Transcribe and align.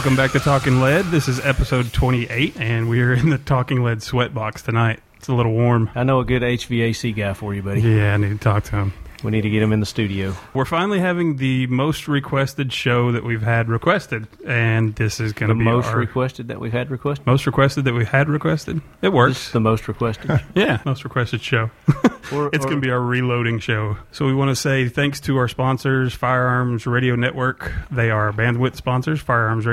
Welcome 0.00 0.16
back 0.16 0.32
to 0.32 0.40
Talking 0.40 0.80
Lead. 0.80 1.04
This 1.10 1.28
is 1.28 1.40
episode 1.40 1.92
28, 1.92 2.58
and 2.58 2.88
we 2.88 3.02
are 3.02 3.12
in 3.12 3.28
the 3.28 3.36
Talking 3.36 3.84
Lead 3.84 3.98
sweatbox 3.98 4.64
tonight. 4.64 5.00
It's 5.18 5.28
a 5.28 5.34
little 5.34 5.52
warm. 5.52 5.90
I 5.94 6.04
know 6.04 6.20
a 6.20 6.24
good 6.24 6.40
HVAC 6.40 7.14
guy 7.14 7.34
for 7.34 7.52
you, 7.54 7.62
buddy. 7.62 7.82
Yeah, 7.82 8.14
I 8.14 8.16
need 8.16 8.30
to 8.30 8.38
talk 8.38 8.64
to 8.64 8.76
him. 8.76 8.94
We 9.22 9.30
need 9.30 9.42
to 9.42 9.50
get 9.50 9.62
him 9.62 9.72
in 9.72 9.80
the 9.80 9.86
studio. 9.86 10.34
We're 10.54 10.64
finally 10.64 10.98
having 11.00 11.36
the 11.36 11.66
most 11.68 12.08
requested 12.08 12.72
show 12.72 13.12
that 13.12 13.24
we've 13.24 13.42
had 13.42 13.68
requested, 13.68 14.26
and 14.46 14.94
this 14.96 15.20
is 15.20 15.32
going 15.32 15.48
to 15.50 15.54
be 15.54 15.60
the 15.60 15.64
most 15.70 15.86
our 15.88 15.98
requested 15.98 16.48
that 16.48 16.60
we've 16.60 16.72
had 16.72 16.90
requested. 16.90 17.26
most 17.26 17.46
requested 17.46 17.84
that 17.84 17.94
we 17.94 18.04
had 18.04 18.28
requested. 18.28 18.80
It 19.02 19.12
works. 19.12 19.34
Just 19.34 19.52
the 19.52 19.60
most 19.60 19.88
requested. 19.88 20.40
Yeah, 20.54 20.80
most 20.84 21.04
requested 21.04 21.40
show. 21.42 21.70
Or- 22.32 22.50
it's 22.52 22.64
going 22.64 22.76
to 22.76 22.80
be 22.86 22.92
our 22.92 23.00
reloading 23.00 23.58
show. 23.58 23.96
So 24.12 24.24
we 24.24 24.34
want 24.34 24.50
to 24.50 24.54
say 24.54 24.88
thanks 24.88 25.18
to 25.22 25.36
our 25.38 25.48
sponsors, 25.48 26.14
Firearms 26.14 26.86
Radio 26.86 27.16
Network. 27.16 27.72
They 27.90 28.10
are 28.10 28.30
bandwidth 28.32 28.76
sponsors, 28.76 29.20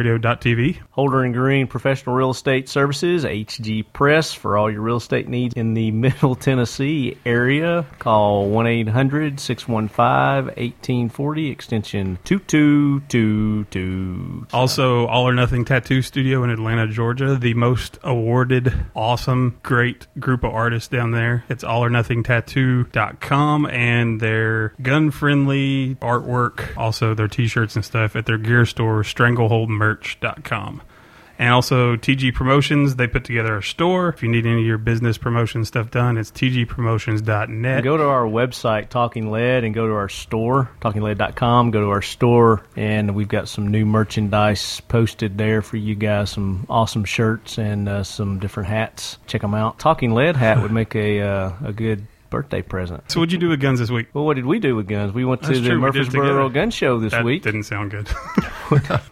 firearmsradio.tv. 0.02 0.78
Holder 0.92 1.23
and 1.23 1.34
Green 1.34 1.67
Professional 1.67 2.16
Real 2.16 2.32
Estate 2.32 2.67
Services, 2.70 3.26
HG 3.26 3.86
Press, 3.94 4.34
for 4.34 4.58
all 4.58 4.72
your 4.72 4.82
real 4.82 4.98
estate 4.98 5.28
needs 5.28 5.54
in 5.56 5.73
the 5.73 5.92
Middle 6.08 6.36
Tennessee 6.36 7.17
area. 7.26 7.86
Call 8.00 8.50
1 8.50 8.66
800 8.66 9.37
615 9.38 10.46
1840, 10.46 11.50
extension 11.50 12.20
2222. 12.24 14.48
Also, 14.52 15.06
All 15.08 15.28
or 15.28 15.34
Nothing 15.34 15.66
Tattoo 15.66 16.02
Studio 16.02 16.44
in 16.44 16.50
Atlanta, 16.50 16.88
Georgia, 16.88 17.36
the 17.36 17.54
most 17.54 18.00
awarded, 18.04 18.74
awesome, 18.96 19.60
great 19.64 20.08
group 20.20 20.44
of 20.44 20.54
artists 20.54 20.90
down 20.90 21.12
there. 21.12 21.44
It's 21.50 21.64
all 21.64 21.84
or 21.84 21.90
nothing 21.90 22.24
allornothingtattoo.com 22.24 23.66
and 23.68 24.20
their 24.20 24.74
gun 24.82 25.12
friendly 25.12 25.96
artwork, 25.96 26.76
also 26.78 27.14
their 27.14 27.28
t 27.28 27.48
shirts 27.48 27.76
and 27.76 27.84
stuff 27.84 28.16
at 28.16 28.26
their 28.26 28.38
gear 28.38 28.66
store, 28.66 29.04
strangleholdmerch.com. 29.04 30.82
And 31.40 31.54
also 31.54 31.96
TG 31.96 32.34
Promotions, 32.34 32.96
they 32.96 33.08
put 33.08 33.24
together 33.24 33.58
a 33.58 33.64
store. 33.64 34.10
If 34.10 34.24
you 34.24 34.30
need 34.30 34.46
any 34.46 34.62
of 34.62 34.66
your 34.66 34.78
business 34.78 35.18
promotion 35.18 35.66
stuff 35.66 35.92
done, 35.92 36.18
it's 36.18 36.32
tgpromotions.net. 36.32 37.84
Go 37.84 37.98
to 37.98 38.08
our 38.08 38.24
website, 38.24 38.90
Talking 38.90 39.30
Lead, 39.32 39.64
and 39.64 39.74
go 39.74 39.88
to 39.88 39.94
our 39.94 40.10
store, 40.10 40.70
talkinglead.com. 40.82 41.72
Go 41.72 41.82
to 41.82 41.90
our 41.90 42.02
store, 42.02 42.64
and 42.76 43.14
we've 43.14 43.28
got 43.28 43.48
some 43.48 43.68
new 43.68 43.86
merchandise 43.86 44.82
posted 44.82 45.38
there 45.38 45.61
for 45.61 45.78
you 45.78 45.94
guys. 45.94 46.32
Some 46.32 46.66
awesome 46.70 47.06
shirts 47.06 47.60
and 47.60 47.88
uh, 47.88 48.04
some 48.04 48.40
different 48.40 48.70
hats. 48.70 49.17
Check 49.28 49.42
them 49.42 49.54
out. 49.54 49.78
Talking 49.80 50.14
Lead 50.14 50.36
hat 50.36 50.61
would 50.61 50.72
make 50.72 50.95
a 50.95 51.22
uh, 51.22 51.52
a 51.64 51.73
good 51.73 52.08
birthday 52.30 52.61
present. 52.61 53.10
So, 53.11 53.20
what'd 53.20 53.32
you 53.32 53.38
do 53.38 53.49
with 53.49 53.60
guns 53.60 53.80
this 53.80 53.89
week? 53.89 54.08
Well, 54.14 54.26
what 54.26 54.36
did 54.36 54.45
we 54.45 54.60
do 54.60 54.76
with 54.76 54.88
guns? 54.88 55.14
We 55.14 55.26
went 55.26 55.42
to 55.43 55.48
That's 55.49 55.60
the 55.61 55.70
true, 55.70 55.83
we 55.83 55.92
did 55.92 56.02
it 56.02 56.05
together. 56.05 56.23
Murfreesboro 56.26 56.49
Gun 56.49 56.71
Show 56.71 56.99
this 56.99 57.11
That 57.11 57.23
week. 57.26 57.43
didn't 57.43 57.64
sound 57.64 57.92
good. 57.92 58.10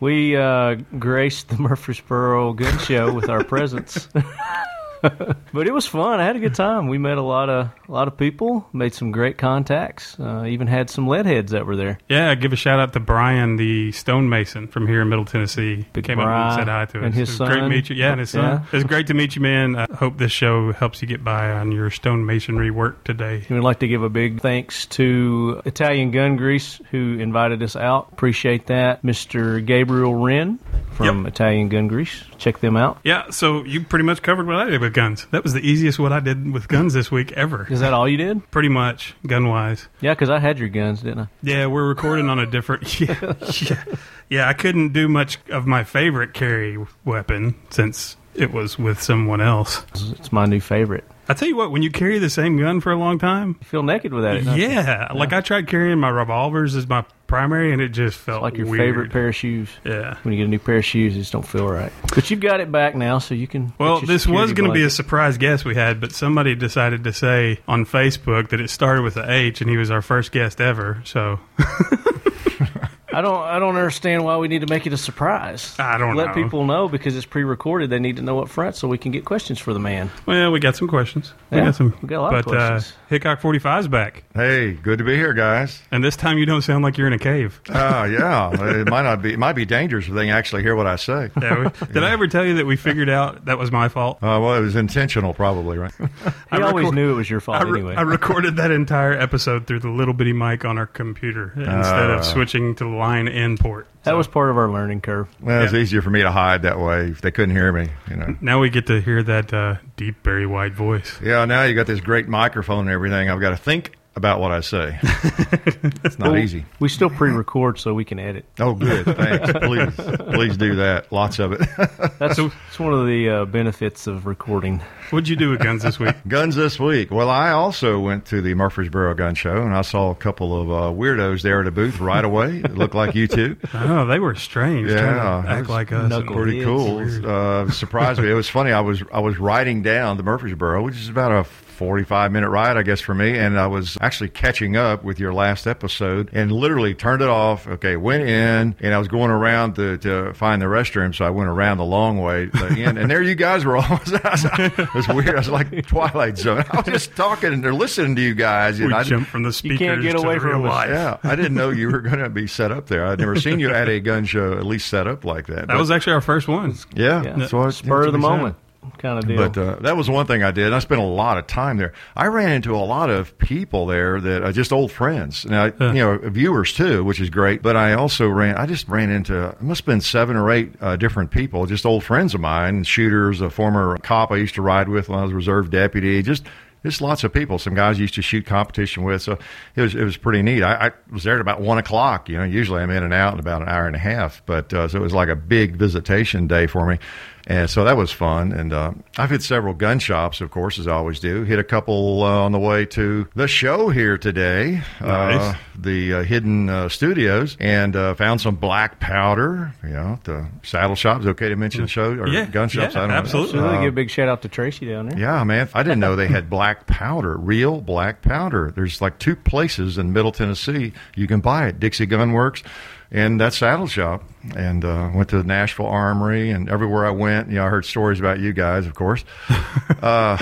We 0.01 0.35
uh, 0.35 0.75
graced 0.99 1.47
the 1.47 1.57
Murfreesboro 1.57 2.53
Gun 2.53 2.77
Show 2.79 3.13
with 3.13 3.29
our 3.29 3.41
presence. 3.43 4.09
but 5.53 5.67
it 5.67 5.73
was 5.73 5.85
fun. 5.85 6.19
I 6.19 6.25
had 6.25 6.35
a 6.35 6.39
good 6.39 6.55
time. 6.55 6.87
We 6.87 6.97
met 6.97 7.17
a 7.17 7.21
lot 7.21 7.49
of 7.49 7.69
a 7.87 7.91
lot 7.91 8.07
of 8.07 8.17
people, 8.17 8.67
made 8.73 8.93
some 8.93 9.11
great 9.11 9.37
contacts. 9.37 10.19
Uh, 10.19 10.45
even 10.47 10.67
had 10.67 10.89
some 10.89 11.07
lead 11.07 11.25
heads 11.25 11.51
that 11.51 11.65
were 11.65 11.75
there. 11.75 11.99
Yeah, 12.09 12.33
give 12.35 12.51
a 12.53 12.55
shout 12.55 12.79
out 12.79 12.93
to 12.93 12.99
Brian, 12.99 13.55
the 13.57 13.91
stonemason 13.91 14.67
from 14.67 14.87
here 14.87 15.01
in 15.01 15.09
Middle 15.09 15.25
Tennessee. 15.25 15.85
Big 15.93 16.03
Came 16.05 16.19
up 16.19 16.27
and 16.27 16.55
said 16.59 16.67
hi 16.67 16.85
to 16.85 16.99
us. 16.99 17.05
and 17.05 17.13
his 17.13 17.29
it 17.29 17.39
was 17.39 17.49
Great 17.49 17.59
to 17.61 17.69
meet 17.69 17.89
you. 17.89 17.95
Yeah, 17.95 18.11
and 18.11 18.19
his 18.19 18.29
son. 18.31 18.43
Yeah. 18.43 18.65
It 18.65 18.73
was 18.73 18.83
great 18.85 19.07
to 19.07 19.13
meet 19.13 19.35
you, 19.35 19.41
man. 19.41 19.75
I 19.75 19.87
hope 19.93 20.17
this 20.17 20.31
show 20.31 20.71
helps 20.73 21.01
you 21.01 21.07
get 21.07 21.23
by 21.23 21.51
on 21.51 21.71
your 21.71 21.89
stonemasonry 21.89 22.71
work 22.71 23.03
today. 23.03 23.43
We'd 23.49 23.59
like 23.59 23.79
to 23.79 23.87
give 23.87 24.03
a 24.03 24.09
big 24.09 24.41
thanks 24.41 24.85
to 24.87 25.61
Italian 25.65 26.11
Gun 26.11 26.35
Grease 26.37 26.79
who 26.91 27.17
invited 27.19 27.61
us 27.63 27.75
out. 27.75 28.09
Appreciate 28.11 28.67
that, 28.67 29.03
Mr. 29.03 29.63
Gabriel 29.65 30.15
Wren 30.15 30.59
from 30.93 31.23
Yep. 31.23 31.33
Italian 31.33 31.69
Gun 31.69 31.87
Grease. 31.87 32.23
Check 32.37 32.59
them 32.59 32.75
out. 32.77 32.97
Yeah, 33.03 33.29
so 33.29 33.63
you 33.63 33.81
pretty 33.83 34.05
much 34.05 34.21
covered 34.21 34.47
what 34.47 34.55
I 34.57 34.65
did 34.69 34.81
guns. 34.95 35.27
That 35.29 35.43
was 35.43 35.53
the 35.53 35.59
easiest 35.59 35.99
what 35.99 36.11
I 36.11 36.19
did 36.19 36.51
with 36.51 36.67
guns 36.67 36.93
this 36.95 37.11
week 37.11 37.31
ever. 37.33 37.67
Is 37.69 37.81
that 37.81 37.93
all 37.93 38.09
you 38.09 38.17
did? 38.17 38.49
Pretty 38.49 38.69
much, 38.69 39.13
gun 39.27 39.47
wise. 39.47 39.87
Yeah, 40.01 40.13
because 40.15 40.31
I 40.31 40.39
had 40.39 40.57
your 40.57 40.69
guns, 40.69 41.03
didn't 41.03 41.19
I? 41.19 41.27
Yeah, 41.43 41.67
we're 41.67 41.87
recording 41.87 42.27
on 42.29 42.39
a 42.39 42.47
different. 42.47 42.99
Yeah, 42.99 43.33
yeah, 43.61 43.83
yeah. 44.29 44.49
I 44.49 44.53
couldn't 44.53 44.93
do 44.93 45.07
much 45.07 45.37
of 45.51 45.67
my 45.67 45.83
favorite 45.83 46.33
carry 46.33 46.83
weapon 47.03 47.53
since 47.69 48.17
it 48.33 48.51
was 48.51 48.79
with 48.79 48.99
someone 49.01 49.41
else. 49.41 49.85
It's 49.93 50.31
my 50.31 50.45
new 50.47 50.59
favorite. 50.59 51.03
I 51.27 51.33
tell 51.33 51.47
you 51.47 51.55
what, 51.55 51.71
when 51.71 51.81
you 51.81 51.89
carry 51.91 52.19
the 52.19 52.29
same 52.29 52.57
gun 52.57 52.81
for 52.81 52.91
a 52.91 52.95
long 52.97 53.17
time, 53.19 53.57
You 53.59 53.65
feel 53.65 53.83
naked 53.83 54.13
with 54.13 54.23
that? 54.23 54.43
you? 54.43 54.51
yeah, 54.67 55.11
like 55.13 55.33
I 55.33 55.41
tried 55.41 55.67
carrying 55.67 55.99
my 55.99 56.09
revolvers 56.09 56.75
as 56.75 56.87
my 56.87 57.03
primary, 57.27 57.73
and 57.73 57.81
it 57.81 57.89
just 57.89 58.17
felt 58.17 58.41
like 58.41 58.57
your 58.57 58.67
weird. 58.67 58.79
favorite 58.79 59.11
pair 59.11 59.27
of 59.27 59.35
shoes. 59.35 59.69
Yeah. 59.83 60.17
When 60.23 60.33
you 60.33 60.39
get 60.39 60.45
a 60.45 60.49
new 60.49 60.59
pair 60.59 60.77
of 60.77 60.85
shoes, 60.85 61.15
it 61.15 61.19
just 61.19 61.31
don't 61.31 61.47
feel 61.47 61.67
right. 61.67 61.91
But 62.13 62.29
you've 62.29 62.39
got 62.39 62.59
it 62.59 62.71
back 62.71 62.95
now, 62.95 63.19
so 63.19 63.35
you 63.35 63.47
can. 63.47 63.73
Well, 63.77 64.01
this 64.01 64.27
was 64.27 64.53
going 64.53 64.69
to 64.69 64.73
be 64.73 64.83
a 64.83 64.89
surprise 64.89 65.37
guest 65.37 65.65
we 65.65 65.75
had, 65.75 65.99
but 65.99 66.11
somebody 66.11 66.55
decided 66.55 67.03
to 67.03 67.13
say 67.13 67.59
on 67.67 67.85
Facebook 67.85 68.49
that 68.49 68.61
it 68.61 68.69
started 68.69 69.01
with 69.03 69.17
a 69.17 69.29
H, 69.29 69.61
and 69.61 69.69
he 69.69 69.77
was 69.77 69.91
our 69.91 70.01
first 70.01 70.31
guest 70.31 70.61
ever. 70.61 71.01
So 71.05 71.39
I 73.15 73.21
don't. 73.21 73.41
I 73.41 73.59
don't 73.59 73.75
understand 73.77 74.23
why 74.25 74.37
we 74.37 74.47
need 74.47 74.61
to 74.61 74.67
make 74.67 74.85
it 74.85 74.93
a 74.93 74.97
surprise. 74.97 75.73
I 75.79 75.97
don't 75.97 76.15
Let 76.15 76.27
know. 76.27 76.33
people 76.43 76.65
know 76.65 76.89
because 76.89 77.15
it's 77.15 77.25
pre-recorded. 77.25 77.89
They 77.89 77.99
need 77.99 78.17
to 78.17 78.21
know 78.21 78.39
up 78.39 78.49
front 78.49 78.75
so 78.75 78.87
we 78.87 78.97
can 78.97 79.11
get 79.11 79.23
questions 79.23 79.57
for 79.59 79.73
the 79.73 79.79
man. 79.79 80.11
Well, 80.25 80.51
we 80.51 80.59
got 80.59 80.75
some 80.75 80.87
questions. 80.87 81.33
We 81.49 81.57
Yeah, 81.59 81.65
got 81.65 81.75
some. 81.75 81.93
we 82.01 82.07
got 82.09 82.19
a 82.19 82.21
lot 82.21 82.35
of 82.35 82.45
but, 82.45 82.51
questions. 82.51 82.91
Uh, 82.91 82.99
Hickok 83.09 83.39
45's 83.41 83.87
back. 83.87 84.23
Hey, 84.33 84.73
good 84.73 84.97
to 84.97 85.03
be 85.05 85.15
here, 85.15 85.33
guys. 85.33 85.81
And 85.91 86.03
this 86.03 86.17
time 86.17 86.37
you 86.37 86.45
don't 86.45 86.61
sound 86.61 86.83
like 86.83 86.97
you're 86.97 87.07
in 87.07 87.13
a 87.13 87.19
cave. 87.19 87.61
Oh, 87.69 88.03
yeah. 88.03 88.49
it 88.81 88.89
might 88.89 89.03
not 89.03 89.21
be. 89.21 89.31
It 89.33 89.39
might 89.39 89.53
be 89.53 89.63
dangerous 89.65 90.07
if 90.07 90.13
they 90.13 90.29
actually 90.29 90.63
hear 90.63 90.75
what 90.75 90.87
I 90.87 90.97
say. 90.97 91.29
Uh, 91.37 91.39
Yeah, 91.41 91.59
we- 91.79 91.87
Did 91.93 92.03
I 92.03 92.11
ever 92.11 92.27
tell 92.27 92.45
you 92.45 92.55
that 92.55 92.65
we 92.65 92.75
figured 92.75 93.09
out 93.09 93.45
that 93.45 93.57
was 93.57 93.71
my 93.71 93.87
fault? 93.87 94.21
well, 94.21 94.55
it 94.55 94.61
was 94.61 94.75
intentional, 94.75 95.33
probably, 95.33 95.77
right? 95.77 95.93
He 95.99 96.61
I 96.61 96.61
always 96.61 96.83
record- 96.85 96.95
knew 96.95 97.11
it 97.11 97.15
was 97.15 97.29
your 97.29 97.39
fault 97.39 97.61
I, 97.61 97.63
re- 97.63 97.79
anyway. 97.79 97.95
I 97.95 98.01
recorded 98.01 98.57
that 98.57 98.71
entire 98.71 99.13
episode 99.13 99.67
through 99.67 99.79
the 99.79 99.89
little 99.89 100.13
bitty 100.13 100.33
mic 100.33 100.65
on 100.65 100.77
our 100.77 100.85
computer 100.85 101.51
instead 101.55 102.11
Ah. 102.11 102.17
of 102.17 102.25
switching 102.25 102.75
to 102.75 102.83
the 102.83 102.89
line 103.05 103.27
in 103.27 103.57
port. 103.57 103.87
that 104.03 104.11
So 104.11 104.17
was 104.17 104.27
part 104.27 104.49
of 104.49 104.57
our 104.57 104.69
learning 104.71 105.01
curve. 105.01 105.27
Well, 105.41 105.63
it's 105.63 105.73
Yeah. 105.73 105.79
easier 105.79 106.01
for 106.01 106.09
me 106.09 106.21
to 106.21 106.31
hide 106.31 106.61
that 106.63 106.79
way 106.79 107.07
if 107.07 107.21
they 107.21 107.31
couldn't 107.31 107.55
hear 107.55 107.71
me. 107.71 107.89
You 108.09 108.15
know. 108.17 108.35
now 108.41 108.59
we 108.59 108.69
get 108.69 108.87
to 108.87 109.01
hear 109.01 109.23
that 109.23 109.53
uh, 109.53 109.75
deep, 109.97 110.23
very 110.23 110.45
wide 110.45 110.73
voice. 110.75 111.19
Yeah. 111.23 111.45
Now 111.45 111.63
you 111.63 111.73
got 111.75 111.87
this 111.87 112.01
great 112.01 112.27
microphone 112.27 112.81
and 112.81 112.89
everything. 112.89 113.29
I've 113.29 113.41
got 113.41 113.51
to 113.51 113.57
think 113.57 113.91
about 114.15 114.39
what 114.39 114.51
I 114.51 114.61
say. 114.61 114.97
it's 115.03 116.17
not 116.17 116.29
Well, 116.31 116.37
easy. 116.37 116.65
We 116.79 116.89
still 116.89 117.09
pre-record 117.09 117.79
so 117.79 117.93
we 117.93 118.05
can 118.05 118.17
edit. 118.19 118.45
Oh, 118.59 118.73
good. 118.73 119.05
Thanks. 119.17 119.51
Please, 119.59 119.95
please 120.33 120.57
do 120.57 120.75
that. 120.75 121.11
Lots 121.11 121.39
of 121.39 121.51
it. 121.51 121.59
That's 122.19 122.39
it's 122.39 122.79
one 122.79 122.93
of 122.93 123.05
the 123.07 123.29
uh, 123.29 123.45
benefits 123.45 124.07
of 124.07 124.25
recording. 124.25 124.81
What'd 125.09 125.27
you 125.27 125.35
do 125.35 125.49
with 125.51 125.59
guns 125.61 125.83
this 125.83 125.99
week? 125.99 126.15
Guns 126.27 126.55
this 126.55 126.79
week. 126.79 127.11
Well, 127.11 127.29
I 127.29 127.51
also 127.51 127.99
went 127.99 128.25
to 128.27 128.41
the 128.41 128.53
Murfreesboro 128.55 129.13
Gun 129.15 129.35
Show, 129.35 129.61
and 129.61 129.75
I 129.75 129.81
saw 129.81 130.11
a 130.11 130.15
couple 130.15 130.59
of 130.59 130.71
uh, 130.71 130.97
weirdos 130.97 131.41
there 131.41 131.61
at 131.61 131.67
a 131.67 131.71
booth 131.71 131.99
right 131.99 132.23
away. 132.23 132.59
It 132.59 132.75
looked 132.75 132.95
like 132.95 133.15
you 133.15 133.27
two. 133.27 133.57
Oh, 133.73 134.05
they 134.05 134.19
were 134.19 134.35
strange. 134.35 134.89
Yeah, 134.89 135.41
to 135.43 135.49
act 135.49 135.69
like 135.69 135.91
us. 135.91 136.11
pretty 136.25 136.63
cool. 136.63 136.95
weird. 136.97 137.25
Uh, 137.25 137.69
surprised 137.69 138.21
me. 138.21 138.29
It 138.31 138.33
was 138.33 138.49
funny. 138.49 138.71
I 138.71 138.81
was 138.81 139.03
I 139.11 139.19
was 139.19 139.37
riding 139.37 139.83
down 139.83 140.17
the 140.17 140.23
Murfreesboro, 140.23 140.83
which 140.83 140.95
is 140.95 141.09
about 141.09 141.31
a 141.31 141.43
45 141.75 142.31
minute 142.31 142.49
ride, 142.49 142.77
I 142.77 142.83
guess, 142.83 143.01
for 143.01 143.13
me. 143.13 143.37
And 143.37 143.59
I 143.59 143.67
was 143.67 143.97
actually 144.01 144.29
catching 144.29 144.75
up 144.75 145.03
with 145.03 145.19
your 145.19 145.33
last 145.33 145.67
episode 145.67 146.29
and 146.33 146.51
literally 146.51 146.93
turned 146.93 147.21
it 147.21 147.27
off. 147.29 147.67
Okay, 147.67 147.95
went 147.97 148.23
in 148.23 148.75
and 148.79 148.93
I 148.93 148.97
was 148.97 149.07
going 149.07 149.29
around 149.31 149.75
to, 149.75 149.97
to 149.99 150.33
find 150.33 150.61
the 150.61 150.65
restroom. 150.65 151.13
So 151.13 151.25
I 151.25 151.29
went 151.29 151.49
around 151.49 151.77
the 151.77 151.85
long 151.85 152.19
way 152.21 152.47
to 152.47 152.57
the 152.69 152.83
end. 152.83 152.97
And 152.97 153.09
there 153.11 153.21
you 153.21 153.35
guys 153.35 153.65
were 153.65 153.77
all. 153.77 153.99
it 154.07 154.93
was 154.95 155.07
weird. 155.07 155.29
I 155.29 155.37
was 155.37 155.49
like 155.49 155.85
Twilight 155.87 156.37
Zone. 156.37 156.63
I 156.71 156.77
was 156.77 156.85
just 156.85 157.15
talking 157.15 157.53
and 157.53 157.63
they're 157.63 157.73
listening 157.73 158.15
to 158.15 158.21
you 158.21 158.33
guys. 158.35 158.79
And 158.79 158.89
We 158.89 158.93
I, 158.93 159.03
jumped 159.03 159.29
from 159.29 159.43
the 159.43 159.53
speakers 159.53 159.79
can't 159.79 160.01
get 160.01 160.15
away 160.15 160.39
from 160.39 160.61
real 160.61 160.65
us. 160.65 160.69
life. 160.69 160.89
yeah, 160.89 161.17
I 161.23 161.35
didn't 161.35 161.55
know 161.55 161.69
you 161.69 161.89
were 161.91 162.01
going 162.01 162.19
to 162.19 162.29
be 162.29 162.47
set 162.47 162.71
up 162.71 162.87
there. 162.87 163.05
I'd 163.05 163.19
never 163.19 163.35
seen 163.39 163.59
you 163.59 163.71
at 163.71 163.89
a 163.89 163.99
gun 163.99 164.25
show 164.25 164.53
at 164.53 164.65
least 164.65 164.87
set 164.87 165.07
up 165.07 165.25
like 165.25 165.47
that. 165.47 165.55
That 165.55 165.67
But- 165.67 165.77
was 165.77 165.91
actually 165.91 166.13
our 166.13 166.21
first 166.21 166.47
one. 166.47 166.73
yeah, 166.95 167.23
Yeah. 167.23 167.33
that's 167.37 167.53
what 167.53 167.71
Spur 167.73 168.05
of 168.05 168.11
the 168.13 168.17
that's 168.17 168.23
said. 168.23 168.29
moment 168.37 168.55
kind 168.97 169.19
of 169.19 169.27
deal. 169.27 169.37
But 169.37 169.57
uh, 169.57 169.75
that 169.81 169.97
was 169.97 170.09
one 170.09 170.25
thing 170.25 170.43
I 170.43 170.51
did. 170.51 170.73
I 170.73 170.79
spent 170.79 171.01
a 171.01 171.05
lot 171.05 171.37
of 171.37 171.47
time 171.47 171.77
there. 171.77 171.93
I 172.15 172.27
ran 172.27 172.51
into 172.51 172.75
a 172.75 172.77
lot 172.77 173.09
of 173.09 173.37
people 173.37 173.85
there 173.85 174.19
that 174.19 174.43
are 174.43 174.51
just 174.51 174.71
old 174.71 174.91
friends. 174.91 175.45
Now, 175.45 175.65
you 175.65 175.93
know, 175.93 176.17
viewers 176.17 176.73
too, 176.73 177.03
which 177.03 177.19
is 177.19 177.29
great. 177.29 177.61
But 177.61 177.75
I 177.75 177.93
also 177.93 178.27
ran. 178.27 178.55
I 178.55 178.65
just 178.65 178.87
ran 178.87 179.09
into. 179.09 179.49
It 179.49 179.61
must 179.61 179.81
have 179.81 179.85
been 179.85 180.01
seven 180.01 180.35
or 180.35 180.51
eight 180.51 180.73
uh, 180.81 180.95
different 180.95 181.31
people, 181.31 181.65
just 181.65 181.85
old 181.85 182.03
friends 182.03 182.33
of 182.33 182.41
mine, 182.41 182.83
shooters, 182.83 183.41
a 183.41 183.49
former 183.49 183.97
cop 183.99 184.31
I 184.31 184.37
used 184.37 184.55
to 184.55 184.61
ride 184.61 184.89
with 184.89 185.09
when 185.09 185.19
I 185.19 185.23
was 185.23 185.31
a 185.31 185.35
reserve 185.35 185.69
deputy. 185.69 186.21
Just 186.21 186.45
just 186.85 187.01
lots 187.01 187.23
of 187.23 187.33
people. 187.33 187.57
Some 187.57 187.73
guys 187.73 187.99
used 187.99 188.13
to 188.13 188.21
shoot 188.21 188.45
competition 188.45 189.03
with, 189.03 189.21
so 189.21 189.39
it 189.75 189.81
was 189.81 189.95
it 189.95 190.03
was 190.03 190.17
pretty 190.17 190.41
neat. 190.43 190.61
I, 190.61 190.87
I 190.87 190.91
was 191.11 191.23
there 191.23 191.35
at 191.35 191.41
about 191.41 191.59
one 191.59 191.77
o'clock. 191.77 192.29
You 192.29 192.37
know, 192.37 192.43
usually 192.43 192.81
I'm 192.81 192.91
in 192.91 193.03
and 193.03 193.13
out 193.13 193.33
in 193.33 193.39
about 193.39 193.63
an 193.63 193.67
hour 193.67 193.87
and 193.87 193.95
a 193.95 193.99
half, 193.99 194.43
but 194.45 194.71
uh, 194.73 194.87
so 194.87 194.99
it 194.99 195.01
was 195.01 195.13
like 195.13 195.29
a 195.29 195.35
big 195.35 195.75
visitation 195.75 196.47
day 196.47 196.67
for 196.67 196.85
me. 196.85 196.99
And 197.47 197.69
so 197.69 197.83
that 197.83 197.95
was 197.95 198.11
fun. 198.11 198.51
And 198.51 198.73
uh, 198.73 198.93
I've 199.17 199.29
hit 199.29 199.43
several 199.43 199.75
gun 199.75 199.99
shops, 199.99 200.41
of 200.41 200.49
course, 200.49 200.79
as 200.79 200.87
I 200.87 200.93
always 200.93 201.19
do. 201.19 201.43
Hit 201.43 201.59
a 201.59 201.63
couple 201.63 202.23
uh, 202.23 202.43
on 202.43 202.51
the 202.51 202.59
way 202.59 202.85
to 202.87 203.27
the 203.35 203.47
show 203.47 203.89
here 203.89 204.17
today, 204.17 204.81
Nice. 204.99 205.39
uh, 205.39 205.55
the 205.77 206.13
uh, 206.15 206.23
Hidden 206.23 206.69
uh, 206.69 206.89
Studios, 206.89 207.55
and 207.59 207.95
uh, 207.95 208.15
found 208.15 208.41
some 208.41 208.55
black 208.55 208.99
powder. 208.99 209.73
You 209.83 209.89
know, 209.91 210.19
the 210.23 210.47
saddle 210.63 210.95
shops. 210.95 211.25
Okay 211.27 211.49
to 211.49 211.55
mention 211.55 211.81
the 211.83 211.87
show 211.87 212.11
or 212.13 212.27
Yeah, 212.27 212.45
gun 212.45 212.67
shops? 212.67 212.95
yeah, 212.95 213.01
I 213.01 213.03
don't 213.03 213.09
know. 213.11 213.15
absolutely. 213.17 213.59
So 213.59 213.65
Uh, 213.67 213.79
give 213.81 213.89
a 213.89 213.95
big 213.95 214.09
shout 214.09 214.27
out 214.27 214.41
to 214.41 214.47
Tracy 214.47 214.87
down 214.87 215.09
there. 215.09 215.19
yeah, 215.19 215.43
man. 215.43 215.69
I 215.73 215.83
didn't 215.83 215.99
know 215.99 216.15
they 216.15 216.27
had 216.27 216.49
black 216.49 216.87
powder, 216.87 217.37
real 217.37 217.79
black 217.79 218.23
powder. 218.23 218.71
There's 218.75 219.01
like 219.01 219.19
two 219.19 219.35
places 219.35 219.97
in 219.99 220.13
Middle 220.13 220.31
Tennessee 220.31 220.93
you 221.15 221.27
can 221.27 221.41
buy 221.41 221.67
it 221.67 221.79
Dixie 221.79 222.05
Gun 222.07 222.31
Works 222.31 222.63
and 223.11 223.39
that 223.39 223.53
saddle 223.53 223.87
shop. 223.87 224.23
And 224.55 224.85
uh, 224.85 225.09
went 225.13 225.29
to 225.29 225.37
the 225.37 225.43
Nashville 225.43 225.87
Armory 225.87 226.51
and 226.51 226.69
everywhere 226.69 227.05
I 227.05 227.09
went, 227.09 227.49
you 227.49 227.55
know, 227.55 227.65
I 227.65 227.69
heard 227.69 227.85
stories 227.85 228.19
about 228.19 228.39
you 228.39 228.53
guys, 228.53 228.85
of 228.85 228.93
course. 228.93 229.25
uh, 230.01 230.37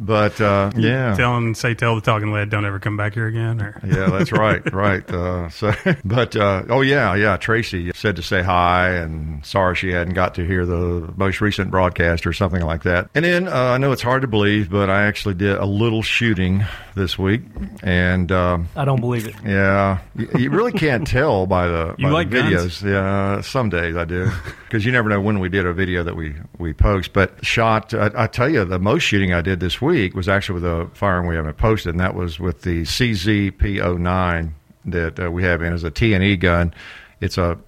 but 0.00 0.40
uh, 0.40 0.70
yeah. 0.76 1.14
Tell 1.14 1.36
him, 1.36 1.54
say, 1.54 1.74
tell 1.74 1.94
the 1.94 2.00
talking 2.00 2.32
lead, 2.32 2.50
don't 2.50 2.64
ever 2.64 2.78
come 2.78 2.96
back 2.96 3.14
here 3.14 3.26
again. 3.26 3.60
Or 3.60 3.80
Yeah, 3.84 4.10
that's 4.10 4.32
right, 4.32 4.62
right. 4.72 5.08
Uh, 5.10 5.48
so, 5.50 5.72
but 6.04 6.36
uh, 6.36 6.62
oh 6.68 6.80
yeah, 6.80 7.14
yeah. 7.14 7.36
Tracy 7.36 7.90
said 7.94 8.16
to 8.16 8.22
say 8.22 8.42
hi 8.42 8.90
and 8.90 9.44
sorry 9.44 9.74
she 9.74 9.90
hadn't 9.92 10.14
got 10.14 10.34
to 10.36 10.46
hear 10.46 10.64
the 10.66 11.12
most 11.16 11.40
recent 11.40 11.70
broadcast 11.70 12.26
or 12.26 12.32
something 12.32 12.62
like 12.62 12.82
that. 12.82 13.08
And 13.14 13.24
then 13.24 13.48
uh, 13.48 13.52
I 13.52 13.78
know 13.78 13.92
it's 13.92 14.02
hard 14.02 14.22
to 14.22 14.28
believe, 14.28 14.70
but 14.70 14.90
I 14.90 15.06
actually 15.06 15.34
did 15.34 15.56
a 15.56 15.66
little 15.66 16.02
shooting 16.02 16.64
this 16.94 17.18
week, 17.18 17.42
and 17.82 18.30
um, 18.32 18.68
I 18.76 18.84
don't 18.84 19.00
believe 19.00 19.26
it. 19.26 19.34
yeah, 19.44 19.98
you, 20.16 20.28
you 20.36 20.50
really 20.50 20.72
can't 20.72 21.06
tell 21.06 21.46
by 21.46 21.68
the, 21.68 21.94
You 21.96 22.06
by 22.06 22.10
like 22.12 22.30
the 22.30 22.42
guns? 22.42 22.82
videos. 22.82 22.90
Yeah, 22.90 23.40
some 23.40 23.68
days 23.70 23.96
I 23.96 24.04
do 24.04 24.30
because 24.64 24.84
you 24.84 24.92
never 24.92 25.08
know 25.08 25.20
when 25.20 25.38
we 25.38 25.48
did 25.48 25.64
a 25.64 25.72
video 25.72 26.02
that 26.04 26.16
we 26.16 26.34
we 26.58 26.72
post. 26.72 27.12
But 27.12 27.44
shot, 27.44 27.94
I, 27.94 28.10
I 28.14 28.26
tell 28.26 28.48
you, 28.48 28.64
the 28.64 28.78
most 28.78 29.02
shooting 29.02 29.32
I 29.32 29.40
did 29.40 29.47
this 29.56 29.80
week 29.80 30.14
was 30.14 30.28
actually 30.28 30.60
with 30.60 30.64
a 30.64 30.90
firearm 30.94 31.26
we 31.26 31.36
haven't 31.36 31.56
posted, 31.56 31.90
and 31.94 32.00
that 32.00 32.14
was 32.14 32.38
with 32.40 32.62
the 32.62 32.82
CZ 32.82 33.58
P-09 33.58 34.52
that 34.86 35.20
uh, 35.20 35.30
we 35.30 35.42
have 35.44 35.62
in 35.62 35.72
as 35.72 35.84
a 35.84 35.90
T&E 35.90 36.36
gun. 36.36 36.72
It's 37.20 37.36
a 37.36 37.58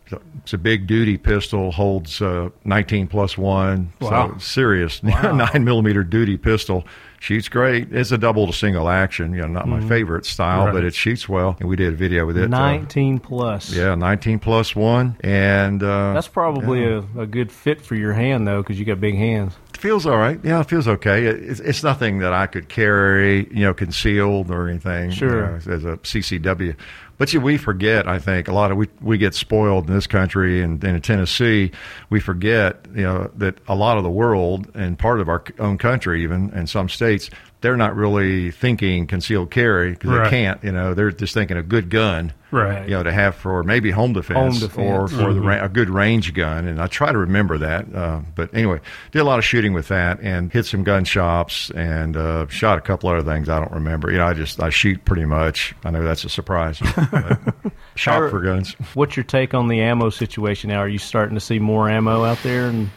it's 0.43 0.53
a 0.53 0.59
big 0.59 0.87
duty 0.87 1.19
pistol, 1.19 1.73
holds 1.73 2.23
uh, 2.23 2.50
19 2.65 3.09
plus 3.09 3.37
one, 3.37 3.93
Wow. 4.00 4.31
so 4.35 4.38
serious 4.38 5.03
nine 5.03 5.65
millimeter 5.65 6.05
duty 6.05 6.37
pistol. 6.37 6.85
Shoots 7.19 7.49
great. 7.49 7.93
It's 7.93 8.12
a 8.12 8.17
double 8.17 8.47
to 8.47 8.53
single 8.53 8.88
action. 8.88 9.35
You 9.35 9.41
know, 9.43 9.49
not 9.49 9.67
my 9.69 9.81
favorite 9.88 10.25
style, 10.25 10.67
Right. 10.67 10.73
but 10.73 10.85
it 10.85 10.94
shoots 10.94 11.29
well. 11.29 11.56
And 11.59 11.69
we 11.69 11.75
did 11.75 11.93
a 11.93 11.97
video 11.97 12.26
with 12.26 12.38
it. 12.38 12.44
uh, 12.44 12.47
19 12.47 13.19
plus. 13.19 13.73
yeah, 13.75 13.97
19 13.97 14.38
plus 14.38 14.75
one, 14.76 15.17
and 15.21 15.83
uh, 15.83 16.12
That's 16.15 16.29
probably 16.29 16.85
a, 16.85 16.99
a 17.19 17.26
good 17.26 17.50
fit 17.50 17.83
for 17.83 17.97
your 17.97 18.12
hand, 18.12 18.47
though, 18.47 18.62
because 18.62 18.79
you 18.79 18.85
got 18.87 19.00
big 19.00 19.17
hands. 19.17 19.55
Feels 19.81 20.06
all 20.06 20.17
right. 20.17 20.38
Yeah, 20.44 20.61
it 20.61 20.69
feels 20.69 20.87
okay. 20.87 21.27
It, 21.27 21.37
it's, 21.43 21.61
it's 21.61 21.82
nothing 21.82 22.19
that 22.19 22.32
I 22.32 22.47
could 22.47 22.69
carry, 22.69 23.49
you 23.50 23.65
know, 23.65 23.75
concealed 23.75 24.50
or 24.50 24.69
anything. 24.69 25.11
Sure. 25.11 25.59
you 25.59 25.71
know, 25.71 25.75
as 25.75 25.85
a 25.85 25.97
CCW. 25.99 26.77
But 27.21 27.33
you, 27.35 27.41
we 27.43 27.59
forget. 27.59 28.09
I 28.09 28.19
think 28.19 28.49
a 28.49 28.53
lot 28.55 28.71
of 28.73 28.79
we 28.79 28.89
we 29.03 29.19
get 29.19 29.35
spoiled 29.35 29.89
in 29.89 29.95
this 29.95 30.07
country 30.07 30.63
and, 30.63 30.83
and 30.83 30.97
in 30.97 31.03
Tennessee. 31.03 31.71
We 32.09 32.19
forget, 32.19 32.87
you 32.95 33.03
know, 33.03 33.31
that 33.37 33.59
a 33.69 33.75
lot 33.75 33.99
of 33.99 34.05
the 34.05 34.11
world 34.11 34.69
and 34.75 34.99
part 34.99 35.21
of 35.21 35.29
our 35.29 35.45
own 35.59 35.77
country, 35.77 36.23
even 36.23 36.51
and 36.55 36.67
some 36.67 36.89
states, 36.89 37.29
they're 37.61 37.77
not 37.77 37.95
really 37.95 38.51
thinking 38.51 39.07
concealed 39.07 39.51
carry 39.51 39.91
because 39.91 40.11
Right. 40.11 40.25
they 40.25 40.31
can't. 40.31 40.65
You 40.65 40.73
know, 40.73 40.95
they're 40.95 41.11
just 41.13 41.35
thinking 41.35 41.59
a 41.59 41.63
good 41.63 41.91
gun. 41.91 42.33
Right. 42.53 42.83
you 42.89 42.97
know, 42.97 43.05
to 43.05 43.13
have 43.13 43.37
for 43.37 43.63
maybe 43.63 43.93
home 43.93 44.13
defense, 44.13 44.37
Home 44.59 44.69
defense. 44.69 44.77
or 44.77 45.07
for 45.07 45.33
the 45.33 45.41
ra- 45.41 45.65
a 45.65 45.69
good 45.69 45.89
range 45.89 46.35
gun. 46.35 46.67
And 46.67 46.83
I 46.83 46.89
try 46.89 47.13
to 47.13 47.19
remember 47.19 47.59
that. 47.59 47.95
Uh, 47.95 48.23
but 48.35 48.53
anyway, 48.53 48.81
did 49.13 49.21
a 49.21 49.25
lot 49.25 49.39
of 49.39 49.45
shooting 49.45 49.73
with 49.73 49.87
that 49.87 50.19
and 50.21 50.51
hit 50.53 50.67
some 50.67 50.83
gun 50.83 51.05
shops 51.05 51.71
and 51.77 52.17
uh, 52.17 52.49
shot 52.49 52.77
a 52.77 52.81
couple 52.81 53.09
other 53.09 53.23
things 53.23 53.49
I 53.49 53.61
don't 53.61 53.71
remember. 53.71 54.11
You 54.11 54.19
know, 54.19 54.27
I 54.27 54.35
just 54.35 54.61
I 54.61 54.69
shoot 54.71 55.05
pretty 55.05 55.27
much. 55.27 55.77
I 55.85 55.91
know 55.91 56.03
that's 56.03 56.25
a 56.25 56.29
surprise. 56.29 56.81
Shop 57.95 58.31
for 58.31 58.41
guns. 58.41 58.75
What's 58.95 59.17
your 59.17 59.25
take 59.25 59.55
on 59.55 59.69
the 59.69 59.81
ammo 59.81 60.11
situation 60.11 60.69
now? 60.71 60.79
Are 60.79 60.89
you 60.89 60.99
starting 60.99 61.35
to 61.35 61.41
see 61.41 61.59
more 61.59 61.89
ammo 61.89 62.25
out 62.25 62.39
there? 62.43 62.67
And 62.69 62.91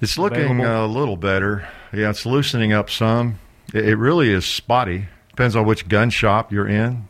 It's 0.00 0.18
looking 0.18 0.44
Available? 0.44 0.64
Uh, 0.66 0.86
a 0.86 0.88
little 0.88 1.16
better. 1.16 1.68
Yeah, 1.92 2.10
it's 2.10 2.26
loosening 2.26 2.72
up 2.72 2.90
some. 2.90 3.38
It, 3.72 3.88
it 3.88 3.96
really 3.96 4.30
is 4.30 4.44
spotty. 4.44 5.06
Depends 5.30 5.56
on 5.56 5.66
which 5.66 5.88
gun 5.88 6.10
shop 6.10 6.52
you're 6.52 6.68
in. 6.68 7.07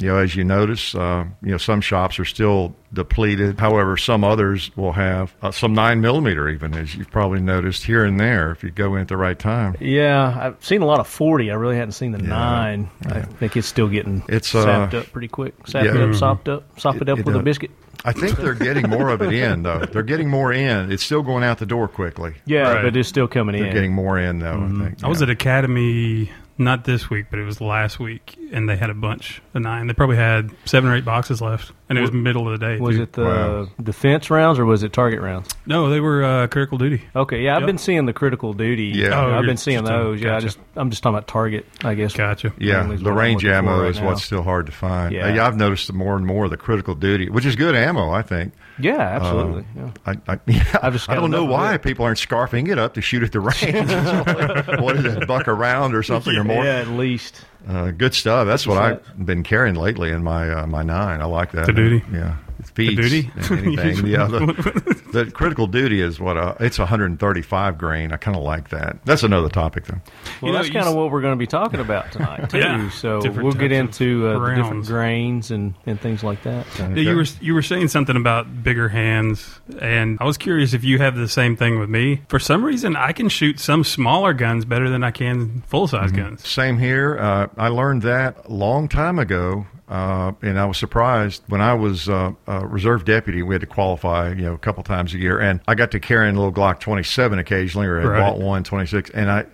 You 0.00 0.08
know, 0.08 0.18
as 0.18 0.36
you 0.36 0.44
notice, 0.44 0.94
uh, 0.94 1.24
you 1.42 1.50
know 1.50 1.56
some 1.58 1.80
shops 1.80 2.18
are 2.18 2.24
still 2.24 2.74
depleted. 2.92 3.58
However, 3.58 3.96
some 3.96 4.24
others 4.24 4.70
will 4.76 4.92
have 4.92 5.34
uh, 5.42 5.50
some 5.50 5.72
nine 5.74 6.00
millimeter, 6.00 6.48
even 6.48 6.74
as 6.74 6.94
you've 6.94 7.10
probably 7.10 7.40
noticed 7.40 7.84
here 7.84 8.04
and 8.04 8.18
there, 8.20 8.50
if 8.52 8.62
you 8.62 8.70
go 8.70 8.94
in 8.94 9.02
at 9.02 9.08
the 9.08 9.16
right 9.16 9.38
time. 9.38 9.74
yeah, 9.80 10.36
I've 10.40 10.64
seen 10.64 10.82
a 10.82 10.86
lot 10.86 11.00
of 11.00 11.06
40. 11.08 11.50
I 11.50 11.54
really 11.54 11.76
hadn't 11.76 11.92
seen 11.92 12.12
the 12.12 12.18
nine. 12.18 12.88
I 13.06 13.20
think 13.22 13.56
it's 13.56 13.66
still 13.66 13.88
getting 13.88 14.22
It's, 14.28 14.54
uh, 14.54 14.62
sapped 14.64 14.94
up 14.94 15.12
pretty 15.12 15.28
quick. 15.28 15.54
Sapped 15.66 15.86
yeah. 15.86 16.04
up, 16.04 16.14
sopped 16.14 16.48
up, 16.48 16.80
sop 16.80 16.96
it, 16.96 17.02
It- 17.02 17.08
up 17.10 17.18
it 17.18 17.26
with 17.26 17.36
a 17.36 17.42
biscuit. 17.42 17.70
I 18.04 18.12
think 18.12 18.36
they're 18.38 18.54
getting 18.54 18.88
more 18.88 19.08
of 19.08 19.20
it 19.22 19.32
in, 19.34 19.64
though. 19.64 19.80
They're 19.80 20.04
getting 20.04 20.30
more 20.30 20.52
in. 20.52 20.92
It's 20.92 21.02
still 21.02 21.22
going 21.22 21.42
out 21.42 21.58
the 21.58 21.66
door 21.66 21.88
quickly. 21.88 22.34
Yeah, 22.46 22.74
Right. 22.74 22.82
but 22.84 22.96
it's 22.96 23.08
still 23.08 23.26
coming 23.26 23.56
in. 23.56 23.62
They're 23.64 23.72
getting 23.72 23.92
more 23.92 24.16
in, 24.20 24.38
though. 24.38 24.62
I 24.62 24.84
think. 24.84 25.02
I 25.04 25.08
was 25.08 25.20
at 25.20 25.28
Academy 25.30 26.30
not 26.58 26.84
this 26.84 27.08
week, 27.08 27.26
but 27.30 27.38
it 27.38 27.44
was 27.44 27.60
last 27.60 27.98
week, 28.00 28.36
and 28.52 28.68
they 28.68 28.76
had 28.76 28.90
a 28.90 28.94
bunch 28.94 29.40
of 29.54 29.62
nine. 29.62 29.86
They 29.86 29.94
probably 29.94 30.16
had 30.16 30.50
seven 30.64 30.90
or 30.90 30.96
eight 30.96 31.04
boxes 31.04 31.40
left, 31.40 31.72
and 31.88 31.96
it 31.98 32.00
was 32.00 32.12
middle 32.12 32.52
of 32.52 32.58
the 32.58 32.66
day. 32.66 32.78
was 32.78 32.96
too. 32.96 33.02
it 33.02 33.12
the 33.12 33.24
Wow. 33.24 33.68
defense 33.82 34.30
rounds 34.30 34.58
or 34.58 34.64
was 34.64 34.82
it 34.82 34.92
target 34.92 35.20
rounds? 35.20 35.48
No, 35.66 35.88
they 35.90 36.00
were 36.00 36.22
uh, 36.24 36.46
critical 36.48 36.78
duty. 36.78 37.02
Okay, 37.16 37.42
yeah, 37.42 37.54
I've 37.56 37.62
Yep. 37.62 37.66
been 37.66 37.78
seeing 37.78 38.06
the 38.06 38.12
critical 38.12 38.52
duty. 38.52 38.92
Yeah. 38.94 39.08
Oh, 39.20 39.34
I've 39.38 39.44
been 39.46 39.56
seeing 39.56 39.80
just, 39.80 39.90
those. 39.90 40.20
Yeah, 40.20 40.36
I 40.36 40.40
just 40.40 40.58
I'm 40.76 40.90
just 40.90 41.02
talking 41.02 41.16
about 41.16 41.28
target. 41.28 41.66
I 41.84 41.94
guess. 41.94 42.12
Gotcha. 42.14 42.52
Yeah, 42.58 42.82
the 42.84 43.12
range 43.12 43.44
ammo 43.44 43.82
right 43.82 43.90
is 43.90 44.00
now. 44.00 44.06
what's 44.06 44.24
still 44.24 44.42
hard 44.42 44.66
to 44.66 44.72
find. 44.72 45.14
Yeah. 45.14 45.26
Uh, 45.26 45.34
yeah, 45.34 45.46
I've 45.46 45.56
noticed 45.56 45.92
more 45.92 46.16
and 46.16 46.26
more 46.26 46.44
of 46.44 46.50
the 46.50 46.56
critical 46.56 46.94
duty, 46.94 47.28
which 47.30 47.44
is 47.46 47.56
good 47.56 47.74
ammo, 47.74 48.10
I 48.10 48.22
think. 48.22 48.52
Yeah, 48.80 48.98
absolutely. 49.00 49.64
Uh, 49.76 49.86
yeah. 50.06 50.14
I, 50.28 50.32
I, 50.34 50.38
yeah, 50.46 50.78
I've 50.82 50.92
just 50.92 51.08
I 51.10 51.14
don't 51.16 51.30
know 51.32 51.44
why 51.44 51.74
it. 51.74 51.82
people 51.82 52.04
aren't 52.04 52.18
scarfing 52.18 52.68
it 52.68 52.78
up 52.78 52.94
to 52.94 53.00
shoot 53.00 53.22
at 53.24 53.32
the 53.32 53.40
range. 54.68 54.80
what 54.82 54.96
is 54.96 55.04
it, 55.04 55.26
buck 55.26 55.48
around 55.48 55.94
or 55.94 56.02
something 56.02 56.34
or 56.36 56.44
more? 56.44 56.64
Yeah, 56.64 56.76
at 56.76 56.88
least. 56.88 57.44
Uh, 57.68 57.90
good 57.90 58.14
stuff. 58.14 58.46
That's 58.46 58.66
what 58.66 58.80
What's 58.80 59.08
I've 59.08 59.26
been 59.26 59.42
carrying 59.42 59.74
lately 59.74 60.10
in 60.10 60.22
my 60.22 60.50
uh, 60.50 60.66
my 60.66 60.82
nine. 60.82 61.20
I 61.20 61.26
like 61.26 61.52
that. 61.52 61.66
The 61.66 61.72
duty? 61.72 62.02
Yeah. 62.10 62.36
It 62.58 62.66
feeds 62.74 62.96
duty? 62.96 63.30
than 63.36 63.58
anything. 63.58 64.06
yeah, 64.06 64.26
the, 64.26 65.08
the 65.12 65.30
critical 65.30 65.66
duty 65.66 66.00
is 66.00 66.18
what 66.20 66.36
uh, 66.36 66.54
it's 66.60 66.78
135 66.78 67.78
grain. 67.78 68.12
I 68.12 68.16
kind 68.16 68.36
of 68.36 68.42
like 68.42 68.70
that. 68.70 68.98
That's 69.04 69.22
another 69.22 69.48
topic 69.48 69.84
though. 69.86 69.94
Well, 69.94 70.02
You 70.42 70.52
know, 70.52 70.58
that's 70.58 70.70
kind 70.70 70.86
of 70.88 70.94
what 70.94 71.10
we're 71.10 71.20
going 71.20 71.34
to 71.34 71.38
be 71.38 71.46
talking 71.46 71.80
about 71.80 72.12
tonight 72.12 72.50
too. 72.50 72.58
Yeah, 72.68 72.90
so 72.90 73.20
different 73.20 73.44
we'll 73.44 73.52
get 73.52 73.70
into 73.70 74.26
uh, 74.26 74.38
the 74.38 74.54
different 74.56 74.86
grains 74.86 75.50
and, 75.52 75.74
and 75.86 76.00
things 76.00 76.24
like 76.24 76.42
that. 76.42 76.66
Yeah, 76.78 76.88
you 76.94 77.14
were 77.16 77.26
you 77.40 77.54
were 77.54 77.62
saying 77.62 77.88
something 77.88 78.16
about 78.16 78.62
bigger 78.64 78.88
hands, 78.88 79.60
and 79.80 80.18
I 80.20 80.24
was 80.24 80.36
curious 80.36 80.74
if 80.74 80.82
you 80.82 80.98
have 80.98 81.14
the 81.16 81.28
same 81.28 81.56
thing 81.56 81.78
with 81.78 81.88
me. 81.88 82.22
For 82.28 82.38
some 82.40 82.64
reason, 82.64 82.96
I 82.96 83.12
can 83.12 83.28
shoot 83.28 83.60
some 83.60 83.84
smaller 83.84 84.32
guns 84.32 84.64
better 84.64 84.88
than 84.90 85.04
I 85.04 85.10
can 85.12 85.62
full 85.68 85.86
size 85.86 86.10
guns. 86.10 86.46
Same 86.46 86.78
here. 86.78 87.16
Uh, 87.18 87.46
I 87.56 87.68
learned 87.68 88.02
that 88.02 88.46
a 88.46 88.52
long 88.52 88.88
time 88.88 89.18
ago, 89.18 89.66
uh, 89.88 90.32
and 90.42 90.58
I 90.58 90.66
was 90.66 90.78
surprised 90.78 91.42
when 91.48 91.60
I 91.60 91.74
was 91.74 92.08
uh, 92.08 92.32
reserve 92.66 93.04
deputy. 93.04 93.42
We 93.42 93.54
had 93.54 93.60
to 93.60 93.66
qualify, 93.66 94.30
you 94.30 94.42
know, 94.42 94.54
a 94.54 94.58
couple 94.58 94.82
times 94.82 95.14
a 95.14 95.18
year, 95.18 95.38
and 95.40 95.60
I 95.68 95.74
got 95.74 95.90
to 95.92 96.00
carry 96.00 96.28
a 96.28 96.32
little 96.32 96.52
Glock 96.52 96.80
27 96.80 97.38
occasionally, 97.38 97.86
or 97.86 98.00
I 98.00 98.04
Right. 98.04 98.20
bought 98.20 98.38
one 98.38 98.64
26, 98.64 99.10
and 99.10 99.30
I. 99.30 99.46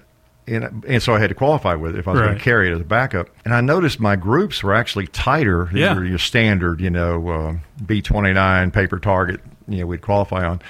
And, 0.47 0.85
and 0.87 1.03
so 1.03 1.15
I 1.15 1.21
had 1.21 1.31
to 1.31 1.35
qualify 1.35 1.75
with 1.75 1.95
it 1.95 1.99
if 2.01 2.07
I 2.07 2.13
was 2.13 2.21
going 2.21 2.37
to 2.37 2.39
carry 2.45 2.69
it 2.69 2.75
as 2.75 2.81
a 2.81 2.85
backup. 2.85 3.29
And 3.47 3.55
I 3.55 3.63
noticed 3.63 3.99
my 3.99 4.15
groups 4.15 4.63
were 4.63 4.75
actually 4.75 5.07
tighter. 5.07 5.71
These 5.73 5.81
Yeah. 5.81 5.99
your 6.03 6.19
standard, 6.19 6.83
you 6.83 6.91
know, 6.91 7.29
uh, 7.31 7.55
B29 7.87 8.71
paper 8.71 8.99
target, 8.99 9.41
you 9.67 9.79
know, 9.81 9.87
we'd 9.87 10.03
qualify 10.03 10.45
on. 10.45 10.61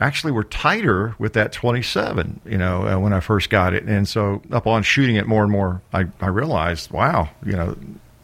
Actually, 0.00 0.32
were 0.32 0.44
tighter 0.44 1.14
with 1.18 1.34
that 1.34 1.52
27, 1.52 2.40
you 2.46 2.56
know, 2.56 2.86
uh, 2.88 2.98
when 2.98 3.12
I 3.12 3.20
first 3.20 3.50
got 3.50 3.74
it. 3.74 3.82
And 3.84 4.08
so 4.08 4.40
upon 4.50 4.82
shooting 4.82 5.16
it 5.16 5.26
more 5.26 5.42
and 5.42 5.52
more, 5.52 5.82
I, 5.92 6.06
I 6.22 6.28
realized, 6.28 6.90
wow, 6.90 7.28
you 7.44 7.52
know, 7.52 7.76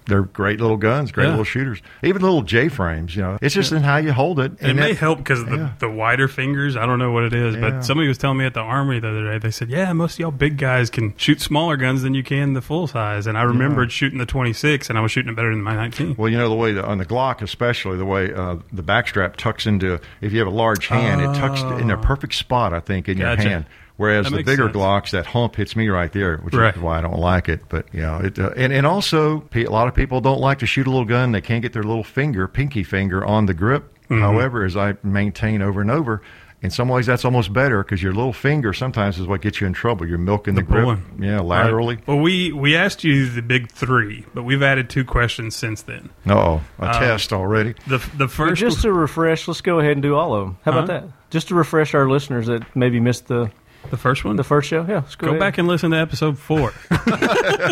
they're 0.06 0.22
great 0.22 0.60
little 0.60 0.76
guns, 0.76 1.12
great 1.12 1.24
Yeah. 1.24 1.30
little 1.30 1.44
shooters. 1.44 1.80
Even 2.02 2.20
little 2.22 2.42
J 2.42 2.68
frames, 2.68 3.16
you 3.16 3.22
know, 3.22 3.38
it's 3.40 3.54
just 3.54 3.72
in 3.72 3.82
how 3.82 3.96
you 3.96 4.12
hold 4.12 4.38
it. 4.40 4.52
And 4.60 4.72
it 4.72 4.74
may 4.74 4.92
help 4.94 5.18
because 5.18 5.40
of 5.40 5.48
the, 5.50 5.56
yeah. 5.56 5.70
the 5.78 5.88
wider 5.88 6.28
fingers. 6.28 6.76
I 6.76 6.84
don't 6.86 6.98
know 6.98 7.10
what 7.12 7.24
it 7.24 7.32
is, 7.32 7.54
Yeah. 7.54 7.60
but 7.70 7.84
somebody 7.84 8.08
was 8.08 8.18
telling 8.18 8.38
me 8.38 8.44
at 8.44 8.54
the 8.54 8.60
army 8.60 8.98
the 9.00 9.08
other 9.08 9.24
day. 9.32 9.38
They 9.38 9.50
said, 9.50 9.68
"Yeah, 9.70 9.92
most 9.92 10.14
of 10.14 10.18
y'all 10.20 10.30
big 10.30 10.58
guys 10.58 10.90
can 10.90 11.14
shoot 11.16 11.40
smaller 11.40 11.76
guns 11.76 12.02
than 12.02 12.14
you 12.14 12.22
can 12.22 12.52
the 12.52 12.60
full 12.62 12.86
size." 12.86 13.26
And 13.26 13.38
I 13.38 13.42
remembered 13.42 13.92
shooting 13.92 14.18
the 14.18 14.26
26, 14.26 14.88
and 14.90 14.98
I 14.98 15.00
was 15.02 15.10
shooting 15.12 15.32
it 15.32 15.36
better 15.36 15.50
than 15.50 15.62
my 15.62 15.74
19. 15.74 16.16
Well, 16.18 16.28
you 16.30 16.36
know 16.38 16.48
the 16.48 16.54
way 16.54 16.72
the, 16.72 16.84
on 16.84 16.98
the 16.98 17.06
Glock, 17.06 17.40
especially 17.42 17.96
the 17.96 18.04
way 18.04 18.32
uh, 18.32 18.56
the 18.72 18.82
backstrap 18.82 19.36
tucks 19.36 19.66
into. 19.66 20.00
If 20.20 20.32
you 20.32 20.38
have 20.40 20.48
a 20.48 20.50
large 20.50 20.88
hand, 20.88 21.20
it 21.22 21.34
tucks 21.38 21.62
in 21.82 21.90
a 21.90 21.96
perfect 21.96 22.34
spot, 22.34 22.72
I 22.74 22.80
think, 22.80 23.08
in 23.08 23.18
Gotcha. 23.18 23.42
your 23.42 23.50
hand. 23.50 23.64
Whereas 23.96 24.28
the 24.28 24.38
bigger 24.42 24.64
sense. 24.64 24.76
Glocks, 24.76 25.10
that 25.10 25.26
hump 25.26 25.54
hits 25.56 25.76
me 25.76 25.88
right 25.88 26.12
there, 26.12 26.38
which 26.38 26.52
Right. 26.54 26.74
is 26.74 26.82
why 26.82 26.98
I 26.98 27.00
don't 27.00 27.18
like 27.20 27.48
it. 27.48 27.60
But 27.68 27.86
you 27.92 28.00
know, 28.00 28.18
it 28.24 28.38
uh, 28.38 28.50
and 28.56 28.72
and 28.72 28.86
also 28.86 29.44
a 29.54 29.64
lot 29.66 29.86
of 29.86 29.94
people 29.94 30.20
don't 30.20 30.40
like 30.40 30.58
to 30.60 30.66
shoot 30.66 30.86
a 30.86 30.90
little 30.90 31.04
gun. 31.04 31.30
They 31.32 31.40
can't 31.40 31.62
get 31.62 31.72
their 31.72 31.84
little 31.84 32.02
finger, 32.04 32.48
pinky 32.48 32.82
finger, 32.82 33.24
on 33.24 33.46
the 33.46 33.54
grip. 33.54 33.84
Mm-hmm. 34.10 34.20
However, 34.20 34.64
as 34.64 34.76
I 34.76 34.96
maintain 35.02 35.62
over 35.62 35.80
and 35.80 35.90
over. 35.90 36.22
in 36.62 36.70
some 36.70 36.88
ways 36.88 37.04
that's 37.04 37.26
almost 37.26 37.52
better 37.52 37.82
because 37.84 38.02
your 38.02 38.14
little 38.14 38.32
finger 38.32 38.72
sometimes 38.72 39.18
is 39.18 39.26
what 39.26 39.42
gets 39.42 39.60
you 39.60 39.66
in 39.66 39.74
trouble. 39.74 40.08
You're 40.08 40.16
milking 40.16 40.54
the, 40.54 40.62
grip, 40.62 40.84
pulling. 40.84 41.02
yeah, 41.20 41.40
laterally. 41.40 41.96
Right. 41.96 42.06
Well, 42.08 42.18
we 42.20 42.52
we 42.52 42.74
asked 42.74 43.04
you 43.04 43.28
the 43.28 43.42
big 43.42 43.70
three, 43.70 44.24
but 44.32 44.44
we've 44.44 44.62
added 44.62 44.88
two 44.88 45.04
questions 45.04 45.54
since 45.54 45.82
then. 45.82 46.08
Oh, 46.26 46.62
a 46.78 46.86
test 46.94 47.32
already. 47.34 47.74
The 47.86 47.98
the 47.98 48.24
But 48.24 48.30
first 48.30 48.60
just 48.60 48.80
to 48.82 48.92
refresh, 48.94 49.46
let's 49.46 49.60
go 49.60 49.78
ahead 49.78 49.92
and 49.92 50.02
do 50.02 50.16
all 50.16 50.34
of 50.34 50.46
them. 50.46 50.56
How 50.64 50.70
about 50.72 50.88
Huh? 50.88 51.00
that? 51.00 51.30
Just 51.30 51.48
to 51.48 51.54
refresh 51.54 51.94
our 51.94 52.08
listeners 52.08 52.46
that 52.46 52.62
maybe 52.74 52.98
missed 52.98 53.26
the 53.28 53.50
the 53.94 54.00
first 54.00 54.24
one. 54.24 54.36
the 54.36 54.44
first 54.44 54.68
show. 54.68 54.84
Yeah, 54.88 55.02
go, 55.18 55.28
ahead. 55.28 55.40
back 55.40 55.58
and 55.58 55.68
listen 55.68 55.90
to 55.92 55.96
episode 55.96 56.38
four. 56.38 56.72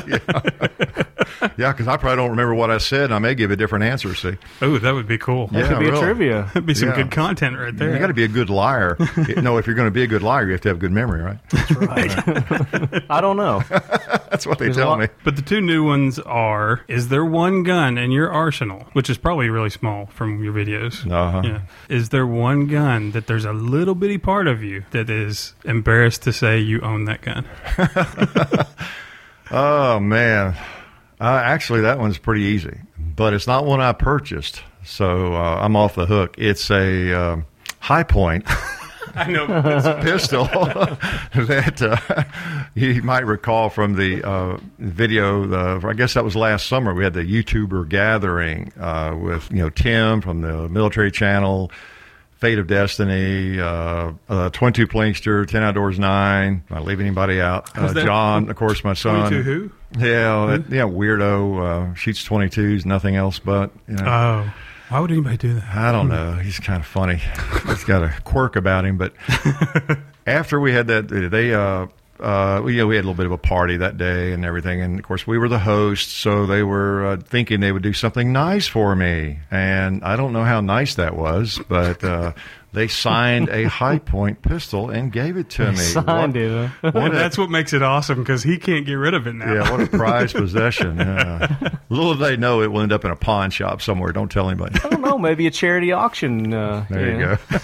Yeah, 0.07 1.03
because 1.57 1.89
I 1.89 1.97
probably 1.97 2.17
don't 2.17 2.31
remember 2.31 2.55
what 2.55 2.71
I 2.71 2.79
said, 2.79 3.05
and 3.05 3.15
I 3.15 3.19
may 3.19 3.35
give 3.35 3.51
a 3.51 3.57
different 3.57 3.85
answer. 3.85 4.15
See, 4.15 4.37
oh, 4.61 4.79
that 4.79 4.93
would 4.93 5.07
be 5.09 5.19
cool. 5.19 5.49
That 5.49 5.59
Yeah, 5.61 5.69
could 5.69 5.79
be 5.81 5.85
really. 5.87 5.99
a 5.99 6.01
trivia. 6.03 6.43
That'd 6.55 6.67
be 6.67 6.75
some 6.75 6.89
Yeah. 6.91 6.97
good 6.97 7.11
content 7.11 7.59
right 7.59 7.77
there. 7.77 7.93
you 7.93 7.99
got 7.99 8.09
to 8.09 8.15
be 8.15 8.25
a 8.25 8.29
good 8.29 8.51
liar. 8.51 8.97
no, 9.37 9.59
if 9.59 9.67
you're 9.67 9.77
going 9.77 9.87
to 9.89 9.91
be 9.93 10.03
a 10.03 10.07
good 10.07 10.23
liar, 10.23 10.47
you 10.47 10.53
have 10.53 10.61
to 10.63 10.69
have 10.69 10.79
good 10.79 10.93
memory, 10.93 11.23
right? 11.23 11.39
That's 11.51 11.71
right. 11.73 13.05
I 13.11 13.21
don't 13.21 13.37
know. 13.37 13.63
That's 14.33 14.47
what 14.47 14.59
they 14.59 14.67
There's 14.67 14.77
tell 14.77 14.97
me. 14.97 15.09
But 15.25 15.37
the 15.37 15.43
two 15.43 15.61
new 15.61 15.85
ones 15.85 16.19
are: 16.19 16.81
Is 16.89 17.09
there 17.09 17.25
one 17.25 17.63
gun 17.65 17.99
in 17.99 18.11
your 18.11 18.31
arsenal, 18.33 18.87
which 18.95 19.11
is 19.11 19.19
probably 19.19 19.51
really 19.51 19.69
small 19.71 20.07
from 20.07 20.43
your 20.43 20.55
videos? 20.55 21.11
Uh-huh. 21.11 21.43
Yeah. 21.45 21.61
Is 21.89 22.09
there 22.09 22.27
one 22.27 22.67
gun 22.67 23.11
that 23.13 23.27
there's 23.27 23.45
a 23.45 23.53
little 23.53 23.95
bitty 23.95 24.17
part 24.19 24.47
of 24.49 24.63
you 24.63 24.85
that 24.93 25.11
is 25.11 25.55
embarrassed 25.65 26.23
to 26.23 26.33
say 26.33 26.59
you 26.59 26.81
own 26.81 27.05
that 27.05 27.21
gun? 27.21 27.45
Oh 29.51 30.01
man, 30.01 30.57
uh, 31.23 31.41
actually 31.45 31.83
that 31.83 32.01
one's 32.01 32.19
pretty 32.19 32.43
easy, 32.43 32.81
but 32.99 33.33
it's 33.33 33.47
not 33.47 33.65
one 33.65 33.81
I 33.81 33.93
purchased, 33.93 34.63
so 34.85 35.35
uh, 35.35 35.61
I'm 35.63 35.77
off 35.77 35.95
the 35.95 36.07
hook. 36.07 36.35
It's 36.37 36.69
a 36.71 37.13
um, 37.13 37.47
Hi-Point. 37.79 38.45
I 39.15 39.31
know. 39.31 39.47
It's 39.77 39.87
a 39.87 40.01
pistol 40.03 40.45
that 41.35 41.81
uh, 41.81 42.25
you 42.75 43.03
might 43.03 43.27
recall 43.27 43.71
from 43.71 43.95
the 43.95 44.23
uh, 44.27 44.59
video. 44.79 45.47
The, 45.47 45.87
I 45.87 45.93
guess 45.93 46.15
that 46.15 46.25
was 46.25 46.35
last 46.35 46.67
summer. 46.67 46.95
We 46.95 47.05
had 47.05 47.13
the 47.15 47.23
YouTuber 47.23 47.89
gathering 47.89 48.73
uh, 48.79 49.17
with 49.21 49.51
you 49.51 49.59
know 49.59 49.71
Tim 49.71 50.23
from 50.23 50.41
the 50.41 50.69
Military 50.69 51.11
Channel, 51.11 51.71
Fate 52.43 52.59
of 52.59 52.67
Destiny, 52.67 53.61
uh, 53.61 54.11
uh, 54.29 54.51
Twenty 54.51 54.75
Two 54.75 54.89
Plinkster, 54.89 55.47
Ten 55.47 55.63
Outdoors 55.63 55.97
Nine. 55.97 56.65
Not 56.69 56.85
leave 56.85 56.99
anybody 56.99 57.41
out. 57.41 57.71
Uh, 57.79 57.95
John, 57.95 58.51
of 58.51 58.57
course, 58.57 58.83
my 58.83 58.95
son. 58.95 59.31
22 59.31 59.43
who? 59.45 59.71
Yeah, 59.97 60.47
that, 60.47 60.65
yeah, 60.69 60.83
weirdo 60.83 61.93
uh, 61.93 61.95
shoots 61.95 62.25
twenty 62.25 62.49
twos, 62.49 62.85
nothing 62.85 63.15
else 63.15 63.39
but. 63.39 63.71
You 63.87 63.95
know. 63.95 64.05
Oh, 64.05 64.55
why 64.89 64.99
would 64.99 65.13
anybody 65.13 65.37
do 65.37 65.55
that? 65.55 65.73
I 65.73 65.93
don't 65.93 66.09
know. 66.09 66.33
He's 66.33 66.59
kind 66.59 66.81
of 66.81 66.87
funny. 66.87 67.23
He's 67.69 67.85
got 67.85 68.03
a 68.03 68.13
quirk 68.25 68.57
about 68.57 68.87
him. 68.87 68.99
But 68.99 69.15
after 70.27 70.59
we 70.59 70.73
had 70.73 70.89
that, 70.89 71.07
they, 71.07 71.55
uh, 71.55 71.87
uh, 72.23 72.63
we, 72.63 72.75
you 72.75 72.79
know, 72.79 72.87
we 72.87 72.97
had 72.97 73.05
a 73.05 73.09
little 73.09 73.15
bit 73.15 73.27
of 73.27 73.33
a 73.33 73.39
party 73.39 73.77
that 73.79 73.99
day 73.99 74.33
and 74.33 74.45
everything. 74.45 74.81
And 74.81 74.99
of 74.99 75.05
course, 75.05 75.27
we 75.27 75.39
were 75.39 75.49
the 75.49 75.59
hosts, 75.59 76.13
so 76.13 76.47
they 76.47 76.63
were 76.63 77.07
uh, 77.07 77.17
thinking 77.17 77.61
they 77.61 77.73
would 77.73 77.83
do 77.83 77.93
something 77.93 78.33
nice 78.33 78.67
for 78.67 78.95
me. 78.95 79.41
And 79.51 80.05
I 80.05 80.17
don't 80.17 80.33
know 80.33 80.45
how 80.45 80.61
nice 80.61 80.95
that 80.95 81.17
was, 81.17 81.61
but 81.69 82.03
uh, 82.05 82.33
they 82.73 82.89
signed 82.89 83.49
a 83.51 83.65
Hi-Point 83.69 84.41
pistol 84.43 84.89
and 84.91 85.13
gave 85.13 85.37
it 85.37 85.51
to 85.51 85.71
me. 85.73 85.77
Signed 85.77 86.07
What- 86.07 86.37
it. 86.37 86.67
huh? 86.83 86.91
what 86.93 86.97
And 87.05 87.15
a- 87.15 87.17
that's 87.19 87.37
what 87.39 87.51
makes 87.51 87.73
it 87.73 87.83
awesome 87.83 88.19
because 88.21 88.43
he 88.43 88.57
can't 88.59 88.87
get 88.87 88.95
rid 88.95 89.15
of 89.15 89.27
it 89.27 89.35
now. 89.35 89.53
yeah, 89.53 89.71
what 89.71 89.81
a 89.81 89.87
prized 89.87 90.35
possession. 90.37 90.97
Yeah. 90.97 91.57
Little 91.91 92.15
do 92.15 92.21
they 92.21 92.37
know 92.37 92.63
it 92.63 92.73
will 92.73 92.81
end 92.81 92.93
up 92.93 93.05
in 93.05 93.11
a 93.11 93.17
pawn 93.17 93.51
shop 93.51 93.83
somewhere. 93.83 94.13
Don't 94.13 94.31
tell 94.31 94.49
anybody. 94.49 94.79
I 94.83 94.89
don't 94.89 95.03
know. 95.03 95.19
Maybe 95.19 95.47
a 95.47 95.51
charity 95.51 95.93
auction. 95.93 96.55
Uh, 96.55 96.87
There 96.89 97.11
you 97.11 97.19
know. 97.19 97.37
go. 97.37 97.59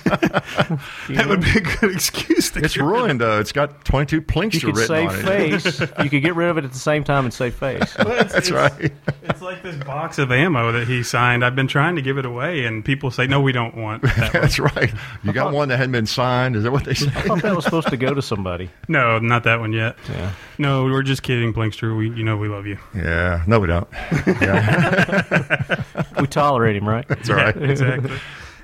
that 1.14 1.26
would 1.28 1.40
be 1.40 1.50
a 1.56 1.60
good 1.60 1.90
excuse 1.94 2.50
to 2.50 2.60
It's 2.60 2.74
get 2.74 2.82
rid 2.82 2.94
of 2.96 3.02
ruined 3.02 3.20
though. 3.20 3.40
It's 3.40 3.52
got 3.52 3.84
22 3.84 4.16
You 4.16 4.20
could 4.22 4.76
written 4.76 4.86
save 4.86 5.08
on 5.08 5.18
it. 5.18 5.60
face. 5.62 5.80
you 6.02 6.10
could 6.10 6.22
get 6.22 6.34
rid 6.34 6.48
of 6.50 6.58
it 6.58 6.64
at 6.64 6.72
the 6.72 6.78
same 6.78 7.04
time 7.04 7.24
and 7.24 7.32
save 7.32 7.54
face. 7.54 7.94
That's 7.94 8.50
right. 8.50 8.92
It's 9.22 9.40
like 9.40 9.62
this 9.62 9.76
box 9.76 10.18
of 10.18 10.30
ammo 10.32 10.72
that 10.72 10.86
he 10.86 11.02
signed. 11.02 11.44
I've 11.44 11.56
been 11.56 11.68
trying 11.68 11.96
to 11.96 12.02
give 12.02 12.18
it 12.18 12.24
away, 12.26 12.64
and 12.64 12.84
people 12.84 13.10
say, 13.10 13.26
"No, 13.26 13.40
we 13.40 13.52
don't 13.52 13.76
want 13.76 14.02
that." 14.02 14.32
That's 14.32 14.58
right. 14.58 14.92
You 15.22 15.32
got 15.32 15.52
one 15.52 15.68
that 15.68 15.76
hadn't 15.76 15.92
been 15.92 16.06
signed. 16.06 16.56
Is 16.56 16.62
that 16.64 16.72
what 16.72 16.84
they 16.84 16.94
said? 16.94 17.12
I 17.16 17.22
thought 17.22 17.42
that 17.42 17.54
was 17.54 17.64
supposed 17.64 17.88
to 17.88 17.96
go 17.96 18.14
to 18.14 18.22
somebody. 18.22 18.70
no, 18.88 19.18
not 19.18 19.44
that 19.44 19.60
one 19.60 19.72
yet. 19.72 19.96
Yeah. 20.08 20.32
No, 20.58 20.84
we're 20.84 21.02
just 21.02 21.22
kidding, 21.22 21.52
Plinkster. 21.52 21.96
We, 21.96 22.10
you 22.10 22.24
know, 22.24 22.36
we 22.36 22.48
love 22.48 22.66
you. 22.66 22.78
Yeah. 22.94 23.42
No, 23.46 23.60
we 23.60 23.66
don't. 23.66 23.88
Yeah. 24.40 25.82
We 26.20 26.26
tolerate 26.26 26.76
him, 26.76 26.88
right? 26.88 27.06
That's 27.08 27.28
right. 27.30 27.56
Yeah, 27.60 27.68
exactly. 27.68 28.16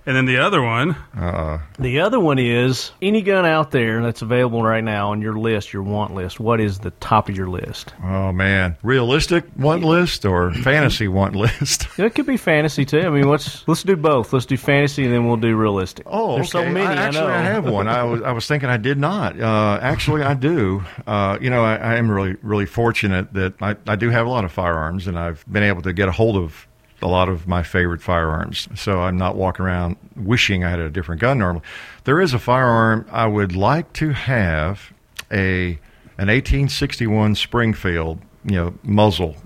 And 0.06 0.14
then 0.14 0.26
the 0.26 0.36
other 0.38 0.60
one, 0.60 0.96
Uh, 1.16 1.58
The 1.78 2.00
other 2.00 2.20
one 2.20 2.38
is 2.38 2.92
any 3.00 3.22
gun 3.22 3.46
out 3.46 3.70
there 3.70 4.02
that's 4.02 4.20
available 4.20 4.62
right 4.62 4.84
now 4.84 5.10
on 5.12 5.22
your 5.22 5.34
list, 5.34 5.72
your 5.72 5.82
want 5.82 6.14
list. 6.14 6.38
What 6.38 6.60
is 6.60 6.80
the 6.80 6.90
top 7.00 7.28
of 7.30 7.36
your 7.36 7.48
list? 7.48 7.94
oh 8.04 8.30
man, 8.32 8.76
realistic 8.82 9.44
want 9.56 9.82
list 9.82 10.24
or 10.26 10.52
fantasy 10.52 11.08
want 11.08 11.34
list? 11.34 11.88
It 11.98 12.14
could 12.14 12.26
be 12.26 12.36
fantasy 12.36 12.84
too. 12.84 13.00
I 13.00 13.08
mean, 13.10 13.28
what's 13.28 13.66
let's 13.66 13.82
do 13.82 13.96
both. 13.96 14.32
Let's 14.32 14.46
do 14.46 14.56
fantasy 14.56 15.04
and 15.04 15.12
then 15.12 15.26
we'll 15.26 15.36
do 15.38 15.56
realistic. 15.56 16.06
Oh, 16.10 16.34
there's 16.34 16.54
okay. 16.54 16.66
so 16.66 16.70
many. 16.70 16.86
I, 16.86 16.92
I, 16.92 16.96
actually, 17.06 17.26
know. 17.26 17.32
I 17.32 17.42
have 17.42 17.64
one. 17.64 17.88
I 17.88 18.02
was 18.02 18.20
I 18.22 18.32
was 18.32 18.46
thinking 18.46 18.68
I 18.68 18.76
did 18.76 18.98
not. 18.98 19.40
Uh, 19.40 19.78
actually, 19.80 20.22
I 20.22 20.34
do. 20.34 20.84
Uh, 21.06 21.38
you 21.40 21.48
know, 21.50 21.64
I, 21.64 21.76
I 21.76 21.94
am 21.96 22.10
really 22.10 22.36
really 22.42 22.66
fortunate 22.66 23.32
that 23.32 23.54
I, 23.62 23.76
I 23.86 23.96
do 23.96 24.10
have 24.10 24.26
a 24.26 24.30
lot 24.30 24.44
of 24.44 24.52
firearms, 24.52 25.06
and 25.06 25.18
I've 25.18 25.44
been 25.50 25.62
able 25.62 25.82
to 25.82 25.92
get 25.92 26.08
a 26.08 26.12
hold 26.12 26.36
of 26.36 26.66
a 27.04 27.08
lot 27.08 27.28
of 27.28 27.46
my 27.46 27.62
favorite 27.62 28.00
firearms. 28.00 28.66
So 28.74 29.00
I'm 29.00 29.18
not 29.18 29.36
walking 29.36 29.66
around 29.66 29.96
wishing 30.16 30.64
I 30.64 30.70
had 30.70 30.80
a 30.80 30.88
different 30.88 31.20
gun 31.20 31.38
normally. 31.38 31.62
There 32.04 32.20
is 32.20 32.32
a 32.32 32.38
firearm 32.38 33.06
I 33.12 33.26
would 33.26 33.54
like 33.54 33.92
to 33.94 34.10
have 34.10 34.92
a 35.30 35.78
an 36.16 36.28
1861 36.28 37.34
Springfield, 37.34 38.20
you 38.44 38.56
know, 38.56 38.74
muzzle 38.82 39.36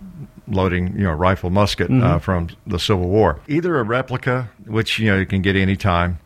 loading, 0.47 0.95
you 0.97 1.05
know, 1.05 1.13
rifle 1.13 1.51
musket 1.51 1.91
uh, 1.91 2.19
from 2.19 2.49
the 2.67 2.79
Civil 2.79 3.09
War. 3.09 3.41
Either 3.49 3.79
a 3.79 3.83
replica, 3.83 4.51
which 4.67 4.99
you 4.99 5.11
know 5.11 5.19
you 5.19 5.27
can 5.27 5.43
get 5.43 5.57
anytime, 5.57 6.19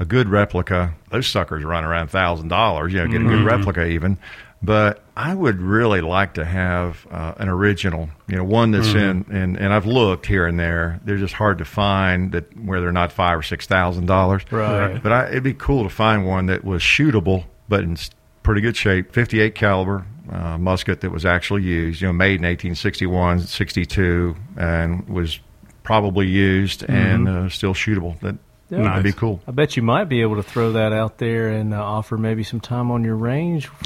a 0.00 0.04
good 0.04 0.28
replica. 0.28 0.94
Those 1.10 1.26
suckers 1.26 1.64
run 1.64 1.84
around 1.84 2.08
thousand 2.08 2.48
dollars. 2.48 2.92
You 2.92 3.00
know, 3.00 3.08
get 3.08 3.20
a 3.20 3.24
good 3.24 3.44
replica 3.44 3.86
even. 3.86 4.18
But 4.60 5.04
I 5.16 5.32
would 5.34 5.60
really 5.62 6.00
like 6.00 6.34
to 6.34 6.44
have 6.44 7.06
uh, 7.10 7.34
an 7.36 7.48
original, 7.48 8.08
you 8.26 8.36
know, 8.36 8.44
one 8.44 8.72
that's 8.72 8.88
in, 8.88 9.24
and 9.30 9.56
and 9.56 9.72
I've 9.72 9.86
looked 9.86 10.26
here 10.26 10.46
and 10.46 10.58
there. 10.58 11.00
They're 11.04 11.16
just 11.16 11.34
hard 11.34 11.58
to 11.58 11.64
find 11.64 12.32
that 12.32 12.58
where 12.58 12.80
they're 12.80 12.90
not 12.90 13.12
five 13.12 13.38
or 13.38 13.42
six 13.42 13.66
thousand 13.66 14.06
dollars. 14.06 14.42
Right. 14.50 15.00
But 15.00 15.12
I, 15.12 15.28
it'd 15.28 15.44
be 15.44 15.54
cool 15.54 15.84
to 15.84 15.88
find 15.88 16.26
one 16.26 16.46
that 16.46 16.64
was 16.64 16.82
shootable, 16.82 17.44
but 17.68 17.84
in 17.84 17.96
pretty 18.42 18.62
good 18.62 18.76
shape. 18.76 19.12
58 19.12 19.54
caliber 19.54 20.06
uh, 20.32 20.56
musket 20.56 21.02
that 21.02 21.10
was 21.10 21.26
actually 21.26 21.62
used. 21.62 22.00
You 22.00 22.08
know, 22.08 22.12
made 22.14 22.40
in 22.40 22.46
1861, 22.46 23.40
62, 23.40 24.34
and 24.56 25.08
was 25.08 25.38
probably 25.82 26.26
used 26.26 26.84
and 26.88 27.28
uh, 27.28 27.48
still 27.48 27.74
shootable. 27.74 28.18
That 28.20 28.36
Yeah. 28.70 28.82
that'd 28.82 29.02
be 29.02 29.12
cool. 29.12 29.40
I 29.46 29.52
bet 29.52 29.76
you 29.76 29.82
might 29.82 30.04
be 30.04 30.20
able 30.20 30.36
to 30.36 30.42
throw 30.42 30.72
that 30.72 30.92
out 30.92 31.18
there 31.18 31.48
and 31.48 31.72
uh, 31.72 31.82
offer 31.82 32.18
maybe 32.18 32.44
some 32.44 32.60
time 32.60 32.90
on 32.90 33.02
your 33.04 33.16
range. 33.16 33.70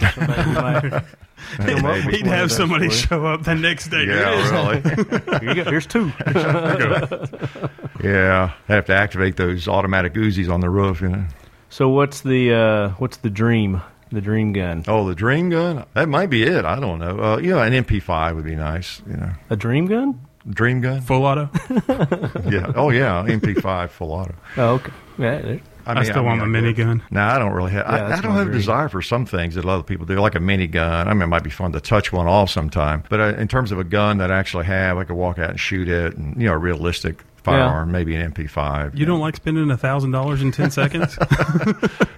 Come 1.56 1.84
up 1.84 1.96
He'd 2.10 2.26
have 2.26 2.52
somebody 2.52 2.88
for 2.88 2.94
show 2.94 3.26
up 3.26 3.42
the 3.42 3.54
next 3.54 3.88
day. 3.88 4.04
Yeah, 4.06 4.40
is. 4.44 4.50
really. 4.50 4.80
Here 5.40 5.48
you 5.56 5.64
go. 5.64 5.70
Here's 5.70 5.86
two. 5.86 6.12
yeah, 8.02 8.52
I 8.68 8.72
have 8.72 8.86
to 8.86 8.94
activate 8.94 9.36
those 9.36 9.68
automatic 9.68 10.14
Uzis 10.14 10.52
on 10.52 10.60
the 10.60 10.70
roof. 10.70 11.00
You 11.00 11.08
know. 11.10 11.24
so 11.68 11.88
what's 11.88 12.20
the 12.20 12.52
uh, 12.54 12.88
what's 12.98 13.16
the 13.18 13.30
dream? 13.30 13.82
The 14.10 14.20
dream 14.20 14.52
gun. 14.52 14.84
Oh, 14.88 15.08
the 15.08 15.14
dream 15.14 15.48
gun? 15.48 15.86
That 15.94 16.06
might 16.08 16.28
be 16.28 16.42
it. 16.42 16.66
I 16.66 16.78
don't 16.78 16.98
know. 16.98 17.18
Uh, 17.18 17.36
you 17.38 17.50
know, 17.50 17.62
an 17.62 17.72
MP5 17.72 18.34
would 18.36 18.44
be 18.44 18.54
nice. 18.54 19.00
You 19.06 19.16
know, 19.16 19.30
A 19.48 19.56
dream 19.56 19.86
gun? 19.86 20.20
Dream 20.48 20.80
gun. 20.80 21.00
Full 21.02 21.24
auto. 21.24 21.48
Yeah. 22.50 22.72
Oh, 22.74 22.90
yeah. 22.90 23.24
MP5 23.26 23.90
full 23.90 24.12
auto. 24.12 24.34
Oh, 24.56 24.68
okay. 24.74 24.92
Yeah, 25.18 25.40
there- 25.40 25.60
I, 25.84 26.04
still 26.04 26.22
want 26.24 26.38
my 26.38 26.44
I 26.58 26.62
could. 26.72 26.76
minigun. 26.76 27.02
No, 27.10 27.20
I 27.22 27.38
don't 27.40 27.52
really 27.52 27.72
have. 27.72 27.86
Yeah, 27.86 27.92
I, 28.06 28.18
I 28.18 28.20
don't 28.20 28.32
have 28.32 28.42
a 28.42 28.44
dream. 28.44 28.56
desire 28.56 28.88
for 28.88 29.02
some 29.02 29.26
things 29.26 29.56
that 29.56 29.64
other 29.64 29.82
people 29.82 30.06
do, 30.06 30.14
like 30.20 30.36
a 30.36 30.38
minigun. 30.38 31.06
I 31.08 31.12
mean, 31.12 31.22
it 31.22 31.26
might 31.26 31.42
be 31.42 31.50
fun 31.50 31.72
to 31.72 31.80
touch 31.80 32.12
one 32.12 32.28
off 32.28 32.50
sometime. 32.50 33.02
But 33.08 33.18
uh, 33.20 33.24
in 33.36 33.48
terms 33.48 33.72
of 33.72 33.80
a 33.80 33.84
gun 33.84 34.18
that 34.18 34.30
I 34.30 34.38
actually 34.38 34.66
have, 34.66 34.96
I 34.96 35.02
could 35.04 35.16
walk 35.16 35.40
out 35.40 35.50
and 35.50 35.58
shoot 35.58 35.88
it, 35.88 36.16
and 36.16 36.36
you 36.40 36.46
know, 36.46 36.54
a 36.54 36.58
realistic 36.58 37.24
firearm, 37.42 37.90
maybe 37.90 38.14
an 38.14 38.30
MP5. 38.32 38.96
You 38.96 39.04
don't 39.06 39.18
like 39.18 39.34
spending 39.34 39.68
a 39.72 39.76
thousand 39.76 40.12
dollars 40.12 40.40
in 40.40 40.52
ten 40.52 40.70
seconds? 40.70 41.18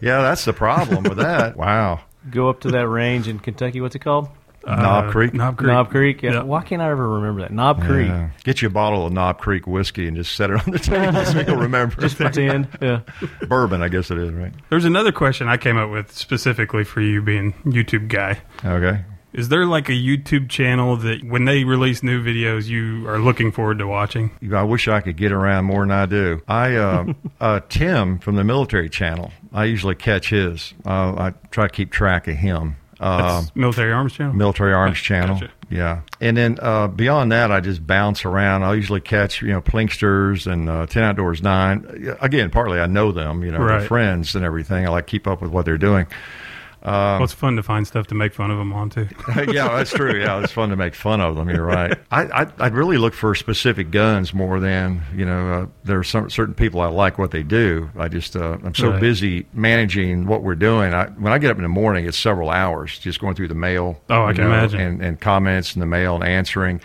Yeah, 0.03 0.21
that's 0.21 0.45
the 0.45 0.53
problem 0.53 1.05
with 1.05 1.17
that. 1.17 1.57
Wow. 1.65 2.01
go 2.31 2.51
up 2.51 2.61
to 2.61 2.71
that 2.73 2.87
range 2.89 3.27
in 3.29 3.39
Kentucky. 3.39 3.81
What's 3.81 3.95
it 3.95 4.01
called? 4.01 4.29
Knob 4.67 5.11
Creek? 5.11 5.35
Knob 5.35 5.57
Creek. 5.57 5.69
Knob 5.69 5.91
Creek. 5.91 6.23
Yeah. 6.23 6.33
Yeah. 6.33 6.43
Why 6.43 6.63
can't 6.63 6.83
I 6.83 6.91
ever 6.91 7.09
remember 7.09 7.43
that? 7.43 7.53
Knob 7.53 7.83
Creek. 7.83 8.09
Yeah. 8.09 8.31
Get 8.45 8.63
you 8.63 8.69
a 8.69 8.71
bottle 8.71 9.07
of 9.07 9.13
Knob 9.13 9.39
Creek 9.39 9.67
whiskey 9.67 10.07
and 10.07 10.17
just 10.17 10.35
set 10.35 10.51
it 10.51 10.67
on 10.67 10.73
the 10.73 10.79
table 10.79 11.25
so 11.25 11.41
you'll 11.41 11.57
remember. 11.57 12.01
Just 12.01 12.17
pretend. 12.17 12.69
Yeah. 12.81 13.01
Bourbon, 13.49 13.83
I 13.83 13.89
guess 13.89 14.11
it 14.11 14.19
is, 14.19 14.33
right? 14.33 14.53
There's 14.71 14.85
another 14.85 15.13
question 15.13 15.49
I 15.49 15.57
came 15.57 15.77
up 15.77 15.91
with 15.91 16.13
specifically 16.13 16.85
for 16.85 17.01
you 17.01 17.23
being 17.23 17.53
YouTube 17.65 18.09
guy. 18.09 18.41
Okay. 18.65 19.05
Is 19.35 19.49
there 19.49 19.67
like 19.67 19.89
a 19.89 19.93
YouTube 19.93 20.49
channel 20.49 20.97
that 20.99 21.25
when 21.25 21.45
they 21.45 21.65
release 21.65 22.05
new 22.05 22.23
videos, 22.23 22.69
you 22.69 23.09
are 23.09 23.19
looking 23.19 23.51
forward 23.51 23.81
to 23.81 23.87
watching? 23.87 24.31
I 24.55 24.63
wish 24.63 24.87
I 24.87 25.01
could 25.01 25.17
get 25.17 25.33
around 25.33 25.65
more 25.65 25.81
than 25.81 25.91
I 25.91 26.07
do. 26.07 26.41
I 26.47 26.77
uh, 26.77 27.13
uh, 27.41 27.61
Tim 27.69 28.21
from 28.21 28.37
the 28.37 28.45
military 28.45 28.89
channel. 28.89 29.33
I 29.53 29.65
usually 29.65 29.97
catch 29.97 30.31
his. 30.31 30.73
Uh, 30.87 31.15
I 31.19 31.35
try 31.51 31.67
to 31.67 31.73
keep 31.73 31.91
track 31.91 32.29
of 32.29 32.37
him. 32.37 32.77
Uh, 33.01 33.43
Military 33.55 33.93
Arms 33.93 34.13
Channel. 34.13 34.35
military 34.35 34.73
arms 34.73 34.99
channel. 34.99 35.35
Gotcha. 35.41 35.53
Yeah, 35.71 36.01
and 36.21 36.37
then 36.37 36.59
uh, 36.63 36.87
beyond 36.89 37.33
that, 37.33 37.51
I 37.51 37.61
just 37.61 37.85
bounce 37.87 38.25
around. 38.25 38.63
I 38.63 38.75
usually 38.75 39.01
catch 39.01 39.43
you 39.43 39.49
know 39.49 39.61
Plinksters 39.61 40.47
and 40.51 40.69
uh, 40.69 40.87
Ten 40.87 41.03
Outdoors 41.03 41.43
Nine. 41.43 42.17
Again, 42.21 42.51
partly 42.51 42.79
I 42.79 42.87
know 42.87 43.11
them, 43.13 43.43
you 43.43 43.51
know, 43.51 43.59
Right. 43.59 43.79
they're 43.81 43.89
friends 43.89 44.35
and 44.37 44.45
everything. 44.45 44.87
I 44.87 44.91
like 44.91 45.07
keep 45.07 45.27
up 45.27 45.41
with 45.43 45.51
what 45.51 45.65
they're 45.65 45.79
doing. 45.79 46.07
Well, 46.85 47.25
it's 47.25 47.33
fun 47.33 47.57
to 47.57 47.63
find 47.63 47.87
stuff 47.87 48.07
to 48.09 48.15
make 48.15 48.35
fun 48.35 48.51
of 48.51 48.59
them 48.59 48.73
on 48.73 48.91
too. 48.91 49.09
yeah, 49.49 49.69
that's 49.77 49.93
true. 49.93 50.21
Yeah, 50.21 50.41
it's 50.43 50.53
fun 50.53 50.69
to 50.71 50.77
make 50.77 50.95
fun 50.95 51.21
of 51.21 51.35
them. 51.37 51.49
You're 51.49 51.65
right. 51.65 51.97
I, 52.11 52.23
I 52.43 52.47
I'd 52.59 52.75
really 52.75 52.99
look 52.99 53.15
for 53.15 53.35
specific 53.35 53.91
guns 53.91 54.35
more 54.35 54.61
than 54.61 55.03
you 55.15 55.25
know. 55.25 55.53
Uh, 55.53 55.67
there 55.85 55.99
are 55.99 56.05
some 56.05 56.29
certain 56.31 56.55
people 56.55 56.81
I 56.81 56.89
like 56.89 57.19
what 57.19 57.31
they 57.31 57.43
do. 57.43 57.91
I 57.99 58.09
just 58.09 58.37
uh, 58.37 58.59
I'm 58.65 58.75
so 58.75 58.91
Right. 58.91 59.01
busy 59.01 59.47
managing 59.55 60.27
what 60.27 60.43
we're 60.43 60.55
doing. 60.55 60.93
I, 60.95 61.07
when 61.07 61.33
I 61.33 61.39
get 61.39 61.51
up 61.51 61.57
in 61.57 61.63
the 61.63 61.69
morning, 61.69 62.05
it's 62.07 62.19
several 62.19 62.51
hours 62.51 62.99
just 62.99 63.19
going 63.21 63.35
through 63.35 63.49
the 63.49 63.55
mail. 63.55 64.01
Oh, 64.11 64.25
I 64.25 64.33
can 64.35 64.45
imagine. 64.45 64.81
and, 64.81 65.03
and 65.03 65.21
comments 65.21 65.75
in 65.75 65.81
the 65.81 65.87
mail 65.87 66.15
and 66.17 66.25
answering. 66.25 66.81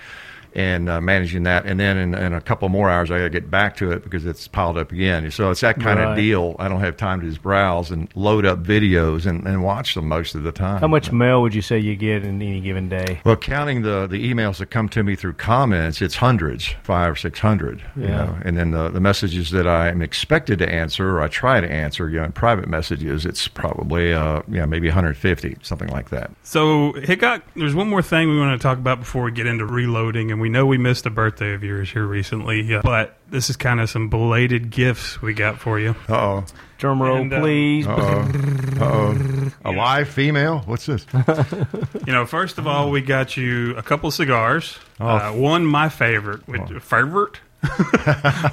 And 0.53 0.89
uh, 0.89 0.99
managing 0.99 1.43
that, 1.43 1.65
and 1.65 1.79
then 1.79 1.97
in, 1.97 2.15
in 2.15 2.33
a 2.33 2.41
couple 2.41 2.67
more 2.69 2.89
hours, 2.89 3.11
I 3.11 3.17
got 3.19 3.23
to 3.25 3.29
get 3.29 3.51
back 3.51 3.75
to 3.77 3.91
it 3.91 4.03
because 4.03 4.25
it's 4.25 4.47
piled 4.47 4.77
up 4.77 4.91
again. 4.91 5.29
So 5.31 5.51
it's 5.51 5.61
that 5.61 5.79
kind 5.79 5.99
Right. 5.99 6.09
of 6.09 6.15
deal. 6.15 6.55
I 6.59 6.67
don't 6.67 6.79
have 6.79 6.97
time 6.97 7.21
to 7.21 7.27
just 7.29 7.41
browse 7.41 7.91
and 7.91 8.09
load 8.15 8.45
up 8.45 8.63
videos 8.63 9.25
and, 9.27 9.45
and 9.47 9.63
watch 9.63 9.93
them 9.93 10.07
most 10.07 10.33
of 10.33 10.41
the 10.43 10.51
time. 10.51 10.81
How 10.81 10.87
much 10.87 11.11
mail 11.11 11.41
would 11.43 11.53
you 11.53 11.61
say 11.61 11.77
you 11.77 11.95
get 11.95 12.23
in 12.23 12.41
any 12.41 12.59
given 12.61 12.89
day? 12.89 13.21
Well, 13.25 13.35
counting 13.35 13.83
the, 13.83 14.07
the 14.07 14.33
emails 14.33 14.57
that 14.57 14.67
come 14.71 14.89
to 14.89 15.03
me 15.03 15.15
through 15.15 15.33
comments, 15.33 16.01
it's 16.01 16.15
hundreds, 16.15 16.73
five 16.83 17.11
or 17.11 17.15
six 17.15 17.39
hundred. 17.39 17.83
You 17.95 18.03
Yeah. 18.03 18.09
know? 18.25 18.37
And 18.43 18.57
then 18.57 18.71
the, 18.71 18.89
the 18.89 18.99
messages 18.99 19.51
that 19.51 19.67
I 19.67 19.89
am 19.89 20.01
expected 20.01 20.57
to 20.59 20.69
answer 20.69 21.11
or 21.17 21.21
I 21.21 21.27
try 21.27 21.61
to 21.61 21.71
answer, 21.71 22.09
you 22.09 22.17
know, 22.19 22.25
in 22.25 22.31
private 22.31 22.67
messages, 22.67 23.25
it's 23.25 23.47
probably 23.47 24.13
uh, 24.13 24.41
yeah, 24.47 24.65
maybe 24.65 24.87
150, 24.87 25.57
something 25.61 25.89
like 25.89 26.09
that. 26.09 26.31
So, 26.43 26.93
Hickok, 26.93 27.43
there's 27.55 27.75
one 27.75 27.87
more 27.89 28.01
thing 28.01 28.29
we 28.29 28.39
want 28.39 28.59
to 28.59 28.63
talk 28.63 28.77
about 28.79 28.99
before 28.99 29.23
we 29.23 29.31
get 29.31 29.45
into 29.45 29.65
reloading, 29.65 30.31
and 30.31 30.38
we 30.39 30.49
know 30.49 30.65
we 30.65 30.77
missed 30.77 31.05
a 31.05 31.09
birthday 31.09 31.53
of 31.53 31.63
yours 31.63 31.91
here 31.91 32.05
recently, 32.05 32.73
uh, 32.75 32.81
but 32.81 33.17
this 33.29 33.49
is 33.49 33.55
kind 33.57 33.79
of 33.79 33.89
some 33.89 34.09
belated 34.09 34.69
gifts 34.71 35.21
we 35.21 35.33
got 35.33 35.59
for 35.59 35.79
you. 35.79 35.95
Uh 36.07 36.15
oh. 36.15 36.45
Drum 36.77 37.01
roll, 37.01 37.17
And, 37.17 37.33
uh, 37.33 37.39
please. 37.41 37.85
Oh. 37.87 38.31
Oh. 38.79 39.51
A 39.65 39.71
live 39.71 40.07
female? 40.09 40.59
What's 40.65 40.85
this? 40.85 41.05
You 42.07 42.13
know, 42.13 42.25
first 42.25 42.57
of 42.57 42.65
all, 42.65 42.89
we 42.89 43.01
got 43.01 43.37
you 43.37 43.75
a 43.77 43.83
couple 43.83 44.09
cigars. 44.11 44.79
Oh. 44.99 45.07
Uh, 45.07 45.31
one, 45.33 45.65
my 45.65 45.89
favorite, 45.89 46.47
which, 46.47 46.61
favorite, 46.81 47.39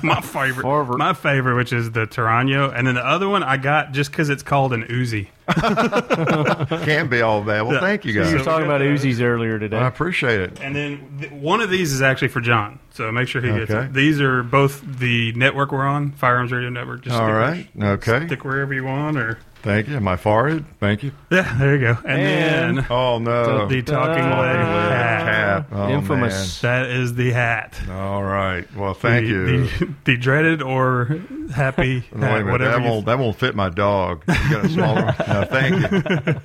my 0.02 0.20
favorite, 0.20 0.62
Favorite. 0.64 0.98
my 0.98 1.14
favorite, 1.14 1.54
which 1.54 1.72
is 1.72 1.92
the 1.92 2.06
Torano, 2.06 2.72
and 2.74 2.86
then 2.86 2.96
the 2.96 3.06
other 3.06 3.28
one 3.28 3.42
I 3.42 3.56
got 3.56 3.92
just 3.92 4.10
because 4.10 4.28
it's 4.28 4.42
called 4.42 4.72
an 4.72 4.82
Uzi. 4.84 5.28
Can't 6.84 7.08
be 7.10 7.22
all 7.22 7.42
bad. 7.42 7.62
Well, 7.62 7.80
thank 7.80 8.04
you 8.04 8.12
guys. 8.12 8.30
you 8.32 8.38
were 8.38 8.44
talking 8.44 8.66
about 8.66 8.80
Uzis 8.80 9.20
earlier 9.20 9.58
today. 9.58 9.76
I 9.78 9.86
appreciate 9.86 10.40
it. 10.40 10.60
And 10.60 10.74
then 10.74 11.18
th- 11.20 11.32
one 11.32 11.60
of 11.60 11.70
these 11.70 11.92
is 11.92 12.02
actually 12.02 12.28
for 12.28 12.40
John, 12.40 12.78
so 12.92 13.10
make 13.12 13.28
sure 13.28 13.40
he 13.40 13.48
gets 13.52 13.70
Okay. 13.70 13.86
it. 13.86 13.92
These 13.92 14.20
are 14.20 14.42
both 14.42 14.82
the 14.98 15.32
network 15.32 15.72
we're 15.72 15.86
on, 15.86 16.12
Firearms 16.12 16.52
Radio 16.52 16.70
Network. 16.70 17.02
Just 17.02 17.14
All 17.16 17.26
stick- 17.28 17.34
right. 17.34 17.68
Okay. 17.94 18.26
stick 18.26 18.44
wherever 18.44 18.74
you 18.74 18.84
want, 18.84 19.16
or 19.18 19.38
Thank 19.66 19.88
you. 19.88 20.00
My 20.00 20.16
forehead. 20.16 20.64
Thank 20.80 21.02
you. 21.02 21.12
yeah, 21.30 21.56
there 21.58 21.74
you 21.74 21.80
go. 21.80 21.98
And, 22.06 22.20
And- 22.20 22.78
then 22.78 22.86
Oh, 22.88 23.18
no. 23.18 23.66
the 23.66 23.82
talking 23.82 24.24
Uh, 24.24 24.40
leg 24.40 24.56
hat. 24.56 25.26
Cap. 25.26 25.66
Oh, 25.72 25.88
Infamous. 25.90 26.60
That 26.60 26.86
is 26.86 27.14
the 27.14 27.32
hat. 27.32 27.78
All 27.90 28.22
right. 28.22 28.64
Well, 28.76 28.94
thank 28.94 29.26
the, 29.26 29.32
you. 29.32 29.66
The, 29.66 29.94
the 30.04 30.16
dreaded 30.16 30.62
or 30.62 31.18
happy 31.54 32.04
wait 32.12 32.22
a 32.22 32.26
hat, 32.26 32.32
minute. 32.38 32.52
whatever. 32.52 32.78
That 32.80 32.88
won't, 32.88 33.06
that 33.06 33.18
won't 33.18 33.36
fit 33.36 33.54
my 33.54 33.68
dog. 33.68 34.22
You 34.28 34.34
got 34.50 34.64
a 34.64 34.68
smaller 34.68 35.04
one? 35.04 35.14
No, 35.28 35.44
thank 35.44 35.74
you. 35.74 35.88
Those 36.00 36.06
are 36.06 36.42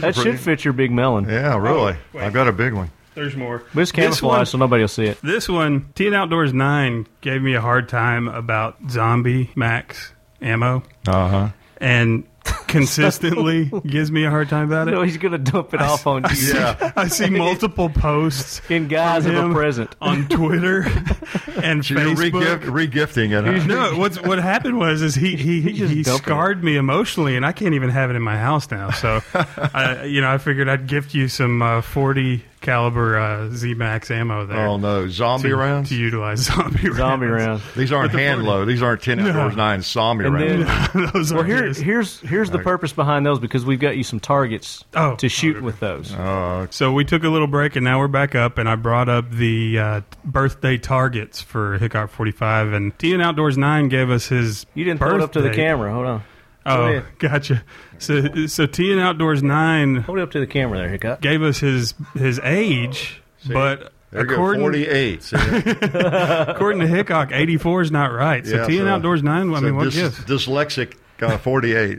pretty- 0.00 0.20
should 0.22 0.40
fit 0.40 0.64
your 0.64 0.72
big 0.74 0.90
melon. 0.90 1.26
Yeah, 1.28 1.56
really. 1.56 1.96
Oh. 2.14 2.18
I've 2.18 2.32
got 2.32 2.48
a 2.48 2.52
big 2.52 2.72
one. 2.74 2.90
There's 3.14 3.36
more. 3.36 3.58
But 3.72 3.82
it's 3.82 3.92
This 3.92 3.92
camouflage, 3.92 4.48
so 4.48 4.58
nobody 4.58 4.82
will 4.82 4.88
see 4.88 5.04
it. 5.04 5.18
This 5.22 5.48
one, 5.48 5.86
T 5.94 6.06
and 6.06 6.16
Outdoors 6.16 6.52
9 6.52 7.06
gave 7.20 7.40
me 7.42 7.54
a 7.54 7.60
hard 7.60 7.88
time 7.88 8.26
about 8.26 8.76
Zombie 8.90 9.50
Max 9.54 10.12
ammo 10.42 10.82
Uh 11.06 11.28
huh. 11.28 11.48
And 11.78 12.24
consistently 12.66 13.70
gives 13.86 14.10
me 14.10 14.24
a 14.24 14.30
hard 14.30 14.48
time 14.50 14.66
about 14.66 14.88
it. 14.88 14.90
No, 14.90 15.02
he's 15.02 15.16
going 15.16 15.32
to 15.32 15.38
dump 15.38 15.72
it 15.72 15.80
off 15.80 16.06
on 16.06 16.24
you. 16.30 16.52
Yeah. 16.54 16.92
I 16.96 17.08
see 17.08 17.30
multiple 17.30 17.88
posts 17.88 18.60
In 18.68 18.86
guise 18.88 19.24
of 19.26 19.34
From 19.34 19.50
a 19.52 19.54
present. 19.54 19.94
on 20.00 20.28
Twitter 20.28 20.82
and 21.62 21.84
So 21.84 21.94
you're 21.94 22.14
Facebook. 22.14 22.64
re-gift, 22.66 23.14
regifting 23.16 23.30
it. 23.32 23.44
huh? 23.62 23.66
No, 23.66 23.98
what's 23.98 24.20
what 24.20 24.38
happened 24.40 24.78
was 24.78 25.00
is 25.02 25.14
he 25.14 25.36
he 25.36 25.60
he, 25.62 25.72
just 25.72 25.94
dumped 26.04 26.20
it. 26.20 26.22
scarred 26.24 26.62
me 26.64 26.76
emotionally, 26.76 27.36
and 27.36 27.46
I 27.46 27.52
can't 27.52 27.74
even 27.74 27.88
have 27.90 28.10
it 28.10 28.16
in 28.16 28.22
my 28.22 28.36
house 28.38 28.70
now. 28.70 28.90
So, 28.90 29.20
I, 29.34 30.04
you 30.04 30.20
know, 30.20 30.30
I 30.30 30.38
figured 30.38 30.68
I'd 30.68 30.86
gift 30.86 31.14
you 31.14 31.28
some 31.28 31.62
uh, 31.62 31.80
forty 31.80 32.44
caliber 32.64 33.16
uh, 33.18 33.50
Z 33.50 33.74
Max 33.74 34.10
ammo 34.10 34.46
there. 34.46 34.66
Oh 34.66 34.76
no, 34.76 35.08
zombie 35.08 35.50
to, 35.50 35.56
rounds. 35.56 35.90
to 35.90 35.94
utilize 35.94 36.38
zombie 36.46 36.88
rounds. 36.88 36.96
Zombie 36.96 37.26
round. 37.26 37.62
These 37.76 37.92
aren't 37.92 38.04
With 38.04 38.12
the 38.12 38.18
hand 38.18 38.40
40. 38.40 38.48
load. 38.50 38.64
These 38.66 38.82
aren't 38.82 39.02
ten 39.02 39.20
outdoors 39.20 39.54
nine 39.56 39.82
zombie 39.82 40.24
And 40.24 40.34
rounds. 40.34 40.92
then- 40.92 41.10
Those 41.14 41.32
Well, 41.32 41.42
are 41.42 41.44
here, 41.44 41.64
his. 41.66 41.78
here's 41.78 42.20
here's 42.20 42.50
the 42.50 42.58
purpose 42.58 42.92
behind 42.92 43.24
those 43.24 43.38
because 43.38 43.64
we've 43.64 43.78
got 43.78 43.96
you 43.96 44.02
some 44.02 44.18
targets 44.18 44.84
Oh. 44.94 45.14
to 45.16 45.28
shoot 45.28 45.56
Okay. 45.56 45.64
with 45.64 45.78
those. 45.80 46.12
Uh, 46.12 46.66
So 46.70 46.92
we 46.92 47.04
took 47.04 47.22
a 47.22 47.28
little 47.28 47.46
break, 47.46 47.76
and 47.76 47.84
now 47.84 47.98
we're 48.00 48.08
back 48.08 48.34
up. 48.34 48.58
And 48.58 48.68
I 48.68 48.74
brought 48.76 49.08
up 49.08 49.30
the 49.30 49.78
uh, 49.78 50.00
birthday 50.24 50.78
targets 50.78 51.40
for 51.42 51.78
Hickok 51.78 52.10
45, 52.10 52.72
and 52.72 52.98
T 52.98 53.12
and 53.12 53.22
Outdoors 53.22 53.56
9 53.58 53.88
gave 53.88 54.10
us 54.10 54.28
his. 54.28 54.66
You 54.74 54.84
didn't 54.84 54.98
throw 54.98 55.14
it 55.14 55.20
up 55.20 55.32
to 55.32 55.40
the 55.42 55.50
camera. 55.50 55.92
Hold 55.92 56.06
on. 56.06 56.18
Go 56.18 56.24
Oh, 56.66 56.86
ahead. 56.86 57.04
gotcha. 57.18 57.62
So 58.06 58.46
so 58.46 58.66
T 58.66 58.92
and 58.92 59.00
Outdoors 59.00 59.42
9 59.42 59.96
Hold 59.96 60.18
it 60.18 60.22
up 60.22 60.30
to 60.32 60.40
the 60.40 60.46
camera 60.46 60.78
there, 60.78 60.88
Hickok. 60.88 61.20
gave 61.20 61.42
us 61.42 61.58
his 61.58 61.94
his 62.14 62.38
age, 62.40 63.20
but 63.48 63.92
there 64.10 64.22
you 64.22 64.26
go, 64.28 64.34
according 64.34 64.60
forty-eight. 64.62 65.32
According 65.32 66.80
to 66.80 66.86
Hickok, 66.86 67.30
84 67.32 67.82
is 67.82 67.90
not 67.90 68.12
right. 68.12 68.46
So 68.46 68.56
Yeah, 68.56 68.66
T 68.66 68.78
and 68.78 68.86
so- 68.86 68.94
Outdoors 68.94 69.22
9, 69.22 69.50
I 69.50 69.54
So 69.56 69.60
mean, 69.62 69.76
what 69.76 69.88
dys- 69.88 69.94
gives? 69.94 70.18
Dyslexic 70.20 70.94
uh, 71.22 71.38
forty-eight. 71.38 71.98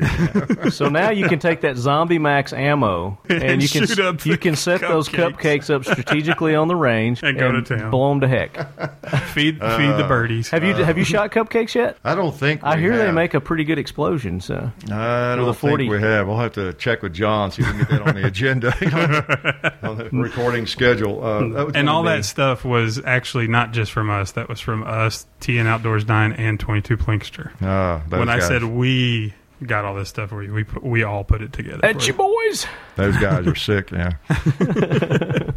So 0.71 0.89
now 0.89 1.09
you 1.11 1.27
can 1.27 1.39
take 1.39 1.61
that 1.61 1.77
Zombie 1.77 2.19
Max 2.19 2.53
ammo 2.53 3.17
and, 3.29 3.43
And 3.43 3.63
you 3.63 3.69
can 3.69 3.85
shoot 3.87 3.99
up 3.99 4.25
you 4.25 4.37
can 4.37 4.55
set 4.55 4.81
those 4.81 5.07
cupcakes. 5.09 5.37
cupcakes 5.37 5.73
up 5.73 5.83
strategically 5.85 6.55
on 6.55 6.67
the 6.67 6.75
range 6.75 7.23
And 7.23 7.37
go 7.37 7.51
to 7.51 7.61
town. 7.61 7.91
blow 7.91 8.09
them 8.09 8.21
to 8.21 8.27
heck. 8.27 8.55
Feed 9.33 9.55
feed 9.59 9.61
Uh, 9.61 9.97
the 9.97 10.03
birdies. 10.07 10.49
Have 10.49 10.63
you 10.63 10.73
have 10.75 10.97
you 10.97 11.03
shot 11.03 11.31
cupcakes 11.31 11.75
yet? 11.75 11.97
I 12.03 12.15
don't 12.15 12.35
think. 12.35 12.61
I 12.63 12.75
we 12.75 12.81
hear 12.81 12.97
they 12.97 13.11
make 13.11 13.33
a 13.33 13.41
pretty 13.41 13.63
good 13.63 13.79
explosion. 13.79 14.41
So 14.41 14.71
I 14.91 15.35
don't 15.35 15.47
a 15.49 15.53
40. 15.53 15.83
think 15.83 15.91
we 15.91 16.01
have. 16.01 16.27
We'll 16.27 16.37
have 16.39 16.53
to 16.53 16.73
check 16.73 17.01
with 17.01 17.13
John 17.13 17.51
see 17.51 17.61
if 17.61 17.67
we 17.67 17.73
can 17.73 17.79
get 17.81 17.89
that 17.89 18.01
on 18.07 18.15
the 18.15 18.25
agenda 18.27 18.69
on 19.87 19.97
the 19.97 20.09
recording 20.11 20.65
schedule. 20.65 21.23
Uh, 21.23 21.67
and 21.73 21.89
all 21.89 22.03
be- 22.03 22.09
that 22.09 22.25
stuff 22.25 22.65
was 22.65 23.01
actually 23.05 23.47
not 23.47 23.71
just 23.71 23.91
from 23.91 24.09
us. 24.09 24.33
That 24.33 24.49
was 24.49 24.59
from 24.59 24.83
us, 24.83 25.25
T 25.39 25.57
and 25.57 25.67
Outdoors 25.67 26.07
9 26.07 26.33
and 26.33 26.59
22 26.59 26.97
Plinkster. 26.97 27.51
Ah, 27.61 28.01
those 28.09 28.19
When 28.19 28.29
I 28.29 28.39
said 28.39 28.63
we 28.63 29.04
got 29.65 29.85
all 29.85 29.95
this 29.95 30.09
stuff, 30.09 30.31
we 30.31 30.49
we, 30.49 30.63
put, 30.63 30.83
we 30.83 31.03
all 31.03 31.23
put 31.23 31.41
it 31.41 31.53
together. 31.53 31.79
that's 31.81 32.07
you 32.07 32.13
boys. 32.13 32.65
Those 32.95 33.17
guys 33.17 33.45
are 33.47 33.55
sick, 33.55 33.91
yeah. 33.91 34.11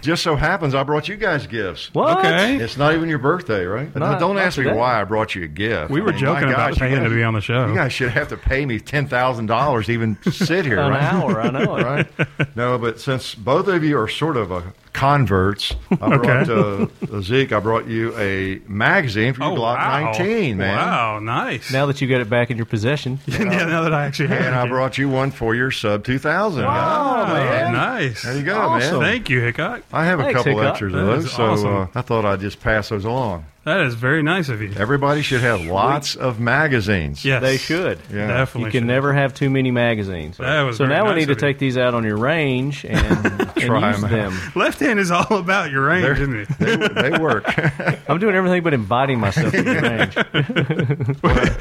Just 0.00 0.22
so 0.22 0.34
happens 0.36 0.74
I 0.74 0.82
brought 0.82 1.08
you 1.08 1.16
guys 1.16 1.46
gifts. 1.46 1.90
What? 1.92 2.18
Okay. 2.18 2.56
It's 2.56 2.76
not 2.76 2.94
even 2.94 3.08
your 3.08 3.18
birthday, 3.18 3.64
right? 3.64 3.94
Not- 3.94 4.18
Don't 4.20 4.36
not 4.36 4.44
ask 4.44 4.58
me 4.58 4.64
today. 4.64 4.76
why 4.76 5.00
I 5.00 5.04
brought 5.04 5.34
you 5.34 5.44
a 5.44 5.48
gift. 5.48 5.90
We 5.90 6.00
were 6.00 6.08
I 6.08 6.12
mean, 6.12 6.20
joking 6.20 6.44
about 6.48 6.70
gosh, 6.70 6.80
you 6.80 6.80
paying 6.88 7.04
to 7.04 7.10
be 7.10 7.22
on 7.22 7.34
the 7.34 7.40
show. 7.40 7.66
You 7.68 7.74
guys 7.74 7.92
should 7.92 8.10
have 8.10 8.28
to 8.28 8.36
pay 8.36 8.66
me 8.66 8.78
ten 8.80 9.06
thousand 9.06 9.46
dollars 9.46 9.86
to 9.86 9.92
even 9.92 10.18
sit 10.30 10.64
here, 10.64 10.78
An 10.80 10.90
right? 10.90 11.02
hour, 11.02 11.40
I 11.40 11.50
know 11.50 11.76
it. 11.76 11.82
right? 12.18 12.56
No, 12.56 12.78
but 12.78 13.00
since 13.00 13.34
both 13.34 13.68
of 13.68 13.82
you 13.84 13.98
are 13.98 14.08
sort 14.08 14.36
of 14.36 14.50
a 14.50 14.72
converts, 14.92 15.74
I 15.90 16.16
brought 16.18 16.48
uh, 16.50 16.86
Zeke. 17.22 17.52
I 17.52 17.60
brought 17.60 17.86
you 17.86 18.14
a 18.18 18.60
magazine 18.68 19.32
for 19.32 19.42
your 19.44 19.52
Oh, 19.52 19.56
Glock 19.56 19.76
wow. 19.76 20.12
19, 20.12 20.58
man. 20.58 20.76
Wow, 20.76 21.18
nice. 21.18 21.72
Now 21.72 21.86
that 21.86 22.00
you 22.02 22.08
got 22.08 22.20
it 22.20 22.28
back 22.28 22.50
in 22.50 22.56
your 22.58 22.66
possession, 22.66 23.18
yeah, 23.26 23.38
now 23.44 23.82
that 23.82 23.94
I 23.94 24.04
actually 24.04 24.28
have 24.28 24.42
And 24.44 24.54
I 24.54 24.68
brought 24.68 24.98
you 24.98 25.08
one 25.08 25.30
for 25.30 25.54
your 25.54 25.70
sub 25.70 26.04
2000. 26.04 26.51
Oh, 26.60 27.26
man. 27.34 27.72
nice. 27.72 28.22
There 28.22 28.36
you 28.36 28.42
go, 28.42 28.56
Awesome. 28.58 29.00
man. 29.00 29.10
Thank 29.12 29.30
you, 29.30 29.40
Hickok. 29.40 29.82
I 29.92 30.04
have 30.04 30.20
a 30.20 30.32
couple 30.32 30.52
Hickok. 30.52 30.70
extras 30.72 30.94
of 30.94 31.06
those, 31.06 31.24
is 31.26 31.32
so 31.32 31.44
awesome. 31.52 31.76
uh, 31.76 31.86
I 31.94 32.02
thought 32.02 32.24
I'd 32.24 32.40
just 32.40 32.60
pass 32.60 32.88
those 32.88 33.04
along. 33.04 33.44
That 33.64 33.82
is 33.82 33.94
very 33.94 34.24
nice 34.24 34.48
of 34.48 34.60
you. 34.60 34.72
Everybody 34.76 35.22
should 35.22 35.40
have 35.42 35.60
lots 35.60 36.16
of 36.16 36.40
magazines. 36.40 37.24
Yes, 37.24 37.40
They 37.42 37.58
should. 37.58 38.00
Yeah. 38.12 38.26
definitely. 38.26 38.66
You 38.68 38.72
can 38.72 38.80
should. 38.82 38.86
never 38.88 39.12
have 39.12 39.34
too 39.34 39.50
many 39.50 39.70
magazines. 39.70 40.36
That 40.38 40.62
was 40.62 40.78
so 40.78 40.86
very 40.86 40.98
now 40.98 41.08
we 41.08 41.14
need 41.20 41.26
to 41.26 41.32
you. 41.32 41.36
take 41.36 41.58
these 41.60 41.78
out 41.78 41.94
on 41.94 42.02
your 42.02 42.16
range 42.16 42.84
and, 42.84 42.98
and 43.40 43.54
Try 43.56 43.92
use 43.92 44.02
'em 44.02 44.10
them. 44.10 44.36
Left 44.56 44.80
hand 44.80 44.98
is 44.98 45.12
all 45.12 45.36
about 45.38 45.70
your 45.70 45.84
range, 45.86 46.02
They're- 46.02 46.12
isn't 46.14 46.36
it? 46.40 46.48
They, 46.58 47.10
they 47.10 47.18
work. 47.18 47.44
I'm 48.10 48.18
doing 48.18 48.34
everything 48.34 48.64
but 48.64 48.74
inviting 48.74 49.20
myself 49.20 49.52
to 49.52 49.62
your 49.62 49.80
range. 49.80 50.14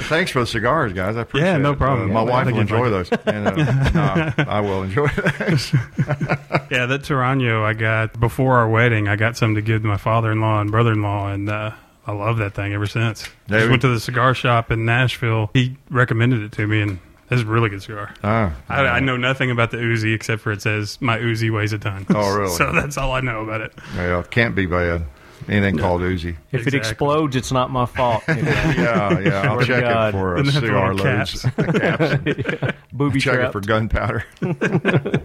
Thanks 0.07 0.31
for 0.31 0.39
the 0.39 0.47
cigars, 0.47 0.93
guys. 0.93 1.15
I 1.17 1.21
appreciate 1.21 1.49
Yeah, 1.51 1.57
no 1.57 1.75
problem. 1.75 2.09
Uh, 2.09 2.13
my 2.13 2.23
Yeah, 2.23 2.29
wife 2.31 2.45
will 2.47 2.53
think 2.55 2.69
you'd 2.69 2.75
enjoy 2.79 2.89
those. 2.89 3.11
And, 3.27 3.47
uh, 3.47 3.53
no, 3.93 4.33
I 4.51 4.59
will 4.61 4.81
enjoy 4.83 5.07
those. 5.07 5.71
Yeah, 6.71 6.85
that 6.87 7.01
Torano 7.03 7.63
I 7.63 7.73
got 7.73 8.19
before 8.19 8.57
our 8.57 8.67
wedding. 8.69 9.07
I 9.07 9.15
got 9.17 9.37
some 9.37 9.53
to 9.55 9.61
give 9.61 9.83
to 9.83 9.87
my 9.87 9.97
father-in-law 9.97 10.61
and 10.61 10.71
brother-in-law, 10.71 11.27
and 11.27 11.49
uh, 11.49 11.71
I 12.07 12.13
love 12.13 12.37
that 12.37 12.53
thing 12.55 12.73
ever 12.73 12.87
since. 12.87 13.23
Yeah, 13.47 13.57
Just 13.57 13.63
we- 13.65 13.69
went 13.71 13.81
to 13.83 13.87
the 13.89 13.99
cigar 13.99 14.33
shop 14.33 14.71
in 14.71 14.85
Nashville. 14.85 15.49
He 15.53 15.77
recommended 15.89 16.41
it 16.41 16.51
to 16.53 16.65
me, 16.67 16.81
and 16.81 16.99
it's 17.29 17.43
a 17.43 17.45
really 17.45 17.69
good 17.69 17.81
cigar. 17.83 18.13
Ah, 18.23 18.53
I, 18.67 18.85
I 18.85 18.99
know 18.99 19.17
nothing 19.17 19.51
about 19.51 19.71
the 19.71 19.77
Uzi 19.77 20.13
except 20.13 20.41
for 20.41 20.51
it 20.51 20.61
says 20.61 20.97
my 21.01 21.17
Uzi 21.19 21.53
weighs 21.53 21.73
a 21.73 21.77
ton. 21.79 22.05
Oh, 22.09 22.35
really? 22.37 22.49
So 22.57 22.71
that's 22.73 22.97
all 22.97 23.11
I 23.13 23.21
know 23.21 23.41
about 23.43 23.61
it. 23.61 23.73
yeah, 23.95 24.19
it 24.19 24.31
can't 24.31 24.55
be 24.55 24.65
bad. 24.65 25.03
Anything 25.49 25.77
called 25.77 26.01
Uzi. 26.01 26.35
If 26.51 26.67
it 26.67 26.73
explodes, 26.73 27.35
it's 27.35 27.51
not 27.51 27.69
my 27.71 27.85
fault. 27.85 28.23
Yeah, 28.31 29.19
yeah. 29.19 29.41
I'll 29.51 29.55
Swear 29.55 29.59
to 29.59 29.65
check 29.67 29.81
God. 29.83 30.09
it 30.09 30.11
for 30.17 30.33
uh, 30.37 30.41
Didn't 30.43 30.53
have 30.53 30.61
the 30.61 30.67
cigar 30.67 30.93
little 30.93 31.11
loads. 31.17 31.41
caps. 31.41 31.55
Caps. 32.61 32.77
Booby 32.93 33.19
Check 33.19 33.33
trap. 33.35 33.49
it 33.49 33.51
for 33.51 33.61
gunpowder. 33.61 34.25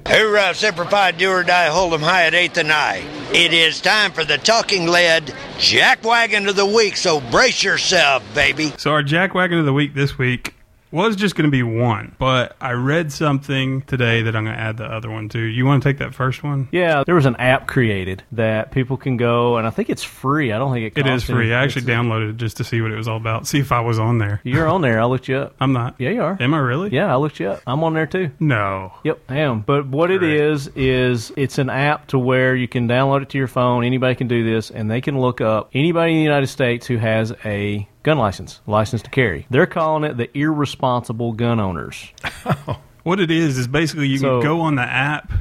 Hoorah, 0.06 0.54
Semper 0.54 0.84
Fi, 0.84 1.12
do 1.12 1.30
or 1.30 1.42
die, 1.42 1.66
hold 1.66 1.92
'em 1.94 2.00
high 2.00 2.26
at 2.26 2.34
eighth 2.34 2.56
and 2.58 2.72
I. 2.72 3.02
It 3.32 3.52
is 3.52 3.80
time 3.80 4.12
for 4.12 4.24
the 4.24 4.38
talking 4.38 4.86
lead 4.86 5.34
jack 5.58 6.04
wagon 6.04 6.48
of 6.48 6.56
the 6.56 6.66
week, 6.66 6.96
so 6.96 7.20
brace 7.20 7.62
yourself, 7.62 8.22
baby. 8.34 8.72
So 8.78 8.92
our 8.92 9.02
Jack 9.02 9.34
Wagon 9.34 9.58
of 9.58 9.64
the 9.66 9.72
week 9.72 9.94
this 9.94 10.16
week 10.18 10.54
was 10.90 11.16
just 11.16 11.34
going 11.34 11.46
to 11.46 11.50
be 11.50 11.62
one, 11.62 12.14
but 12.18 12.56
I 12.60 12.72
read 12.72 13.12
something 13.12 13.82
today 13.82 14.22
that 14.22 14.36
I'm 14.36 14.44
going 14.44 14.56
to 14.56 14.62
add 14.62 14.76
the 14.76 14.84
other 14.84 15.10
one 15.10 15.28
to. 15.30 15.38
You 15.38 15.66
want 15.66 15.82
to 15.82 15.88
take 15.88 15.98
that 15.98 16.14
first 16.14 16.42
one? 16.42 16.68
Yeah, 16.72 17.02
there 17.04 17.14
was 17.14 17.26
an 17.26 17.36
app 17.36 17.66
created 17.66 18.22
that 18.32 18.70
people 18.70 18.96
can 18.96 19.16
go, 19.16 19.56
and 19.56 19.66
I 19.66 19.70
think 19.70 19.90
it's 19.90 20.02
free. 20.04 20.52
I 20.52 20.58
don't 20.58 20.72
think 20.72 20.96
it 20.96 21.00
It 21.00 21.06
is 21.12 21.24
free. 21.24 21.52
I 21.52 21.62
actually 21.64 21.82
it's- 21.82 21.98
downloaded 21.98 22.30
it 22.30 22.36
just 22.36 22.56
to 22.58 22.64
see 22.64 22.80
what 22.80 22.90
it 22.92 22.96
was 22.96 23.08
all 23.08 23.16
about. 23.16 23.46
See 23.46 23.58
if 23.58 23.72
I 23.72 23.80
was 23.80 23.98
on 23.98 24.18
there. 24.18 24.40
You're 24.44 24.68
on 24.68 24.80
there. 24.80 25.00
I 25.00 25.04
looked 25.04 25.28
you 25.28 25.36
up. 25.38 25.54
I'm 25.60 25.72
not. 25.72 25.96
Yeah, 25.98 26.10
you 26.10 26.22
are. 26.22 26.36
Am 26.40 26.54
I 26.54 26.58
really? 26.58 26.90
Yeah, 26.90 27.12
I 27.12 27.16
looked 27.16 27.40
you 27.40 27.50
up. 27.50 27.62
I'm 27.66 27.82
on 27.84 27.94
there 27.94 28.06
too. 28.06 28.30
No. 28.40 28.92
Yep, 29.04 29.20
I 29.28 29.38
am. 29.38 29.60
But 29.60 29.86
what 29.88 30.10
it 30.10 30.18
Great. 30.20 30.40
is 30.40 30.68
is 30.76 31.32
it's 31.36 31.58
an 31.58 31.68
app 31.70 32.06
to 32.08 32.18
where 32.18 32.54
you 32.54 32.68
can 32.68 32.88
download 32.88 33.22
it 33.22 33.30
to 33.30 33.38
your 33.38 33.48
phone. 33.48 33.84
Anybody 33.84 34.14
can 34.14 34.28
do 34.28 34.44
this, 34.44 34.70
and 34.70 34.90
they 34.90 35.00
can 35.00 35.18
look 35.20 35.40
up 35.40 35.70
anybody 35.74 36.12
in 36.12 36.18
the 36.18 36.22
United 36.24 36.46
States 36.48 36.86
who 36.86 36.96
has 36.96 37.32
a 37.44 37.88
gun 38.06 38.18
license, 38.18 38.60
license 38.66 39.02
to 39.02 39.10
carry. 39.10 39.46
They're 39.50 39.66
calling 39.66 40.04
it 40.04 40.16
the 40.16 40.30
irresponsible 40.38 41.32
gun 41.32 41.58
owners. 41.60 42.12
What 43.02 43.20
it 43.20 43.30
is 43.30 43.56
is 43.56 43.68
basically 43.68 44.08
you 44.08 44.18
So- 44.18 44.40
can 44.40 44.48
go 44.48 44.60
on 44.62 44.74
the 44.74 44.82
app 44.82 45.32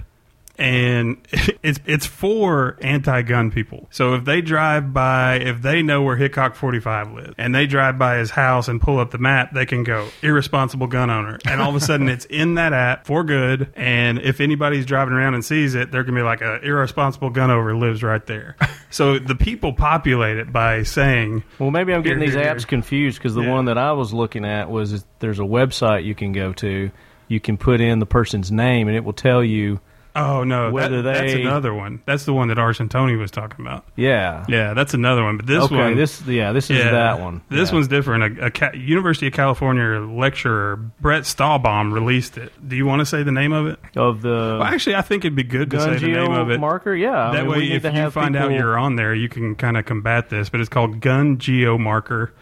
and 0.58 1.18
it's 1.64 1.80
it's 1.86 2.06
for 2.06 2.78
anti-gun 2.82 3.52
people. 3.52 3.88
So 3.92 4.14
if 4.16 4.26
they 4.26 4.42
drive 4.42 4.94
by, 4.94 5.36
if 5.36 5.62
they 5.62 5.82
know 5.82 6.02
where 6.02 6.16
Hickok 6.16 6.56
45 6.56 7.12
lives, 7.12 7.34
and 7.38 7.54
they 7.54 7.66
drive 7.68 7.98
by 7.98 8.18
his 8.18 8.32
house 8.32 8.68
and 8.68 8.80
pull 8.82 9.00
up 9.00 9.12
the 9.12 9.18
map, 9.18 9.54
they 9.54 9.66
can 9.66 9.84
go 9.84 10.08
irresponsible 10.22 10.88
gun 10.88 11.10
owner, 11.10 11.40
and 11.46 11.62
all 11.62 11.70
of 11.70 11.76
a 11.76 11.80
sudden 11.80 12.08
it's 12.10 12.26
in 12.26 12.56
that 12.56 12.74
app 12.74 13.06
for 13.06 13.24
good. 13.24 13.72
And 13.76 14.20
if 14.20 14.40
anybody's 14.42 14.86
driving 14.86 15.14
around 15.14 15.34
and 15.34 15.44
sees 15.44 15.76
it, 15.76 15.92
they're 15.92 16.04
gonna 16.04 16.20
be 16.20 16.24
like 16.24 16.42
a 16.42 16.60
irresponsible 16.66 17.30
gun 17.30 17.52
owner 17.52 17.76
lives 17.76 18.04
right 18.04 18.26
there. 18.26 18.56
so 18.90 19.20
the 19.20 19.36
people 19.36 19.74
populate 19.74 20.38
it 20.38 20.52
by 20.54 20.84
saying, 20.84 21.44
Well, 21.60 21.72
maybe 21.72 21.94
I'm 21.94 22.02
getting 22.02 22.20
these 22.20 22.36
apps 22.36 22.66
confused 22.66 23.18
because 23.18 23.34
the 23.36 23.42
Yeah. 23.42 23.52
one 23.52 23.66
that 23.66 23.78
I 23.78 23.92
was 23.92 24.14
looking 24.14 24.46
at 24.46 24.70
was 24.70 25.06
there's 25.20 25.40
a 25.40 25.44
website 25.44 26.04
you 26.06 26.16
can 26.16 26.32
go 26.32 26.54
to. 26.54 26.92
You 27.28 27.40
can 27.40 27.58
put 27.58 27.82
in 27.82 28.00
the 28.00 28.06
person's 28.06 28.52
name, 28.52 28.88
and 28.88 28.96
it 28.96 29.04
will 29.04 29.14
tell 29.14 29.44
you. 29.44 29.80
"Oh 30.16 30.44
no, 30.44 30.72
Whether 30.72 31.02
that, 31.02 31.14
that's 31.22 31.34
another 31.34 31.74
one. 31.74 32.02
That's 32.06 32.26
the 32.26 32.34
one 32.34 32.48
that 32.48 32.58
Arson 32.60 32.90
Tony 32.90 33.16
was 33.16 33.32
talking 33.32 33.66
about." 33.66 33.86
Yeah. 33.96 34.46
Yeah, 34.48 34.74
that's 34.74 34.94
another 34.94 35.24
one. 35.24 35.38
But 35.38 35.46
this 35.48 35.64
okay. 35.64 35.76
one, 35.76 35.96
This 35.96 36.26
yeah. 36.26 36.52
This 36.54 36.70
is 36.70 36.78
Yeah. 36.78 36.92
that 36.92 37.20
one. 37.20 37.42
This 37.50 37.70
Yeah. 37.70 37.76
one's 37.76 37.88
different. 37.88 38.40
A, 38.40 38.46
a 38.48 38.52
Ca- 38.52 38.72
University 38.76 39.28
of 39.28 39.34
California 39.34 40.00
lecturer, 40.00 40.78
Brett 41.00 41.24
Stalbaum, 41.24 41.92
released 41.92 42.38
it. 42.38 42.52
Do 42.68 42.76
you 42.76 42.86
want 42.86 43.00
to 43.02 43.06
say 43.06 43.24
the 43.24 43.32
name 43.32 43.52
of 43.54 43.68
it? 43.68 43.80
of 43.96 44.22
the 44.22 44.58
Well, 44.60 44.64
actually, 44.64 44.96
I 44.96 45.02
think 45.02 45.26
it'd 45.26 45.36
be 45.36 45.44
good 45.44 45.70
to 45.72 45.80
say 45.80 45.98
the 45.98 46.08
name 46.08 46.32
of 46.32 46.50
it. 46.50 46.60
marker. 46.60 46.94
Yeah. 46.96 47.30
I 47.30 47.32
that 47.34 47.42
mean, 47.46 47.52
way, 47.52 47.72
if 47.72 47.84
you 47.84 48.10
find 48.12 48.36
out 48.36 48.52
you're 48.52 48.78
on 48.78 48.96
there, 48.96 49.14
you 49.14 49.30
can 49.30 49.56
kind 49.56 49.78
of 49.78 49.86
combat 49.86 50.30
this. 50.30 50.50
But 50.50 50.60
it's 50.60 50.70
called 50.70 51.00
Gun 51.02 51.38
Geo 51.38 51.78
Marker, 51.78 52.34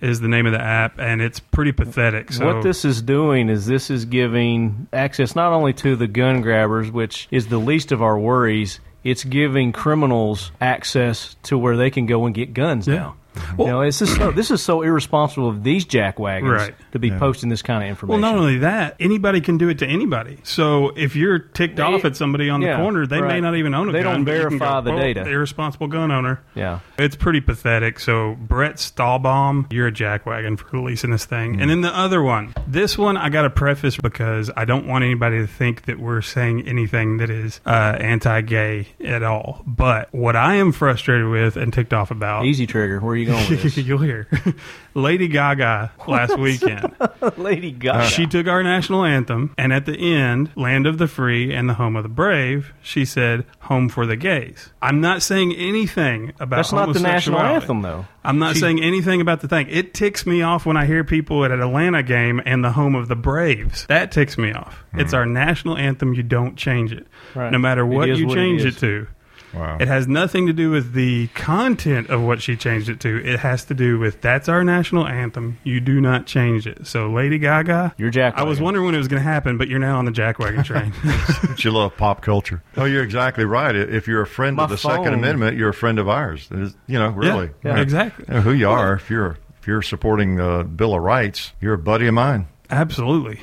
is 0.00 0.20
the 0.20 0.28
name 0.28 0.46
of 0.46 0.52
the 0.52 0.60
app, 0.62 0.98
and 0.98 1.20
it's 1.20 1.40
pretty 1.40 1.72
pathetic. 1.72 2.32
So 2.32 2.46
what 2.46 2.62
this 2.62 2.84
is 2.84 3.02
doing 3.02 3.48
is 3.48 3.66
this 3.66 3.90
is 3.90 4.04
giving 4.04 4.86
access 4.92 5.34
not 5.34 5.52
only 5.52 5.72
to 5.74 5.96
the 5.96 6.06
gun 6.06 6.40
grabbers, 6.40 6.90
which 6.90 7.26
is 7.30 7.48
the 7.48 7.58
least 7.58 7.90
of 7.92 8.02
our 8.02 8.18
worries, 8.18 8.80
it's 9.04 9.24
giving 9.24 9.72
criminals 9.72 10.52
access 10.60 11.36
to 11.44 11.56
where 11.58 11.76
they 11.76 11.90
can 11.90 12.06
go 12.06 12.26
and 12.26 12.34
get 12.34 12.54
guns 12.54 12.86
Yeah. 12.86 12.94
now. 12.94 13.16
You 13.58 13.66
know, 13.66 13.80
it's 13.82 13.98
just 13.98 14.16
so, 14.16 14.30
this 14.30 14.50
is 14.50 14.62
so 14.62 14.82
irresponsible 14.82 15.48
of 15.48 15.62
these 15.64 15.84
jackwagons 15.84 16.48
Right. 16.56 16.74
to 16.92 16.98
be 16.98 17.10
posting 17.10 17.48
this 17.48 17.62
kind 17.62 17.82
of 17.82 17.88
information. 17.90 18.20
Well, 18.22 18.32
not 18.32 18.38
only 18.40 18.58
that, 18.58 18.96
anybody 19.00 19.40
can 19.40 19.58
do 19.58 19.68
it 19.68 19.78
to 19.78 19.86
anybody. 19.86 20.38
So 20.42 20.92
if 20.96 21.16
you're 21.16 21.38
ticked 21.38 21.76
They- 21.76 21.82
off 21.82 22.04
at 22.04 22.16
somebody 22.16 22.48
on 22.50 22.60
the 22.60 22.74
corner, 22.76 23.06
they 23.06 23.20
may 23.20 23.40
not 23.40 23.56
even 23.56 23.74
own 23.74 23.88
a 23.88 23.92
They 23.92 24.02
gun. 24.02 24.14
don't 24.16 24.24
but 24.24 24.32
you 24.34 24.40
can 24.48 24.58
verify 24.58 24.74
go, 24.80 24.80
the 24.82 24.92
"Oh, 24.92 24.98
data." 24.98 25.28
Irresponsible 25.28 25.86
gun 25.88 26.10
owner. 26.10 26.40
yeah. 26.54 26.78
It's 26.98 27.16
pretty 27.16 27.40
pathetic. 27.40 27.98
So 28.00 28.36
Brett 28.40 28.76
Stalbaum, 28.76 29.66
you're 29.72 29.86
a 29.88 29.92
jackwagon 29.92 30.58
for 30.58 30.66
releasing 30.72 31.10
this 31.10 31.24
thing. 31.24 31.60
And 31.60 31.70
then 31.70 31.80
the 31.80 31.96
other 31.96 32.22
one, 32.22 32.54
this 32.66 32.98
one 32.98 33.16
I 33.16 33.28
got 33.28 33.42
to 33.42 33.50
preface 33.50 33.96
because 33.96 34.50
I 34.56 34.64
don't 34.64 34.86
want 34.86 35.04
anybody 35.04 35.38
to 35.38 35.46
think 35.46 35.82
that 35.86 35.98
we're 35.98 36.22
saying 36.22 36.66
anything 36.66 37.18
that 37.18 37.30
is 37.30 37.60
uh, 37.66 37.96
anti-gay 38.00 38.88
at 39.04 39.22
all. 39.22 39.62
But 39.66 40.08
what 40.12 40.36
I 40.36 40.54
am 40.56 40.72
frustrated 40.72 41.28
with 41.28 41.56
and 41.56 41.72
ticked 41.72 41.92
off 41.94 42.10
about, 42.10 42.44
Easy 42.44 42.66
trigger. 42.66 43.00
Where 43.00 43.12
are 43.12 43.16
you 43.16 43.26
going 43.28 43.50
with 43.50 43.62
this? 43.62 43.76
you'll 43.76 43.98
hear, 43.98 44.26
Lady 44.94 45.28
Gaga 45.28 45.92
last 46.06 46.36
weekend. 46.38 46.94
Lady 47.36 47.70
Gaga. 47.70 47.98
Uh, 47.98 48.06
she 48.06 48.26
took 48.26 48.46
our 48.46 48.62
national 48.62 49.04
anthem, 49.04 49.54
and 49.56 49.72
at 49.72 49.86
the 49.86 49.96
end, 49.96 50.50
Land 50.56 50.86
of 50.86 50.98
the 50.98 51.06
Free 51.06 51.52
and 51.52 51.68
the 51.68 51.74
Home 51.74 51.96
of 51.96 52.02
the 52.02 52.08
Brave, 52.08 52.72
she 52.82 53.04
said, 53.04 53.44
Home 53.60 53.88
for 53.88 54.06
the 54.06 54.16
Gays. 54.16 54.70
I'm 54.82 55.00
not 55.00 55.22
saying 55.22 55.54
anything 55.54 56.32
about 56.40 56.56
That's 56.56 56.72
not 56.72 56.92
the 56.92 57.00
national 57.00 57.38
anthem, 57.40 57.82
though. 57.82 58.06
I'm 58.24 58.38
not 58.38 58.54
She- 58.54 58.60
saying 58.60 58.82
anything 58.82 59.20
about 59.20 59.40
the 59.40 59.48
thing. 59.48 59.68
It 59.70 59.94
ticks 59.94 60.26
me 60.26 60.42
off 60.42 60.66
when 60.66 60.76
I 60.76 60.84
hear 60.84 61.04
people 61.04 61.44
at 61.44 61.50
an 61.50 61.62
Atlanta 61.62 62.02
game 62.02 62.42
and 62.44 62.64
the 62.64 62.72
home 62.72 62.94
of 62.94 63.08
the 63.08 63.16
Braves. 63.16 63.86
That 63.86 64.12
ticks 64.12 64.36
me 64.36 64.52
off. 64.52 64.84
It's 64.92 65.12
hmm. 65.12 65.16
our 65.16 65.26
national 65.26 65.76
anthem. 65.76 66.12
You 66.14 66.22
don't 66.22 66.56
change 66.56 66.92
it. 66.92 67.06
Right. 67.34 67.50
No 67.52 67.58
matter 67.58 67.82
It 67.82 67.86
what 67.86 68.08
you 68.08 68.26
what 68.26 68.34
change 68.34 68.64
is. 68.64 68.76
it 68.76 68.80
to. 68.80 69.06
Wow. 69.54 69.78
It 69.80 69.88
has 69.88 70.06
nothing 70.06 70.46
to 70.46 70.52
do 70.52 70.70
with 70.70 70.92
the 70.92 71.28
content 71.28 72.10
of 72.10 72.22
what 72.22 72.42
she 72.42 72.56
changed 72.56 72.88
it 72.88 73.00
to. 73.00 73.16
It 73.24 73.40
has 73.40 73.64
to 73.66 73.74
do 73.74 73.98
with 73.98 74.20
that's 74.20 74.48
our 74.48 74.62
national 74.64 75.06
anthem. 75.06 75.58
You 75.64 75.80
do 75.80 76.00
not 76.00 76.26
change 76.26 76.66
it. 76.66 76.86
So, 76.86 77.08
Lady 77.10 77.38
Gaga, 77.38 77.94
You're 77.98 78.10
jackwagon. 78.10 78.34
I 78.36 78.42
was 78.44 78.60
wondering 78.60 78.86
when 78.86 78.94
it 78.94 78.98
was 78.98 79.08
going 79.08 79.22
to 79.22 79.28
happen, 79.28 79.56
but 79.58 79.68
you're 79.68 79.78
now 79.78 79.98
on 79.98 80.04
the 80.04 80.10
jackwagon 80.12 80.64
train. 80.64 80.92
But 81.48 81.64
you 81.64 81.70
love 81.70 81.96
pop 81.96 82.20
culture. 82.22 82.62
Oh, 82.76 82.84
you're 82.84 83.02
exactly 83.02 83.44
right. 83.44 83.74
If 83.74 84.06
you're 84.06 84.22
a 84.22 84.26
friend 84.26 84.56
My 84.56 84.64
of 84.64 84.70
the 84.70 84.76
phone- 84.76 84.96
Second 84.98 85.14
Amendment, 85.14 85.56
you're 85.56 85.70
a 85.70 85.74
friend 85.74 85.98
of 85.98 86.08
ours. 86.08 86.48
It's- 86.50 86.74
You 86.86 86.98
know, 86.98 87.08
really. 87.10 87.50
Yeah, 87.64 87.72
Right. 87.72 87.80
exactly. 87.80 88.24
You 88.28 88.34
know 88.34 88.40
who 88.42 88.52
you 88.52 88.68
are. 88.68 88.94
If 88.94 89.10
you're 89.10 89.38
if 89.60 89.66
you're 89.66 89.82
supporting 89.82 90.36
the 90.36 90.62
Bill 90.64 90.94
of 90.94 91.02
Rights, 91.02 91.52
you're 91.60 91.74
a 91.74 91.78
buddy 91.78 92.06
of 92.06 92.14
mine. 92.14 92.46
Absolutely. 92.70 93.40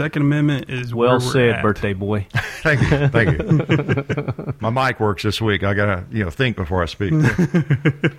Second 0.00 0.22
Amendment 0.22 0.70
is 0.70 0.94
Well 0.94 1.10
where 1.10 1.18
we're 1.18 1.32
said, 1.32 1.50
at. 1.56 1.62
birthday 1.62 1.92
boy. 1.92 2.26
Thank 2.62 2.80
you. 2.80 3.08
Thank 3.08 3.38
you. 3.38 4.54
My 4.60 4.70
mic 4.70 4.98
works 4.98 5.22
this 5.24 5.42
week. 5.42 5.62
I 5.62 5.74
gotta 5.74 6.06
you 6.10 6.24
know 6.24 6.30
think 6.30 6.56
before 6.56 6.82
I 6.82 6.86
speak. 6.86 7.12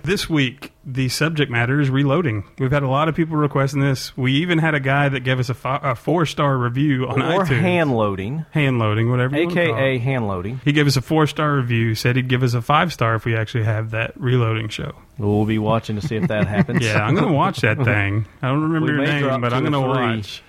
This 0.04 0.28
week, 0.28 0.72
the 0.84 1.08
subject 1.08 1.50
matter 1.50 1.80
is 1.80 1.88
reloading. 1.88 2.44
We've 2.58 2.70
had 2.72 2.82
a 2.82 2.88
lot 2.88 3.08
of 3.08 3.14
people 3.14 3.36
requesting 3.36 3.80
this. 3.80 4.14
We 4.16 4.32
even 4.34 4.58
had 4.58 4.74
a 4.74 4.80
guy 4.80 5.08
that 5.08 5.20
gave 5.20 5.38
us 5.38 5.48
a, 5.48 5.54
fi- 5.54 5.80
a 5.82 5.94
four 5.94 6.26
star 6.26 6.56
review 6.58 7.06
on 7.08 7.22
or 7.22 7.44
iTunes. 7.44 7.60
hand 7.60 7.96
loading, 7.96 8.44
hand 8.50 8.78
loading, 8.78 9.08
whatever. 9.10 9.36
you 9.38 9.46
wanna 9.48 9.66
call 9.66 9.74
aka 9.76 9.96
it. 9.96 10.00
hand 10.00 10.28
loading. 10.28 10.60
He 10.64 10.72
gave 10.72 10.86
us 10.86 10.96
a 10.96 11.00
four 11.02 11.26
star 11.26 11.54
review. 11.56 11.94
Said 11.94 12.16
he'd 12.16 12.28
give 12.28 12.42
us 12.42 12.54
a 12.54 12.60
five 12.62 12.92
star 12.92 13.14
if 13.14 13.24
we 13.24 13.34
actually 13.36 13.64
have 13.64 13.92
that 13.92 14.12
reloading 14.20 14.68
show. 14.68 14.92
We'll 15.18 15.44
be 15.46 15.58
watching 15.58 15.96
to 16.00 16.06
see 16.06 16.16
if 16.16 16.28
that 16.28 16.46
happens. 16.48 16.84
Yeah, 16.84 17.04
I'm 17.04 17.14
gonna 17.14 17.32
watch 17.32 17.60
that 17.60 17.78
thing. 17.84 18.26
I 18.42 18.48
don't 18.48 18.62
remember 18.62 18.86
We 18.92 18.98
your 18.98 19.06
name, 19.30 19.40
but 19.40 19.52
I'm 19.52 19.62
gonna 19.64 19.80
three. 19.80 20.16
watch. 20.16 20.42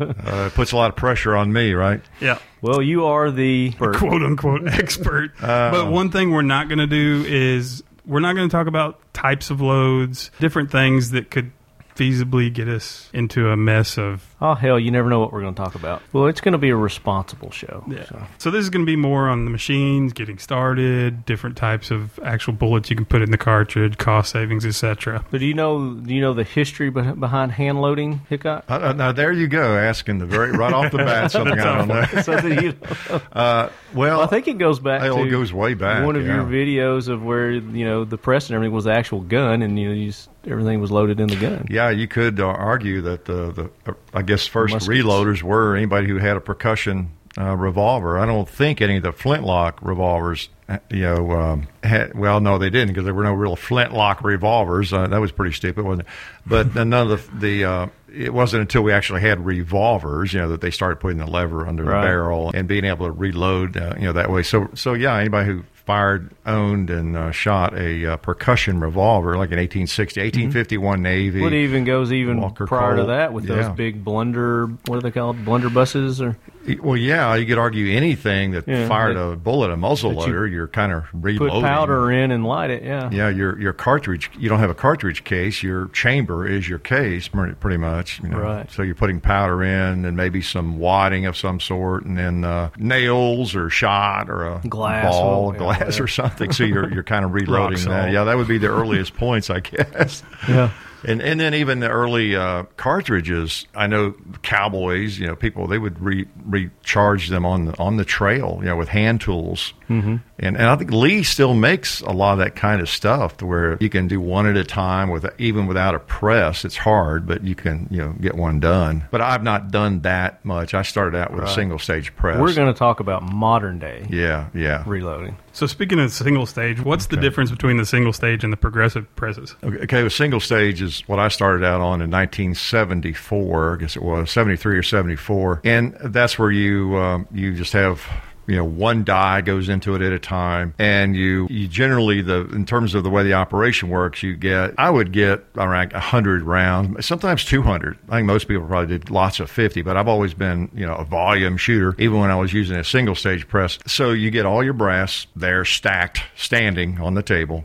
Uh, 0.00 0.46
it 0.46 0.54
puts 0.54 0.72
a 0.72 0.76
lot 0.76 0.90
of 0.90 0.96
pressure 0.96 1.36
on 1.36 1.52
me, 1.52 1.72
right? 1.72 2.00
Yeah. 2.20 2.38
Well, 2.62 2.82
you 2.82 3.06
are 3.06 3.30
the 3.30 3.72
quote 3.72 4.22
unquote 4.22 4.66
expert. 4.66 5.32
but 5.40 5.90
one 5.90 6.10
thing 6.10 6.30
we're 6.30 6.42
not 6.42 6.68
going 6.68 6.78
to 6.78 6.86
do 6.86 7.24
is 7.26 7.82
we're 8.06 8.20
not 8.20 8.34
going 8.34 8.48
to 8.48 8.52
talk 8.52 8.66
about 8.66 9.00
types 9.12 9.50
of 9.50 9.60
loads, 9.60 10.30
different 10.40 10.70
things 10.70 11.10
that 11.10 11.30
could 11.30 11.52
feasibly 11.94 12.52
get 12.52 12.68
us 12.68 13.10
into 13.12 13.48
a 13.48 13.56
mess 13.56 13.98
of 13.98 14.30
Oh 14.42 14.54
hell, 14.54 14.80
you 14.80 14.90
never 14.90 15.10
know 15.10 15.20
what 15.20 15.32
we're 15.32 15.42
going 15.42 15.54
to 15.54 15.62
talk 15.62 15.74
about. 15.74 16.02
Well, 16.14 16.26
it's 16.26 16.40
going 16.40 16.52
to 16.52 16.58
be 16.58 16.70
a 16.70 16.76
responsible 16.76 17.50
show. 17.50 17.84
Yeah. 17.86 18.04
so. 18.06 18.26
So. 18.38 18.50
this 18.50 18.62
is 18.62 18.70
going 18.70 18.86
to 18.86 18.90
be 18.90 18.96
more 18.96 19.28
on 19.28 19.44
the 19.44 19.50
machines, 19.50 20.14
getting 20.14 20.38
started, 20.38 21.26
different 21.26 21.58
types 21.58 21.90
of 21.90 22.18
actual 22.24 22.54
bullets 22.54 22.88
you 22.88 22.96
can 22.96 23.04
put 23.04 23.20
in 23.20 23.30
the 23.32 23.38
cartridge, 23.38 23.98
cost 23.98 24.32
savings, 24.32 24.64
etc. 24.64 25.24
But 25.30 25.40
do 25.40 25.46
you 25.46 25.52
know 25.52 25.94
do 25.94 26.14
you 26.14 26.22
know 26.22 26.32
the 26.32 26.44
history 26.44 26.90
beh- 26.90 27.20
behind 27.20 27.52
hand 27.52 27.82
loading, 27.82 28.22
Hickok? 28.30 28.64
Uh, 28.68 28.78
uh, 28.80 28.92
now 28.94 29.12
there 29.12 29.32
you 29.32 29.46
go, 29.46 29.76
asking 29.76 30.18
the 30.18 30.26
very 30.26 30.52
right 30.52 30.72
off 30.72 30.90
the 30.90 30.98
bat 31.04 31.30
something 31.30 31.58
I 31.58 31.86
don't 31.86 31.88
know. 31.88 32.22
Something 32.22 32.62
you 32.62 32.76
Uh, 33.32 33.68
well, 33.94 34.18
Well, 34.18 34.20
I 34.22 34.26
think 34.26 34.48
it 34.48 34.58
goes 34.58 34.78
back 34.78 35.02
to 35.02 35.22
it 35.22 35.30
goes 35.30 35.52
way 35.52 35.74
back, 35.74 36.04
One 36.04 36.16
of 36.16 36.24
your 36.24 36.44
videos 36.44 37.08
of 37.08 37.22
where 37.22 37.50
you 37.50 37.84
know 37.84 38.04
the 38.04 38.18
press 38.18 38.48
and 38.48 38.54
everything 38.54 38.74
was 38.74 38.84
the 38.84 38.92
actual 38.92 39.20
gun, 39.20 39.62
and 39.62 39.78
you 39.78 39.88
know 39.88 39.94
you 39.94 40.06
just, 40.06 40.28
everything 40.46 40.80
was 40.80 40.90
loaded 40.90 41.20
in 41.20 41.28
the 41.28 41.36
gun. 41.36 41.66
Yeah, 41.70 41.90
you 41.90 42.08
could 42.08 42.40
uh, 42.40 42.46
argue 42.46 43.00
that 43.02 43.24
the, 43.24 43.52
the 43.52 43.70
uh, 43.90 43.94
I 44.14 44.22
guess 44.22 44.46
first 44.46 44.74
Muskets. 44.74 44.88
reloaders 44.88 45.42
were 45.42 45.76
anybody 45.76 46.08
who 46.08 46.18
had 46.18 46.36
a 46.36 46.40
percussion 46.40 47.10
uh, 47.38 47.56
revolver. 47.56 48.18
I 48.18 48.26
don't 48.26 48.48
think 48.48 48.80
any 48.80 48.96
of 48.96 49.02
the 49.04 49.12
flintlock 49.12 49.78
revolvers, 49.82 50.48
uh, 50.68 50.78
you 50.90 51.02
know, 51.02 51.30
um, 51.32 51.68
had. 51.82 52.14
Well, 52.18 52.40
no, 52.40 52.58
they 52.58 52.70
didn't 52.70 52.88
because 52.88 53.04
there 53.04 53.14
were 53.14 53.22
no 53.22 53.32
real 53.34 53.54
flintlock 53.56 54.24
revolvers. 54.24 54.92
Uh, 54.92 55.06
that 55.06 55.20
was 55.20 55.30
pretty 55.30 55.54
stupid, 55.54 55.84
wasn't 55.84 56.08
it? 56.08 56.12
But 56.46 56.74
none 56.86 56.92
of 56.92 57.08
the 57.08 57.38
the. 57.38 57.64
Uh, 57.64 57.86
it 58.12 58.34
wasn't 58.34 58.62
until 58.62 58.82
we 58.82 58.92
actually 58.92 59.20
had 59.20 59.46
revolvers, 59.46 60.32
you 60.32 60.40
know, 60.40 60.48
that 60.48 60.60
they 60.60 60.72
started 60.72 60.96
putting 60.96 61.18
the 61.18 61.26
lever 61.28 61.68
under 61.68 61.84
Right. 61.84 62.00
the 62.00 62.06
barrel 62.08 62.50
and 62.52 62.66
being 62.66 62.84
able 62.84 63.06
to 63.06 63.12
reload, 63.12 63.76
uh, 63.76 63.94
you 63.96 64.02
know, 64.06 64.12
that 64.14 64.28
way. 64.32 64.42
So, 64.42 64.68
so 64.74 64.94
yeah, 64.94 65.16
anybody 65.16 65.48
who 65.48 65.62
fired, 65.90 66.30
owned, 66.46 66.88
and 66.88 67.16
uh, 67.16 67.32
shot 67.32 67.76
a 67.76 68.12
uh, 68.12 68.16
percussion 68.18 68.78
revolver 68.78 69.30
like 69.32 69.50
an 69.50 69.58
1860, 69.58 70.20
1851 70.20 71.02
Navy. 71.02 71.40
What 71.40 71.52
even 71.52 71.82
goes 71.82 72.12
even 72.12 72.40
Walker 72.40 72.64
prior 72.64 72.96
to 72.96 73.04
that 73.06 73.32
with 73.32 73.48
yeah. 73.48 73.56
those 73.56 73.76
big 73.76 74.04
blunder 74.04 74.66
what 74.86 74.96
are 74.96 75.00
they 75.00 75.10
called 75.10 75.38
blunderbusses 75.38 76.20
or 76.20 76.36
Well, 76.76 76.96
yeah, 76.96 77.34
you 77.34 77.46
could 77.46 77.58
argue 77.58 77.96
anything 77.96 78.52
that 78.52 78.68
Yeah, 78.68 78.86
fired 78.88 79.16
that- 79.16 79.22
a 79.22 79.36
bullet, 79.36 79.70
a 79.70 79.76
muzzle 79.76 80.12
loader, 80.12 80.46
you, 80.46 80.62
are 80.62 80.68
kind 80.68 80.92
of 80.92 81.04
reloading. 81.12 81.54
put 81.60 81.62
powder 81.62 82.10
in 82.12 82.30
and 82.30 82.44
light 82.44 82.70
it. 82.70 82.82
Yeah, 82.82 83.08
Yeah, 83.10 83.28
your 83.28 83.58
your 83.58 83.72
cartridge. 83.72 84.30
You 84.38 84.48
don't 84.48 84.58
have 84.60 84.70
a 84.70 84.74
cartridge 84.74 85.24
case. 85.24 85.62
Your 85.62 85.86
chamber 85.88 86.46
is 86.46 86.68
your 86.68 86.78
case, 86.78 87.28
pretty 87.28 87.76
much. 87.76 88.20
You 88.22 88.28
know? 88.28 88.38
Right. 88.38 88.70
So 88.70 88.82
you're 88.82 88.94
putting 88.94 89.20
powder 89.20 89.62
in, 89.62 90.04
and 90.04 90.16
maybe 90.16 90.40
some 90.42 90.78
wadding 90.78 91.26
of 91.26 91.36
some 91.36 91.58
sort, 91.60 92.04
and 92.04 92.16
then 92.18 92.44
uh, 92.44 92.70
nails 92.78 93.54
or 93.56 93.70
shot 93.70 94.28
or 94.28 94.44
a 94.44 94.60
Glass 94.68 95.10
ball, 95.12 95.52
or- 95.52 95.54
glass 95.54 95.80
whatever. 95.80 96.04
or 96.04 96.08
something. 96.08 96.52
So 96.52 96.64
you're 96.64 96.92
you're 96.92 97.02
kind 97.02 97.24
of 97.24 97.32
reloading 97.32 97.82
that. 97.88 98.12
Yeah, 98.12 98.24
that 98.24 98.36
would 98.36 98.48
be 98.48 98.58
the 98.58 98.68
earliest 98.68 99.14
points, 99.16 99.48
I 99.50 99.60
guess. 99.60 100.22
yeah. 100.48 100.70
And 101.04 101.22
and 101.22 101.40
then 101.40 101.54
even 101.54 101.80
the 101.80 101.88
early 101.88 102.36
uh, 102.36 102.64
cartridges, 102.76 103.66
I 103.74 103.86
know 103.86 104.14
cowboys, 104.42 105.18
you 105.18 105.26
know, 105.26 105.36
people 105.36 105.66
they 105.66 105.78
would 105.78 106.00
re, 106.00 106.26
recharge 106.44 107.28
them 107.28 107.46
on 107.46 107.66
the 107.66 107.78
on 107.78 107.96
the 107.96 108.04
trail, 108.04 108.58
you 108.60 108.66
know, 108.66 108.76
with 108.76 108.88
hand 108.88 109.20
tools. 109.20 109.72
Mm-hmm. 109.88 110.16
And 110.40 110.56
and 110.56 110.66
I 110.66 110.76
think 110.76 110.90
Lee 110.90 111.22
still 111.22 111.54
makes 111.54 112.00
a 112.00 112.10
lot 112.10 112.32
of 112.32 112.38
that 112.38 112.56
kind 112.56 112.80
of 112.80 112.88
stuff, 112.88 113.40
where 113.42 113.76
you 113.80 113.90
can 113.90 114.08
do 114.08 114.20
one 114.20 114.46
at 114.46 114.56
a 114.56 114.64
time 114.64 115.10
with 115.10 115.26
even 115.38 115.66
without 115.66 115.94
a 115.94 115.98
press. 115.98 116.64
It's 116.64 116.78
hard, 116.78 117.26
but 117.26 117.44
you 117.44 117.54
can 117.54 117.86
you 117.90 117.98
know 117.98 118.14
get 118.20 118.34
one 118.34 118.58
done. 118.58 119.04
But 119.10 119.20
I've 119.20 119.42
not 119.42 119.70
done 119.70 120.00
that 120.00 120.42
much. 120.44 120.72
I 120.72 120.82
started 120.82 121.16
out 121.16 121.32
with 121.32 121.44
a 121.44 121.48
single 121.48 121.78
stage 121.78 122.16
press. 122.16 122.40
We're 122.40 122.54
going 122.54 122.72
to 122.72 122.78
talk 122.78 123.00
about 123.00 123.22
modern 123.22 123.78
day 123.78 124.06
yeah, 124.08 124.48
yeah. 124.54 124.82
reloading. 124.86 125.36
So 125.52 125.66
speaking 125.66 125.98
of 125.98 126.10
single 126.12 126.46
stage, 126.46 126.80
what's 126.80 127.06
the 127.06 127.16
difference 127.16 127.50
between 127.50 127.76
the 127.76 127.84
single 127.84 128.12
stage 128.12 128.44
and 128.44 128.52
the 128.52 128.56
progressive 128.56 129.14
presses? 129.16 129.54
Okay, 129.62 129.78
okay, 129.78 130.02
the 130.02 130.10
single 130.10 130.40
stage 130.40 130.80
is 130.80 131.00
what 131.08 131.18
I 131.18 131.28
started 131.28 131.64
out 131.64 131.80
on 131.80 132.00
in 132.00 132.10
1974. 132.10 133.74
I 133.74 133.76
guess 133.76 133.96
it 133.96 134.02
was 134.02 134.30
73 134.30 134.78
or 134.78 134.82
74, 134.82 135.60
and 135.64 135.96
that's 136.04 136.38
where 136.38 136.50
you 136.50 136.96
um, 136.96 137.26
you 137.32 137.54
just 137.54 137.72
have 137.74 138.00
you 138.46 138.56
know 138.56 138.64
one 138.64 139.04
die 139.04 139.40
goes 139.40 139.68
into 139.68 139.94
it 139.94 140.02
at 140.02 140.12
a 140.12 140.18
time, 140.18 140.74
and 140.78 141.14
you 141.16 141.46
you 141.50 141.68
generally 141.68 142.22
the 142.22 142.48
in 142.50 142.66
terms 142.66 142.94
of 142.94 143.04
the 143.04 143.10
way 143.10 143.22
the 143.22 143.34
operation 143.34 143.88
works, 143.88 144.22
you 144.22 144.36
get 144.36 144.74
I 144.78 144.90
would 144.90 145.12
get 145.12 145.44
around 145.56 145.92
100 145.92 146.42
rounds, 146.42 147.06
sometimes 147.06 147.44
200. 147.44 147.98
I 148.08 148.16
think 148.16 148.26
most 148.26 148.48
people 148.48 148.66
probably 148.66 148.98
did 148.98 149.10
lots 149.10 149.40
of 149.40 149.50
50, 149.50 149.82
but 149.82 149.96
I've 149.96 150.08
always 150.08 150.34
been 150.34 150.70
you 150.74 150.86
know 150.86 150.94
a 150.94 151.04
volume 151.04 151.56
shooter, 151.56 151.94
even 151.98 152.18
when 152.20 152.30
I 152.30 152.36
was 152.36 152.52
using 152.52 152.76
a 152.76 152.84
single 152.84 153.14
stage 153.14 153.46
press. 153.48 153.78
So 153.86 154.10
you 154.12 154.30
get 154.30 154.46
all 154.46 154.64
your 154.64 154.74
brass 154.74 155.26
there 155.36 155.64
stacked, 155.64 156.22
standing 156.36 157.00
on 157.00 157.14
the 157.14 157.22
table. 157.22 157.64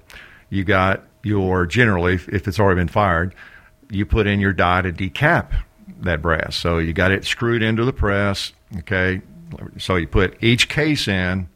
You 0.49 0.63
got 0.63 1.03
your 1.23 1.65
generally, 1.65 2.15
if 2.15 2.29
if 2.29 2.47
it's 2.47 2.59
already 2.59 2.79
been 2.79 2.87
fired, 2.87 3.33
you 3.89 4.05
put 4.05 4.27
in 4.27 4.39
your 4.39 4.53
die 4.53 4.81
to 4.81 4.91
decap 4.91 5.51
that 6.01 6.21
brass. 6.21 6.55
So 6.55 6.77
you 6.77 6.93
got 6.93 7.11
it 7.11 7.25
screwed 7.25 7.63
into 7.63 7.85
the 7.85 7.93
press. 7.93 8.53
Okay, 8.79 9.21
so 9.77 9.95
you 9.95 10.07
put 10.07 10.41
each 10.43 10.69
case 10.69 11.07
in, 11.07 11.49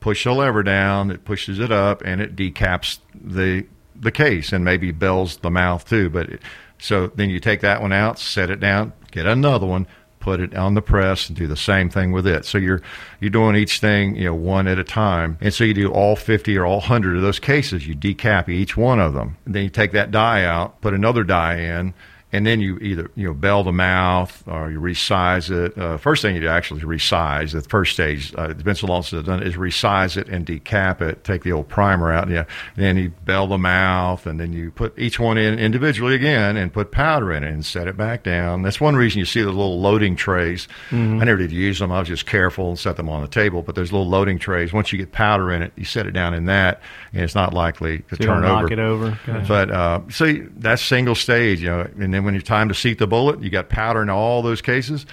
push 0.00 0.24
the 0.24 0.32
lever 0.32 0.62
down, 0.62 1.10
it 1.10 1.24
pushes 1.24 1.58
it 1.58 1.72
up, 1.72 2.02
and 2.04 2.20
it 2.20 2.36
decaps 2.36 2.98
the 3.14 3.66
the 3.98 4.12
case 4.12 4.52
and 4.52 4.64
maybe 4.64 4.92
bells 4.92 5.38
the 5.38 5.50
mouth 5.50 5.88
too. 5.88 6.10
But 6.10 6.28
it, 6.28 6.42
so 6.78 7.08
then 7.08 7.30
you 7.30 7.40
take 7.40 7.60
that 7.62 7.80
one 7.80 7.92
out, 7.92 8.18
set 8.18 8.50
it 8.50 8.60
down, 8.60 8.92
get 9.10 9.26
another 9.26 9.66
one, 9.66 9.86
put 10.20 10.40
it 10.40 10.54
on 10.54 10.74
the 10.74 10.82
press, 10.82 11.28
and 11.28 11.36
do 11.36 11.46
the 11.46 11.56
same 11.56 11.88
thing 11.88 12.12
with 12.12 12.26
it. 12.26 12.44
So 12.44 12.58
you're 12.58 12.82
you're 13.20 13.30
doing 13.30 13.56
each 13.56 13.80
thing 13.80 14.16
you 14.16 14.24
know 14.24 14.34
one 14.34 14.66
at 14.66 14.78
a 14.78 14.84
time, 14.84 15.38
and 15.40 15.52
so 15.52 15.64
you 15.64 15.74
do 15.74 15.90
all 15.90 16.16
fifty 16.16 16.56
or 16.56 16.66
all 16.66 16.80
hundred 16.80 17.16
of 17.16 17.22
those 17.22 17.38
cases. 17.38 17.86
You 17.86 17.94
decap 17.94 18.48
each 18.48 18.76
one 18.76 19.00
of 19.00 19.14
them, 19.14 19.36
and 19.44 19.54
then 19.54 19.64
you 19.64 19.70
take 19.70 19.92
that 19.92 20.10
die 20.10 20.44
out, 20.44 20.80
put 20.80 20.94
another 20.94 21.24
die 21.24 21.58
in. 21.58 21.94
And 22.32 22.44
then 22.44 22.60
you 22.60 22.76
either 22.78 23.08
you 23.14 23.28
know 23.28 23.32
bell 23.34 23.62
the 23.62 23.72
mouth 23.72 24.42
or 24.48 24.68
you 24.70 24.80
resize 24.80 25.48
it. 25.48 25.78
Uh, 25.78 25.96
first 25.96 26.22
thing 26.22 26.34
you 26.34 26.40
do 26.40 26.48
actually 26.48 26.80
is 26.80 26.84
resize. 26.86 27.52
The 27.52 27.62
first 27.62 27.92
stage, 27.92 28.34
uh, 28.36 28.48
it's 28.50 28.64
been 28.64 28.74
so 28.74 28.88
long 28.88 29.04
since 29.04 29.20
I've 29.20 29.26
done 29.26 29.42
is 29.44 29.54
resize 29.54 30.16
it 30.16 30.28
and 30.28 30.44
decap 30.44 31.00
it. 31.00 31.22
Take 31.22 31.44
the 31.44 31.52
old 31.52 31.68
primer 31.68 32.12
out. 32.12 32.28
Yeah, 32.28 32.44
and 32.74 32.84
then 32.84 32.96
you 32.96 33.10
bell 33.24 33.46
the 33.46 33.58
mouth, 33.58 34.26
and 34.26 34.40
then 34.40 34.52
you 34.52 34.72
put 34.72 34.98
each 34.98 35.20
one 35.20 35.38
in 35.38 35.58
individually 35.60 36.16
again, 36.16 36.56
and 36.56 36.72
put 36.72 36.90
powder 36.90 37.32
in 37.32 37.44
it 37.44 37.50
and 37.52 37.64
set 37.64 37.86
it 37.86 37.96
back 37.96 38.24
down. 38.24 38.62
That's 38.62 38.80
one 38.80 38.96
reason 38.96 39.20
you 39.20 39.24
see 39.24 39.42
the 39.42 39.46
little 39.50 39.80
loading 39.80 40.16
trays. 40.16 40.66
I 40.90 40.96
never 40.96 41.36
did 41.38 41.52
use 41.52 41.78
them. 41.78 41.92
I 41.92 42.00
was 42.00 42.08
just 42.08 42.26
careful 42.26 42.70
and 42.70 42.78
set 42.78 42.96
them 42.96 43.08
on 43.08 43.22
the 43.22 43.28
table. 43.28 43.62
But 43.62 43.76
there's 43.76 43.92
little 43.92 44.08
loading 44.08 44.40
trays. 44.40 44.72
Once 44.72 44.90
you 44.92 44.98
get 44.98 45.12
powder 45.12 45.52
in 45.52 45.62
it, 45.62 45.72
you 45.76 45.84
set 45.84 46.06
it 46.06 46.10
down 46.10 46.34
in 46.34 46.46
that, 46.46 46.82
and 47.12 47.22
it's 47.22 47.36
not 47.36 47.54
likely 47.54 47.98
to 48.00 48.16
So 48.16 48.24
turn 48.24 48.42
don't 48.42 48.42
knock 48.42 48.64
over. 48.64 48.72
it 48.72 48.78
over. 48.80 49.18
Gotcha. 49.26 49.44
But 49.46 49.70
uh, 49.70 50.00
see, 50.10 50.40
that's 50.56 50.82
single 50.82 51.14
stage, 51.14 51.62
you 51.62 51.68
know. 51.70 51.86
And 51.98 52.15
then 52.16 52.24
when 52.24 52.34
it's 52.34 52.48
time 52.48 52.68
to 52.68 52.74
seat 52.74 52.98
the 52.98 53.06
bullet, 53.06 53.42
you 53.42 53.50
got 53.50 53.68
powder 53.68 54.02
in 54.02 54.08
all 54.08 54.42
those 54.42 54.62
cases. 54.62 55.04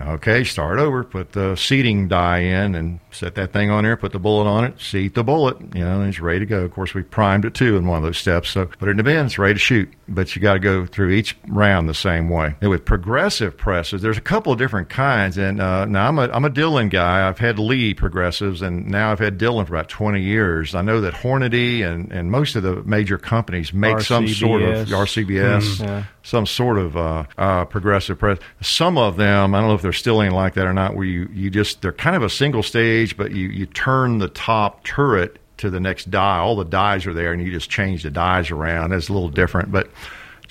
Okay, 0.00 0.44
start 0.44 0.78
over. 0.78 1.02
Put 1.02 1.32
the 1.32 1.56
seating 1.56 2.08
die 2.08 2.40
in 2.40 2.74
and 2.74 3.00
set 3.12 3.34
that 3.36 3.52
thing 3.52 3.70
on 3.70 3.84
there. 3.84 3.96
Put 3.96 4.12
the 4.12 4.18
bullet 4.18 4.46
on 4.48 4.64
it. 4.64 4.80
Seat 4.80 5.14
the 5.14 5.22
bullet. 5.24 5.56
You 5.74 5.84
know, 5.84 6.00
and 6.00 6.08
it's 6.08 6.20
ready 6.20 6.40
to 6.40 6.46
go. 6.46 6.60
Of 6.64 6.72
course, 6.72 6.94
we 6.94 7.02
primed 7.02 7.44
it 7.44 7.54
too 7.54 7.76
in 7.76 7.86
one 7.86 7.98
of 7.98 8.02
those 8.04 8.18
steps. 8.18 8.50
So 8.50 8.66
put 8.66 8.88
it 8.88 8.92
in 8.92 8.96
the 8.98 9.02
bin. 9.02 9.26
It's 9.26 9.38
ready 9.38 9.54
to 9.54 9.58
shoot. 9.60 9.92
But 10.08 10.34
you 10.36 10.42
got 10.42 10.54
to 10.54 10.58
go 10.58 10.84
through 10.84 11.10
each 11.10 11.36
round 11.48 11.88
the 11.88 11.94
same 11.94 12.28
way. 12.28 12.54
And 12.60 12.70
with 12.70 12.84
progressive 12.84 13.56
presses, 13.56 14.02
there's 14.02 14.18
a 14.18 14.22
couple 14.22 14.52
of 14.52 14.58
different 14.58 14.88
kinds. 14.90 15.38
And 15.38 15.60
uh, 15.60 15.84
now 15.86 16.08
I'm 16.08 16.18
a 16.18 16.28
I'm 16.28 16.44
a 16.44 16.50
Dillon 16.50 16.88
guy. 16.88 17.26
I've 17.26 17.38
had 17.38 17.58
Lee 17.58 17.94
progressives, 17.94 18.60
and 18.62 18.88
now 18.88 19.10
I've 19.12 19.18
had 19.20 19.38
Dillon 19.38 19.64
for 19.66 19.74
about 19.74 19.88
20 19.88 20.20
years. 20.20 20.74
I 20.74 20.82
know 20.82 21.00
that 21.00 21.14
Hornady 21.14 21.82
and 21.84 22.12
and 22.12 22.30
most 22.30 22.56
of 22.56 22.62
the 22.62 22.82
major 22.84 23.18
companies 23.18 23.72
make 23.72 24.00
some 24.00 24.28
sort 24.28 24.62
of 24.62 24.88
RCBS. 24.88 25.12
RCBS 25.12 25.80
Yeah. 25.80 26.04
some 26.22 26.46
sort 26.46 26.78
of 26.78 26.96
uh, 26.96 27.24
uh, 27.38 27.64
progressive 27.64 28.18
press. 28.18 28.38
Some 28.60 28.98
of 28.98 29.16
them, 29.16 29.54
I 29.54 29.58
don't 29.60 29.68
know 29.68 29.74
if 29.74 29.82
they're 29.82 29.92
still 29.92 30.20
anything 30.20 30.36
like 30.36 30.54
that 30.54 30.66
or 30.66 30.72
not, 30.72 30.94
where 30.94 31.04
you, 31.04 31.28
you 31.32 31.50
just, 31.50 31.82
they're 31.82 31.92
kind 31.92 32.16
of 32.16 32.22
a 32.22 32.30
single 32.30 32.62
stage, 32.62 33.01
but 33.10 33.32
you, 33.32 33.48
you 33.48 33.66
turn 33.66 34.18
the 34.18 34.28
top 34.28 34.84
turret 34.84 35.38
to 35.58 35.70
the 35.70 35.80
next 35.80 36.10
die. 36.10 36.38
All 36.38 36.56
the 36.56 36.64
dies 36.64 37.06
are 37.06 37.14
there, 37.14 37.32
and 37.32 37.42
you 37.42 37.50
just 37.50 37.70
change 37.70 38.02
the 38.02 38.10
dies 38.10 38.50
around. 38.50 38.90
That's 38.90 39.08
a 39.08 39.12
little 39.12 39.28
different, 39.28 39.72
but 39.72 39.88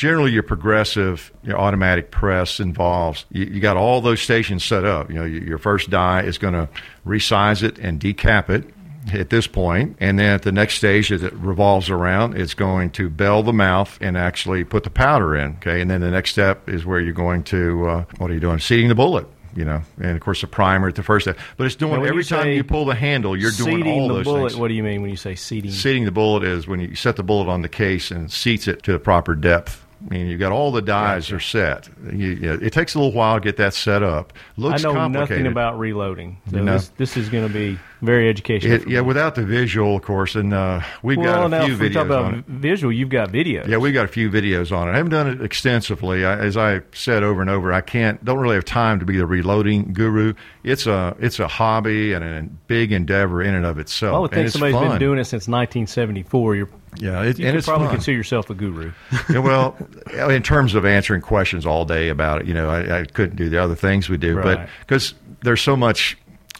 generally 0.01 0.31
your 0.31 0.41
progressive 0.41 1.31
your 1.43 1.59
automatic 1.59 2.09
press 2.09 2.59
involves 2.59 3.25
you, 3.29 3.45
you 3.45 3.59
got 3.59 3.77
all 3.77 4.01
those 4.01 4.19
stations 4.19 4.63
set 4.63 4.83
up 4.83 5.09
you 5.09 5.15
know 5.15 5.25
your 5.25 5.43
your 5.43 5.57
first 5.59 5.91
die 5.91 6.23
is 6.23 6.39
going 6.39 6.55
to 6.55 6.67
resize 7.05 7.61
it 7.61 7.77
and 7.77 7.99
decap 7.99 8.49
it 8.49 8.65
at 9.13 9.29
this 9.29 9.45
point 9.45 9.95
and 9.99 10.17
then 10.17 10.33
at 10.33 10.41
the 10.41 10.51
next 10.51 10.75
stage 10.75 11.11
as 11.11 11.21
it 11.21 11.31
revolves 11.33 11.87
around 11.91 12.35
it's 12.35 12.55
going 12.55 12.89
to 12.89 13.11
bell 13.11 13.43
the 13.43 13.53
mouth 13.53 13.95
and 14.01 14.17
actually 14.17 14.63
put 14.63 14.83
the 14.83 14.89
powder 14.89 15.35
in 15.35 15.51
okay 15.57 15.81
and 15.81 15.91
then 15.91 16.01
the 16.01 16.09
next 16.09 16.31
step 16.31 16.67
is 16.67 16.83
where 16.83 16.99
you're 16.99 17.13
going 17.13 17.43
to 17.43 17.87
uh, 17.87 18.05
what 18.17 18.31
are 18.31 18.33
you 18.33 18.39
doing 18.39 18.57
seating 18.57 18.89
the 18.89 18.95
bullet 18.95 19.27
you 19.55 19.65
know 19.65 19.81
and 19.97 20.11
of 20.11 20.21
course 20.21 20.41
the 20.41 20.47
primer 20.47 20.87
at 20.87 20.95
the 20.95 21.03
first 21.03 21.25
step 21.25 21.37
but 21.57 21.65
it's 21.65 21.75
doing 21.75 22.05
every 22.05 22.17
you 22.17 22.23
time 22.23 22.47
you 22.47 22.63
pull 22.63 22.85
the 22.85 22.95
handle 22.95 23.35
you're 23.35 23.51
doing 23.51 23.87
all 23.87 24.07
the 24.07 24.13
those 24.15 24.23
bullet. 24.23 24.49
things 24.49 24.59
What 24.59 24.67
do 24.67 24.73
you 24.73 24.83
mean 24.83 25.01
when 25.01 25.09
you 25.09 25.17
say 25.17 25.35
seating? 25.35 25.71
Seating 25.71 26.05
the 26.05 26.11
bullet 26.11 26.43
is 26.43 26.67
when 26.67 26.79
you 26.79 26.95
set 26.95 27.15
the 27.15 27.23
bullet 27.23 27.49
on 27.49 27.61
the 27.61 27.69
case 27.69 28.11
and 28.11 28.31
seats 28.31 28.67
it 28.67 28.83
to 28.83 28.91
the 28.91 28.99
proper 28.99 29.35
depth. 29.35 29.85
I 30.09 30.13
mean, 30.13 30.27
you've 30.27 30.39
got 30.39 30.51
all 30.51 30.71
the 30.71 30.81
dies 30.81 31.25
Gotcha. 31.25 31.35
are 31.35 31.39
set. 31.39 31.89
You, 32.11 32.29
you- 32.29 32.53
it 32.53 32.73
takes 32.73 32.95
a 32.95 32.99
little 32.99 33.13
while 33.13 33.35
to 33.35 33.41
get 33.41 33.57
that 33.57 33.73
set 33.73 34.01
up. 34.01 34.33
Looks 34.57 34.83
I 34.83 34.91
know 34.91 35.07
nothing 35.07 35.45
about 35.45 35.77
reloading, 35.77 36.41
so 36.49 36.57
You 36.57 36.63
know. 36.63 36.73
this, 36.73 36.89
this 36.97 37.17
is 37.17 37.29
going 37.29 37.47
to 37.47 37.53
be 37.53 37.77
very 38.01 38.27
educational. 38.27 38.73
it. 38.73 38.87
Yeah, 38.87 39.01
me. 39.01 39.07
without 39.07 39.35
the 39.35 39.43
visual, 39.45 39.95
of 39.97 40.01
course, 40.01 40.33
and 40.33 40.53
uh, 40.53 40.81
we've 41.03 41.17
well, 41.19 41.47
got 41.49 41.61
a 41.61 41.65
few 41.65 41.75
if 41.75 41.79
we 41.79 41.89
talk 41.89 42.03
videos 42.03 42.05
about 42.07 42.25
on 42.25 42.33
it. 42.39 42.45
visual, 42.47 42.91
you've 42.91 43.09
got 43.09 43.29
videos. 43.31 43.67
Yeah, 43.67 43.77
we've 43.77 43.93
got 43.93 44.05
a 44.05 44.07
few 44.07 44.31
videos 44.31 44.75
on 44.75 44.87
it. 44.89 44.93
I 44.93 44.97
haven't 44.97 45.11
done 45.11 45.27
it 45.27 45.41
extensively. 45.43 46.25
I, 46.25 46.35
as 46.39 46.57
I 46.57 46.81
said 46.93 47.21
over 47.21 47.41
and 47.41 47.49
over, 47.49 47.71
I 47.71 47.81
can't, 47.81 48.23
don't 48.25 48.39
really 48.39 48.55
have 48.55 48.65
time 48.65 48.99
to 48.99 49.05
be 49.05 49.17
the 49.17 49.25
reloading 49.27 49.93
guru. 49.93 50.33
It's 50.63 50.87
a, 50.87 51.15
it's 51.19 51.39
a 51.39 51.47
hobby 51.47 52.13
and 52.13 52.23
a 52.23 52.41
big 52.65 52.91
endeavor 52.91 53.41
in 53.43 53.53
and 53.53 53.65
of 53.67 53.77
itself. 53.77 54.15
I 54.15 54.19
would 54.19 54.31
think 54.31 54.49
somebody's 54.49 54.75
fun. 54.75 54.89
been 54.89 54.99
doing 54.99 55.19
it 55.19 55.25
since 55.25 55.47
1974. 55.47 56.55
You're, 56.55 56.69
Yeah, 56.97 57.23
it, 57.23 57.39
you 57.39 57.47
and 57.47 57.55
could 57.57 57.65
probably 57.65 57.87
fun. 57.87 57.95
consider 57.95 58.17
yourself 58.17 58.49
a 58.49 58.53
guru. 58.53 58.91
yeah, 59.29 59.39
well, 59.39 59.77
in 60.29 60.43
terms 60.43 60.75
of 60.75 60.85
answering 60.85 61.21
questions 61.21 61.65
all 61.65 61.85
day 61.85 62.09
about 62.09 62.41
it, 62.41 62.47
you 62.47 62.53
know, 62.53 62.69
I, 62.69 62.99
I 62.99 63.05
couldn't 63.05 63.37
do 63.37 63.49
the 63.49 63.57
other 63.63 63.75
things 63.75 64.09
we 64.09 64.17
do, 64.17 64.35
but 64.41 64.67
because 64.81 65.13
there's 65.41 65.61
so 65.61 65.75
much. 65.77 66.17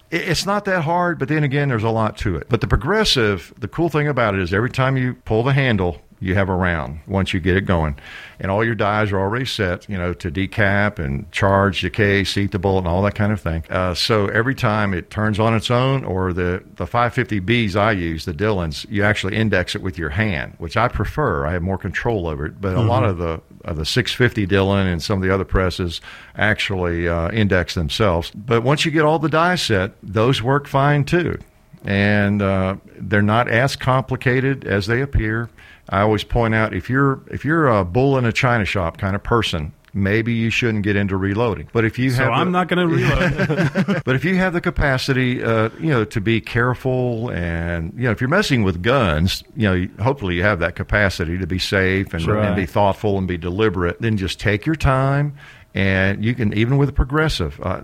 it- 0.10 0.28
It's 0.30 0.46
not 0.46 0.66
that 0.66 0.84
hard, 0.84 1.20
but 1.20 1.28
then 1.28 1.44
again, 1.44 1.70
there's 1.70 1.84
a 1.84 1.90
lot 1.90 2.18
to 2.20 2.36
it. 2.38 2.48
But 2.50 2.62
the 2.62 2.68
progressive, 2.68 3.54
the 3.58 3.68
cool 3.68 3.90
thing 3.90 4.08
about 4.08 4.34
it 4.36 4.42
is 4.42 4.54
every 4.54 4.70
time 4.70 4.96
you 4.98 5.16
pull 5.26 5.44
the 5.44 5.54
handle, 5.54 6.02
you 6.22 6.36
have 6.36 6.50
around 6.50 7.00
once 7.08 7.34
you 7.34 7.40
get 7.40 7.58
it 7.58 7.66
going. 7.66 7.98
And 8.40 8.50
all 8.50 8.64
your 8.64 8.76
dies 8.76 9.12
are 9.12 9.20
already 9.20 9.46
set, 9.46 9.90
you 9.90 9.98
know, 9.98 10.14
to 10.14 10.32
decap 10.32 11.00
and 11.00 11.30
charge, 11.32 11.82
decay, 11.82 12.24
seat 12.24 12.52
the 12.52 12.60
bullet, 12.60 12.80
and 12.80 12.88
all 12.88 13.02
that 13.04 13.16
kind 13.16 13.32
of 13.32 13.42
thing. 13.42 13.64
Uh, 13.70 13.94
so 13.94 14.28
every 14.28 14.56
time 14.56 14.94
it 14.94 15.10
turns 15.10 15.40
on 15.40 15.56
its 15.56 15.70
own, 15.70 16.04
or 16.06 16.32
the, 16.32 16.64
the 16.76 16.86
550Bs 16.86 17.76
I 17.76 17.92
use, 17.92 18.26
the 18.26 18.34
Dillons, 18.34 18.86
you 18.90 19.04
actually 19.04 19.36
index 19.36 19.76
it 19.76 19.82
with 19.82 19.98
your 19.98 20.10
hand, 20.10 20.56
which 20.60 20.78
I 20.78 20.88
prefer. 20.88 21.46
I 21.46 21.54
have 21.54 21.64
more 21.64 21.78
control 21.78 22.28
over 22.28 22.46
it. 22.46 22.62
But 22.62 22.76
a 22.76 22.82
lot 22.82 23.04
of 23.04 23.18
the 23.18 23.42
of 23.64 23.78
the 23.78 23.86
650 23.86 24.48
Dillon 24.48 24.88
and 24.88 25.04
some 25.04 25.22
of 25.22 25.28
the 25.28 25.32
other 25.32 25.46
presses 25.46 26.02
actually 26.36 27.08
uh, 27.08 27.30
index 27.30 27.76
themselves. 27.76 28.32
But 28.32 28.64
once 28.64 28.86
you 28.86 28.92
get 28.92 29.06
all 29.06 29.20
the 29.20 29.30
dies 29.30 29.62
set, 29.62 29.92
those 30.02 30.42
work 30.42 30.68
fine 30.68 31.04
too 31.04 31.38
and 31.84 32.42
uh, 32.42 32.76
they're 32.98 33.22
not 33.22 33.48
as 33.50 33.76
complicated 33.76 34.66
as 34.66 34.88
they 34.88 35.02
appear. 35.02 35.50
I 35.92 36.02
always 36.02 36.24
point 36.24 36.56
out 36.56 36.74
if 36.74 36.90
you're 36.90 37.22
if 37.30 37.44
you're 37.46 37.68
a 37.68 37.84
bull 37.86 38.18
in 38.18 38.26
a 38.26 38.32
china 38.32 38.66
shop 38.66 38.98
kind 38.98 39.16
of 39.16 39.22
person, 39.24 39.74
maybe 39.94 40.34
you 40.34 40.50
shouldn't 40.50 40.84
get 40.86 40.96
into 40.96 41.18
reloading. 41.18 41.68
But 41.74 41.84
if 41.84 42.00
you 42.00 42.12
So 42.12 42.24
have, 42.24 42.32
I'm 42.32 42.46
the- 42.52 42.58
not 42.58 42.70
going 42.70 42.88
to 42.88 42.96
reload. 42.96 44.04
but 44.06 44.16
if 44.16 44.24
you 44.24 44.36
have 44.38 44.54
the 44.54 44.62
capacity, 44.62 45.44
uh, 45.44 45.70
you 45.80 45.90
know, 45.90 46.06
to 46.06 46.22
be 46.22 46.40
careful, 46.40 47.30
and 47.32 47.92
you 47.98 48.04
know, 48.06 48.12
if 48.12 48.22
you're 48.22 48.30
messing 48.30 48.64
with 48.64 48.82
guns, 48.82 49.44
you 49.58 49.68
know, 49.70 49.88
hopefully 50.04 50.36
you 50.36 50.44
have 50.44 50.60
that 50.60 50.76
capacity 50.76 51.38
to 51.38 51.46
be 51.46 51.60
safe 51.60 52.14
and, 52.14 52.26
Right. 52.26 52.46
and 52.48 52.56
be 52.56 52.66
thoughtful 52.66 53.18
and 53.18 53.28
be 53.28 53.38
deliberate. 53.38 54.00
Then 54.02 54.16
just 54.16 54.40
take 54.40 54.66
your 54.66 54.76
time, 54.76 55.34
and 55.76 56.24
you 56.24 56.34
can 56.36 56.54
even 56.54 56.78
with 56.78 56.88
a 56.90 56.94
progressive. 56.94 57.60
Uh, 57.62 57.82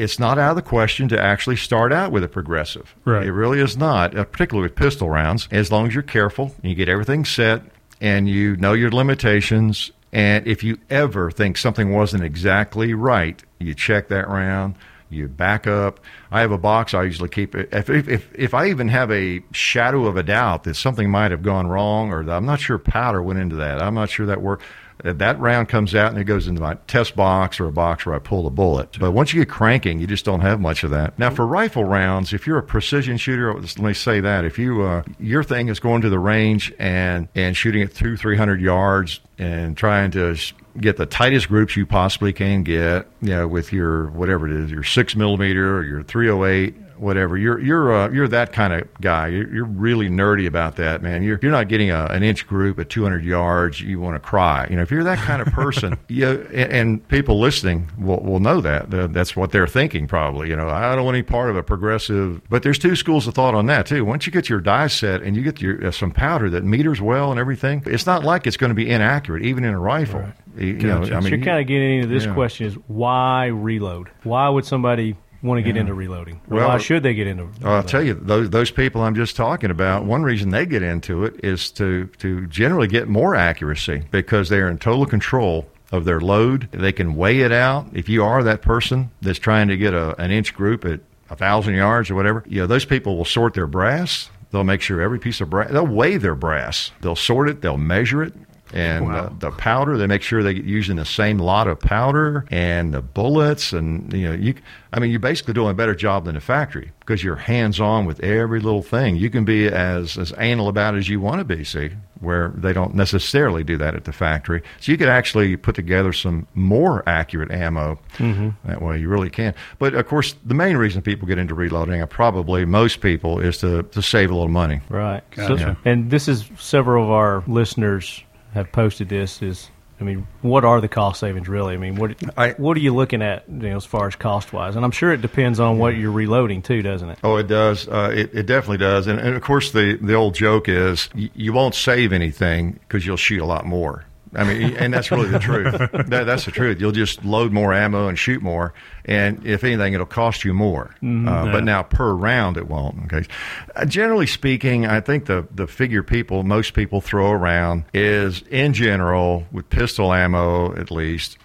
it's 0.00 0.18
not 0.18 0.38
out 0.38 0.50
of 0.50 0.56
the 0.56 0.62
question 0.62 1.08
to 1.08 1.20
actually 1.20 1.56
start 1.56 1.92
out 1.92 2.10
with 2.10 2.24
a 2.24 2.28
progressive. 2.28 2.94
Right. 3.04 3.26
It 3.26 3.32
really 3.32 3.60
is 3.60 3.76
not, 3.76 4.16
uh, 4.16 4.24
particularly 4.24 4.68
with 4.68 4.76
pistol 4.76 5.10
rounds. 5.10 5.48
As 5.50 5.70
long 5.70 5.86
as 5.86 5.94
you're 5.94 6.02
careful, 6.02 6.54
and 6.62 6.70
you 6.70 6.74
get 6.74 6.88
everything 6.88 7.24
set, 7.24 7.62
and 8.00 8.28
you 8.28 8.56
know 8.56 8.72
your 8.72 8.90
limitations. 8.90 9.90
And 10.12 10.46
if 10.46 10.64
you 10.64 10.78
ever 10.88 11.30
think 11.30 11.56
something 11.56 11.92
wasn't 11.92 12.24
exactly 12.24 12.94
right, 12.94 13.40
you 13.58 13.74
check 13.74 14.08
that 14.08 14.28
round. 14.28 14.74
You 15.12 15.26
back 15.26 15.66
up. 15.66 16.00
I 16.30 16.40
have 16.40 16.52
a 16.52 16.58
box. 16.58 16.94
I 16.94 17.02
usually 17.02 17.28
keep 17.28 17.54
it. 17.56 17.68
If, 17.72 17.90
if, 17.90 18.08
if, 18.08 18.32
if 18.34 18.54
I 18.54 18.68
even 18.68 18.88
have 18.88 19.10
a 19.10 19.42
shadow 19.50 20.06
of 20.06 20.16
a 20.16 20.22
doubt 20.22 20.64
that 20.64 20.74
something 20.74 21.10
might 21.10 21.32
have 21.32 21.42
gone 21.42 21.66
wrong, 21.66 22.12
or 22.12 22.22
that 22.24 22.32
I'm 22.32 22.46
not 22.46 22.60
sure 22.60 22.78
powder 22.78 23.20
went 23.20 23.40
into 23.40 23.56
that, 23.56 23.82
I'm 23.82 23.94
not 23.94 24.08
sure 24.08 24.26
that 24.26 24.40
worked. 24.40 24.64
Uh, 25.04 25.12
That 25.12 25.38
round 25.40 25.68
comes 25.68 25.94
out 25.94 26.10
and 26.10 26.18
it 26.20 26.24
goes 26.24 26.46
into 26.46 26.60
my 26.60 26.74
test 26.86 27.16
box 27.16 27.60
or 27.60 27.66
a 27.66 27.72
box 27.72 28.06
where 28.06 28.14
I 28.14 28.18
pull 28.18 28.44
the 28.44 28.50
bullet. 28.50 28.98
But 28.98 29.12
once 29.12 29.32
you 29.32 29.40
get 29.40 29.48
cranking, 29.48 30.00
you 30.00 30.06
just 30.06 30.24
don't 30.24 30.40
have 30.40 30.60
much 30.60 30.84
of 30.84 30.90
that. 30.90 31.18
Now, 31.18 31.30
for 31.30 31.46
rifle 31.46 31.84
rounds, 31.84 32.32
if 32.32 32.46
you're 32.46 32.58
a 32.58 32.62
precision 32.62 33.16
shooter, 33.16 33.52
let 33.54 33.78
me 33.78 33.94
say 33.94 34.20
that 34.20 34.44
if 34.44 34.58
you 34.58 34.82
uh, 34.82 35.02
your 35.18 35.42
thing 35.42 35.68
is 35.68 35.80
going 35.80 36.02
to 36.02 36.10
the 36.10 36.18
range 36.18 36.72
and 36.78 37.28
and 37.34 37.56
shooting 37.56 37.82
at 37.82 37.94
two, 37.94 38.16
three 38.16 38.36
hundred 38.36 38.60
yards 38.60 39.20
and 39.38 39.76
trying 39.76 40.10
to 40.10 40.34
sh- 40.34 40.54
get 40.78 40.96
the 40.96 41.06
tightest 41.06 41.48
groups 41.48 41.76
you 41.76 41.86
possibly 41.86 42.32
can 42.32 42.62
get, 42.62 43.06
you 43.22 43.30
know, 43.30 43.48
with 43.48 43.72
your 43.72 44.08
whatever 44.10 44.46
it 44.46 44.52
is, 44.52 44.70
your 44.70 44.84
six 44.84 45.16
millimeter 45.16 45.78
or 45.78 45.84
your 45.84 46.02
three 46.02 46.28
hundred 46.28 46.46
eight. 46.46 46.74
Whatever 47.00 47.38
you're, 47.38 47.58
you're 47.58 47.94
uh, 47.94 48.10
you're 48.10 48.28
that 48.28 48.52
kind 48.52 48.74
of 48.74 48.86
guy. 49.00 49.28
You're, 49.28 49.54
you're 49.54 49.64
really 49.64 50.10
nerdy 50.10 50.46
about 50.46 50.76
that, 50.76 51.02
man. 51.02 51.22
You're 51.22 51.38
you're 51.40 51.50
not 51.50 51.68
getting 51.68 51.90
a, 51.90 52.04
an 52.04 52.22
inch 52.22 52.46
group 52.46 52.78
at 52.78 52.90
200 52.90 53.24
yards. 53.24 53.80
You 53.80 53.98
want 54.00 54.16
to 54.16 54.20
cry. 54.20 54.66
You 54.68 54.76
know, 54.76 54.82
if 54.82 54.90
you're 54.90 55.04
that 55.04 55.16
kind 55.16 55.40
of 55.40 55.48
person, 55.48 55.98
you 56.08 56.28
and, 56.28 56.72
and 56.72 57.08
people 57.08 57.40
listening 57.40 57.90
will, 57.98 58.20
will 58.20 58.38
know 58.38 58.60
that. 58.60 58.90
That's 58.90 59.34
what 59.34 59.50
they're 59.50 59.66
thinking, 59.66 60.06
probably. 60.08 60.50
You 60.50 60.56
know, 60.56 60.68
I 60.68 60.94
don't 60.94 61.06
want 61.06 61.14
any 61.14 61.22
part 61.22 61.48
of 61.48 61.56
a 61.56 61.62
progressive. 61.62 62.42
But 62.50 62.62
there's 62.64 62.78
two 62.78 62.94
schools 62.96 63.26
of 63.26 63.34
thought 63.34 63.54
on 63.54 63.64
that 63.66 63.86
too. 63.86 64.04
Once 64.04 64.26
you 64.26 64.32
get 64.32 64.50
your 64.50 64.60
die 64.60 64.88
set 64.88 65.22
and 65.22 65.34
you 65.34 65.42
get 65.42 65.62
your 65.62 65.86
uh, 65.86 65.90
some 65.90 66.10
powder 66.10 66.50
that 66.50 66.64
meters 66.64 67.00
well 67.00 67.30
and 67.30 67.40
everything, 67.40 67.82
it's 67.86 68.04
not 68.04 68.24
like 68.24 68.46
it's 68.46 68.58
going 68.58 68.70
to 68.70 68.74
be 68.74 68.90
inaccurate, 68.90 69.42
even 69.42 69.64
in 69.64 69.72
a 69.72 69.80
rifle. 69.80 70.22
You, 70.58 70.66
you 70.66 70.86
know. 70.86 71.02
I 71.02 71.08
so 71.08 71.20
mean, 71.20 71.34
you're 71.34 71.44
kind 71.44 71.60
of 71.60 71.66
getting 71.66 72.02
into 72.02 72.08
this 72.08 72.26
yeah. 72.26 72.34
question: 72.34 72.66
is 72.66 72.74
why 72.88 73.46
reload? 73.46 74.10
Why 74.22 74.50
would 74.50 74.66
somebody 74.66 75.16
want 75.42 75.58
to 75.58 75.62
get 75.62 75.76
into 75.76 75.94
reloading? 75.94 76.40
Well, 76.48 76.68
why 76.68 76.78
should 76.78 77.02
they 77.02 77.14
get 77.14 77.26
into? 77.26 77.48
Well, 77.62 77.74
I'll 77.74 77.82
tell 77.82 78.02
you, 78.02 78.14
those 78.14 78.50
those 78.50 78.70
people 78.70 79.02
I'm 79.02 79.14
just 79.14 79.36
talking 79.36 79.70
about. 79.70 80.04
One 80.04 80.22
reason 80.22 80.50
they 80.50 80.66
get 80.66 80.82
into 80.82 81.24
it 81.24 81.42
is 81.44 81.70
to 81.72 82.06
to 82.18 82.46
generally 82.46 82.88
get 82.88 83.08
more 83.08 83.34
accuracy 83.34 84.04
because 84.10 84.48
they're 84.48 84.68
in 84.68 84.78
total 84.78 85.06
control 85.06 85.66
of 85.92 86.04
their 86.04 86.20
load. 86.20 86.68
They 86.72 86.92
can 86.92 87.16
weigh 87.16 87.40
it 87.40 87.52
out. 87.52 87.86
If 87.92 88.08
you 88.08 88.24
are 88.24 88.42
that 88.44 88.62
person 88.62 89.10
that's 89.22 89.38
trying 89.38 89.68
to 89.68 89.76
get 89.76 89.94
a, 89.94 90.20
an 90.20 90.30
inch 90.30 90.54
group 90.54 90.84
at 90.84 91.00
a 91.28 91.36
thousand 91.36 91.74
yards 91.74 92.10
or 92.10 92.14
whatever, 92.14 92.44
you 92.46 92.60
know 92.60 92.66
those 92.66 92.84
people 92.84 93.16
will 93.16 93.24
sort 93.24 93.54
their 93.54 93.66
brass. 93.66 94.30
They'll 94.50 94.64
make 94.64 94.82
sure 94.82 95.00
every 95.00 95.20
piece 95.20 95.40
of 95.40 95.48
brass. 95.48 95.70
They'll 95.70 95.86
weigh 95.86 96.16
their 96.16 96.34
brass. 96.34 96.90
They'll 97.00 97.16
sort 97.16 97.48
it. 97.48 97.62
They'll 97.62 97.76
measure 97.76 98.22
it. 98.22 98.34
And 98.72 99.06
Wow. 99.06 99.16
uh, 99.16 99.30
the 99.38 99.50
powder, 99.50 99.96
they 99.98 100.06
make 100.06 100.22
sure 100.22 100.42
they're 100.42 100.52
using 100.52 100.96
the 100.96 101.04
same 101.04 101.38
lot 101.38 101.66
of 101.66 101.80
powder 101.80 102.44
and 102.50 102.94
the 102.94 103.02
bullets, 103.02 103.72
and 103.72 104.12
you 104.12 104.28
know, 104.28 104.34
you. 104.34 104.54
I 104.92 104.98
mean, 104.98 105.10
you're 105.12 105.20
basically 105.20 105.54
doing 105.54 105.70
a 105.70 105.74
better 105.74 105.94
job 105.94 106.24
than 106.24 106.34
the 106.34 106.40
factory 106.40 106.90
because 107.00 107.22
you're 107.22 107.36
hands 107.36 107.78
on 107.80 108.06
with 108.06 108.20
every 108.24 108.58
little 108.60 108.82
thing. 108.82 109.16
You 109.16 109.30
can 109.30 109.44
be 109.44 109.66
as 109.68 110.18
as 110.18 110.32
anal 110.38 110.68
about 110.68 110.94
it 110.94 110.98
as 110.98 111.08
you 111.08 111.20
want 111.20 111.38
to 111.38 111.44
be. 111.44 111.64
See, 111.64 111.90
where 112.20 112.52
they 112.56 112.72
don't 112.72 112.94
necessarily 112.94 113.64
do 113.64 113.76
that 113.78 113.94
at 113.94 114.04
the 114.04 114.12
factory, 114.12 114.62
so 114.80 114.92
you 114.92 114.98
could 114.98 115.08
actually 115.08 115.56
put 115.56 115.74
together 115.74 116.12
some 116.12 116.46
more 116.54 117.02
accurate 117.08 117.50
ammo. 117.50 117.98
Mm-hmm. 118.18 118.50
That 118.68 118.82
way, 118.82 118.98
you 118.98 119.08
really 119.08 119.30
can. 119.30 119.54
But 119.78 119.94
of 119.94 120.06
course, 120.06 120.34
the 120.44 120.54
main 120.54 120.76
reason 120.76 121.02
people 121.02 121.26
get 121.28 121.38
into 121.38 121.54
reloading, 121.54 122.00
uh, 122.02 122.06
probably 122.06 122.64
most 122.64 123.00
people, 123.00 123.40
is 123.40 123.58
to 123.58 123.82
to 123.84 124.02
save 124.02 124.30
a 124.30 124.34
little 124.34 124.48
money. 124.48 124.80
Right. 124.88 125.22
Gotcha. 125.30 125.76
and 125.84 126.10
this 126.10 126.28
is 126.28 126.48
several 126.58 127.04
of 127.04 127.10
our 127.10 127.42
listeners 127.46 128.22
have 128.54 128.70
posted 128.72 129.08
this. 129.08 129.42
Is 129.42 129.70
I 130.00 130.04
mean, 130.04 130.26
what 130.40 130.64
are 130.64 130.80
the 130.80 130.88
cost 130.88 131.20
savings 131.20 131.46
really? 131.48 131.74
I 131.74 131.76
mean, 131.76 131.96
what 131.96 132.14
I- 132.36 132.52
what 132.52 132.76
are 132.76 132.80
you 132.80 132.94
looking 132.94 133.20
at 133.22 133.44
you 133.48 133.68
know, 133.70 133.76
as 133.76 133.84
far 133.84 134.06
as 134.06 134.16
cost 134.16 134.52
wise? 134.52 134.74
And 134.76 134.84
I'm 134.84 134.90
sure 134.92 135.12
it 135.12 135.20
depends 135.20 135.60
on 135.60 135.78
what 135.78 135.94
you're 135.96 136.10
reloading 136.10 136.62
too, 136.62 136.80
doesn't 136.82 137.10
it? 137.10 137.18
Oh, 137.22 137.36
it 137.36 137.48
does. 137.48 137.86
Uh, 137.86 138.10
it, 138.14 138.30
it 138.32 138.46
definitely 138.46 138.78
does. 138.78 139.06
And, 139.06 139.18
and 139.20 139.36
of 139.36 139.42
course, 139.42 139.72
the, 139.72 139.98
the 140.00 140.14
old 140.14 140.34
joke 140.34 140.68
is 140.70 141.10
y- 141.14 141.30
you 141.34 141.52
won't 141.52 141.74
save 141.74 142.12
anything 142.14 142.80
because 142.80 143.04
you'll 143.06 143.18
shoot 143.18 143.42
a 143.42 143.46
lot 143.46 143.66
more. 143.66 144.04
I 144.34 144.44
mean, 144.44 144.76
and 144.76 144.94
that's 144.94 145.10
really 145.10 145.28
the 145.28 145.38
truth. 145.40 145.74
That, 146.10 146.24
that's 146.24 146.44
the 146.44 146.50
truth. 146.52 146.80
You'll 146.80 146.92
just 146.92 147.24
load 147.24 147.52
more 147.52 147.74
ammo 147.74 148.08
and 148.08 148.18
shoot 148.18 148.42
more, 148.42 148.72
and 149.04 149.44
if 149.46 149.64
anything, 149.64 149.92
it'll 149.92 150.06
cost 150.06 150.44
you 150.44 150.54
more. 150.54 150.94
uh, 151.02 151.06
yeah. 151.06 151.48
But 151.52 151.64
now 151.64 151.82
per 151.82 152.12
round, 152.14 152.56
it 152.56 152.68
won't. 152.68 153.12
Okay. 153.12 153.26
Uh, 153.74 153.84
generally 153.84 154.26
speaking, 154.26 154.86
I 154.86 155.00
think 155.00 155.26
the 155.26 155.46
the 155.54 155.66
figure 155.66 156.02
people, 156.02 156.42
most 156.44 156.74
people 156.74 157.00
throw 157.00 157.30
around 157.30 157.84
is 157.92 158.42
in 158.50 158.72
general 158.72 159.46
with 159.52 159.68
pistol 159.68 160.12
ammo 160.12 160.74
at 160.76 160.90
least 160.90 161.36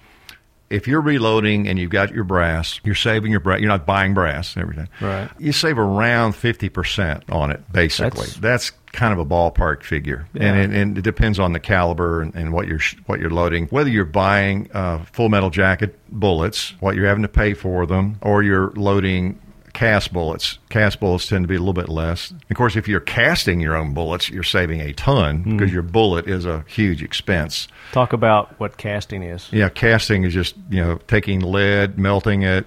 if 0.67 0.87
you're 0.87 0.99
reloading 1.01 1.67
and 1.67 1.77
you've 1.77 1.91
got 1.91 2.11
your 2.11 2.23
brass, 2.23 2.79
you're 2.83 2.95
saving 2.95 3.29
your 3.31 3.39
brass. 3.39 3.59
You're 3.59 3.69
not 3.69 3.85
buying 3.85 4.15
brass 4.15 4.55
and 4.55 4.63
everything. 4.63 4.87
Right. 4.99 5.29
You 5.37 5.51
save 5.51 5.77
around 5.77 6.33
fifty 6.33 6.69
percent 6.69 7.23
on 7.29 7.51
it, 7.51 7.61
basically. 7.71 8.25
That's- 8.25 8.39
That's, 8.39 8.71
kind 8.95 9.13
of 9.13 9.19
a 9.19 9.25
ballpark 9.25 9.83
figure, 9.83 10.27
Yeah. 10.33 10.43
and, 10.53 10.59
and, 10.59 10.75
and 10.75 10.97
it 10.97 11.01
depends 11.03 11.37
on 11.39 11.53
the 11.53 11.59
caliber 11.59 12.21
and, 12.21 12.33
and 12.33 12.51
what 12.53 12.67
you're 12.67 12.79
sh- 12.79 12.95
what 13.05 13.19
you're 13.19 13.29
loading. 13.29 13.67
Whether 13.67 13.89
you're 13.89 14.05
buying 14.05 14.69
uh, 14.73 15.05
full 15.11 15.29
metal 15.29 15.49
jacket 15.49 15.99
bullets, 16.09 16.73
what 16.79 16.95
you're 16.95 17.05
having 17.07 17.23
to 17.23 17.27
pay 17.29 17.53
for 17.53 17.85
them, 17.85 18.17
or 18.21 18.41
you're 18.41 18.71
loading 18.71 19.39
cast 19.73 20.13
bullets. 20.13 20.57
Cast 20.69 21.01
bullets 21.01 21.27
tend 21.27 21.43
to 21.43 21.47
be 21.49 21.55
a 21.55 21.59
little 21.59 21.73
bit 21.73 21.89
less. 21.89 22.31
Of 22.49 22.55
course, 22.55 22.77
if 22.77 22.87
you're 22.87 23.01
casting 23.01 23.59
your 23.59 23.75
own 23.75 23.93
bullets, 23.93 24.29
you're 24.29 24.41
saving 24.43 24.79
a 24.79 24.93
ton 24.93 25.43
Hmm. 25.43 25.57
because 25.57 25.73
your 25.73 25.83
bullet 25.83 26.27
is 26.29 26.45
a 26.45 26.63
huge 26.67 27.03
expense. 27.03 27.67
Talk 27.91 28.13
about 28.13 28.57
what 28.57 28.77
casting 28.77 29.21
is. 29.21 29.49
Yeah, 29.51 29.67
casting 29.67 30.23
is 30.23 30.33
just 30.33 30.55
you 30.69 30.81
know 30.81 30.99
taking 31.07 31.41
lead, 31.41 31.97
melting 31.99 32.43
it, 32.43 32.65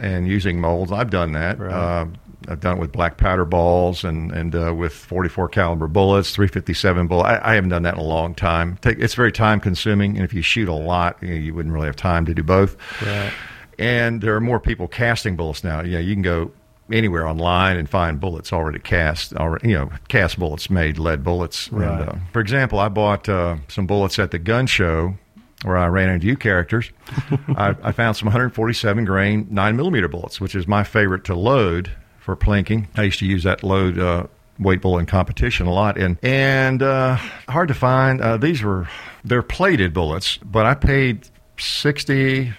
and 0.00 0.26
using 0.26 0.58
molds. 0.60 0.92
I've 0.92 1.10
done 1.10 1.32
that. 1.32 1.58
Right. 1.58 1.72
Uh, 1.72 2.06
I've 2.48 2.60
done 2.60 2.76
it 2.76 2.80
with 2.80 2.92
black 2.92 3.16
powder 3.16 3.44
balls 3.44 4.04
and 4.04 4.32
and 4.32 4.54
uh, 4.54 4.74
with 4.74 4.92
44 4.92 5.48
caliber 5.48 5.86
bullets, 5.86 6.34
357 6.34 7.06
bullet. 7.06 7.24
I, 7.24 7.52
I, 7.52 7.54
haven't 7.54 7.70
done 7.70 7.82
that 7.82 7.94
in 7.94 8.00
a 8.00 8.04
long 8.04 8.34
time. 8.34 8.78
Take, 8.80 8.98
it's 8.98 9.14
very 9.14 9.32
time 9.32 9.60
consuming, 9.60 10.16
and 10.16 10.24
if 10.24 10.32
you 10.32 10.42
shoot 10.42 10.68
a 10.68 10.74
lot, 10.74 11.16
you, 11.22 11.28
know, 11.28 11.34
you 11.34 11.54
wouldn't 11.54 11.74
really 11.74 11.86
have 11.86 11.96
time 11.96 12.26
to 12.26 12.34
do 12.34 12.42
both. 12.42 12.76
Right. 13.02 13.32
And 13.78 14.20
there 14.22 14.34
are 14.34 14.40
more 14.40 14.60
people 14.60 14.88
casting 14.88 15.36
bullets 15.36 15.62
now. 15.62 15.82
Yeah, 15.82 15.98
you 15.98 16.14
can 16.14 16.22
go 16.22 16.52
anywhere 16.90 17.26
online 17.26 17.76
and 17.76 17.88
find 17.88 18.20
bullets 18.20 18.52
already 18.52 18.78
cast, 18.78 19.34
already 19.34 19.70
you 19.70 19.74
know, 19.74 19.90
cast 20.08 20.38
bullets 20.38 20.70
made, 20.70 20.98
lead 20.98 21.24
bullets. 21.24 21.70
Right. 21.72 22.00
And, 22.00 22.08
uh, 22.08 22.14
for 22.32 22.40
example, 22.40 22.78
I 22.78 22.88
bought 22.88 23.28
uh, 23.28 23.56
some 23.68 23.86
bullets 23.86 24.18
at 24.18 24.30
the 24.30 24.38
gun 24.38 24.66
show 24.66 25.14
where 25.62 25.76
I 25.76 25.86
ran 25.86 26.10
into 26.10 26.26
you 26.26 26.36
characters. 26.36 26.90
I, 27.56 27.74
I, 27.82 27.92
found 27.92 28.16
some 28.16 28.26
147 28.26 29.04
grain 29.04 29.46
nine 29.50 29.76
millimeter 29.76 30.08
bullets, 30.08 30.40
which 30.40 30.54
is 30.54 30.66
my 30.66 30.84
favorite 30.84 31.24
to 31.24 31.34
load 31.34 31.90
for 32.26 32.36
plinking. 32.36 32.88
I 32.96 33.04
used 33.04 33.20
to 33.20 33.26
use 33.26 33.44
that 33.44 33.62
load. 33.62 33.98
Uh, 33.98 34.26
weight 34.58 34.80
bullet 34.80 35.00
in 35.00 35.04
competition 35.04 35.66
a 35.66 35.70
lot 35.70 35.98
and 35.98 36.16
and 36.22 36.82
uh, 36.82 37.16
hard 37.46 37.68
to 37.68 37.74
find 37.74 38.22
uh, 38.22 38.38
these 38.38 38.62
were 38.62 38.88
they're 39.22 39.42
plated 39.42 39.92
bullets 39.92 40.38
but 40.38 40.64
i 40.64 40.72
paid 40.72 41.28
60 41.58 42.54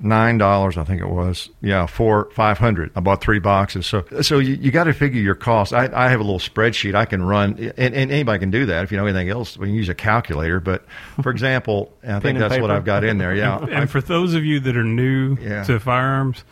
nine 0.00 0.38
dollars, 0.38 0.76
I 0.76 0.84
think 0.84 1.00
it 1.00 1.08
was. 1.08 1.48
Yeah, 1.60 1.86
for 1.86 2.28
five 2.32 2.58
hundred. 2.58 2.90
I 2.96 3.00
bought 3.00 3.20
three 3.22 3.38
boxes. 3.38 3.86
So, 3.86 4.04
so 4.22 4.38
you, 4.38 4.54
you 4.54 4.70
got 4.70 4.84
to 4.84 4.92
figure 4.92 5.20
your 5.20 5.34
cost. 5.34 5.72
I, 5.72 5.88
I 5.92 6.08
have 6.10 6.20
a 6.20 6.22
little 6.22 6.38
spreadsheet 6.38 6.94
I 6.94 7.04
can 7.04 7.22
run, 7.22 7.72
and, 7.76 7.94
and 7.94 8.10
anybody 8.10 8.38
can 8.38 8.50
do 8.50 8.66
that. 8.66 8.84
If 8.84 8.92
you 8.92 8.98
know 8.98 9.06
anything 9.06 9.30
else, 9.30 9.56
we 9.56 9.68
can 9.68 9.74
use 9.74 9.88
a 9.88 9.94
calculator. 9.94 10.60
But 10.60 10.84
for 11.22 11.30
example, 11.30 11.92
I 12.06 12.20
think 12.20 12.38
that's 12.38 12.52
paper. 12.54 12.62
what 12.62 12.70
I've 12.70 12.84
got 12.84 13.04
in 13.04 13.18
there. 13.18 13.34
Yeah. 13.34 13.58
and 13.70 13.90
for 13.90 14.00
those 14.00 14.34
of 14.34 14.44
you 14.44 14.60
that 14.60 14.76
are 14.76 14.84
new 14.84 15.36
Yeah. 15.40 15.64
to 15.64 15.80
firearms, 15.80 16.44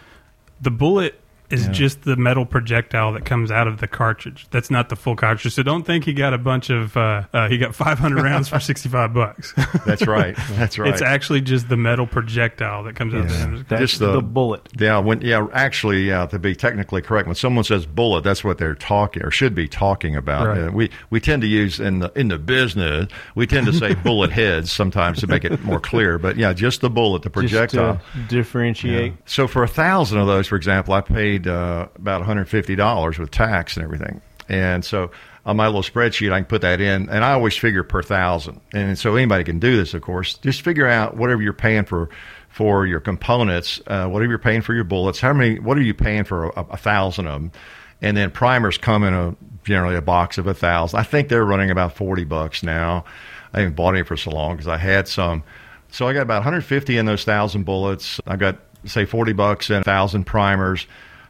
the 0.60 0.70
bullet 0.70 1.20
is 1.54 1.66
Yeah. 1.66 1.72
just 1.72 2.02
the 2.02 2.16
metal 2.16 2.44
projectile 2.46 3.12
that 3.12 3.24
comes 3.24 3.50
out 3.50 3.66
of 3.68 3.78
the 3.80 3.86
cartridge. 3.86 4.46
That's 4.50 4.70
not 4.70 4.88
the 4.88 4.96
full 4.96 5.16
cartridge. 5.16 5.54
So 5.54 5.62
don't 5.62 5.84
think 5.84 6.04
he 6.04 6.12
got 6.12 6.34
a 6.34 6.38
bunch 6.38 6.70
of. 6.70 6.96
Uh, 6.96 7.22
uh, 7.32 7.48
he 7.48 7.58
got 7.58 7.74
500 7.74 8.22
rounds 8.22 8.48
for 8.48 8.60
65 8.60 9.14
bucks. 9.14 9.52
That's 9.86 10.06
right. 10.06 10.36
That's 10.52 10.78
right. 10.78 10.92
It's 10.92 11.02
actually 11.02 11.40
just 11.40 11.68
the 11.68 11.76
metal 11.76 12.06
projectile 12.06 12.82
that 12.84 12.96
comes 12.96 13.14
out. 13.14 13.30
Yeah. 13.30 13.44
of 13.44 13.58
the 13.58 13.64
That's 13.68 13.80
Just 13.80 13.98
the- 14.00 14.12
the, 14.12 14.20
bullet. 14.22 14.68
Yeah, 14.78 14.98
when 14.98 15.20
yeah, 15.20 15.46
actually, 15.52 16.08
yeah, 16.08 16.26
to 16.26 16.38
be 16.38 16.54
technically 16.54 17.00
correct, 17.02 17.26
when 17.26 17.36
someone 17.36 17.64
says 17.64 17.86
bullet, 17.86 18.24
that's 18.24 18.42
what 18.44 18.58
they're 18.58 18.74
talking 18.74 19.22
or 19.22 19.30
should 19.30 19.54
be 19.54 19.68
talking 19.68 20.16
about. 20.16 20.46
Right. 20.48 20.58
Uh, 20.68 20.70
we 20.72 20.90
we 21.10 21.20
tend 21.20 21.42
to 21.42 21.48
use 21.48 21.78
in 21.80 22.00
the 22.00 22.10
in 22.16 22.28
the 22.28 22.38
business, 22.38 23.08
we 23.34 23.46
tend 23.46 23.66
to 23.66 23.72
say 23.72 23.94
bullet 24.04 24.32
heads 24.32 24.72
sometimes 24.72 25.20
to 25.20 25.26
make 25.26 25.44
it 25.44 25.62
more 25.62 25.78
clear. 25.80 26.18
But 26.18 26.36
yeah, 26.36 26.52
just 26.52 26.80
the 26.80 26.90
bullet, 26.90 27.22
the 27.22 27.30
projectile. 27.30 27.94
Just 27.94 28.28
to 28.28 28.36
differentiate. 28.36 29.14
So 29.26 29.46
for 29.46 29.62
a 29.62 29.68
thousand 29.68 30.18
of 30.18 30.26
those, 30.26 30.46
for 30.46 30.56
example, 30.56 30.94
I 30.94 31.00
paid 31.00 31.43
uh, 31.46 31.88
about 31.96 32.20
one 32.20 32.26
hundred 32.26 32.48
fifty 32.48 32.76
dollars 32.76 33.18
with 33.18 33.30
tax 33.30 33.76
and 33.76 33.84
everything. 33.84 34.20
And 34.48 34.84
so 34.84 35.10
on 35.46 35.56
my 35.56 35.66
little 35.66 35.82
spreadsheet, 35.82 36.32
I 36.32 36.40
can 36.40 36.46
put 36.46 36.62
that 36.62 36.80
in, 36.80 37.08
and 37.08 37.24
I 37.24 37.32
always 37.32 37.56
figure 37.56 37.82
per 37.82 38.02
thousand. 38.02 38.60
And 38.72 38.98
so 38.98 39.16
anybody 39.16 39.44
can 39.44 39.58
do 39.58 39.76
this, 39.76 39.94
of 39.94 40.02
course. 40.02 40.34
Just 40.34 40.62
figure 40.62 40.86
out 40.86 41.16
whatever 41.16 41.42
you're 41.42 41.52
paying 41.52 41.84
for 41.84 42.08
for 42.48 42.86
your 42.86 43.00
components, 43.00 43.80
uh, 43.86 44.06
whatever 44.06 44.30
you're 44.30 44.38
paying 44.38 44.62
for 44.62 44.74
your 44.74 44.84
bullets. 44.84 45.20
How 45.20 45.32
many? 45.32 45.58
What 45.58 45.76
are 45.76 45.82
you 45.82 45.94
paying 45.94 46.24
for 46.24 46.46
a, 46.46 46.66
a 46.70 46.76
thousand 46.76 47.26
of 47.26 47.42
them? 47.42 47.52
And 48.00 48.16
then 48.16 48.30
primers 48.30 48.78
come 48.78 49.02
in 49.04 49.14
a 49.14 49.36
generally 49.64 49.96
a 49.96 50.02
box 50.02 50.38
of 50.38 50.46
a 50.46 50.54
thousand. 50.54 50.98
I 50.98 51.02
think 51.02 51.28
they're 51.28 51.44
running 51.44 51.70
about 51.70 51.96
forty 51.96 52.24
bucks 52.24 52.62
now. 52.62 53.04
I 53.52 53.60
haven't 53.60 53.76
bought 53.76 53.94
any 53.94 54.04
for 54.04 54.16
so 54.16 54.30
long 54.30 54.56
because 54.56 54.68
I 54.68 54.76
had 54.78 55.08
some. 55.08 55.42
So 55.90 56.08
I 56.08 56.12
got 56.12 56.22
about 56.22 56.38
150 56.38 56.98
in 56.98 57.06
those 57.06 57.22
thousand 57.22 57.62
bullets. 57.64 58.20
I 58.26 58.34
got 58.34 58.58
say 58.84 59.04
40 59.04 59.32
bucks 59.32 59.70
and 59.70 59.80
a 59.80 59.84
thousand 59.84 60.24
primers. 60.24 60.86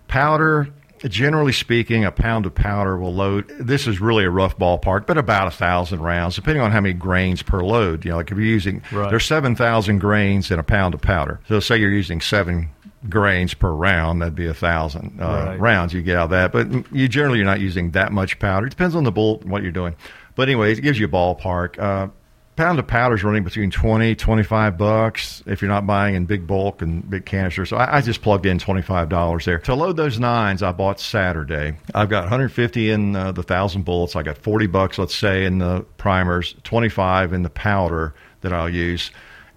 Powder, 0.08 0.68
generally 1.02 1.52
speaking, 1.52 2.04
a 2.04 2.12
pound 2.12 2.46
of 2.46 2.54
powder 2.54 2.96
will 2.96 3.14
load. 3.14 3.48
This 3.58 3.86
is 3.86 4.00
really 4.00 4.24
a 4.24 4.30
rough 4.30 4.56
ballpark, 4.58 5.06
but 5.06 5.18
about 5.18 5.48
a 5.48 5.50
thousand 5.50 6.00
rounds, 6.00 6.36
depending 6.36 6.62
on 6.62 6.70
how 6.70 6.80
many 6.80 6.94
grains 6.94 7.42
per 7.42 7.62
load. 7.62 8.04
You 8.04 8.12
know, 8.12 8.16
like 8.18 8.30
if 8.30 8.36
you're 8.36 8.46
using, 8.46 8.82
Right. 8.92 9.10
there's 9.10 9.26
7,000 9.26 9.98
grains 9.98 10.50
in 10.50 10.58
a 10.58 10.62
pound 10.62 10.94
of 10.94 11.00
powder. 11.00 11.40
So 11.48 11.60
say 11.60 11.78
you're 11.78 11.90
using 11.90 12.20
seven 12.20 12.70
grains 13.08 13.52
per 13.54 13.70
round, 13.70 14.22
that'd 14.22 14.34
be 14.34 14.46
a 14.46 14.54
thousand 14.54 15.20
uh, 15.20 15.24
Right. 15.48 15.60
rounds 15.60 15.92
you 15.92 16.00
get 16.02 16.16
out 16.16 16.24
of 16.24 16.30
that. 16.30 16.52
But 16.52 16.68
you 16.92 17.08
generally 17.08 17.38
you're 17.38 17.46
not 17.46 17.60
using 17.60 17.90
that 17.90 18.12
much 18.12 18.38
powder. 18.38 18.66
It 18.66 18.70
depends 18.70 18.94
on 18.94 19.04
the 19.04 19.12
bullet 19.12 19.42
and 19.42 19.50
what 19.50 19.62
you're 19.62 19.72
doing. 19.72 19.94
But 20.36 20.48
anyway, 20.48 20.72
it 20.72 20.80
gives 20.80 20.98
you 20.98 21.06
a 21.06 21.08
ballpark. 21.10 21.78
Uh, 21.78 22.08
pound 22.56 22.78
of 22.78 22.86
powder 22.86 23.14
is 23.14 23.24
running 23.24 23.44
between 23.44 23.70
20 23.70 24.14
25 24.14 24.78
bucks 24.78 25.42
if 25.46 25.60
you're 25.60 25.68
not 25.68 25.86
buying 25.86 26.14
in 26.14 26.24
big 26.26 26.46
bulk 26.46 26.82
and 26.82 27.08
big 27.08 27.26
canisters. 27.26 27.70
So 27.70 27.76
I, 27.76 27.98
I 27.98 28.00
just 28.00 28.22
plugged 28.22 28.46
in 28.46 28.58
$25 28.58 29.44
there. 29.44 29.58
To 29.58 29.74
load 29.74 29.96
those 29.96 30.18
nines 30.18 30.62
i 30.62 30.72
bought 30.72 31.00
saturday. 31.00 31.76
I've 31.94 32.08
got 32.08 32.24
150 32.24 32.90
in 32.90 33.16
uh, 33.16 33.32
the 33.32 33.42
thousand 33.42 33.84
bullets 33.84 34.16
i 34.16 34.22
got 34.22 34.38
40 34.38 34.66
bucks 34.68 34.98
let's 34.98 35.14
say 35.14 35.44
in 35.44 35.58
the 35.58 35.84
primers 35.96 36.54
25 36.64 37.32
in 37.32 37.42
the 37.42 37.50
powder 37.50 38.14
that 38.42 38.52
i'll 38.52 38.70
use. 38.70 39.10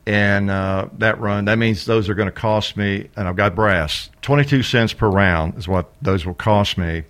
And 0.05 0.49
uh, 0.49 0.87
that 0.99 1.19
run 1.19 1.45
that 1.45 1.57
means 1.57 1.85
those 1.85 2.07
are 2.09 2.15
going 2.15 2.27
to 2.27 2.31
cost 2.31 2.77
me 2.77 3.09
and 3.15 3.27
i've 3.27 3.35
got 3.35 3.55
brass 3.55 4.09
22 4.21 4.63
cents 4.63 4.93
per 4.93 5.09
round 5.09 5.57
is 5.57 5.67
what 5.67 5.91
those 6.01 6.25
will 6.25 6.33
cost 6.33 6.77
me 6.77 7.03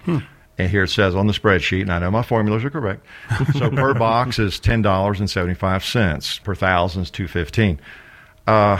and 0.57 0.69
here 0.69 0.83
it 0.83 0.89
says 0.89 1.15
on 1.15 1.27
the 1.27 1.33
spreadsheet, 1.33 1.81
and 1.83 1.91
I 1.93 1.99
know 1.99 2.11
my 2.11 2.23
formulas 2.23 2.63
are 2.65 2.69
correct. 2.69 3.05
So 3.53 3.69
per 3.69 3.93
box 3.95 4.39
is 4.39 4.59
ten 4.59 4.81
dollars 4.81 5.19
and 5.19 5.29
seventy 5.29 5.53
five 5.55 5.83
cents. 5.85 6.39
Per 6.39 6.55
thousand 6.55 7.03
is 7.03 7.11
two 7.11 7.27
fifteen. 7.27 7.79
Uh, 8.45 8.79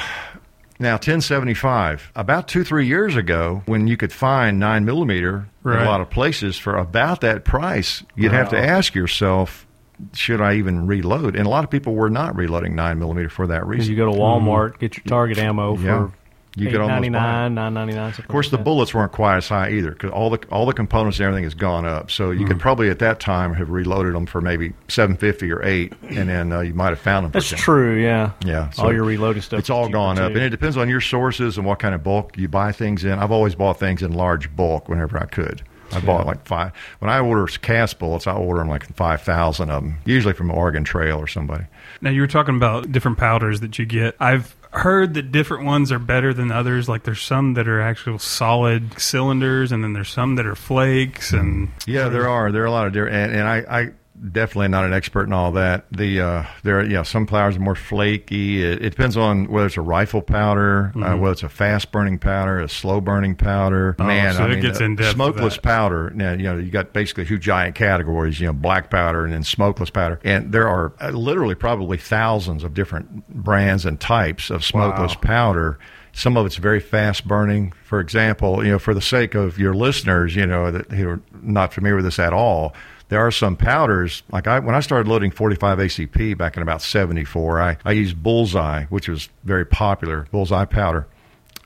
now 0.80 0.98
ten 0.98 1.22
seventy 1.22 1.54
five. 1.54 2.12
About 2.16 2.48
two 2.48 2.64
three 2.64 2.88
years 2.88 3.16
ago, 3.16 3.62
when 3.66 3.88
you 3.88 3.98
could 3.98 4.14
find 4.14 4.60
nine 4.60 4.86
millimeter 4.86 5.48
in 5.66 5.72
a 5.72 5.86
lot 5.86 6.02
of 6.02 6.10
places 6.10 6.58
for 6.58 6.78
about 6.78 7.22
that 7.22 7.44
price, 7.44 8.04
you'd 8.16 8.32
have 8.32 8.50
to 8.52 8.58
ask 8.58 8.96
yourself, 8.96 9.68
should 10.14 10.40
I 10.40 10.54
even 10.56 10.88
reload? 10.88 11.36
And 11.36 11.46
a 11.46 11.50
lot 11.50 11.64
of 11.66 11.70
people 11.70 11.94
were 11.94 12.10
not 12.10 12.36
reloading 12.38 12.74
nine 12.76 13.00
millimeter 13.00 13.28
for 13.30 13.48
that 13.48 13.62
Because 13.68 13.70
reason. 13.90 13.92
you 13.92 13.98
go 13.98 14.10
to 14.12 14.18
Walmart, 14.18 14.80
get 14.80 14.96
your 14.96 15.04
target 15.04 15.38
ammo 15.40 15.76
Mm-hmm. 15.76 15.86
Yeah. 15.86 16.08
for 16.08 16.14
You 16.58 16.68
eight 16.68 16.72
could 16.72 16.82
almost 16.82 16.94
ninety 16.96 17.10
buy 17.10 17.18
it. 17.20 17.22
nine, 17.22 17.54
nine 17.56 17.74
ninety 17.76 17.94
nine. 17.94 18.14
Of 18.18 18.28
course, 18.28 18.50
the 18.50 18.58
bullets 18.58 18.94
weren't 18.94 19.12
quite 19.12 19.38
as 19.38 19.48
high 19.48 19.70
either 19.72 19.92
because 19.92 20.12
all 20.12 20.30
the 20.30 20.40
all 20.50 20.66
the 20.66 20.74
components 20.74 21.20
and 21.20 21.26
everything 21.28 21.44
has 21.44 21.54
gone 21.54 21.86
up. 21.86 22.10
So 22.10 22.32
you 22.32 22.40
Mm-hmm. 22.40 22.48
could 22.48 22.60
probably 22.60 22.90
at 22.90 23.00
that 23.00 23.20
time 23.20 23.54
have 23.54 23.70
reloaded 23.70 24.16
them 24.16 24.26
for 24.26 24.42
maybe 24.42 24.74
seven 24.88 25.16
fifty 25.18 25.52
or 25.52 25.64
eight, 25.64 25.94
and 26.10 26.28
then 26.30 26.52
uh, 26.52 26.62
you 26.62 26.74
might 26.74 26.90
have 26.90 27.00
found 27.00 27.26
them. 27.26 27.32
For 27.32 27.38
That's 27.40 27.50
10. 27.52 27.60
true. 27.60 27.96
Yeah. 28.02 28.32
Yeah, 28.44 28.70
so 28.72 28.84
all 28.84 28.94
your 28.94 29.04
reloading 29.04 29.42
stuff. 29.42 29.60
It's 29.60 29.68
is 29.68 29.70
all 29.70 29.86
cheaper, 29.86 29.94
gone 29.98 30.18
up, 30.20 30.32
too. 30.32 30.38
and 30.38 30.46
it 30.46 30.50
depends 30.50 30.78
on 30.78 30.90
your 30.90 31.02
sources 31.02 31.58
and 31.58 31.66
what 31.66 31.80
kind 31.80 31.94
of 31.94 32.04
bulk 32.04 32.38
you 32.38 32.48
buy 32.48 32.72
things 32.72 33.06
in. 33.06 33.20
I've 33.20 33.32
always 33.32 33.54
bought 33.56 33.80
things 33.80 34.02
in 34.02 34.14
large 34.14 34.56
bulk 34.56 34.90
whenever 34.90 35.20
I 35.20 35.26
could. 35.26 35.62
I 35.94 36.02
bought 36.02 36.26
like 36.26 36.46
five. 36.46 36.74
When 37.00 37.10
I 37.10 37.20
order 37.20 37.46
cast 37.48 37.98
bullets, 37.98 38.28
I 38.28 38.34
order 38.34 38.60
them 38.60 38.68
like 38.68 38.94
five 38.96 39.22
thousand 39.22 39.70
of 39.70 39.84
them, 39.84 39.98
usually 40.06 40.34
from 40.34 40.52
Oregon 40.52 40.84
Trail 40.84 41.18
or 41.18 41.28
somebody. 41.28 41.64
Now 42.02 42.10
you 42.10 42.20
were 42.22 42.28
talking 42.28 42.56
about 42.58 42.92
different 42.92 43.18
powders 43.18 43.62
that 43.62 43.80
you 43.80 43.86
get. 43.86 44.16
I've 44.20 44.54
heard 44.78 45.14
that 45.16 45.32
different 45.32 45.66
ones 45.66 45.92
are 45.92 46.00
better 46.00 46.34
than 46.34 46.52
others. 46.52 46.88
Like 46.88 47.04
there's 47.04 47.22
some 47.22 47.54
that 47.56 47.68
are 47.68 47.82
actual 47.82 48.20
solid 48.20 49.00
cylinders, 49.00 49.72
and 49.72 49.84
then 49.84 49.94
there's 49.94 50.10
some 50.10 50.36
that 50.36 50.46
are 50.46 50.56
flakes. 50.56 51.34
And 51.34 51.70
mm. 51.70 51.72
Yeah, 51.88 52.10
there 52.10 52.28
are. 52.28 52.52
There 52.52 52.64
are 52.64 52.68
a 52.68 52.72
lot 52.72 52.88
of 52.88 52.94
different, 52.94 53.16
and, 53.16 53.32
and 53.34 53.48
I, 53.48 53.58
I 53.82 53.90
definitely 54.32 54.68
not 54.70 54.86
an 54.86 54.94
expert 54.94 55.24
in 55.26 55.34
all 55.34 55.52
that. 55.54 55.86
The 55.92 56.22
uh, 56.22 56.44
there, 56.64 56.80
are, 56.80 56.84
yeah, 56.86 57.04
some 57.04 57.28
flowers 57.28 57.56
are 57.58 57.60
more 57.60 57.76
flaky. 57.76 58.64
It, 58.64 58.84
it 58.84 58.90
depends 58.92 59.18
on 59.18 59.46
whether 59.48 59.68
it's 59.68 59.78
a 59.78 59.82
rifle 59.82 60.22
powder, 60.22 60.92
uh, 60.96 61.16
whether 61.18 61.34
it's 61.34 61.44
a 61.44 61.50
fast 61.50 61.92
burning 61.92 62.20
powder, 62.20 62.60
a 62.60 62.70
slow 62.70 63.02
burning 63.02 63.36
powder. 63.36 63.94
Mm-hmm. 63.94 64.02
Oh, 64.02 64.08
Man, 64.08 64.34
so 64.36 64.44
I 64.44 64.46
it 64.46 64.50
mean, 64.50 64.62
gets 64.62 64.82
uh, 64.82 64.86
in-depth 64.86 65.14
smokeless 65.16 65.56
that. 65.56 65.64
powder. 65.64 66.10
Now, 66.12 66.32
you 66.32 66.44
know, 66.44 66.58
you 66.58 66.72
got 66.72 66.94
basically 66.94 67.26
two 67.26 67.38
giant 67.38 67.76
categories. 67.76 68.40
You 68.40 68.48
know, 68.48 68.54
black 68.54 68.90
powder 68.90 69.24
and 69.24 69.34
then 69.34 69.44
smokeless 69.44 69.90
powder, 69.90 70.20
and 70.24 70.52
there 70.52 70.68
are 70.68 70.94
uh, 71.00 71.10
literally 71.10 71.56
probably 71.56 71.98
thousands 71.98 72.64
of 72.64 72.74
different 72.74 73.28
brands 73.30 73.86
and 73.86 74.00
types 74.00 74.50
of 74.50 74.64
smokeless 74.66 75.16
Wow. 75.16 75.22
powder. 75.22 75.80
Some 76.14 76.36
of 76.36 76.48
it's 76.48 76.56
very 76.56 76.80
fast 76.80 77.28
burning. 77.28 77.74
For 77.84 78.00
example, 78.00 78.66
you 78.66 78.72
know, 78.72 78.80
for 78.80 78.96
the 78.96 79.02
sake 79.02 79.36
of 79.36 79.60
your 79.60 79.76
listeners, 79.76 80.36
you 80.36 80.48
know, 80.48 80.72
that 80.72 80.92
who 80.92 81.08
are 81.08 81.20
not 81.44 81.74
familiar 81.74 81.96
with 81.98 82.06
this 82.06 82.18
at 82.18 82.34
all, 82.34 82.74
there 83.10 83.26
are 83.26 83.32
some 83.32 83.56
powders. 83.56 84.24
Like 84.32 84.48
I, 84.48 84.60
when 84.60 84.76
I 84.76 84.80
started 84.80 85.10
loading 85.10 85.32
45 85.32 85.80
ACP 85.80 86.38
back 86.38 86.58
in 86.58 86.64
about 86.64 86.82
74, 86.82 87.62
I, 87.62 87.78
I 87.86 87.92
used 87.94 88.22
Bullseye, 88.22 88.86
which 88.86 89.08
was 89.08 89.30
very 89.44 89.66
popular, 89.66 90.28
Bullseye 90.32 90.66
powder. 90.66 91.08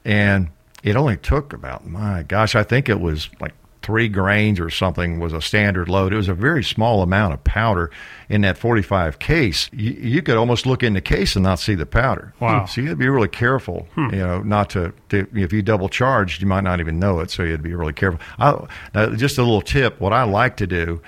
And 0.05 0.49
it 0.83 0.95
only 0.95 1.17
took 1.17 1.53
about, 1.53 1.85
my 1.87 2.23
gosh, 2.23 2.55
I 2.55 2.63
think 2.63 2.89
it 2.89 2.99
was 2.99 3.29
like 3.39 3.53
three 3.82 4.07
grains 4.07 4.59
or 4.59 4.69
something 4.69 5.19
was 5.19 5.34
a 5.34 5.41
standard 5.41 5.89
load. 5.89 6.13
It 6.13 6.17
was 6.17 6.29
a 6.29 6.34
very 6.34 6.63
small 6.63 7.01
amount 7.01 7.34
of 7.34 7.43
powder 7.43 7.89
in 8.29 8.41
that 8.41 8.57
45 8.57 9.19
case. 9.19 9.69
You, 9.73 9.91
you 9.91 10.21
could 10.21 10.38
almost 10.38 10.65
look 10.65 10.84
in 10.84 10.93
the 10.93 11.01
case 11.01 11.36
and 11.36 11.43
not 11.43 11.59
see 11.59 11.75
the 11.75 11.86
powder. 11.86 12.34
Wow. 12.39 12.65
So 12.65 12.82
you 12.82 12.88
had 12.88 12.93
to 12.93 12.97
be 12.97 13.09
really 13.09 13.27
careful, 13.27 13.88
you 13.97 14.19
know, 14.19 14.41
not 14.43 14.69
to, 14.71 14.93
to, 15.09 15.27
if 15.34 15.51
you 15.51 15.61
double 15.61 15.89
charged, 15.89 16.41
you 16.41 16.47
might 16.47 16.63
not 16.63 16.79
even 16.79 16.99
know 16.99 17.19
it. 17.19 17.32
So 17.32 17.43
you 17.43 17.51
had 17.51 17.59
to 17.59 17.63
be 17.63 17.73
really 17.73 17.93
careful. 17.93 18.19
I, 18.38 18.67
now, 18.93 19.15
just 19.15 19.38
a 19.38 19.41
little 19.41 19.61
tip, 19.61 19.99
what 19.99 20.13
I 20.13 20.23
like 20.23 20.57
to 20.57 20.67
do, 20.67 21.01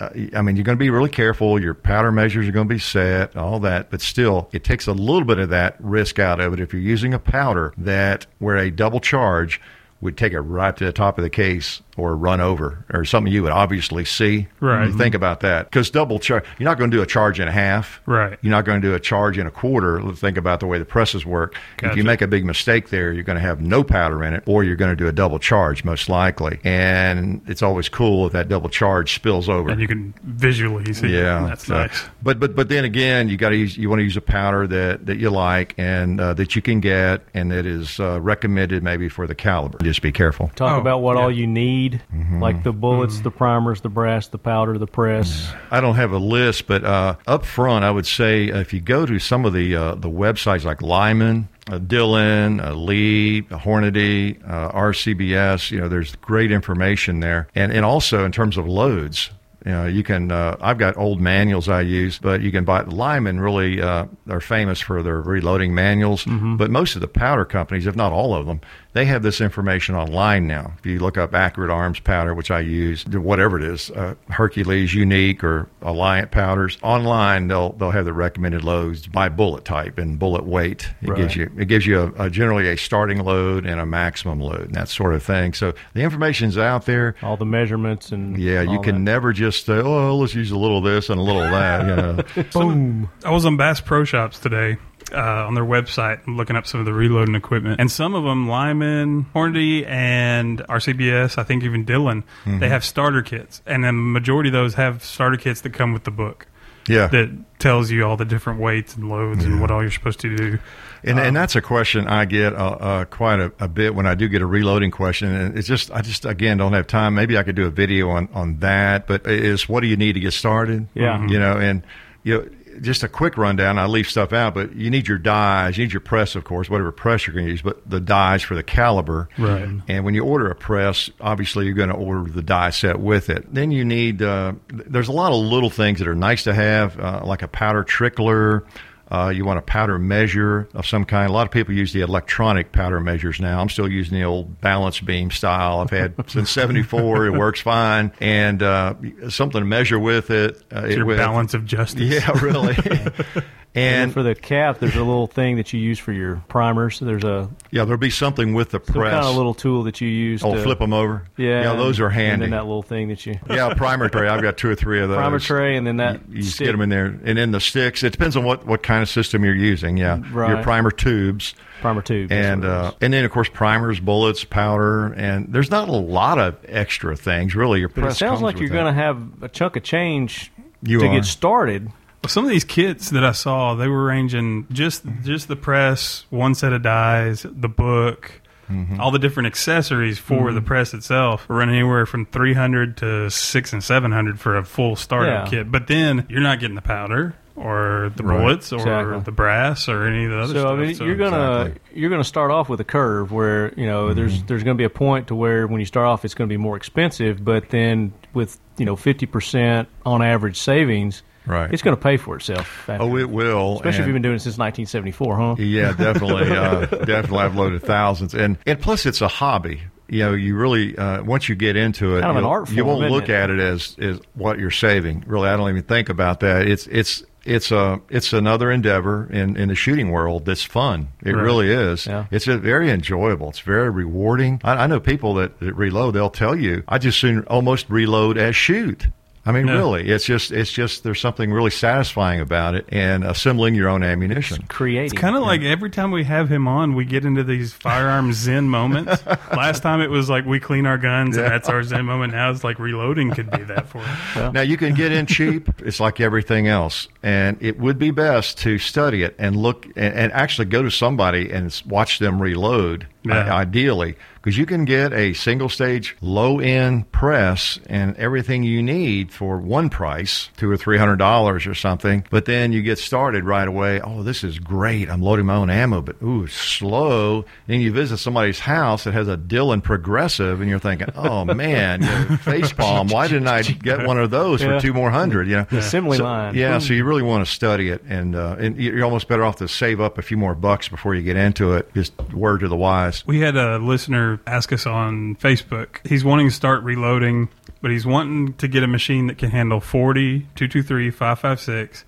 uh, 0.00 0.10
I 0.34 0.42
mean, 0.42 0.56
you're 0.56 0.64
going 0.64 0.78
to 0.78 0.84
be 0.84 0.90
really 0.90 1.10
careful. 1.10 1.60
Your 1.60 1.74
powder 1.74 2.10
measures 2.10 2.48
are 2.48 2.52
going 2.52 2.68
to 2.68 2.74
be 2.74 2.80
set, 2.80 3.36
all 3.36 3.60
that, 3.60 3.90
but 3.90 4.00
still, 4.00 4.48
it 4.52 4.64
takes 4.64 4.86
a 4.86 4.92
little 4.92 5.24
bit 5.24 5.38
of 5.38 5.50
that 5.50 5.76
risk 5.78 6.18
out 6.18 6.40
of 6.40 6.52
it 6.52 6.60
if 6.60 6.72
you're 6.72 6.82
using 6.82 7.14
a 7.14 7.18
powder 7.18 7.72
that 7.78 8.26
where 8.38 8.56
a 8.56 8.70
double 8.70 9.00
charge 9.00 9.60
would 10.00 10.16
take 10.16 10.32
it 10.32 10.40
right 10.40 10.76
to 10.76 10.84
the 10.84 10.92
top 10.92 11.18
of 11.18 11.24
the 11.24 11.30
case 11.30 11.80
or 11.96 12.16
run 12.16 12.40
over 12.40 12.84
or 12.92 13.04
something 13.04 13.32
you 13.32 13.42
would 13.42 13.52
obviously 13.52 14.04
see. 14.04 14.48
Right. 14.60 14.86
You 14.88 14.96
think 14.96 15.14
about 15.14 15.40
that 15.40 15.66
because 15.70 15.90
double 15.90 16.18
charge. 16.18 16.44
You're 16.58 16.68
not 16.68 16.78
going 16.78 16.90
to 16.90 16.96
do 16.96 17.02
a 17.02 17.06
charge 17.06 17.40
and 17.40 17.48
a 17.48 17.52
half. 17.52 18.00
Right. 18.06 18.38
You're 18.42 18.50
not 18.50 18.64
going 18.64 18.80
to 18.80 18.88
do 18.88 18.94
a 18.94 19.00
charge 19.00 19.38
and 19.38 19.48
a 19.48 19.50
quarter. 19.50 20.00
Think 20.12 20.36
about 20.36 20.60
the 20.60 20.66
way 20.66 20.78
the 20.78 20.84
presses 20.84 21.24
work. 21.24 21.56
If 21.82 21.96
you 21.96 22.04
make 22.04 22.22
a 22.22 22.26
big 22.26 22.44
mistake 22.44 22.90
there, 22.90 23.12
you're 23.12 23.22
going 23.24 23.36
to 23.36 23.42
have 23.42 23.60
no 23.60 23.82
powder 23.84 24.22
in 24.24 24.34
it, 24.34 24.42
or 24.46 24.64
you're 24.64 24.76
going 24.76 24.90
to 24.90 24.96
do 24.96 25.08
a 25.08 25.12
double 25.12 25.38
charge 25.38 25.84
most 25.84 26.08
likely. 26.08 26.58
And 26.64 27.42
it's 27.46 27.62
always 27.62 27.88
cool 27.88 28.26
if 28.26 28.32
that 28.32 28.48
double 28.48 28.68
charge 28.68 29.14
spills 29.14 29.48
over. 29.48 29.70
and 29.70 29.80
you 29.80 29.88
can 29.88 30.14
visually 30.24 30.92
see. 30.92 31.06
it. 31.06 31.10
Yeah, 31.12 31.46
that's 31.48 31.66
so- 31.66 31.74
nice. 31.74 32.04
But 32.22 32.40
but 32.40 32.54
but 32.56 32.68
then 32.68 32.84
again, 32.84 33.28
you 33.28 33.36
got 33.36 33.50
to 33.50 33.56
use 33.56 33.76
you 33.76 33.88
want 33.88 34.00
to 34.00 34.04
use 34.04 34.16
a 34.16 34.20
powder 34.20 34.66
that 34.66 35.06
that 35.06 35.18
you 35.18 35.30
like 35.30 35.74
and 35.78 36.20
uh, 36.20 36.34
that 36.34 36.56
you 36.56 36.62
can 36.62 36.80
get 36.80 37.22
and 37.34 37.50
that 37.52 37.66
is 37.66 38.00
uh, 38.00 38.20
recommended 38.20 38.82
maybe 38.82 39.08
for 39.08 39.26
the 39.26 39.34
caliber. 39.34 39.78
Just 39.78 40.02
be 40.02 40.12
careful. 40.12 40.48
Talk 40.56 40.72
Oh, 40.76 40.80
about 40.80 41.00
what 41.02 41.16
yeah. 41.16 41.22
all 41.22 41.30
you 41.30 41.46
need, 41.46 41.85
Mm-hmm. 41.92 42.40
like 42.40 42.62
the 42.62 42.72
bullets, 42.72 43.20
the 43.20 43.30
primers, 43.30 43.80
the 43.80 43.88
brass, 43.88 44.28
the 44.28 44.38
powder, 44.38 44.78
the 44.78 44.86
press. 44.86 45.50
I 45.70 45.80
don't 45.80 45.96
have 45.96 46.12
a 46.12 46.18
list, 46.18 46.66
but 46.66 46.84
uh, 46.84 47.16
up 47.26 47.44
front, 47.44 47.84
I 47.84 47.90
would 47.90 48.06
say 48.06 48.50
uh, 48.50 48.60
if 48.60 48.72
you 48.72 48.80
go 48.80 49.06
to 49.06 49.18
some 49.18 49.44
of 49.44 49.52
the 49.52 49.74
uh, 49.76 49.94
the 49.94 50.10
websites 50.10 50.64
like 50.64 50.82
Lyman, 50.82 51.48
uh, 51.70 51.78
Dillon, 51.78 52.60
uh, 52.60 52.74
Lee, 52.74 53.42
Hornady, 53.42 54.38
uh, 54.48 54.70
RCBS, 54.72 55.70
you 55.70 55.80
know, 55.80 55.88
there's 55.88 56.14
great 56.16 56.50
information 56.52 57.20
there, 57.20 57.48
and 57.54 57.72
and 57.72 57.84
also 57.84 58.24
in 58.24 58.32
terms 58.32 58.56
of 58.56 58.66
loads. 58.66 59.30
You 59.64 59.72
know, 59.72 59.86
you 59.86 60.04
can. 60.04 60.30
Uh, 60.30 60.56
I've 60.60 60.78
got 60.78 60.96
old 60.96 61.20
manuals 61.20 61.68
I 61.68 61.80
use, 61.80 62.20
but 62.20 62.40
you 62.40 62.52
can 62.52 62.64
buy. 62.64 62.82
Lyman 62.82 63.40
really 63.40 63.82
uh, 63.82 64.06
are 64.30 64.40
famous 64.40 64.80
for 64.80 65.02
their 65.02 65.20
reloading 65.20 65.74
manuals. 65.74 66.24
But 66.24 66.70
most 66.70 66.94
of 66.94 67.00
the 67.00 67.08
powder 67.08 67.44
companies, 67.44 67.84
if 67.88 67.96
not 67.96 68.12
all 68.12 68.32
of 68.32 68.46
them, 68.46 68.60
they 68.96 69.04
have 69.04 69.22
this 69.22 69.40
information 69.40 69.94
online 69.94 70.46
now. 70.46 70.72
If 70.78 70.86
you 70.86 70.98
look 70.98 71.18
up 71.18 71.34
Accurate 71.34 71.70
Arms 71.70 72.00
powder, 72.00 72.34
which 72.34 72.50
I 72.50 72.60
use, 72.60 73.04
whatever 73.06 73.58
it 73.58 73.64
is, 73.64 73.90
uh, 73.90 74.14
Hercules 74.30 74.94
Unique 74.94 75.44
or 75.44 75.68
Alliant 75.82 76.30
powders, 76.30 76.78
online 76.82 77.48
they'll 77.48 77.72
they'll 77.74 77.90
have 77.90 78.06
the 78.06 78.12
recommended 78.14 78.64
loads 78.64 79.06
by 79.06 79.28
bullet 79.28 79.64
type 79.64 79.98
and 79.98 80.18
bullet 80.18 80.44
weight. 80.44 80.88
It 81.02 81.08
Right. 81.10 81.18
gives 81.18 81.36
you 81.36 81.50
it 81.58 81.66
gives 81.66 81.86
you 81.86 82.14
a, 82.16 82.24
a 82.26 82.30
generally 82.30 82.68
a 82.68 82.76
starting 82.76 83.22
load 83.22 83.66
and 83.66 83.78
a 83.80 83.86
maximum 83.86 84.40
load 84.40 84.62
and 84.62 84.74
that 84.74 84.88
sort 84.88 85.14
of 85.14 85.22
thing. 85.22 85.52
So 85.52 85.74
the 85.94 86.00
information's 86.02 86.56
out 86.56 86.86
there. 86.86 87.14
All 87.22 87.36
the 87.36 87.44
measurements 87.44 88.10
and 88.12 88.38
Yeah, 88.40 88.62
you 88.62 88.80
can 88.80 88.94
that. 88.94 89.00
never 89.12 89.32
just 89.34 89.66
say, 89.66 89.74
"Oh, 89.74 90.16
let's 90.16 90.34
use 90.34 90.50
a 90.50 90.56
little 90.58 90.78
of 90.78 90.84
this 90.84 91.10
and 91.10 91.20
a 91.20 91.22
little 91.22 91.42
of 91.42 91.50
that." 91.50 91.86
You 91.86 91.96
know, 92.42 92.44
boom. 92.52 93.10
I 93.24 93.30
was 93.30 93.44
on 93.44 93.56
Bass 93.58 93.80
Pro 93.80 94.04
Shops 94.04 94.38
today 94.38 94.78
uh, 95.12 95.46
on 95.46 95.54
their 95.54 95.64
website 95.64 96.20
looking 96.26 96.56
up 96.56 96.66
some 96.66 96.80
of 96.80 96.86
the 96.86 96.92
reloading 96.92 97.34
equipment, 97.34 97.80
and 97.80 97.90
some 97.90 98.14
of 98.14 98.24
them, 98.24 98.48
Lyman, 98.48 99.26
Hornady, 99.34 99.86
and 99.86 100.58
RCBS, 100.60 101.38
I 101.38 101.42
think 101.44 101.62
even 101.64 101.84
Dillon, 101.84 102.24
Mm-hmm. 102.44 102.58
they 102.60 102.68
have 102.68 102.84
starter 102.84 103.22
kits, 103.22 103.62
and 103.66 103.84
the 103.84 103.92
majority 103.92 104.48
of 104.48 104.52
those 104.54 104.74
have 104.74 105.02
starter 105.04 105.36
kits 105.36 105.60
that 105.62 105.70
come 105.70 105.92
with 105.92 106.04
the 106.04 106.10
book 106.10 106.46
yeah. 106.88 107.06
that 107.08 107.58
tells 107.58 107.90
you 107.90 108.04
all 108.04 108.16
the 108.16 108.24
different 108.24 108.60
weights 108.60 108.94
and 108.96 109.08
loads 109.08 109.44
and 109.44 109.60
what 109.60 109.70
all 109.70 109.82
you're 109.82 109.90
supposed 109.90 110.20
to 110.20 110.36
do. 110.36 110.58
And, 111.02 111.18
Um, 111.18 111.26
and 111.26 111.36
that's 111.36 111.56
a 111.56 111.60
question 111.62 112.06
I 112.08 112.24
get 112.24 112.54
uh, 112.54 112.56
uh, 112.56 113.04
quite 113.06 113.40
a, 113.40 113.52
a 113.60 113.68
bit 113.68 113.94
when 113.94 114.06
I 114.06 114.14
do 114.14 114.28
get 114.28 114.42
a 114.42 114.46
reloading 114.46 114.90
question, 114.90 115.32
and 115.32 115.58
it's 115.58 115.68
just 115.68 115.90
I 115.90 116.00
just 116.00 116.24
again 116.24 116.58
don't 116.58 116.72
have 116.72 116.86
time. 116.86 117.14
Maybe 117.14 117.38
I 117.38 117.42
could 117.42 117.54
do 117.56 117.66
a 117.66 117.70
video 117.70 118.10
on 118.10 118.28
on 118.32 118.58
that, 118.60 119.06
but 119.06 119.26
is 119.26 119.68
what 119.68 119.80
do 119.80 119.86
you 119.86 119.96
need 119.96 120.14
to 120.14 120.20
get 120.20 120.32
started? 120.32 120.88
Yeah. 120.94 121.24
you 121.26 121.38
know, 121.38 121.56
and 121.58 121.82
you 122.24 122.34
know, 122.34 122.48
just 122.80 123.02
a 123.02 123.08
quick 123.08 123.36
rundown. 123.36 123.78
I 123.78 123.86
leave 123.86 124.08
stuff 124.08 124.32
out, 124.32 124.54
but 124.54 124.74
you 124.74 124.90
need 124.90 125.08
your 125.08 125.18
dies, 125.18 125.76
you 125.76 125.84
need 125.84 125.92
your 125.92 126.00
press, 126.00 126.34
of 126.34 126.44
course, 126.44 126.68
whatever 126.70 126.92
press 126.92 127.26
you're 127.26 127.34
going 127.34 127.46
to 127.46 127.52
use, 127.52 127.62
but 127.62 127.88
the 127.88 128.00
dies 128.00 128.42
for 128.42 128.54
the 128.54 128.62
caliber. 128.62 129.28
Right. 129.38 129.68
And 129.88 130.04
when 130.04 130.14
you 130.14 130.24
order 130.24 130.50
a 130.50 130.54
press, 130.54 131.10
obviously 131.20 131.66
you're 131.66 131.74
going 131.74 131.88
to 131.88 131.94
order 131.94 132.30
the 132.30 132.42
die 132.42 132.70
set 132.70 133.00
with 133.00 133.30
it. 133.30 133.52
Then 133.52 133.70
you 133.70 133.84
need, 133.84 134.22
uh, 134.22 134.54
there's 134.68 135.08
a 135.08 135.12
lot 135.12 135.32
of 135.32 135.38
little 135.38 135.70
things 135.70 135.98
that 135.98 136.08
are 136.08 136.14
nice 136.14 136.44
to 136.44 136.54
have, 136.54 136.98
uh, 136.98 137.22
like 137.24 137.42
a 137.42 137.48
powder 137.48 137.84
trickler. 137.84 138.64
Uh, 139.08 139.32
you 139.34 139.44
want 139.44 139.58
a 139.58 139.62
powder 139.62 139.98
measure 139.98 140.68
of 140.74 140.84
some 140.86 141.04
kind. 141.04 141.30
A 141.30 141.32
lot 141.32 141.46
of 141.46 141.52
people 141.52 141.72
use 141.74 141.92
the 141.92 142.00
electronic 142.00 142.72
powder 142.72 142.98
measures 142.98 143.38
now. 143.38 143.60
I'm 143.60 143.68
still 143.68 143.88
using 143.88 144.18
the 144.18 144.24
old 144.24 144.60
balance 144.60 145.00
beam 145.00 145.30
style. 145.30 145.78
I've 145.80 145.90
had 145.90 146.14
since 146.30 146.50
'74. 146.50 147.26
It 147.26 147.30
works 147.30 147.60
fine, 147.60 148.12
and 148.20 148.62
uh, 148.62 148.94
something 149.28 149.60
to 149.60 149.64
measure 149.66 149.98
with 149.98 150.30
it. 150.30 150.60
Uh, 150.74 150.84
it 150.86 150.96
your 150.96 151.04
with- 151.06 151.18
balance 151.18 151.54
of 151.54 151.64
justice. 151.64 152.00
Yeah, 152.14 152.30
really. 152.42 152.76
And 153.76 154.04
and 154.04 154.12
for 154.12 154.22
the 154.22 154.34
cap, 154.34 154.78
there's 154.78 154.96
a 154.96 155.04
little 155.04 155.26
thing 155.26 155.56
that 155.56 155.70
you 155.74 155.78
use 155.78 155.98
for 155.98 156.10
your 156.10 156.42
primers. 156.48 156.98
There's 156.98 157.24
a 157.24 157.50
yeah, 157.70 157.84
there'll 157.84 157.98
be 157.98 158.08
something 158.08 158.54
with 158.54 158.70
the 158.70 158.80
press. 158.80 159.12
kind 159.12 159.26
of 159.26 159.36
little 159.36 159.52
tool 159.52 159.82
that 159.82 160.00
you 160.00 160.08
use. 160.08 160.42
oh, 160.42 160.54
to, 160.54 160.62
flip 160.62 160.78
them 160.78 160.94
over. 160.94 161.24
Yeah, 161.36 161.62
yeah, 161.62 161.72
those 161.74 162.00
are 162.00 162.08
handy. 162.08 162.32
And 162.32 162.42
then 162.42 162.50
that 162.58 162.64
little 162.64 162.82
thing 162.82 163.08
that 163.08 163.26
you 163.26 163.38
yeah, 163.50 163.74
primer 163.74 164.08
tray. 164.08 164.28
I've 164.28 164.40
got 164.40 164.56
two 164.56 164.70
or 164.70 164.74
three 164.74 165.02
of 165.02 165.10
those. 165.10 165.18
primer 165.18 165.38
tray, 165.38 165.76
and 165.76 165.86
then 165.86 165.98
that 165.98 166.20
you 166.30 166.42
just 166.42 166.54
stick. 166.54 166.64
get 166.64 166.72
them 166.72 166.80
in 166.80 166.88
there, 166.88 167.06
and 167.22 167.36
then 167.36 167.50
the 167.50 167.60
sticks. 167.60 168.02
It 168.02 168.12
depends 168.12 168.34
on 168.34 168.44
what, 168.44 168.66
what 168.66 168.82
kind 168.82 169.02
of 169.02 169.10
system 169.10 169.44
you're 169.44 169.54
using. 169.54 169.98
Yeah, 169.98 170.16
your 170.32 170.62
primer 170.62 170.90
tubes, 170.90 171.54
primer 171.82 172.00
tubes. 172.00 172.32
and 172.32 172.64
uh, 172.64 172.92
and 173.02 173.12
then 173.12 173.26
of 173.26 173.30
course 173.30 173.50
primers, 173.50 174.00
bullets, 174.00 174.42
powder, 174.44 175.12
and 175.12 175.52
there's 175.52 175.70
not 175.70 175.90
a 175.90 175.92
lot 175.92 176.38
of 176.38 176.56
extra 176.66 177.14
things 177.14 177.54
really. 177.54 177.80
Your 177.80 177.90
But 177.90 178.04
it 178.04 178.14
sounds 178.14 178.40
like 178.40 178.58
you're 178.58 178.70
going 178.70 178.86
to 178.86 178.98
have 178.98 179.42
a 179.42 179.50
chunk 179.50 179.76
of 179.76 179.82
change 179.82 180.50
You 180.82 181.00
to 181.00 181.06
are. 181.08 181.14
get 181.14 181.26
started. 181.26 181.90
Well, 182.22 182.30
some 182.30 182.44
of 182.44 182.50
these 182.50 182.64
kits 182.64 183.10
that 183.10 183.24
I 183.24 183.32
saw, 183.32 183.74
they 183.74 183.88
were 183.88 184.04
ranging 184.06 184.66
just 184.72 185.04
just 185.22 185.48
the 185.48 185.56
press, 185.56 186.26
one 186.30 186.54
set 186.54 186.72
of 186.72 186.82
dies, 186.82 187.42
the 187.48 187.68
book, 187.68 188.40
Mm-hmm. 188.68 188.98
all 189.00 189.12
the 189.12 189.20
different 189.20 189.46
accessories 189.46 190.18
for 190.18 190.52
the 190.52 190.60
press 190.60 190.92
itself, 190.92 191.48
were 191.48 191.54
running 191.54 191.76
anywhere 191.76 192.04
from 192.04 192.26
three 192.26 192.52
hundred 192.52 192.96
to 192.96 193.30
six 193.30 193.72
and 193.72 193.84
seven 193.84 194.10
hundred 194.10 194.40
for 194.40 194.56
a 194.56 194.64
full 194.64 194.96
startup 194.96 195.44
Yeah. 195.46 195.50
kit. 195.60 195.70
But 195.70 195.86
then 195.86 196.26
you're 196.28 196.40
not 196.40 196.58
getting 196.58 196.74
the 196.74 196.82
powder 196.82 197.36
or 197.54 198.10
the 198.16 198.24
Right. 198.24 198.40
bullets 198.40 198.72
or 198.72 198.78
Exactly. 198.80 199.20
the 199.20 199.30
brass 199.30 199.88
or 199.88 200.02
any 200.08 200.24
of 200.24 200.32
the 200.32 200.38
other 200.38 200.52
So 200.54 200.60
stuff. 200.62 200.72
I 200.72 200.76
mean, 200.78 200.96
you're 200.96 201.14
gonna 201.14 201.60
exactly. 201.66 202.00
you're 202.00 202.10
gonna 202.10 202.24
start 202.24 202.50
off 202.50 202.68
with 202.68 202.80
a 202.80 202.84
curve 202.84 203.30
where 203.30 203.72
you 203.76 203.86
know 203.86 204.12
there's 204.12 204.38
Mm-hmm. 204.38 204.46
there's 204.48 204.64
going 204.64 204.76
to 204.76 204.80
be 204.80 204.84
a 204.84 204.90
point 204.90 205.28
to 205.28 205.36
where 205.36 205.68
when 205.68 205.78
you 205.78 205.86
start 205.86 206.06
off 206.08 206.24
it's 206.24 206.34
going 206.34 206.48
to 206.48 206.52
be 206.52 206.56
more 206.58 206.76
expensive, 206.76 207.44
but 207.44 207.68
then 207.68 208.14
with 208.34 208.58
you 208.78 208.84
know 208.84 208.96
fifty 208.96 209.26
percent 209.26 209.88
on 210.04 210.22
average 210.22 210.58
savings, 210.58 211.22
Right. 211.46 211.72
It's 211.72 211.82
going 211.82 211.96
to 211.96 212.02
pay 212.02 212.16
for 212.16 212.36
itself. 212.36 212.88
Oh, 212.88 213.16
it 213.16 213.30
will. 213.30 213.76
especially 213.76 214.00
if 214.00 214.06
you've 214.06 214.14
been 214.14 214.22
doing 214.22 214.36
it 214.36 214.40
since 214.40 214.58
1974, 214.58 215.36
huh? 215.36 215.54
Yeah, 215.58 215.92
definitely, 215.92 216.50
uh, 216.56 216.86
definitely. 217.04 217.38
I've 217.38 217.54
loaded 217.56 217.82
thousands, 217.82 218.34
and 218.34 218.58
and 218.66 218.80
plus 218.80 219.06
it's 219.06 219.20
a 219.20 219.28
hobby. 219.28 219.80
You 220.08 220.20
know, 220.20 220.32
you 220.34 220.56
really 220.56 220.96
uh, 220.96 221.22
once 221.24 221.48
you 221.48 221.54
get 221.56 221.76
into 221.76 222.16
it, 222.16 222.20
Kind 222.20 222.30
of 222.30 222.36
an 222.36 222.44
art 222.44 222.70
you 222.70 222.76
form, 222.84 222.86
won't 222.86 223.04
isn't 223.06 223.12
look 223.12 223.28
it? 223.28 223.32
at 223.32 223.50
it 223.50 223.58
as 223.58 223.96
as 223.98 224.20
what 224.34 224.58
you're 224.58 224.70
saving. 224.70 225.24
Really, 225.26 225.48
I 225.48 225.56
don't 225.56 225.68
even 225.70 225.82
think 225.82 226.08
about 226.08 226.40
that. 226.40 226.66
It's 226.68 226.86
it's 226.86 227.24
it's 227.44 227.70
a 227.72 228.00
it's 228.08 228.32
another 228.32 228.70
endeavor 228.70 229.28
in 229.32 229.56
in 229.56 229.68
the 229.68 229.74
shooting 229.74 230.10
world 230.12 230.44
that's 230.44 230.62
fun. 230.64 231.08
It 231.24 231.32
Right. 231.32 231.42
really 231.42 231.70
is. 231.72 232.06
Yeah. 232.06 232.26
It's 232.30 232.46
a 232.48 232.56
very 232.58 232.90
enjoyable. 232.90 233.48
It's 233.50 233.60
very 233.60 233.90
rewarding. 233.90 234.60
I, 234.64 234.72
I 234.84 234.86
know 234.86 235.00
people 235.00 235.34
that, 235.34 235.58
that 235.60 235.74
reload. 235.74 236.14
They'll 236.14 236.30
tell 236.30 236.54
you, 236.56 236.82
I 236.88 236.98
just 236.98 237.18
soon 237.18 237.42
almost 237.44 237.88
reload 237.90 238.36
as 238.38 238.54
shoot. 238.56 239.06
I 239.46 239.52
mean, 239.52 239.68
Yeah. 239.68 239.74
really, 239.74 240.08
it's 240.08 240.24
just 240.24 240.50
it's 240.50 240.72
just 240.72 241.04
there's 241.04 241.20
something 241.20 241.52
really 241.52 241.70
satisfying 241.70 242.40
about 242.40 242.74
it, 242.74 242.86
and 242.88 243.22
assembling 243.24 243.74
your 243.76 243.88
own 243.88 244.02
ammunition. 244.02 244.64
Creating. 244.68 245.04
It's 245.04 245.12
kind 245.14 245.36
of 245.36 245.42
like 245.42 245.62
every 245.62 245.88
time 245.90 246.10
we 246.10 246.24
have 246.24 246.48
him 246.48 246.66
on, 246.66 246.94
we 246.94 247.04
get 247.04 247.24
into 247.24 247.44
these 247.44 247.72
firearm 247.72 248.32
zen 248.32 248.68
moments. 248.68 249.24
Last 249.52 249.82
time 249.82 250.00
it 250.00 250.10
was 250.10 250.28
like 250.28 250.44
we 250.46 250.58
clean 250.58 250.84
our 250.84 250.98
guns, 250.98 251.36
and 251.36 251.46
that's 251.46 251.68
our 251.68 251.82
zen 251.84 252.04
moment. 252.04 252.32
Now 252.32 252.50
it's 252.50 252.64
like 252.64 252.78
reloading 252.80 253.30
could 253.30 253.50
be 253.50 253.62
that 253.64 253.88
for 253.88 253.98
us. 254.00 254.52
Now 254.52 254.62
you 254.62 254.76
can 254.76 254.94
get 254.94 255.12
in 255.12 255.26
cheap. 255.26 255.68
It's 255.80 256.00
like 256.00 256.20
everything 256.20 256.66
else, 256.66 257.06
and 257.22 257.56
it 257.60 257.78
would 257.78 257.98
be 257.98 258.10
best 258.10 258.58
to 258.58 258.78
study 258.78 259.22
it 259.22 259.36
and 259.38 259.54
look 259.56 259.86
and, 259.94 260.12
and 260.14 260.32
actually 260.32 260.64
go 260.66 260.82
to 260.82 260.90
somebody 260.90 261.50
and 261.52 261.72
watch 261.86 262.18
them 262.18 262.42
reload. 262.42 263.06
Yeah. 263.22 263.52
Ideally, 263.54 264.16
because 264.46 264.56
you 264.56 264.64
can 264.64 264.84
get 264.84 265.12
a 265.12 265.32
single 265.32 265.68
stage 265.68 266.16
low 266.20 266.60
end 266.60 267.10
press 267.10 267.80
and 267.88 268.14
everything 268.16 268.62
you 268.62 268.80
need 268.80 269.32
for 269.32 269.58
one 269.58 269.90
price, 269.90 270.50
two 270.56 270.70
or 270.70 270.76
three 270.76 270.98
hundred 270.98 271.16
dollars 271.16 271.66
or 271.66 271.74
something. 271.74 272.24
But 272.30 272.44
then 272.44 272.70
you 272.70 272.80
get 272.82 273.00
started 273.00 273.42
right 273.42 273.66
away. 273.66 274.00
Oh, 274.00 274.22
this 274.22 274.44
is 274.44 274.60
great! 274.60 275.10
I'm 275.10 275.20
loading 275.20 275.46
my 275.46 275.56
own 275.56 275.68
ammo, 275.68 276.00
but 276.00 276.22
ooh, 276.22 276.44
it's 276.44 276.54
slow. 276.54 277.44
Then 277.66 277.80
you 277.80 277.90
visit 277.90 278.18
somebody's 278.18 278.60
house 278.60 279.02
that 279.02 279.14
has 279.14 279.26
a 279.26 279.36
Dillon 279.36 279.80
Progressive, 279.80 280.60
and 280.60 280.70
you're 280.70 280.78
thinking, 280.78 281.08
oh 281.16 281.44
man, 281.56 282.02
you 282.02 282.06
know, 282.06 282.36
face 282.36 282.72
palm. 282.72 283.08
Why 283.08 283.26
didn't 283.26 283.48
I 283.48 283.62
get 283.62 284.06
one 284.06 284.16
of 284.16 284.30
those 284.30 284.62
Yeah. 284.62 284.76
for 284.76 284.80
two 284.80 284.92
more 284.94 285.10
hundred? 285.10 285.48
You 285.48 285.56
know, 285.56 285.66
The 285.68 285.78
assembly 285.78 286.18
So- 286.18 286.24
line. 286.24 286.54
Yeah, 286.54 286.78
so 286.78 286.92
you 286.92 287.04
really 287.04 287.22
want 287.24 287.44
to 287.44 287.50
study 287.52 287.88
it, 287.88 288.04
and 288.08 288.36
uh, 288.36 288.54
and 288.60 288.76
you're 288.76 289.04
almost 289.04 289.26
better 289.26 289.44
off 289.44 289.56
to 289.56 289.66
save 289.66 290.00
up 290.00 290.18
a 290.18 290.22
few 290.22 290.36
more 290.36 290.54
bucks 290.54 290.86
before 290.88 291.16
you 291.16 291.22
get 291.22 291.36
into 291.36 291.72
it. 291.72 291.92
Just 291.94 292.12
word 292.32 292.60
to 292.60 292.68
the 292.68 292.76
wise. 292.76 293.26
We 293.26 293.40
had 293.40 293.56
a 293.56 293.78
listener 293.78 294.35
ask 294.46 294.72
us 294.72 294.86
on 294.86 295.36
Facebook. 295.36 296.06
He's 296.06 296.24
wanting 296.24 296.48
to 296.48 296.54
start 296.54 296.82
reloading, 296.82 297.48
but 297.82 297.90
he's 297.90 298.06
wanting 298.06 298.54
to 298.54 298.68
get 298.68 298.82
a 298.82 298.86
machine 298.86 299.26
that 299.28 299.38
can 299.38 299.50
handle 299.50 299.80
40, 299.80 300.40
223, 300.54 301.10
556, 301.10 302.04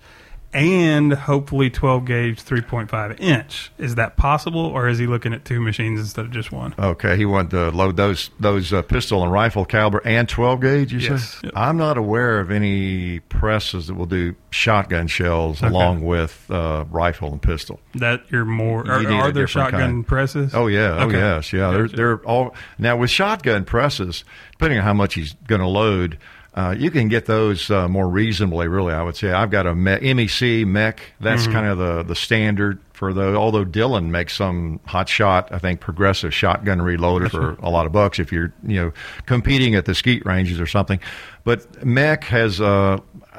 and 0.51 1.13
hopefully 1.13 1.69
12 1.69 2.05
gauge 2.05 2.43
3.5 2.43 3.19
inch. 3.19 3.71
Is 3.77 3.95
that 3.95 4.17
possible, 4.17 4.65
or 4.65 4.87
is 4.87 4.97
he 4.97 5.05
looking 5.05 5.33
at 5.33 5.45
two 5.45 5.59
machines 5.61 5.99
instead 5.99 6.25
of 6.25 6.31
just 6.31 6.51
one? 6.51 6.73
Okay, 6.79 7.15
he 7.17 7.25
wanted 7.25 7.51
to 7.51 7.69
load 7.69 7.97
those 7.97 8.31
those 8.39 8.73
uh, 8.73 8.81
pistol 8.81 9.21
and 9.23 9.31
rifle 9.31 9.63
caliber 9.65 10.01
and 10.05 10.27
12 10.27 10.61
gauge. 10.61 10.93
You 10.93 10.99
Yes. 10.99 11.33
said 11.35 11.43
Yep. 11.45 11.53
I'm 11.55 11.77
not 11.77 11.97
aware 11.97 12.39
of 12.39 12.49
any 12.51 13.19
presses 13.19 13.87
that 13.87 13.93
will 13.93 14.05
do 14.07 14.35
shotgun 14.49 15.07
shells 15.07 15.61
Okay. 15.61 15.71
along 15.71 16.01
with 16.01 16.49
uh, 16.49 16.85
rifle 16.89 17.31
and 17.31 17.41
pistol. 17.41 17.79
That 17.95 18.23
you're 18.29 18.45
more. 18.45 18.85
You 18.85 18.91
Are, 18.91 19.13
are 19.27 19.31
there 19.31 19.47
shotgun 19.47 19.79
kind. 19.81 20.07
presses? 20.07 20.55
Oh 20.55 20.67
yeah, 20.67 20.97
oh 20.99 21.07
Okay. 21.07 21.17
yes, 21.17 21.53
yeah. 21.53 21.71
They're 21.71 21.87
they're 21.87 22.17
all 22.25 22.55
now 22.77 22.97
with 22.97 23.09
shotgun 23.11 23.65
presses. 23.65 24.23
Depending 24.53 24.79
on 24.79 24.83
how 24.85 24.93
much 24.93 25.13
he's 25.13 25.35
going 25.47 25.61
to 25.61 25.67
load, 25.67 26.17
uh, 26.55 26.75
you 26.77 26.91
can 26.91 27.07
get 27.09 27.25
those 27.25 27.69
uh, 27.69 27.87
more 27.87 28.07
reasonably. 28.09 28.67
Really, 28.67 28.93
I 28.93 29.03
would 29.03 29.15
say 29.15 29.31
I've 29.31 29.51
got 29.51 29.67
a 29.67 29.75
Me- 29.75 29.99
MEC 29.99 30.65
mech. 30.65 31.01
That's 31.19 31.43
Mm-hmm. 31.43 31.51
kind 31.51 31.67
of 31.67 31.77
the 31.77 32.03
the 32.03 32.15
standard 32.15 32.79
for 32.93 33.13
those. 33.13 33.35
Although 33.35 33.63
Dillon 33.65 34.11
makes 34.11 34.35
some 34.35 34.79
hot 34.85 35.07
shot, 35.07 35.49
I 35.51 35.59
think 35.59 35.79
progressive 35.79 36.33
shotgun 36.33 36.79
reloader 36.79 37.29
for 37.29 37.51
a 37.65 37.69
lot 37.69 37.85
of 37.85 37.91
bucks 37.91 38.19
if 38.19 38.31
you're 38.31 38.51
you 38.65 38.81
know 38.81 38.91
competing 39.25 39.75
at 39.75 39.85
the 39.85 39.93
skeet 39.95 40.25
ranges 40.25 40.59
or 40.59 40.65
something. 40.67 40.99
But 41.43 41.71
MEC 41.85 42.23
has 42.25 42.59
uh, 42.59 42.97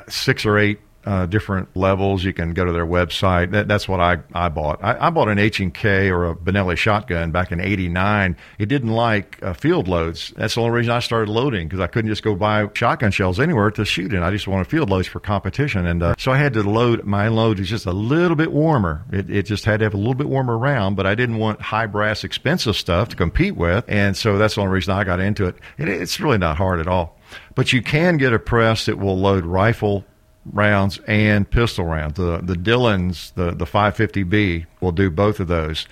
six 0.09 0.47
or 0.47 0.57
eight 0.59 0.81
uh, 1.05 1.26
different 1.26 1.74
levels. 1.76 2.24
You 2.24 2.32
can 2.32 2.53
go 2.53 2.64
to 2.64 2.72
their 2.72 2.86
website. 2.86 3.53
That, 3.53 3.68
that's 3.68 3.88
what 3.88 4.01
I, 4.01 4.18
I 4.34 4.48
bought. 4.48 4.82
I, 4.82 5.07
I 5.07 5.11
bought 5.11 5.28
an 5.28 5.38
H 5.38 5.61
and 5.61 5.72
K 5.72 6.11
or 6.11 6.30
a 6.30 6.34
Benelli 6.34 6.76
shotgun 6.76 7.30
back 7.30 7.53
in 7.53 7.61
'89. 7.61 8.36
It 8.59 8.66
didn't 8.66 8.90
like 8.90 9.38
uh, 9.42 9.53
field 9.55 9.88
loads. 9.88 10.32
That's 10.36 10.55
the 10.55 10.61
only 10.61 10.72
reason 10.72 10.92
I 10.92 11.01
started 11.01 11.30
loading 11.30 11.68
because 11.68 11.80
I 11.80 11.86
couldn't 11.86 12.11
just 12.11 12.22
go 12.22 12.34
buy 12.34 12.68
shotgun 12.74 13.11
shells 13.11 13.40
anywhere 13.40 13.70
to 13.72 13.84
shoot 13.84 14.12
in. 14.12 14.22
I 14.22 14.30
just 14.30 14.46
wanted 14.46 14.66
field 14.66 14.90
loads 14.90 15.09
for 15.09 15.20
competition, 15.20 15.86
and 15.86 16.03
uh, 16.03 16.14
so 16.18 16.32
I 16.32 16.36
had 16.36 16.53
to 16.55 16.62
load. 16.62 17.05
My 17.05 17.28
load 17.28 17.61
is 17.61 17.68
just 17.68 17.86
a 17.86 17.92
little 17.92 18.36
bit 18.36 18.53
warmer. 18.53 19.05
It, 19.11 19.30
it 19.30 19.42
just 19.44 19.64
had 19.64 19.80
to 19.80 19.86
have 19.86 19.94
a 19.94 19.98
little 19.98 20.14
bit 20.14 20.28
warmer 20.28 20.59
round, 20.59 20.96
but 20.96 21.07
I 21.07 21.14
didn't 21.14 21.38
want 21.38 21.61
high 21.61 21.86
brass, 21.86 22.24
expensive 22.24 22.76
stuff 22.76 23.09
to 23.11 23.16
compete 23.16 23.57
with, 23.57 23.84
and 23.88 24.16
so 24.16 24.38
that's 24.38 24.57
the 24.57 24.61
only 24.61 24.72
reason 24.72 24.94
I 24.94 25.05
got 25.05 25.20
into 25.20 25.46
it. 25.46 25.57
it 25.78 25.88
it's 25.88 26.20
really 26.20 26.38
not 26.38 26.57
hard 26.57 26.80
at 26.80 26.86
all. 26.86 27.18
But 27.55 27.72
you 27.72 27.82
can 27.82 28.16
get 28.16 28.32
a 28.32 28.38
press 28.38 28.86
that 28.86 28.98
will 28.98 29.18
load 29.18 29.44
rifle 29.44 30.05
rounds 30.45 30.99
and 31.07 31.49
pistol 31.51 31.84
rounds. 31.84 32.14
The 32.14 32.38
the 32.43 32.57
Dillons, 32.57 33.32
the 33.36 33.53
the 33.53 33.66
550B 33.66 34.66
will 34.80 34.93
do 34.93 35.11
both 35.11 35.41
of 35.41 35.49
those. 35.49 35.86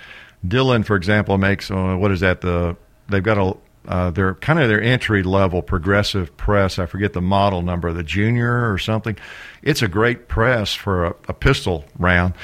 Dillon, 0.47 0.83
for 0.85 0.97
example, 0.97 1.37
makes 1.39 1.71
uh, 1.71 1.97
what 1.97 2.11
is 2.13 2.21
that? 2.21 2.41
The 2.41 2.77
they've 3.09 3.23
got 3.23 3.39
a 3.39 3.57
uh, 3.89 4.11
they're 4.11 4.35
kind 4.35 4.59
of 4.59 4.69
their 4.69 4.83
entry 4.83 5.23
level 5.23 5.63
progressive 5.63 6.37
press. 6.37 6.79
I 6.79 6.87
forget 6.87 7.15
the 7.15 7.23
model 7.23 7.63
number, 7.63 7.93
the 7.93 8.03
junior 8.03 8.71
or 8.71 8.79
something. 8.79 9.17
It's 9.63 9.81
a 9.83 9.89
great 9.89 10.29
press 10.29 10.75
for 10.75 11.07
a, 11.07 11.15
a 11.29 11.33
pistol 11.33 11.87
round, 11.99 12.35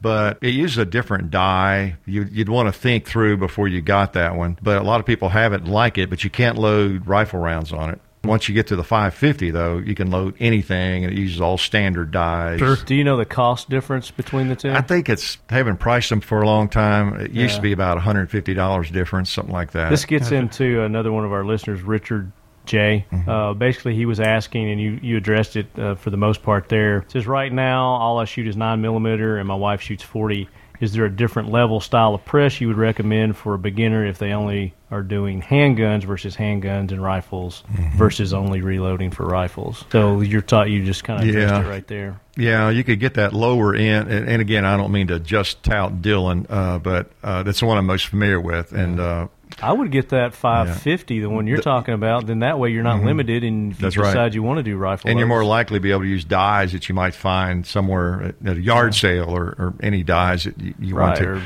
but 0.00 0.38
it 0.42 0.54
uses 0.54 0.78
a 0.78 0.84
different 0.84 1.30
die. 1.30 1.96
You, 2.04 2.24
you'd 2.24 2.48
want 2.48 2.66
to 2.66 2.72
think 2.72 3.06
through 3.06 3.36
before 3.36 3.68
you 3.68 3.80
got 3.80 4.14
that 4.14 4.34
one. 4.34 4.58
But 4.60 4.78
a 4.78 4.82
lot 4.82 4.98
of 4.98 5.06
people 5.06 5.28
have 5.28 5.52
it 5.52 5.64
like 5.66 5.98
it, 5.98 6.10
but 6.10 6.24
you 6.24 6.30
can't 6.30 6.58
load 6.58 7.06
rifle 7.06 7.38
rounds 7.38 7.72
on 7.72 7.90
it. 7.90 8.00
Once 8.24 8.48
you 8.48 8.54
get 8.54 8.66
to 8.66 8.76
the 8.76 8.84
550, 8.84 9.50
though, 9.52 9.78
you 9.78 9.94
can 9.94 10.10
load 10.10 10.34
anything, 10.40 11.04
and 11.04 11.12
it 11.12 11.18
uses 11.18 11.40
all 11.40 11.56
standard 11.56 12.10
dies. 12.10 12.58
Sure. 12.58 12.76
Do 12.76 12.94
you 12.94 13.04
know 13.04 13.16
the 13.16 13.24
cost 13.24 13.70
difference 13.70 14.10
between 14.10 14.48
the 14.48 14.56
two? 14.56 14.70
I 14.70 14.80
think 14.80 15.08
it's 15.08 15.38
haven't 15.48 15.78
priced 15.78 16.10
them 16.10 16.20
for 16.20 16.42
a 16.42 16.46
long 16.46 16.68
time. 16.68 17.20
It 17.20 17.30
used 17.30 17.56
to 17.56 17.62
be 17.62 17.72
about 17.72 17.98
$150 17.98 18.92
difference, 18.92 19.30
something 19.30 19.52
like 19.52 19.72
that. 19.72 19.90
This 19.90 20.04
gets 20.04 20.30
into 20.30 20.82
another 20.82 21.12
one 21.12 21.24
of 21.24 21.32
our 21.32 21.44
listeners, 21.44 21.80
Richard 21.82 22.32
J. 22.68 23.06
Mm-hmm. 23.10 23.28
Uh, 23.28 23.54
basically, 23.54 23.94
he 23.94 24.04
was 24.04 24.20
asking, 24.20 24.70
and 24.70 24.80
you, 24.80 24.98
you 25.02 25.16
addressed 25.16 25.56
it 25.56 25.66
uh, 25.78 25.94
for 25.94 26.10
the 26.10 26.16
most 26.16 26.42
part 26.42 26.68
there. 26.68 26.98
It 26.98 27.12
says, 27.12 27.26
Right 27.26 27.52
now, 27.52 27.84
all 27.84 28.18
I 28.18 28.24
shoot 28.26 28.46
is 28.46 28.56
9 28.56 28.80
millimeter, 28.80 29.38
and 29.38 29.48
my 29.48 29.54
wife 29.54 29.80
shoots 29.80 30.02
40. 30.02 30.48
Is 30.80 30.92
there 30.92 31.04
a 31.04 31.10
different 31.10 31.50
level 31.50 31.80
style 31.80 32.14
of 32.14 32.24
press 32.24 32.60
you 32.60 32.68
would 32.68 32.76
recommend 32.76 33.36
for 33.36 33.54
a 33.54 33.58
beginner 33.58 34.06
if 34.06 34.18
they 34.18 34.32
only 34.32 34.74
are 34.90 35.02
doing 35.02 35.42
handguns 35.42 36.04
versus 36.04 36.36
handguns 36.36 36.92
and 36.92 37.02
rifles 37.02 37.62
Mm-hmm. 37.72 37.98
versus 37.98 38.32
only 38.32 38.60
reloading 38.60 39.10
for 39.10 39.26
rifles? 39.26 39.84
So 39.90 40.20
you're 40.20 40.40
taught 40.42 40.70
you 40.70 40.84
just 40.84 41.04
kind 41.04 41.20
of 41.28 41.34
Yeah. 41.34 41.60
it 41.64 41.68
right 41.68 41.86
there. 41.86 42.20
Yeah, 42.36 42.70
you 42.70 42.84
could 42.84 43.00
get 43.00 43.14
that 43.14 43.32
lower 43.32 43.74
end, 43.74 44.08
and, 44.10 44.28
and 44.28 44.40
again, 44.40 44.64
I 44.64 44.76
don't 44.76 44.92
mean 44.92 45.08
to 45.08 45.18
just 45.18 45.62
tout 45.64 46.00
Dillon, 46.00 46.46
uh, 46.48 46.78
but 46.78 47.10
uh, 47.24 47.42
that's 47.42 47.58
the 47.60 47.66
one 47.66 47.76
I'm 47.78 47.86
most 47.86 48.06
familiar 48.06 48.40
with. 48.40 48.72
And 48.72 49.00
uh, 49.00 49.26
I 49.62 49.72
would 49.72 49.90
get 49.90 50.10
that 50.10 50.34
550, 50.34 51.20
the 51.20 51.28
one 51.30 51.46
you're 51.46 51.60
talking 51.60 51.94
about. 51.94 52.26
Then 52.26 52.40
that 52.40 52.58
way 52.58 52.70
you're 52.70 52.82
not 52.82 53.02
limited, 53.02 53.44
and 53.44 53.72
if 53.72 53.80
you 53.80 53.88
Mm-hmm. 53.88 54.00
Right. 54.16 54.34
you 54.34 54.42
want 54.42 54.58
to 54.58 54.62
do 54.62 54.76
rifle, 54.76 55.10
and 55.10 55.18
you're 55.18 55.28
more 55.28 55.44
likely 55.44 55.78
to 55.78 55.80
be 55.80 55.90
able 55.90 56.02
to 56.02 56.06
use 56.08 56.24
dies 56.24 56.72
that 56.72 56.88
you 56.88 56.94
might 56.94 57.14
find 57.14 57.66
somewhere 57.66 58.22
at, 58.22 58.34
at 58.46 58.56
a 58.56 58.60
yard 58.60 58.94
sale 58.94 59.30
or, 59.30 59.54
or 59.58 59.74
any 59.80 60.02
dies 60.02 60.44
that 60.44 60.60
you, 60.60 60.74
you 60.78 60.94
want 60.96 61.16
to. 61.16 61.28
or- 61.28 61.42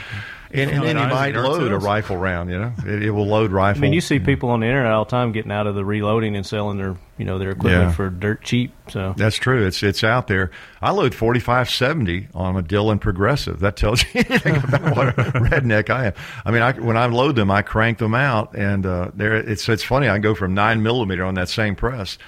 and, 0.52 0.70
and 0.70 0.82
then 0.82 0.96
you 0.98 1.06
might 1.06 1.34
load 1.34 1.72
a 1.72 1.78
rifle 1.78 2.16
round. 2.16 2.50
You 2.50 2.58
know, 2.58 2.72
it, 2.86 3.02
it 3.04 3.10
will 3.10 3.26
load 3.26 3.52
rifle. 3.52 3.80
I 3.80 3.82
mean, 3.82 3.92
you 3.92 4.00
see 4.00 4.18
people 4.18 4.50
on 4.50 4.60
the 4.60 4.66
internet 4.66 4.92
all 4.92 5.04
the 5.04 5.10
time 5.10 5.32
getting 5.32 5.52
out 5.52 5.66
of 5.66 5.74
the 5.74 5.84
reloading 5.84 6.36
and 6.36 6.44
selling 6.46 6.76
their, 6.78 6.96
you 7.18 7.24
know, 7.24 7.38
their 7.38 7.50
equipment 7.50 7.84
Yeah. 7.90 7.92
for 7.92 8.10
dirt 8.10 8.42
cheap. 8.42 8.74
So 8.88 9.14
That's 9.16 9.36
true. 9.36 9.66
It's 9.66 9.82
it's 9.82 10.04
out 10.04 10.26
there. 10.26 10.50
I 10.80 10.90
load 10.90 11.14
forty 11.14 11.40
five 11.40 11.70
seventy 11.70 12.28
on 12.34 12.56
a 12.56 12.62
Dillon 12.62 12.98
Progressive. 12.98 13.60
That 13.60 13.76
tells 13.76 14.02
you 14.02 14.08
anything 14.28 14.56
about 14.56 14.96
what 14.96 15.08
a 15.08 15.12
redneck 15.32 15.90
I 15.90 16.06
am. 16.06 16.12
I 16.44 16.50
mean, 16.50 16.62
I, 16.62 16.72
when 16.72 16.96
I 16.96 17.06
load 17.06 17.36
them, 17.36 17.50
I 17.50 17.62
crank 17.62 17.98
them 17.98 18.14
out, 18.14 18.54
and 18.56 18.84
uh, 18.84 19.10
there 19.14 19.34
it's 19.34 19.68
it's 19.68 19.84
funny. 19.84 20.08
I 20.08 20.18
go 20.18 20.34
from 20.34 20.54
nine 20.54 20.82
millimeter 20.82 21.24
on 21.24 21.34
that 21.34 21.48
same 21.48 21.74
press. 21.74 22.18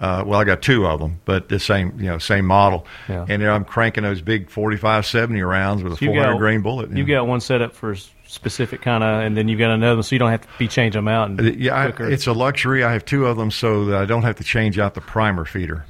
Uh, 0.00 0.22
well, 0.26 0.38
I 0.38 0.44
got 0.44 0.60
two 0.60 0.86
of 0.86 1.00
them, 1.00 1.20
but 1.24 1.48
the 1.48 1.58
same 1.58 1.94
you 1.98 2.06
know 2.06 2.18
same 2.18 2.44
model, 2.44 2.86
Yeah. 3.08 3.24
and 3.28 3.40
there 3.40 3.50
I'm 3.50 3.64
cranking 3.64 4.02
those 4.04 4.20
big 4.20 4.50
45, 4.50 5.06
70 5.06 5.40
rounds 5.42 5.82
with 5.82 6.00
a 6.00 6.04
you 6.04 6.12
four 6.12 6.22
hundred 6.22 6.38
grain 6.38 6.60
bullet. 6.62 6.90
You 6.90 7.04
got 7.04 7.26
one 7.26 7.40
set 7.40 7.62
up 7.62 7.74
for 7.74 7.92
s- 7.92 8.10
specific 8.26 8.82
kind 8.82 9.02
of, 9.02 9.22
and 9.24 9.36
then 9.36 9.48
you've 9.48 9.58
got 9.58 9.70
another, 9.70 9.96
one, 9.96 10.02
so 10.02 10.14
you 10.14 10.18
don't 10.18 10.30
have 10.30 10.42
to 10.42 10.48
be 10.58 10.68
changing 10.68 10.98
them 10.98 11.08
out. 11.08 11.30
And 11.30 11.40
Uh, 11.40 11.44
Yeah, 11.44 11.74
I, 11.98 12.02
it's 12.08 12.26
a 12.26 12.32
luxury. 12.34 12.84
I 12.84 12.92
have 12.92 13.04
two 13.06 13.24
of 13.26 13.38
them 13.38 13.50
so 13.50 13.86
that 13.86 13.96
I 13.98 14.04
don't 14.04 14.22
have 14.22 14.36
to 14.36 14.44
change 14.44 14.78
out 14.78 14.92
the 14.94 15.00
primer 15.00 15.44
feeder. 15.46 15.86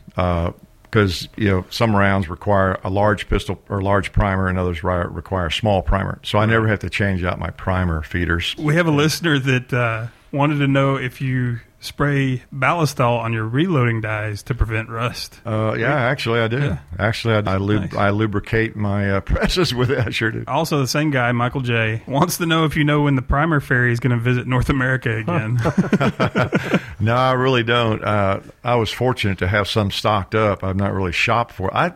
Because 0.82 1.28
you 1.36 1.48
know 1.48 1.64
some 1.68 1.94
rounds 1.94 2.28
require 2.30 2.78
a 2.84 2.88
large 2.90 3.28
pistol 3.28 3.61
or 3.68 3.82
large 3.82 4.12
primer, 4.12 4.46
and 4.48 4.57
others 4.59 4.82
require 4.84 5.46
a 5.46 5.52
small 5.52 5.82
primer. 5.82 6.20
So 6.22 6.38
I 6.38 6.46
never 6.46 6.68
have 6.68 6.78
to 6.80 6.88
change 6.90 7.24
out 7.24 7.38
my 7.38 7.50
primer 7.50 8.02
feeders. 8.02 8.54
We 8.57 8.76
have 8.76 8.86
a 8.86 8.90
listener 8.92 9.38
that 9.40 9.72
uh, 9.72 10.07
wanted 10.32 10.59
to 10.61 10.68
know 10.68 10.94
if 10.96 11.20
you 11.20 11.59
spray 11.81 12.43
ballistol 12.53 13.18
on 13.20 13.33
your 13.33 13.45
reloading 13.45 14.01
dies 14.01 14.43
to 14.45 14.55
prevent 14.55 14.89
rust. 14.89 15.41
Uh, 15.47 15.74
yeah, 15.79 15.95
actually 15.95 16.41
I 16.41 16.49
do. 16.49 16.59
Yeah. 16.59 16.79
Actually, 16.99 17.35
I, 17.35 17.55
I, 17.55 17.57
lub- 17.59 17.83
Nice. 17.83 17.95
I 17.95 18.11
lubricate 18.11 18.74
my 18.77 19.11
uh, 19.11 19.20
presses 19.22 19.74
with 19.74 19.91
it. 19.91 19.99
I 19.99 20.11
sure 20.11 20.31
do. 20.31 20.45
Also, 20.49 20.79
the 20.81 20.89
same 20.89 21.11
guy, 21.11 21.31
Michael 21.33 21.61
J, 21.61 22.03
wants 22.07 22.39
to 22.39 22.47
know 22.47 22.64
if 22.64 22.77
you 22.77 22.85
know 22.85 23.03
when 23.03 23.14
the 23.14 23.22
primer 23.22 23.61
fairy 23.61 23.93
is 23.93 24.01
going 24.01 24.16
to 24.16 24.22
visit 24.22 24.47
North 24.47 24.68
America 24.70 25.16
again. 25.18 25.59
No, 26.99 27.14
I 27.14 27.33
really 27.33 27.62
don't. 27.62 28.03
Uh, 28.03 28.41
I 28.64 28.77
was 28.77 28.91
fortunate 28.91 29.39
to 29.39 29.47
have 29.47 29.68
some 29.68 29.91
stocked 29.91 30.35
up. 30.35 30.64
I've 30.64 30.77
not 30.77 30.95
really 30.95 31.12
shopped 31.12 31.53
for. 31.53 31.72
I, 31.77 31.93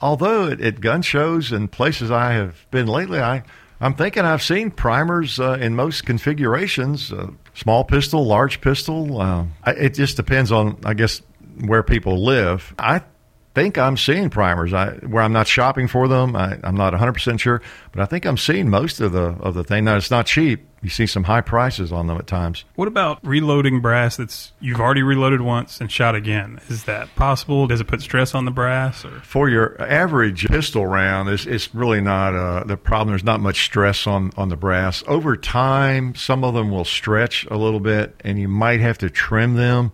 although 0.00 0.48
at, 0.48 0.60
at 0.60 0.80
gun 0.80 1.00
shows 1.02 1.52
and 1.52 1.70
places 1.70 2.10
I 2.10 2.32
have 2.32 2.66
been 2.72 2.88
lately, 2.88 3.20
I 3.20 3.44
I'm 3.80 3.94
thinking 3.94 4.24
I've 4.24 4.42
seen 4.42 4.72
primers 4.72 5.38
uh, 5.38 5.58
in 5.60 5.76
most 5.76 6.04
configurations: 6.04 7.12
uh, 7.12 7.30
small 7.54 7.84
pistol, 7.84 8.24
large 8.26 8.60
pistol. 8.60 9.20
Uh, 9.20 9.44
it 9.66 9.94
just 9.94 10.16
depends 10.16 10.52
on, 10.52 10.78
I 10.84 10.94
guess, 10.94 11.22
where 11.64 11.82
people 11.82 12.24
live. 12.24 12.74
I 12.78 13.02
think 13.54 13.78
I'm 13.78 13.96
seeing 13.96 14.30
primers. 14.30 14.72
I 14.72 14.92
where 15.06 15.22
I'm 15.22 15.32
not 15.32 15.46
shopping 15.46 15.88
for 15.88 16.08
them. 16.08 16.34
I, 16.36 16.58
I'm 16.62 16.76
not 16.76 16.92
100 16.92 17.12
percent 17.12 17.40
sure, 17.40 17.62
but 17.92 18.02
I 18.02 18.06
think 18.06 18.24
I'm 18.24 18.36
seeing 18.36 18.68
most 18.68 19.00
of 19.00 19.12
the 19.12 19.36
of 19.40 19.54
the 19.54 19.64
thing. 19.64 19.84
Now 19.84 19.96
it's 19.96 20.10
not 20.10 20.26
cheap. 20.26 20.66
You 20.82 20.90
see 20.90 21.06
some 21.06 21.22
high 21.22 21.42
prices 21.42 21.92
on 21.92 22.08
them 22.08 22.18
at 22.18 22.26
times. 22.26 22.64
what 22.74 22.88
about 22.88 23.24
reloading 23.24 23.80
brass 23.80 24.16
that's 24.16 24.50
you've 24.58 24.80
already 24.80 25.04
reloaded 25.04 25.40
once 25.40 25.80
and 25.80 25.90
shot 25.92 26.16
again? 26.16 26.58
Is 26.68 26.84
that 26.84 27.14
possible? 27.14 27.68
Does 27.68 27.80
it 27.80 27.86
put 27.86 28.02
stress 28.02 28.34
on 28.34 28.46
the 28.46 28.50
brass? 28.50 29.04
Or 29.04 29.20
for 29.20 29.48
your 29.48 29.80
average 29.80 30.48
pistol 30.48 30.84
round, 30.84 31.28
it's, 31.28 31.46
it's 31.46 31.72
really 31.72 32.00
not 32.00 32.34
uh, 32.34 32.64
the 32.64 32.76
problem. 32.76 33.10
There's 33.10 33.22
not 33.22 33.40
much 33.40 33.64
stress 33.64 34.08
on, 34.08 34.32
on 34.36 34.48
the 34.48 34.56
brass. 34.56 35.04
Over 35.06 35.36
time, 35.36 36.16
some 36.16 36.42
of 36.42 36.54
them 36.54 36.72
will 36.72 36.84
stretch 36.84 37.46
a 37.48 37.56
little 37.56 37.78
bit, 37.78 38.20
and 38.24 38.40
you 38.40 38.48
might 38.48 38.80
have 38.80 38.98
to 38.98 39.10
trim 39.10 39.54
them. 39.54 39.92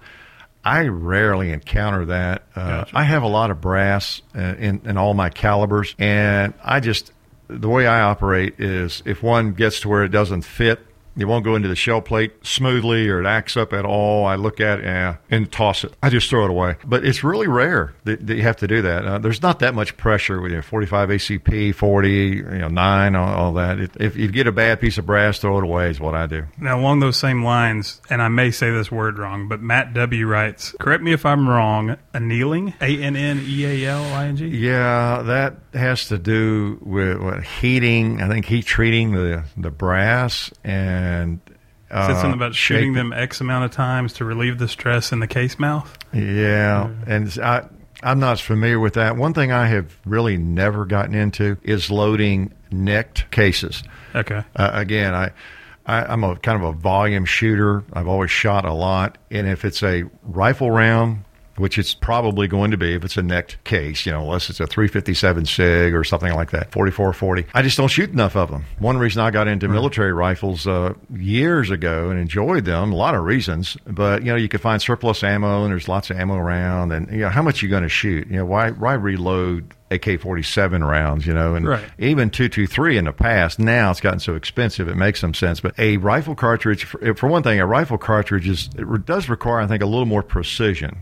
I 0.69 0.89
rarely 0.89 1.51
encounter 1.51 2.05
that. 2.07 2.43
Uh, 2.55 2.69
Gotcha. 2.69 2.99
I 2.99 3.05
have 3.05 3.23
a 3.23 3.29
lot 3.29 3.51
of 3.51 3.61
brass 3.61 4.21
uh, 4.37 4.41
in, 4.41 4.83
in 4.85 4.97
all 4.99 5.15
my 5.15 5.31
calibers, 5.31 5.95
and 5.99 6.53
I 6.63 6.81
just 6.81 7.13
the 7.49 7.69
way 7.69 7.87
I 7.87 8.03
operate 8.03 8.61
is 8.61 9.03
if 9.07 9.23
one 9.23 9.55
gets 9.55 9.81
to 9.81 9.89
where 9.89 10.05
it 10.05 10.11
doesn't 10.11 10.43
fit 10.43 10.81
It 11.19 11.25
won't 11.25 11.45
go 11.45 11.57
into 11.57 11.69
the 11.69 11.77
shell 11.77 12.01
plate 12.01 12.33
smoothly 12.47 13.09
or 13.09 13.21
it 13.21 13.27
acts 13.27 13.57
up 13.57 13.73
at 13.73 13.85
all. 13.85 14.25
I 14.25 14.37
look 14.37 14.61
at 14.61 14.81
it 14.81 14.87
eh, 14.87 15.15
and 15.31 15.51
toss 15.51 15.85
it. 15.85 15.93
I 16.03 16.11
just 16.11 16.31
throw 16.31 16.45
it 16.45 16.51
away. 16.51 16.77
But 16.85 17.05
it's 17.05 17.25
really 17.25 17.49
rare 17.49 17.95
that, 18.05 18.27
that 18.27 18.37
you 18.37 18.43
have 18.43 18.57
to 18.59 18.69
do 18.69 18.83
that. 18.83 19.05
Uh, 19.05 19.19
there's 19.19 19.43
not 19.43 19.59
that 19.59 19.75
much 19.75 19.97
pressure 19.97 20.41
with 20.41 20.53
you 20.53 20.59
know, 20.59 20.63
45 20.63 21.09
ACP, 21.09 21.75
40, 21.75 22.11
you 22.11 22.43
know, 22.45 22.69
9, 22.69 23.17
all, 23.17 23.35
all 23.35 23.53
that. 23.55 23.81
It, 23.81 23.91
if 23.99 24.17
you 24.17 24.29
get 24.29 24.47
a 24.47 24.53
bad 24.53 24.81
piece 24.81 24.99
of 24.99 25.07
brass, 25.07 25.39
throw 25.39 25.59
it 25.59 25.65
away 25.65 25.91
is 25.91 25.99
what 25.99 26.15
I 26.15 26.27
do. 26.27 26.45
Now, 26.59 26.79
along 26.79 27.01
those 27.01 27.17
same 27.17 27.45
lines, 27.45 28.01
and 28.09 28.23
I 28.23 28.29
may 28.29 28.51
say 28.51 28.71
this 28.71 28.91
word 28.91 29.19
wrong, 29.19 29.49
but 29.49 29.61
Matt 29.61 29.95
W. 29.95 30.27
writes, 30.27 30.75
correct 30.79 31.03
me 31.03 31.13
if 31.13 31.27
I'm 31.27 31.49
wrong, 31.49 31.97
annealing? 32.15 32.75
A 32.81 33.03
N 33.03 33.17
N 33.17 33.43
E 33.45 33.65
A 33.65 33.91
L 33.91 34.05
I 34.15 34.27
N 34.27 34.37
G? 34.37 34.47
Yeah, 34.47 35.23
that 35.23 35.57
has 35.73 36.09
to 36.09 36.19
do 36.19 36.79
with 36.83 37.19
what, 37.19 37.43
heating. 37.43 38.23
I 38.23 38.29
think 38.29 38.47
heat 38.47 38.67
treating 38.67 39.13
the 39.13 39.45
the 39.57 39.71
brass 39.71 40.53
and. 40.63 41.08
Uh, 41.91 42.07
Said 42.07 42.21
something 42.21 42.35
about 42.35 42.55
shooting 42.55 42.93
them 42.93 43.15
X 43.15 43.41
amount 43.41 43.65
of 43.65 43.71
times 43.71 44.13
to 44.15 44.25
relieve 44.25 44.59
the 44.59 44.69
stress 44.69 45.11
in 45.11 45.21
the 45.21 45.27
case 45.27 45.59
mouth. 45.59 45.97
Yeah, 46.13 46.91
and 47.07 47.39
I 47.43 47.67
I'm 48.03 48.21
not 48.21 48.33
as 48.33 48.41
familiar 48.41 48.79
with 48.79 48.95
that. 48.95 49.17
One 49.17 49.33
thing 49.35 49.53
I 49.53 49.67
have 49.67 49.97
really 50.05 50.37
never 50.37 50.85
gotten 50.85 51.15
into 51.15 51.57
is 51.63 51.91
loading 51.91 52.53
necked 52.71 53.31
cases. 53.31 53.83
Okay. 54.15 54.43
Uh, 54.55 54.71
again, 54.73 55.15
I, 55.15 55.31
I 55.87 56.05
I'm 56.05 56.25
a 56.25 56.37
kind 56.37 56.63
of 56.63 56.69
a 56.69 56.73
volume 56.79 57.25
shooter. 57.25 57.85
I've 57.93 58.07
always 58.07 58.31
shot 58.31 58.65
a 58.65 58.73
lot, 58.73 59.17
and 59.31 59.49
if 59.49 59.65
it's 59.65 59.83
a 59.83 60.05
rifle 60.23 60.71
round. 60.71 61.25
Which 61.59 61.79
it's 61.79 61.95
probably 61.95 62.47
going 62.49 62.71
to 62.71 62.77
be 62.77 62.95
if 62.95 63.05
it's 63.05 63.17
a 63.17 63.23
necked 63.23 63.63
case, 63.65 64.07
you 64.07 64.13
know, 64.13 64.23
unless 64.23 64.49
it's 64.51 64.61
a 64.61 64.67
357 64.67 65.45
SIG 65.47 65.95
or 65.95 66.05
something 66.05 66.33
like 66.35 66.51
that, 66.53 66.73
4440. 66.73 67.47
I 67.55 67.63
just 67.63 67.77
don't 67.77 67.89
shoot 67.89 68.11
enough 68.11 68.37
of 68.37 68.51
them. 68.51 68.65
One 68.79 68.97
reason 68.99 69.21
I 69.23 69.31
got 69.31 69.49
into 69.49 69.69
military 69.69 70.13
rifles 70.13 70.67
uh, 70.67 70.95
years 71.15 71.71
ago 71.71 72.11
and 72.11 72.19
enjoyed 72.21 72.65
them, 72.65 72.93
a 72.93 72.97
lot 72.97 73.15
of 73.15 73.25
reasons, 73.25 73.77
but 73.87 74.23
you 74.23 74.29
know, 74.31 74.37
you 74.37 74.49
could 74.49 74.61
find 74.61 74.81
surplus 74.81 75.23
ammo 75.23 75.65
and 75.65 75.73
there's 75.73 75.89
lots 75.89 76.11
of 76.11 76.17
ammo 76.19 76.37
around, 76.37 76.93
and 76.93 77.11
you 77.11 77.19
know, 77.19 77.29
how 77.29 77.43
much 77.43 77.63
you 77.63 77.69
going 77.69 77.83
to 77.83 77.89
shoot? 77.89 78.29
You 78.29 78.37
know, 78.39 78.47
why 78.47 78.71
why 78.71 78.95
reload 78.95 79.75
AK 79.91 80.21
47 80.21 80.85
rounds, 80.85 81.27
you 81.27 81.33
know, 81.33 81.55
and 81.55 81.67
Right. 81.67 81.85
even 81.99 82.29
223 82.31 82.99
in 82.99 83.07
the 83.07 83.13
past. 83.13 83.59
Now 83.59 83.91
it's 83.91 84.01
gotten 84.01 84.21
so 84.21 84.35
expensive, 84.35 84.87
it 84.87 84.97
makes 84.97 85.21
some 85.21 85.33
sense. 85.35 85.61
But 85.61 85.79
a 85.79 85.97
rifle 85.97 86.35
cartridge, 86.35 86.85
for, 86.85 87.15
for 87.15 87.27
one 87.27 87.43
thing, 87.43 87.59
a 87.59 87.65
rifle 87.67 87.97
cartridge 87.97 88.47
is, 88.49 88.69
does 88.69 89.29
require, 89.31 89.61
I 89.61 89.67
think, 89.67 89.83
a 89.83 89.87
little 89.87 90.05
more 90.07 90.23
precision. 90.23 90.99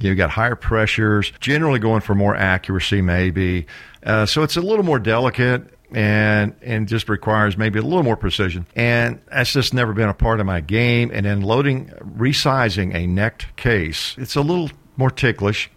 You've 0.00 0.16
got 0.16 0.30
higher 0.30 0.56
pressures, 0.56 1.30
generally 1.40 1.78
going 1.78 2.00
for 2.00 2.14
more 2.14 2.34
accuracy, 2.34 3.02
maybe. 3.02 3.66
Uh, 4.02 4.26
so 4.26 4.42
it's 4.42 4.56
a 4.56 4.60
little 4.62 4.84
more 4.84 4.98
delicate 4.98 5.74
and 5.92 6.54
and 6.62 6.86
just 6.88 7.08
requires 7.08 7.56
maybe 7.56 7.78
a 7.78 7.82
little 7.82 8.02
more 8.02 8.16
precision. 8.16 8.66
And 8.74 9.20
that's 9.28 9.52
just 9.52 9.74
never 9.74 9.92
been 9.92 10.08
a 10.08 10.14
part 10.14 10.40
of 10.40 10.46
my 10.46 10.60
game. 10.60 11.10
And 11.12 11.26
then 11.26 11.42
loading, 11.42 11.88
resizing 12.16 12.94
a 12.94 13.06
necked 13.06 13.56
case, 13.56 14.14
it's 14.18 14.36
a 14.36 14.40
little 14.40 14.70
more 14.96 15.10
ticklish. 15.10 15.70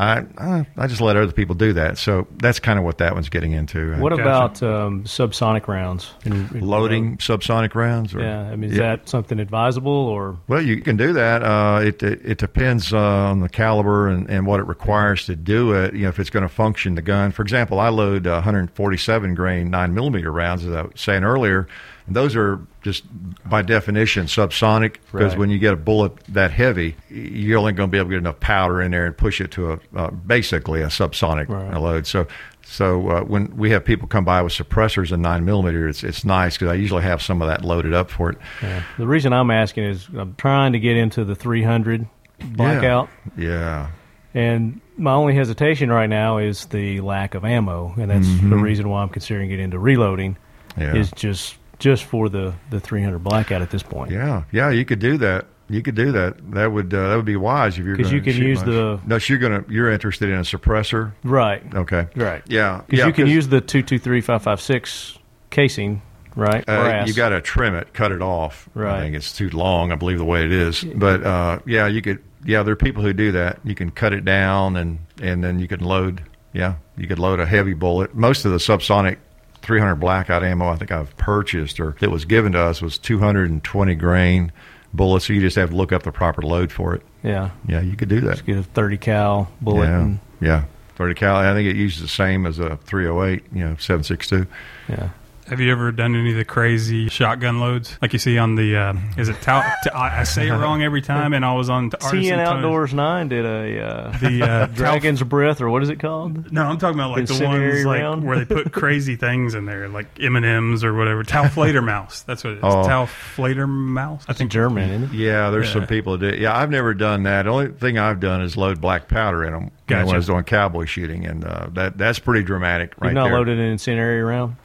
I 0.00 0.24
I 0.38 0.66
I 0.76 0.86
just 0.86 1.00
let 1.00 1.16
other 1.16 1.32
people 1.32 1.56
do 1.56 1.72
that. 1.72 1.98
So 1.98 2.28
that's 2.36 2.60
kind 2.60 2.78
of 2.78 2.84
what 2.84 2.98
that 2.98 3.14
one's 3.14 3.28
getting 3.28 3.50
into. 3.52 3.96
What 3.96 4.10
Gotcha. 4.10 4.22
about 4.22 4.62
um, 4.62 5.02
subsonic 5.02 5.66
rounds? 5.66 6.12
In- 6.24 6.48
in- 6.54 6.60
loading 6.60 7.16
subsonic 7.16 7.74
rounds? 7.74 8.14
Or, 8.14 8.20
Yeah, 8.20 8.42
I 8.42 8.54
mean, 8.54 8.70
is 8.70 8.76
Yeah. 8.78 8.96
that 8.96 9.08
something 9.08 9.40
advisable 9.40 9.90
or? 9.92 10.38
Well, 10.46 10.62
you 10.62 10.80
can 10.82 10.96
do 10.96 11.12
that. 11.14 11.42
Uh, 11.42 11.80
it, 11.82 12.00
it 12.02 12.20
it 12.24 12.38
depends 12.38 12.92
uh, 12.92 12.98
on 12.98 13.40
the 13.40 13.48
caliber 13.48 14.06
and, 14.06 14.30
and 14.30 14.46
what 14.46 14.60
it 14.60 14.66
requires 14.66 15.26
to 15.26 15.34
do 15.34 15.72
it. 15.72 15.94
You 15.94 16.02
know, 16.04 16.08
if 16.10 16.20
it's 16.20 16.30
going 16.30 16.44
to 16.44 16.48
function 16.48 16.94
the 16.94 17.02
gun. 17.02 17.32
For 17.32 17.42
example, 17.42 17.80
I 17.80 17.88
load 17.88 18.26
uh, 18.28 18.34
147 18.34 19.34
grain 19.34 19.68
nine 19.70 19.94
millimeter 19.94 20.30
rounds, 20.30 20.64
as 20.64 20.72
I 20.74 20.82
was 20.82 20.92
saying 20.94 21.24
earlier. 21.24 21.66
And 22.08 22.16
those 22.16 22.34
are 22.34 22.58
just 22.82 23.04
by 23.48 23.62
definition 23.62 24.26
subsonic 24.26 24.96
because 25.12 25.32
Right. 25.32 25.38
when 25.38 25.50
you 25.50 25.58
get 25.58 25.72
a 25.74 25.76
bullet 25.76 26.12
that 26.28 26.50
heavy, 26.50 26.96
you're 27.08 27.58
only 27.58 27.72
going 27.72 27.88
to 27.88 27.92
be 27.92 27.98
able 27.98 28.08
to 28.08 28.14
get 28.16 28.18
enough 28.18 28.40
powder 28.40 28.82
in 28.82 28.90
there 28.90 29.06
and 29.06 29.16
push 29.16 29.40
it 29.40 29.50
to 29.52 29.72
a 29.72 29.78
uh, 29.94 30.10
basically 30.10 30.80
a 30.82 30.86
subsonic 30.88 31.48
Right. 31.48 31.76
load. 31.80 32.06
So. 32.06 32.26
So 32.70 33.08
uh, 33.08 33.20
when 33.22 33.56
we 33.56 33.70
have 33.70 33.82
people 33.82 34.06
come 34.08 34.26
by 34.26 34.42
with 34.42 34.52
suppressors 34.52 35.10
and 35.10 35.22
nine 35.22 35.46
millimeter, 35.46 35.88
it's 35.88 36.04
it's 36.04 36.22
nice 36.22 36.54
because 36.58 36.68
I 36.70 36.74
usually 36.74 37.02
have 37.02 37.22
some 37.22 37.40
of 37.40 37.48
that 37.48 37.64
loaded 37.64 37.94
up 37.94 38.10
for 38.10 38.28
it. 38.28 38.36
Yeah. 38.62 38.82
The 38.98 39.06
reason 39.06 39.32
I'm 39.32 39.50
asking 39.50 39.84
is 39.84 40.06
I'm 40.14 40.34
trying 40.36 40.74
to 40.74 40.78
get 40.78 40.94
into 40.98 41.24
the 41.24 41.34
300 41.34 42.06
blackout, 42.40 43.08
Yeah. 43.38 43.86
and 44.34 44.82
my 44.98 45.12
only 45.12 45.34
hesitation 45.34 45.90
right 45.90 46.10
now 46.10 46.36
is 46.36 46.66
the 46.66 47.00
lack 47.00 47.34
of 47.34 47.42
ammo, 47.44 47.94
and 47.96 48.10
that's 48.10 48.28
the 48.42 48.56
reason 48.56 48.90
why 48.90 49.00
I'm 49.02 49.08
considering 49.08 49.48
getting 49.48 49.64
into 49.64 49.78
reloading. 49.78 50.36
Mm-hmm. 50.76 50.80
Yeah. 50.82 50.94
Is 50.96 51.10
just 51.12 51.56
just 51.78 52.04
for 52.04 52.28
the 52.28 52.54
the 52.70 52.80
300 52.80 53.18
blackout 53.20 53.62
at 53.62 53.70
this 53.70 53.82
point. 53.82 54.10
Yeah, 54.10 54.44
yeah, 54.52 54.70
you 54.70 54.84
could 54.84 54.98
do 54.98 55.16
that. 55.18 55.46
You 55.70 55.82
could 55.82 55.94
do 55.96 56.12
that. 56.12 56.50
That 56.52 56.72
would 56.72 56.94
uh, 56.94 57.10
that 57.10 57.16
would 57.16 57.26
be 57.26 57.36
wise 57.36 57.78
if 57.78 57.84
you're 57.84 57.94
'Cause 57.96 58.06
gonna 58.06 58.16
you 58.16 58.22
can 58.22 58.36
use 58.42 58.58
much. 58.60 58.66
the- 58.66 59.00
no. 59.06 59.18
So 59.18 59.32
you're 59.34 59.38
gonna 59.40 59.64
you're 59.68 59.90
interested 59.90 60.30
in 60.30 60.36
a 60.36 60.40
suppressor. 60.42 61.12
Right. 61.22 61.62
Okay. 61.74 62.06
Right. 62.16 62.42
Yeah. 62.46 62.82
Because 62.86 62.98
yeah, 63.00 63.06
you 63.06 63.12
can 63.12 63.26
use 63.26 63.48
the 63.48 63.60
223556 63.60 65.18
casing, 65.50 66.02
right? 66.36 66.64
Uh, 66.68 67.04
you 67.06 67.14
got 67.14 67.30
to 67.30 67.40
trim 67.40 67.74
it, 67.74 67.92
cut 67.92 68.12
it 68.12 68.22
off. 68.22 68.68
Right. 68.74 68.96
I 68.98 69.00
think 69.00 69.16
it's 69.16 69.32
too 69.36 69.50
long. 69.50 69.92
I 69.92 69.96
believe 69.96 70.18
the 70.18 70.24
way 70.24 70.44
it 70.44 70.52
is. 70.52 70.84
But 70.84 71.22
uh, 71.24 71.58
yeah, 71.66 71.86
you 71.86 72.02
could. 72.02 72.18
Yeah, 72.44 72.62
there 72.62 72.72
are 72.72 72.76
people 72.76 73.02
who 73.02 73.12
do 73.12 73.32
that. 73.32 73.58
You 73.64 73.74
can 73.74 73.90
cut 73.90 74.12
it 74.12 74.24
down 74.24 74.76
and 74.76 75.00
and 75.20 75.42
then 75.42 75.58
you 75.58 75.68
can 75.68 75.80
load. 75.80 76.22
Yeah, 76.52 76.76
you 76.96 77.06
could 77.06 77.18
load 77.18 77.40
a 77.40 77.46
heavy 77.46 77.74
bullet. 77.74 78.14
Most 78.14 78.44
of 78.44 78.52
the 78.52 78.58
subsonic 78.58 79.18
300 79.62 79.96
blackout 79.96 80.42
ammo 80.44 80.68
I 80.68 80.76
think 80.76 80.90
I've 80.92 81.16
purchased 81.16 81.80
or 81.80 81.96
that 82.00 82.10
was 82.10 82.24
given 82.24 82.52
to 82.52 82.58
us 82.60 82.80
was 82.80 82.98
220 82.98 83.94
grain 83.96 84.52
bullets. 84.94 85.26
So 85.26 85.32
you 85.32 85.40
just 85.40 85.56
have 85.56 85.70
to 85.70 85.76
look 85.76 85.92
up 85.92 86.02
the 86.02 86.12
proper 86.12 86.42
load 86.42 86.72
for 86.72 86.94
it. 86.94 87.02
yeah. 87.22 87.50
Yeah, 87.66 87.80
you 87.80 87.96
could 87.96 88.08
do 88.08 88.20
that. 88.22 88.44
Get 88.44 88.58
a 88.58 88.62
30 88.62 88.96
cal 88.98 89.50
bullet. 89.60 89.86
Yeah, 89.86 90.00
And, 90.00 90.18
yeah. 90.40 90.64
30 90.96 91.14
cal. 91.14 91.36
I 91.36 91.52
think 91.54 91.68
it 91.68 91.76
uses 91.76 92.02
the 92.02 92.08
same 92.08 92.44
as 92.46 92.58
a 92.58 92.76
308. 92.76 93.44
You 93.52 93.60
know, 93.60 93.76
762. 93.76 94.46
yeah. 94.88 95.10
Have 95.48 95.60
you 95.60 95.72
ever 95.72 95.92
done 95.92 96.14
any 96.14 96.32
of 96.32 96.36
the 96.36 96.44
crazy 96.44 97.08
shotgun 97.08 97.58
loads 97.58 97.96
like 98.02 98.12
you 98.12 98.18
see 98.18 98.36
on 98.36 98.54
the? 98.54 98.76
Uh, 98.76 98.94
is 99.16 99.28
it? 99.30 99.40
Tau- 99.40 99.62
t- 99.82 99.90
I 99.90 100.20
I 100.20 100.22
say 100.24 100.48
it 100.48 100.52
wrong 100.52 100.82
every 100.82 101.00
time, 101.00 101.32
and 101.32 101.44
I 101.44 101.54
was 101.54 101.70
on 101.70 101.88
t- 101.90 101.96
Artisan 102.02 102.38
TN 102.38 102.46
Outdoors 102.46 102.92
9 102.92 103.28
did 103.28 103.46
a 103.46 103.80
uh, 103.82 104.18
The 104.18 104.42
uh, 104.42 104.66
Dragon's 104.74 105.22
Breath, 105.22 105.60
or 105.62 105.70
what 105.70 105.82
is 105.82 105.88
it 105.88 106.00
called? 106.00 106.52
No, 106.52 106.64
I'm 106.64 106.76
talking 106.78 106.98
about 106.98 107.12
like 107.12 107.26
the 107.26 107.32
Incendiary 107.32 107.84
ones 107.84 108.22
like 108.22 108.26
where 108.26 108.38
they 108.38 108.44
put 108.44 108.72
crazy 108.72 109.16
things 109.16 109.54
in 109.54 109.64
there, 109.64 109.88
like 109.88 110.06
M 110.20 110.36
and 110.36 110.44
M's 110.44 110.84
or 110.84 110.92
whatever. 110.94 111.24
Taofledermaus. 111.24 112.24
That's 112.26 112.44
what 112.44 112.52
it 112.54 112.56
is. 112.58 112.64
Oh. 112.64 112.84
Taofledermaus. 112.86 114.24
I 114.28 114.32
It's 114.32 114.38
think 114.38 114.50
German, 114.50 114.90
isn't 114.90 115.04
it? 115.04 115.12
Yeah, 115.16 115.50
there's 115.50 115.68
Yeah. 115.68 115.72
some 115.72 115.86
people 115.86 116.18
that 116.18 116.32
do. 116.32 116.38
Yeah, 116.38 116.56
I've 116.56 116.70
never 116.70 116.92
done 116.94 117.22
that. 117.22 117.44
The 117.44 117.50
only 117.50 117.68
thing 117.68 117.98
I've 117.98 118.20
done 118.20 118.42
is 118.42 118.56
load 118.56 118.80
black 118.80 119.08
powder 119.08 119.44
in 119.44 119.52
them 119.52 119.70
you 119.88 119.96
know, 119.96 120.04
when 120.06 120.14
I 120.14 120.18
was 120.18 120.26
doing 120.26 120.44
cowboy 120.44 120.84
shooting, 120.84 121.24
and 121.26 121.44
uh, 121.44 121.68
that 121.72 121.96
that's 121.96 122.18
pretty 122.18 122.44
dramatic, 122.44 122.92
right 123.00 123.08
You've 123.08 123.14
not 123.14 123.24
there. 123.28 123.38
loaded 123.38 123.58
an 123.58 123.64
incendiary 123.66 124.22
round? 124.22 124.56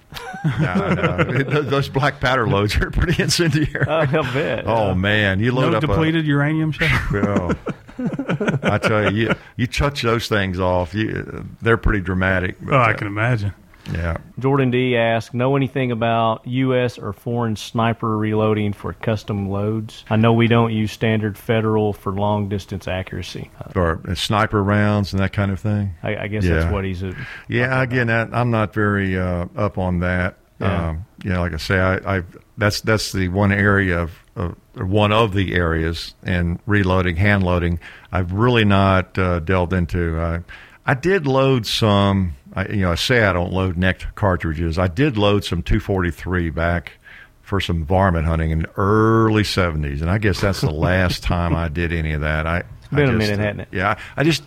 No, 0.60 0.94
no. 0.94 1.62
Those 1.62 1.90
black 1.90 2.20
powder 2.20 2.48
loads 2.48 2.76
are 2.78 2.92
pretty 2.92 3.22
incendiary. 3.24 3.86
Oh, 3.88 3.98
I 4.00 4.06
bet. 4.06 4.68
oh 4.68 4.94
man, 4.94 5.40
you 5.40 5.52
load 5.54 5.72
no 5.72 5.78
up 5.78 5.82
depleted 5.82 6.26
uranium 6.26 6.72
shell. 6.72 6.90
a. 7.12 7.56
Well, 7.98 8.60
I 8.64 8.78
tell 8.80 9.12
you, 9.14 9.28
you, 9.30 9.36
you 9.56 9.68
touch 9.68 10.02
those 10.02 10.28
things 10.28 10.60
off, 10.60 10.94
you, 10.96 11.46
they're 11.62 11.78
pretty 11.78 12.02
dramatic. 12.02 12.58
but, 12.62 12.74
Oh, 12.74 12.78
I 12.78 12.92
uh, 12.92 12.98
can 12.98 13.08
imagine. 13.08 13.54
Yeah. 13.92 14.18
Jordan 14.40 14.72
D 14.72 14.96
asked, 14.96 15.34
know 15.34 15.56
anything 15.56 15.92
about 15.92 16.48
U.S. 16.48 16.98
or 16.98 17.12
foreign 17.14 17.56
sniper 17.56 18.18
reloading 18.18 18.72
for 18.74 18.94
custom 18.94 19.50
loads? 19.50 20.06
I 20.10 20.16
know 20.16 20.34
we 20.34 20.48
don't 20.48 20.72
use 20.72 20.92
standard 20.92 21.38
federal 21.38 21.92
for 21.94 22.14
long 22.14 22.48
distance 22.50 22.88
accuracy. 22.88 23.52
Uh, 23.60 23.80
Or 23.80 24.16
sniper 24.16 24.64
rounds 24.64 25.12
and 25.14 25.22
that 25.22 25.34
kind 25.34 25.52
of 25.52 25.60
thing. 25.60 25.96
I, 26.02 26.16
I 26.16 26.28
guess 26.28 26.46
Yeah. 26.46 26.60
that's 26.60 26.72
what 26.72 26.86
he's. 26.86 27.04
uh 27.04 27.14
Yeah, 27.48 27.82
again, 27.82 28.08
that, 28.08 28.30
I'm 28.34 28.52
not 28.52 28.74
very 28.74 29.18
uh, 29.18 29.46
up 29.56 29.78
on 29.78 30.00
that. 30.00 30.38
Yeah. 30.60 30.90
Um, 30.90 31.06
know, 31.26 31.42
like 31.42 31.54
I 31.54 31.58
say, 31.58 31.78
I, 31.80 32.18
I 32.18 32.24
that's 32.58 32.80
that's 32.82 33.12
the 33.12 33.28
one 33.28 33.52
area 33.52 34.00
of, 34.04 34.12
of 34.36 34.56
one 34.76 35.12
of 35.12 35.34
the 35.34 35.56
areas 35.56 36.14
in 36.26 36.60
reloading, 36.66 37.16
hand 37.18 37.44
loading. 37.44 37.80
I've 38.12 38.32
really 38.32 38.64
not 38.64 39.18
uh, 39.18 39.40
delved 39.40 39.74
into. 39.74 40.20
I 40.22 40.40
I 40.86 40.94
did 40.94 41.26
load 41.28 41.66
some. 41.66 42.36
I, 42.54 42.68
you 42.68 42.82
know, 42.82 42.92
I 42.92 42.96
say 42.96 43.24
I 43.24 43.34
don't 43.34 43.52
load 43.52 43.78
necked 43.78 44.14
cartridges. 44.16 44.78
I 44.78 44.88
did 44.88 45.18
load 45.18 45.44
some 45.44 45.64
243 45.64 46.50
back 46.52 46.94
for 47.42 47.60
some 47.60 47.84
varmint 47.84 48.26
hunting 48.26 48.52
in 48.52 48.60
the 48.60 48.70
early 48.78 49.44
70s, 49.44 50.02
and 50.02 50.10
I 50.10 50.18
guess 50.18 50.40
that's 50.40 50.62
the 50.62 50.72
last 50.72 51.24
time 51.24 51.56
I 51.56 51.68
did 51.68 51.92
any 51.92 52.14
of 52.14 52.22
that. 52.22 52.48
I 52.48 52.60
it's 52.60 52.88
been 52.90 53.10
a 53.10 53.14
minute, 53.14 53.40
hadn't 53.40 53.60
it? 53.62 53.68
Yeah, 53.72 53.98
I 54.16 54.24
just 54.24 54.44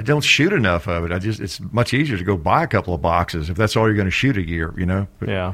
I 0.00 0.02
don't 0.02 0.24
shoot 0.24 0.54
enough 0.54 0.88
of 0.88 1.04
it. 1.04 1.12
I 1.12 1.18
just 1.18 1.40
it's 1.40 1.60
much 1.72 1.92
easier 1.92 2.16
to 2.16 2.24
go 2.24 2.34
buy 2.38 2.62
a 2.62 2.66
couple 2.66 2.94
of 2.94 3.02
boxes 3.02 3.50
if 3.50 3.56
that's 3.58 3.76
all 3.76 3.84
you're 3.86 3.94
going 3.96 4.06
to 4.06 4.10
shoot 4.10 4.38
a 4.38 4.42
year, 4.42 4.72
you 4.78 4.86
know. 4.86 5.06
But- 5.18 5.28
Yeah. 5.28 5.52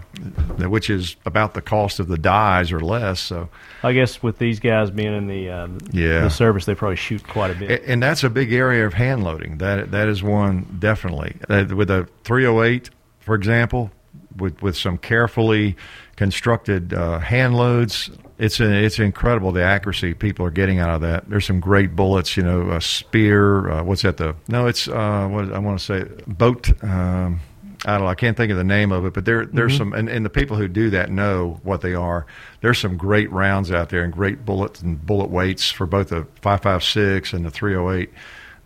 which 0.69 0.89
is 0.89 1.17
about 1.27 1.55
the 1.55 1.61
cost 1.61 1.99
of 1.99 2.07
the 2.07 2.17
dies 2.17 2.71
or 2.71 2.79
less. 2.79 3.19
So, 3.19 3.49
I 3.83 3.93
guess 3.93 4.23
with 4.23 4.39
these 4.39 4.61
guys 4.61 4.91
being 4.93 5.13
in 5.17 5.27
the 5.27 5.51
uh, 5.51 5.69
Yeah. 5.91 6.21
the 6.21 6.31
service, 6.31 6.65
they 6.65 6.77
probably 6.77 6.95
shoot 6.95 7.27
quite 7.27 7.51
a 7.51 7.55
bit. 7.55 7.83
and 7.89 8.01
that's 8.01 8.23
a 8.23 8.31
big 8.31 8.53
area 8.53 8.87
of 8.87 8.95
hand 8.95 9.25
loading. 9.25 9.59
That 9.59 9.91
that 9.91 10.07
is 10.07 10.23
one 10.23 10.77
definitely 10.79 11.35
Uh, 11.51 11.65
with 11.75 11.91
a 11.91 12.07
308, 12.23 12.91
for 13.19 13.35
example. 13.35 13.91
with 14.37 14.63
with 14.63 14.77
some 14.77 14.97
carefully 14.99 15.75
constructed 16.15 16.95
uh, 16.95 17.19
hand 17.19 17.57
loads. 17.57 18.11
It's 18.39 18.61
a, 18.61 18.71
it's 18.85 18.99
incredible 18.99 19.51
the 19.53 19.63
accuracy 19.63 20.13
people 20.13 20.45
are 20.45 20.51
getting 20.51 20.79
out 20.79 20.91
of 20.91 21.01
that. 21.01 21.29
There's 21.29 21.47
some 21.47 21.59
great 21.61 21.97
bullets, 21.97 22.37
you 22.37 22.43
know, 22.43 22.71
a 22.71 22.81
Speer. 22.81 23.71
Uh, 23.71 23.83
what's 23.83 24.03
that? 24.03 24.19
The 24.19 24.37
no, 24.49 24.67
it's 24.67 24.89
uh, 24.89 25.27
what 25.31 25.53
I 25.53 25.59
want 25.59 25.79
to 25.79 25.85
say 25.85 26.05
boat. 26.27 26.71
Um, 26.85 27.41
I 27.85 27.93
don't 27.93 28.01
know. 28.03 28.07
I 28.09 28.15
can't 28.15 28.37
think 28.37 28.51
of 28.51 28.57
the 28.59 28.65
name 28.65 28.91
of 28.93 29.05
it, 29.07 29.15
but 29.15 29.25
there 29.25 29.47
there's 29.47 29.73
Mm-hmm. 29.75 29.79
some, 29.79 29.93
and, 29.93 30.09
and 30.09 30.25
the 30.25 30.31
people 30.31 30.57
who 30.57 30.67
do 30.69 30.91
that 30.91 31.11
know 31.11 31.61
what 31.63 31.81
they 31.83 31.95
are. 31.95 32.27
There's 32.61 32.79
some 32.79 32.97
great 32.97 33.31
rounds 33.31 33.71
out 33.71 33.91
there 33.91 34.03
and 34.03 34.13
great 34.13 34.45
bullets 34.45 34.81
and 34.83 35.05
bullet 35.05 35.31
weights 35.31 35.71
for 35.71 35.87
both 35.87 36.09
the 36.09 36.27
5.56 36.43 37.33
and 37.33 37.45
the 37.45 37.51
308 37.51 38.11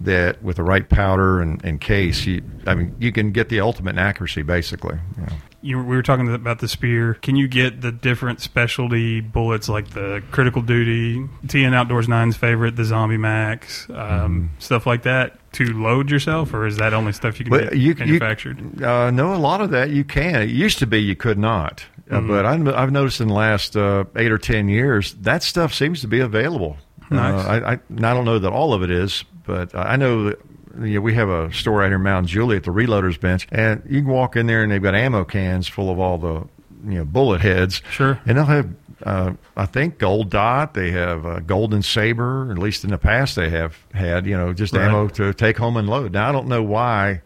that 0.01 0.43
with 0.43 0.57
the 0.57 0.63
right 0.63 0.89
powder 0.89 1.41
and, 1.41 1.63
and 1.65 1.81
case, 1.81 2.25
you, 2.27 2.43
I 2.67 2.75
mean, 2.75 2.95
you 2.99 3.13
can 3.13 3.33
get 3.33 3.49
the 3.51 3.61
ultimate 3.61 3.99
accuracy 3.99 4.43
basically. 4.43 4.99
You 5.17 5.23
know. 5.27 5.33
You, 5.63 5.79
we 5.79 5.95
were 5.95 6.03
talking 6.03 6.33
about 6.33 6.61
the 6.61 6.69
Speer. 6.69 7.15
Can 7.21 7.37
you 7.37 7.47
get 7.47 7.83
the 7.83 7.93
different 7.93 8.41
specialty 8.41 9.21
bullets 9.21 9.69
like 9.69 9.91
the 9.91 10.23
critical 10.31 10.63
duty, 10.63 11.19
TN 11.47 11.75
Outdoors 11.75 12.07
9's 12.07 12.35
favorite, 12.39 12.77
the 12.77 12.85
Zombie 12.85 13.19
Max, 13.19 13.87
um, 13.91 13.97
Mm-hmm. 13.97 14.47
stuff 14.59 14.87
like 14.87 15.03
that 15.03 15.37
to 15.53 15.65
load 15.67 16.11
yourself, 16.11 16.55
or 16.55 16.67
is 16.67 16.77
that 16.79 16.95
only 16.95 17.13
stuff 17.13 17.39
you 17.39 17.45
can 17.45 17.51
Well, 17.53 17.65
get 17.65 17.75
you- 17.77 17.89
you- 17.89 17.95
manufactured? 17.95 18.83
Uh, 18.83 19.11
no, 19.11 19.35
a 19.35 19.37
lot 19.37 19.61
of 19.61 19.71
that 19.73 19.91
you 19.91 20.03
can. 20.05 20.37
It 20.43 20.49
used 20.49 20.79
to 20.79 20.87
be 20.87 21.03
you 21.03 21.15
could 21.17 21.39
not, 21.39 21.85
uh, 22.11 22.23
but 22.23 22.47
I'm, 22.47 22.67
I've 22.69 22.91
noticed 22.93 23.21
in 23.21 23.29
the 23.29 23.35
last 23.35 23.77
uh, 23.77 24.05
eight 24.17 24.33
or 24.33 24.39
ten 24.39 24.69
years 24.71 25.13
that 25.21 25.43
stuff 25.43 25.75
seems 25.75 26.01
to 26.01 26.09
be 26.09 26.21
available. 26.21 26.79
Nice. 27.11 27.45
Uh, 27.45 27.49
I, 27.49 27.73
I, 27.73 27.73
I 27.73 28.15
don't 28.15 28.25
know 28.25 28.39
that 28.39 28.51
all 28.53 28.73
of 28.73 28.83
it 28.85 28.91
is, 28.91 29.25
but 29.51 29.75
I 29.75 29.97
know 29.97 30.25
that. 30.25 30.39
You 30.81 30.95
know, 30.95 31.01
we 31.01 31.15
have 31.15 31.29
a 31.29 31.53
store 31.53 31.83
out 31.83 31.89
here 31.89 31.97
in 31.97 32.03
Mount 32.03 32.29
Juliet 32.29 32.59
at 32.59 32.65
the 32.65 32.71
Reloaders 32.71 33.19
Bench, 33.21 33.49
and 33.51 33.83
you 33.91 34.03
can 34.03 34.09
walk 34.09 34.37
in 34.37 34.47
there 34.47 34.63
and 34.63 34.71
they've 34.71 34.81
got 34.81 34.95
ammo 34.95 35.25
cans 35.25 35.67
full 35.67 35.91
of 35.91 35.99
all 35.99 36.17
the 36.17 36.47
you 36.89 36.99
know 36.99 37.05
bullet 37.05 37.41
heads. 37.41 37.83
Sure. 37.91 38.21
and 38.25 38.39
they'll 38.39 38.45
have 38.45 38.69
uh, 39.03 39.33
I 39.57 39.67
think 39.67 39.99
gold 39.99 40.31
dot. 40.31 40.75
They 40.75 40.93
have 40.93 41.27
uh, 41.27 41.41
golden 41.41 41.83
saber. 41.83 42.49
At 42.53 42.59
least 42.59 42.85
in 42.85 42.91
the 42.91 42.99
past, 42.99 43.35
they 43.35 43.51
have 43.51 43.77
had 43.93 44.27
you 44.27 44.37
know 44.37 44.53
just 44.53 44.73
Right. 44.73 44.85
ammo 44.87 45.09
to 45.09 45.35
take 45.35 45.57
home 45.59 45.77
and 45.77 45.89
load. 45.89 46.13
Now 46.13 46.29
I 46.29 46.33
don't 46.33 46.47
know 46.47 46.63
why 46.63 47.23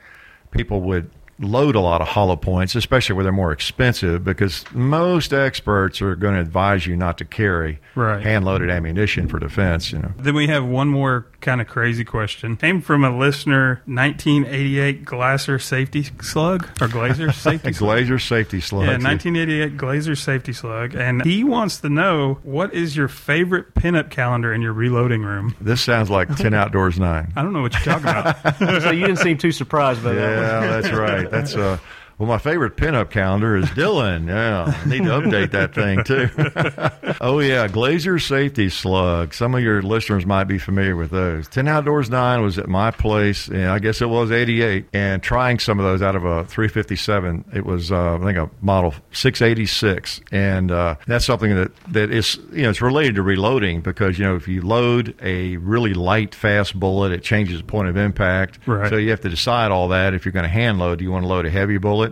people 0.50 0.80
would 0.80 1.10
load 1.38 1.74
a 1.74 1.80
lot 1.80 2.00
of 2.00 2.08
hollow 2.08 2.36
points, 2.36 2.74
especially 2.74 3.14
where 3.14 3.24
they're 3.24 3.32
more 3.32 3.52
expensive, 3.52 4.24
because 4.24 4.64
most 4.72 5.32
experts 5.32 6.00
are 6.02 6.14
going 6.16 6.34
to 6.34 6.40
advise 6.40 6.86
you 6.86 6.96
not 6.96 7.18
to 7.18 7.24
carry 7.24 7.80
Right. 7.96 8.22
hand 8.22 8.44
loaded 8.44 8.70
ammunition 8.70 9.28
for 9.28 9.38
defense. 9.38 9.92
You 9.92 9.98
know. 10.00 10.12
Then 10.18 10.34
we 10.34 10.46
have 10.48 10.64
one 10.64 10.88
more 10.88 11.26
kind 11.40 11.60
of 11.60 11.66
crazy 11.68 12.04
question. 12.04 12.56
Came 12.56 12.80
from 12.80 13.04
a 13.04 13.16
listener, 13.16 13.82
1988 13.86 15.04
Glasser 15.04 15.58
safety 15.58 16.04
slug 16.22 16.66
or 16.80 16.88
Glaser 16.88 17.30
safety 17.32 17.72
slug. 17.72 17.88
Glaser 17.96 18.18
safety 18.18 18.60
slug. 18.60 18.84
Yeah, 18.84 18.92
1988 18.98 19.76
Glaser 19.76 20.16
safety 20.16 20.52
slug, 20.52 20.94
and 20.94 21.24
he 21.24 21.44
wants 21.44 21.78
to 21.80 21.88
know 21.88 22.38
what 22.42 22.72
is 22.74 22.96
your 22.96 23.08
favorite 23.08 23.74
pinup 23.74 24.10
calendar 24.10 24.52
in 24.52 24.62
your 24.62 24.72
reloading 24.72 25.22
room. 25.22 25.54
This 25.60 25.80
sounds 25.82 26.10
like 26.10 26.34
Ten 26.36 26.54
Outdoors 26.54 26.98
Nine. 26.98 27.32
I 27.36 27.42
don't 27.42 27.52
know 27.52 27.62
what 27.62 27.72
you're 27.74 27.82
talking 27.98 28.08
about. 28.08 28.58
so 28.82 28.90
you 28.90 29.06
didn't 29.06 29.18
seem 29.20 29.38
too 29.38 29.52
surprised 29.52 30.02
by 30.02 30.12
that. 30.12 30.20
Yeah, 30.62 30.80
that's 30.80 30.90
right. 30.90 31.23
That's 31.30 31.54
uh 31.56 31.78
well 32.18 32.28
my 32.28 32.38
favorite 32.38 32.76
pinup 32.76 33.10
calendar 33.10 33.56
is 33.56 33.70
Dillon. 33.70 34.28
Yeah. 34.34 34.64
I 34.84 34.88
need 34.88 35.04
to 35.04 35.10
update 35.10 35.50
that 35.52 35.74
thing 35.74 36.02
too. 36.04 37.16
oh 37.20 37.38
yeah, 37.38 37.68
Glaser 37.68 38.18
Safety 38.18 38.68
Slug. 38.68 39.32
Some 39.32 39.54
of 39.54 39.62
your 39.62 39.80
listeners 39.82 40.26
might 40.26 40.44
be 40.44 40.58
familiar 40.58 40.96
with 40.96 41.10
those. 41.10 41.48
TN 41.48 41.68
Outdoors 41.68 42.10
9 42.10 42.42
was 42.42 42.58
at 42.58 42.68
my 42.68 42.90
place 42.90 43.48
and 43.48 43.66
I 43.66 43.78
guess 43.78 44.00
it 44.00 44.08
was 44.08 44.30
eighty 44.32 44.62
eight. 44.62 44.86
And 44.92 45.22
trying 45.22 45.58
some 45.58 45.78
of 45.78 45.84
those 45.84 46.02
out 46.02 46.16
of 46.16 46.24
a 46.24 46.44
three 46.44 46.68
fifty 46.68 46.96
seven. 46.96 47.44
It 47.54 47.64
was 47.64 47.92
uh, 47.92 48.16
I 48.16 48.24
think 48.24 48.38
a 48.38 48.50
model 48.60 48.94
six 49.12 49.40
eighty 49.40 49.66
six. 49.66 50.20
And 50.32 50.70
uh, 50.70 50.96
that's 51.06 51.24
something 51.24 51.54
that, 51.54 51.74
that 51.88 52.10
is 52.10 52.36
you 52.52 52.62
know, 52.62 52.70
it's 52.70 52.82
related 52.82 53.14
to 53.16 53.22
reloading 53.22 53.80
because, 53.80 54.18
you 54.18 54.24
know, 54.24 54.36
if 54.36 54.48
you 54.48 54.62
load 54.62 55.14
a 55.22 55.56
really 55.58 55.94
light, 55.94 56.34
fast 56.34 56.78
bullet, 56.78 57.12
it 57.12 57.22
changes 57.22 57.58
the 57.58 57.64
point 57.64 57.88
of 57.88 57.96
impact. 57.96 58.58
Right. 58.66 58.88
So 58.90 58.96
you 58.96 59.10
have 59.10 59.20
to 59.22 59.28
decide 59.28 59.70
all 59.70 59.88
that 59.88 60.14
if 60.14 60.24
you're 60.24 60.32
going 60.32 60.44
to 60.44 60.48
hand 60.48 60.78
load. 60.78 60.98
Do 60.98 61.04
you 61.04 61.10
want 61.12 61.24
to 61.24 61.28
load 61.28 61.46
a 61.46 61.50
heavy 61.50 61.78
bullet? 61.78 62.03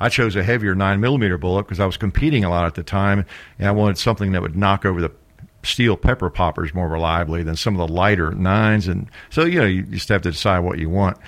I 0.00 0.08
chose 0.08 0.36
a 0.36 0.42
heavier 0.42 0.74
nine 0.74 1.00
millimeter 1.00 1.38
bullet 1.38 1.64
because 1.64 1.80
I 1.80 1.86
was 1.86 1.96
competing 1.96 2.44
a 2.44 2.50
lot 2.50 2.66
at 2.66 2.74
the 2.74 2.82
time, 2.82 3.26
and 3.58 3.68
I 3.68 3.72
wanted 3.72 3.98
something 3.98 4.32
that 4.32 4.42
would 4.42 4.56
knock 4.56 4.84
over 4.84 5.00
the 5.00 5.10
steel 5.62 5.96
pepper 5.96 6.30
poppers 6.30 6.72
more 6.72 6.88
reliably 6.88 7.42
than 7.42 7.56
some 7.56 7.78
of 7.78 7.86
the 7.86 7.92
lighter 7.92 8.30
nines. 8.32 8.86
And 8.86 9.10
so 9.30 9.44
you 9.44 9.58
know 9.58 9.66
you 9.66 9.82
just 9.82 10.08
have 10.08 10.22
to 10.22 10.30
decide 10.30 10.60
what 10.60 10.78
you 10.78 10.88
want, 10.88 11.18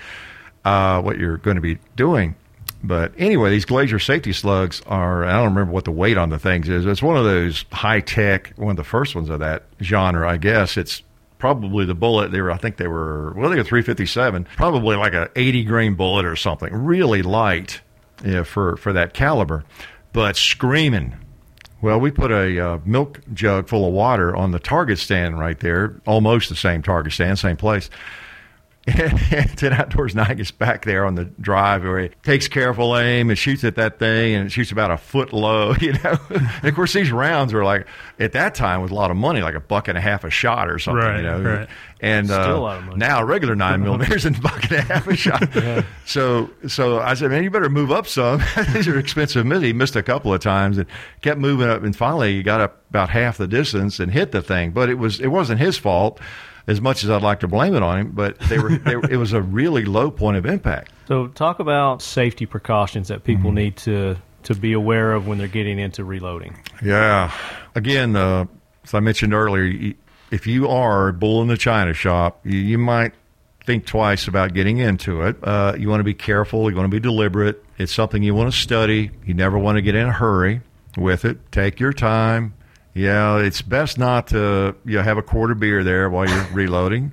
uh, 0.64 1.02
what 1.02 1.18
you're 1.18 1.38
going 1.38 1.56
to 1.56 1.60
be 1.60 1.78
doing. 1.96 2.36
But 2.82 3.12
anyway, 3.18 3.50
these 3.50 3.66
Glaser 3.66 3.98
safety 3.98 4.32
slugs 4.32 4.80
are, 4.86 5.24
I 5.24 5.32
don't 5.32 5.50
remember 5.52 5.72
what 5.72 5.84
the 5.84 5.90
weight 5.90 6.16
on 6.16 6.30
the 6.30 6.38
things 6.38 6.68
is. 6.68 6.86
It's 6.86 7.02
one 7.02 7.16
of 7.16 7.24
those 7.24 7.66
high 7.72 8.00
tech, 8.00 8.54
one 8.56 8.70
of 8.70 8.76
the 8.76 8.84
first 8.84 9.14
ones 9.14 9.28
of 9.28 9.40
that 9.40 9.64
genre, 9.82 10.26
I 10.26 10.38
guess. 10.38 10.78
It's 10.78 11.02
probably 11.38 11.84
the 11.84 11.94
bullet. 11.94 12.32
They 12.32 12.40
were, 12.40 12.50
I 12.50 12.56
think 12.56 12.78
they 12.78 12.86
were, 12.86 13.34
well, 13.34 13.50
they 13.50 13.56
were 13.56 13.64
357, 13.64 14.46
probably 14.56 14.96
like 14.96 15.12
a 15.12 15.30
80 15.36 15.64
grain 15.64 15.94
bullet 15.94 16.24
or 16.24 16.36
something, 16.36 16.72
really 16.72 17.20
light 17.20 17.82
yeah, 18.24 18.42
for, 18.42 18.76
for 18.76 18.92
that 18.92 19.14
caliber, 19.14 19.64
but 20.12 20.36
screaming. 20.36 21.16
Well, 21.82 21.98
we 21.98 22.10
put 22.10 22.30
a 22.30 22.58
uh, 22.60 22.78
milk 22.84 23.20
jug 23.32 23.68
full 23.68 23.86
of 23.86 23.94
water 23.94 24.36
on 24.36 24.50
the 24.50 24.58
target 24.58 24.98
stand 24.98 25.38
right 25.38 25.58
there, 25.58 26.00
almost 26.06 26.50
the 26.50 26.56
same 26.56 26.82
target 26.82 27.12
stand, 27.14 27.38
same 27.38 27.56
place. 27.56 27.88
And 28.86 29.48
TN 29.50 29.72
Outdoors 29.72 30.14
9 30.14 30.36
gets 30.38 30.50
back 30.50 30.84
there 30.84 31.04
on 31.04 31.14
the 31.14 31.26
drive 31.26 31.84
where 31.84 32.00
he 32.00 32.08
takes 32.22 32.48
careful 32.48 32.96
aim 32.96 33.28
and 33.28 33.38
shoots 33.38 33.62
at 33.62 33.76
that 33.76 33.98
thing 33.98 34.34
and 34.34 34.46
it 34.46 34.50
shoots 34.50 34.72
about 34.72 34.90
a 34.90 34.96
foot 34.96 35.32
low, 35.32 35.74
you 35.80 35.92
know. 35.92 36.18
and 36.30 36.64
of 36.64 36.74
course, 36.74 36.92
these 36.94 37.12
rounds 37.12 37.52
were 37.52 37.62
like, 37.64 37.86
at 38.18 38.32
that 38.32 38.54
time, 38.54 38.80
was 38.80 38.90
a 38.90 38.94
lot 38.94 39.10
of 39.10 39.16
money, 39.18 39.42
like 39.42 39.54
a 39.54 39.60
buck 39.60 39.88
and 39.88 39.96
a 39.98 40.00
half 40.00 40.24
a 40.24 40.30
shot 40.30 40.68
or 40.70 40.78
something, 40.78 41.04
Right, 41.04 41.16
you 41.18 41.22
know. 41.22 41.40
right. 41.42 41.68
And 42.00 42.26
Still 42.28 42.40
uh, 42.40 42.54
a 42.54 42.58
lot 42.58 42.78
of 42.78 42.84
money. 42.84 42.96
now 42.98 43.20
a 43.20 43.24
regular 43.26 43.54
nine 43.54 43.82
millimeters 43.82 44.24
and 44.24 44.36
a 44.38 44.40
buck 44.40 44.62
and 44.64 44.72
a 44.72 44.80
half 44.80 45.06
a 45.06 45.14
shot. 45.14 45.84
So, 46.06 46.50
so 46.66 46.98
I 46.98 47.14
said, 47.14 47.30
man, 47.30 47.44
you 47.44 47.50
better 47.50 47.68
move 47.68 47.92
up 47.92 48.06
some. 48.08 48.42
These 48.72 48.88
are 48.88 48.98
expensive 48.98 49.46
mids. 49.46 49.62
He 49.62 49.72
missed 49.72 49.94
a 49.94 50.02
couple 50.02 50.34
of 50.34 50.40
times 50.40 50.76
and 50.78 50.86
kept 51.22 51.38
moving 51.38 51.68
up, 51.68 51.84
and 51.84 51.94
finally 51.94 52.34
he 52.36 52.42
got 52.42 52.60
up 52.60 52.82
about 52.90 53.10
half 53.10 53.36
the 53.38 53.46
distance 53.46 54.00
and 54.00 54.10
hit 54.10 54.32
the 54.32 54.42
thing. 54.42 54.72
But 54.72 54.88
it 54.88 54.94
was 54.94 55.20
it 55.20 55.28
wasn't 55.28 55.60
his 55.60 55.78
fault. 55.78 56.18
As 56.70 56.80
much 56.80 57.02
as 57.04 57.10
I'd 57.10 57.22
like 57.22 57.40
to 57.40 57.48
blame 57.48 57.74
it 57.74 57.82
on 57.82 57.98
him, 57.98 58.10
but 58.12 58.38
they 58.48 58.58
were, 58.58 58.76
they 58.78 58.96
were 58.96 59.10
it 59.10 59.16
was 59.16 59.32
a 59.32 59.42
really 59.42 59.84
low 59.84 60.10
point 60.10 60.36
of 60.36 60.46
impact. 60.46 60.92
So 61.08 61.26
talk 61.26 61.58
about 61.58 62.00
safety 62.00 62.46
precautions 62.46 63.08
that 63.08 63.24
people 63.24 63.50
Mm-hmm. 63.50 63.56
need 63.56 63.76
to 63.78 64.16
to 64.44 64.54
be 64.54 64.72
aware 64.72 65.12
of 65.12 65.26
when 65.26 65.36
they're 65.38 65.48
getting 65.48 65.78
into 65.78 66.02
reloading. 66.04 66.56
Yeah. 66.82 67.30
Again, 67.74 68.16
uh, 68.16 68.46
as 68.84 68.94
I 68.94 69.00
mentioned 69.00 69.34
earlier, 69.34 69.92
if 70.30 70.46
you 70.46 70.68
are 70.68 71.08
a 71.08 71.12
bull 71.12 71.42
in 71.42 71.48
the 71.48 71.58
china 71.58 71.92
shop, 71.92 72.40
you, 72.44 72.56
you 72.58 72.78
might 72.78 73.12
think 73.66 73.84
twice 73.84 74.28
about 74.28 74.54
getting 74.54 74.78
into 74.78 75.20
it. 75.22 75.36
Uh, 75.42 75.74
you 75.78 75.88
want 75.90 76.00
to 76.00 76.04
be 76.04 76.14
careful. 76.14 76.70
You 76.70 76.76
want 76.76 76.90
to 76.90 76.94
be 76.96 77.00
deliberate. 77.00 77.62
It's 77.78 77.92
something 77.92 78.22
you 78.22 78.34
want 78.34 78.50
to 78.50 78.56
study. 78.58 79.10
You 79.26 79.34
never 79.34 79.58
want 79.58 79.76
to 79.76 79.82
get 79.82 79.94
in 79.94 80.06
a 80.06 80.12
hurry 80.12 80.62
with 80.96 81.24
it. 81.26 81.52
Take 81.52 81.78
your 81.80 81.92
time. 81.92 82.54
Yeah, 82.94 83.38
it's 83.38 83.62
best 83.62 83.98
not 83.98 84.28
to 84.28 84.74
you 84.84 84.96
know, 84.96 85.02
have 85.02 85.18
a 85.18 85.22
quarter 85.22 85.54
beer 85.54 85.84
there 85.84 86.10
while 86.10 86.28
you're 86.28 86.44
reloading. 86.52 87.12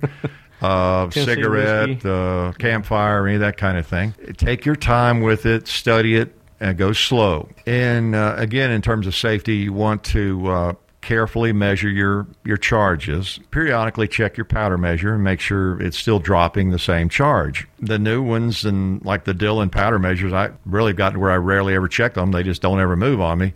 Uh, 0.60 1.08
cigarette, 1.10 2.04
uh, 2.04 2.52
campfire, 2.58 3.26
any 3.26 3.36
of 3.36 3.40
that 3.42 3.56
kind 3.56 3.78
of 3.78 3.86
thing. 3.86 4.14
Take 4.36 4.64
your 4.64 4.74
time 4.76 5.20
with 5.20 5.46
it, 5.46 5.68
study 5.68 6.16
it, 6.16 6.34
and 6.58 6.76
go 6.76 6.92
slow. 6.92 7.48
And 7.66 8.14
uh, 8.14 8.34
again, 8.36 8.70
in 8.72 8.82
terms 8.82 9.06
of 9.06 9.14
safety, 9.14 9.56
you 9.56 9.72
want 9.72 10.02
to 10.04 10.48
uh, 10.48 10.72
carefully 11.00 11.52
measure 11.52 11.88
your 11.88 12.26
your 12.44 12.56
charges. 12.56 13.38
Periodically 13.50 14.08
check 14.08 14.36
your 14.36 14.44
powder 14.44 14.76
measure 14.76 15.14
and 15.14 15.22
make 15.22 15.40
sure 15.40 15.80
it's 15.80 15.96
still 15.96 16.18
dropping 16.18 16.70
the 16.70 16.78
same 16.78 17.08
charge. 17.08 17.68
The 17.78 17.98
new 17.98 18.20
ones 18.22 18.64
and 18.64 19.04
like 19.04 19.24
the 19.24 19.34
Dillon 19.34 19.70
powder 19.70 19.98
measures, 19.98 20.32
I 20.32 20.50
really 20.66 20.92
got 20.92 21.10
to 21.10 21.20
where 21.20 21.30
I 21.30 21.36
rarely 21.36 21.74
ever 21.74 21.88
check 21.88 22.14
them. 22.14 22.32
They 22.32 22.42
just 22.42 22.62
don't 22.62 22.80
ever 22.80 22.96
move 22.96 23.20
on 23.20 23.38
me. 23.38 23.52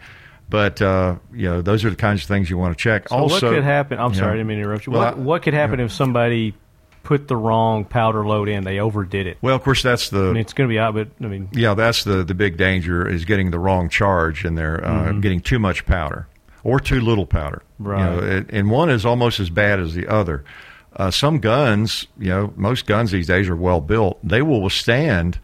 But 0.53 0.83
uh, 0.83 1.17
you 1.33 1.49
know, 1.49 1.63
those 1.63 1.83
are 1.83 1.89
the 1.89 1.97
kinds 1.97 2.21
of 2.21 2.29
things 2.29 2.51
you 2.51 2.59
want 2.59 2.77
to 2.77 2.83
check. 2.83 3.09
So 3.09 3.17
also, 3.17 3.47
what 3.47 3.55
could 3.55 3.65
happen? 3.65 3.99
I'm 3.99 4.11
you 4.11 4.19
sorry, 4.19 4.27
I 4.27 4.31
know, 4.33 4.37
didn't 4.37 4.47
mean 4.49 4.57
to 4.59 4.63
interrupt 4.65 4.87
you. 4.87 4.93
well, 4.93 5.03
what, 5.03 5.17
what 5.17 5.43
could 5.43 5.55
happen 5.55 5.81
if 5.81 5.91
somebody 5.91 6.55
put 7.05 7.27
the 7.27 7.37
wrong 7.37 7.87
powder 7.87 8.27
load 8.27 8.51
in? 8.51 8.63
They 8.63 8.79
overdid 8.79 9.27
it. 9.27 9.39
Well, 9.41 9.57
of 9.57 9.63
course, 9.63 9.83
that's 9.83 10.11
the 10.11 10.25
I 10.25 10.33
mean, 10.33 10.37
it's 10.37 10.53
going 10.53 10.69
to 10.69 10.73
be 10.73 10.79
out, 10.79 10.93
but 10.93 11.09
I 11.23 11.27
mean, 11.27 11.49
Yeah, 11.53 11.73
that's 11.73 12.05
the 12.05 12.23
the 12.23 12.35
big 12.35 12.59
danger 12.59 13.09
is 13.09 13.25
getting 13.25 13.51
the 13.51 13.59
wrong 13.59 13.89
charge 13.89 14.45
in 14.45 14.57
there, 14.57 14.85
uh, 14.85 15.13
getting 15.13 15.41
too 15.41 15.59
much 15.59 15.87
powder 15.87 16.29
or 16.65 16.79
too 16.79 17.01
little 17.01 17.25
powder. 17.25 17.63
Right. 17.79 17.99
You 17.99 18.21
know, 18.21 18.27
it, 18.37 18.51
and 18.51 18.71
one 18.71 18.91
is 18.91 19.07
almost 19.07 19.41
as 19.41 19.49
bad 19.49 19.81
as 19.81 19.95
the 19.95 20.07
other. 20.07 20.45
Uh, 20.95 21.11
some 21.11 21.39
guns, 21.39 22.07
you 22.19 22.29
know, 22.29 22.53
most 22.57 22.85
guns 22.85 23.11
these 23.11 23.27
days 23.27 23.49
are 23.49 23.57
well 23.57 23.81
built. 23.81 24.19
They 24.23 24.43
will 24.43 24.61
withstand 24.61 25.39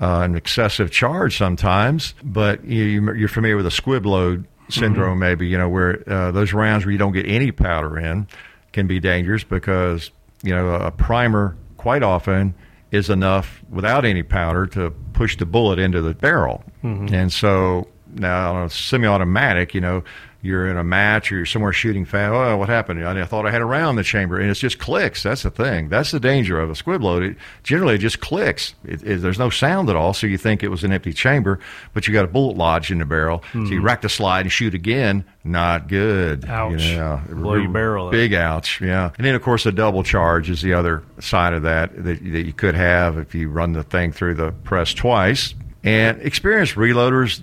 uh, 0.00 0.20
an 0.24 0.34
excessive 0.34 0.90
charge 0.90 1.36
sometimes, 1.36 2.14
but 2.24 2.64
you, 2.64 3.12
you're 3.12 3.28
familiar 3.28 3.58
with 3.58 3.66
a 3.66 3.70
squib 3.70 4.06
load 4.06 4.46
syndrome, 4.68 5.18
maybe, 5.18 5.46
you 5.46 5.58
know, 5.58 5.68
where 5.68 6.02
uh, 6.10 6.30
those 6.30 6.52
rounds 6.52 6.84
where 6.84 6.92
you 6.92 6.98
don't 6.98 7.12
get 7.12 7.26
any 7.26 7.52
powder 7.52 7.98
in 7.98 8.26
can 8.72 8.86
be 8.86 9.00
dangerous 9.00 9.44
because, 9.44 10.10
you 10.42 10.54
know, 10.54 10.70
a 10.74 10.90
primer 10.90 11.56
quite 11.76 12.02
often 12.02 12.54
is 12.90 13.10
enough 13.10 13.62
without 13.70 14.04
any 14.04 14.22
powder 14.22 14.66
to 14.66 14.90
push 15.12 15.36
the 15.36 15.46
bullet 15.46 15.78
into 15.78 16.00
the 16.00 16.14
barrel. 16.14 16.64
And 17.12 17.32
so 17.32 17.88
now 18.14 18.54
on 18.54 18.66
a 18.66 18.70
semi-automatic, 18.70 19.74
you 19.74 19.80
know, 19.80 20.04
you're 20.44 20.68
in 20.68 20.76
a 20.76 20.84
match 20.84 21.32
or 21.32 21.36
you're 21.36 21.46
somewhere 21.46 21.72
shooting 21.72 22.04
fast. 22.04 22.34
Oh, 22.34 22.58
what 22.58 22.68
happened? 22.68 23.02
I, 23.02 23.24
thought 23.24 23.46
I 23.46 23.50
had 23.50 23.62
a 23.62 23.64
round 23.64 23.90
in 23.90 23.96
the 23.96 24.04
chamber, 24.04 24.38
and 24.38 24.50
it's 24.50 24.60
just 24.60 24.78
clicks. 24.78 25.22
That's 25.22 25.42
the 25.42 25.50
thing. 25.50 25.88
That's 25.88 26.10
the 26.10 26.20
danger 26.20 26.60
of 26.60 26.68
a 26.68 26.74
squib 26.74 27.02
load. 27.02 27.22
It 27.22 27.36
generally 27.62 27.94
it 27.94 27.98
just 27.98 28.20
clicks. 28.20 28.74
It, 28.84 29.02
it, 29.02 29.22
there's 29.22 29.38
no 29.38 29.48
sound 29.48 29.88
at 29.88 29.96
all, 29.96 30.12
so 30.12 30.26
you 30.26 30.36
think 30.36 30.62
it 30.62 30.68
was 30.68 30.84
an 30.84 30.92
empty 30.92 31.14
chamber, 31.14 31.60
but 31.94 32.06
you 32.06 32.12
got 32.12 32.26
a 32.26 32.28
bullet 32.28 32.58
lodged 32.58 32.90
in 32.90 32.98
the 32.98 33.06
barrel. 33.06 33.42
So 33.52 33.60
you 33.60 33.78
hmm. 33.78 33.86
rack 33.86 34.02
the 34.02 34.10
slide 34.10 34.42
and 34.42 34.52
shoot 34.52 34.74
again. 34.74 35.24
Not 35.44 35.88
good. 35.88 36.44
Ouch. 36.44 36.82
You 36.82 36.96
know, 36.96 37.22
Blow 37.30 37.54
your 37.54 37.70
barrel. 37.70 38.10
Big 38.10 38.34
ouch. 38.34 38.82
Yeah. 38.82 39.12
And 39.16 39.24
then 39.24 39.34
of 39.34 39.42
course 39.42 39.64
a 39.64 39.72
double 39.72 40.02
charge 40.02 40.50
is 40.50 40.60
the 40.60 40.74
other 40.74 41.02
side 41.20 41.54
of 41.54 41.62
that 41.62 41.94
that, 42.04 42.22
that 42.22 42.46
you 42.46 42.52
could 42.52 42.74
have 42.74 43.16
if 43.16 43.34
you 43.34 43.48
run 43.48 43.72
the 43.72 43.82
thing 43.82 44.12
through 44.12 44.34
the 44.34 44.52
press 44.52 44.92
twice. 44.92 45.54
And 45.82 46.20
experienced 46.22 46.74
reloaders 46.74 47.42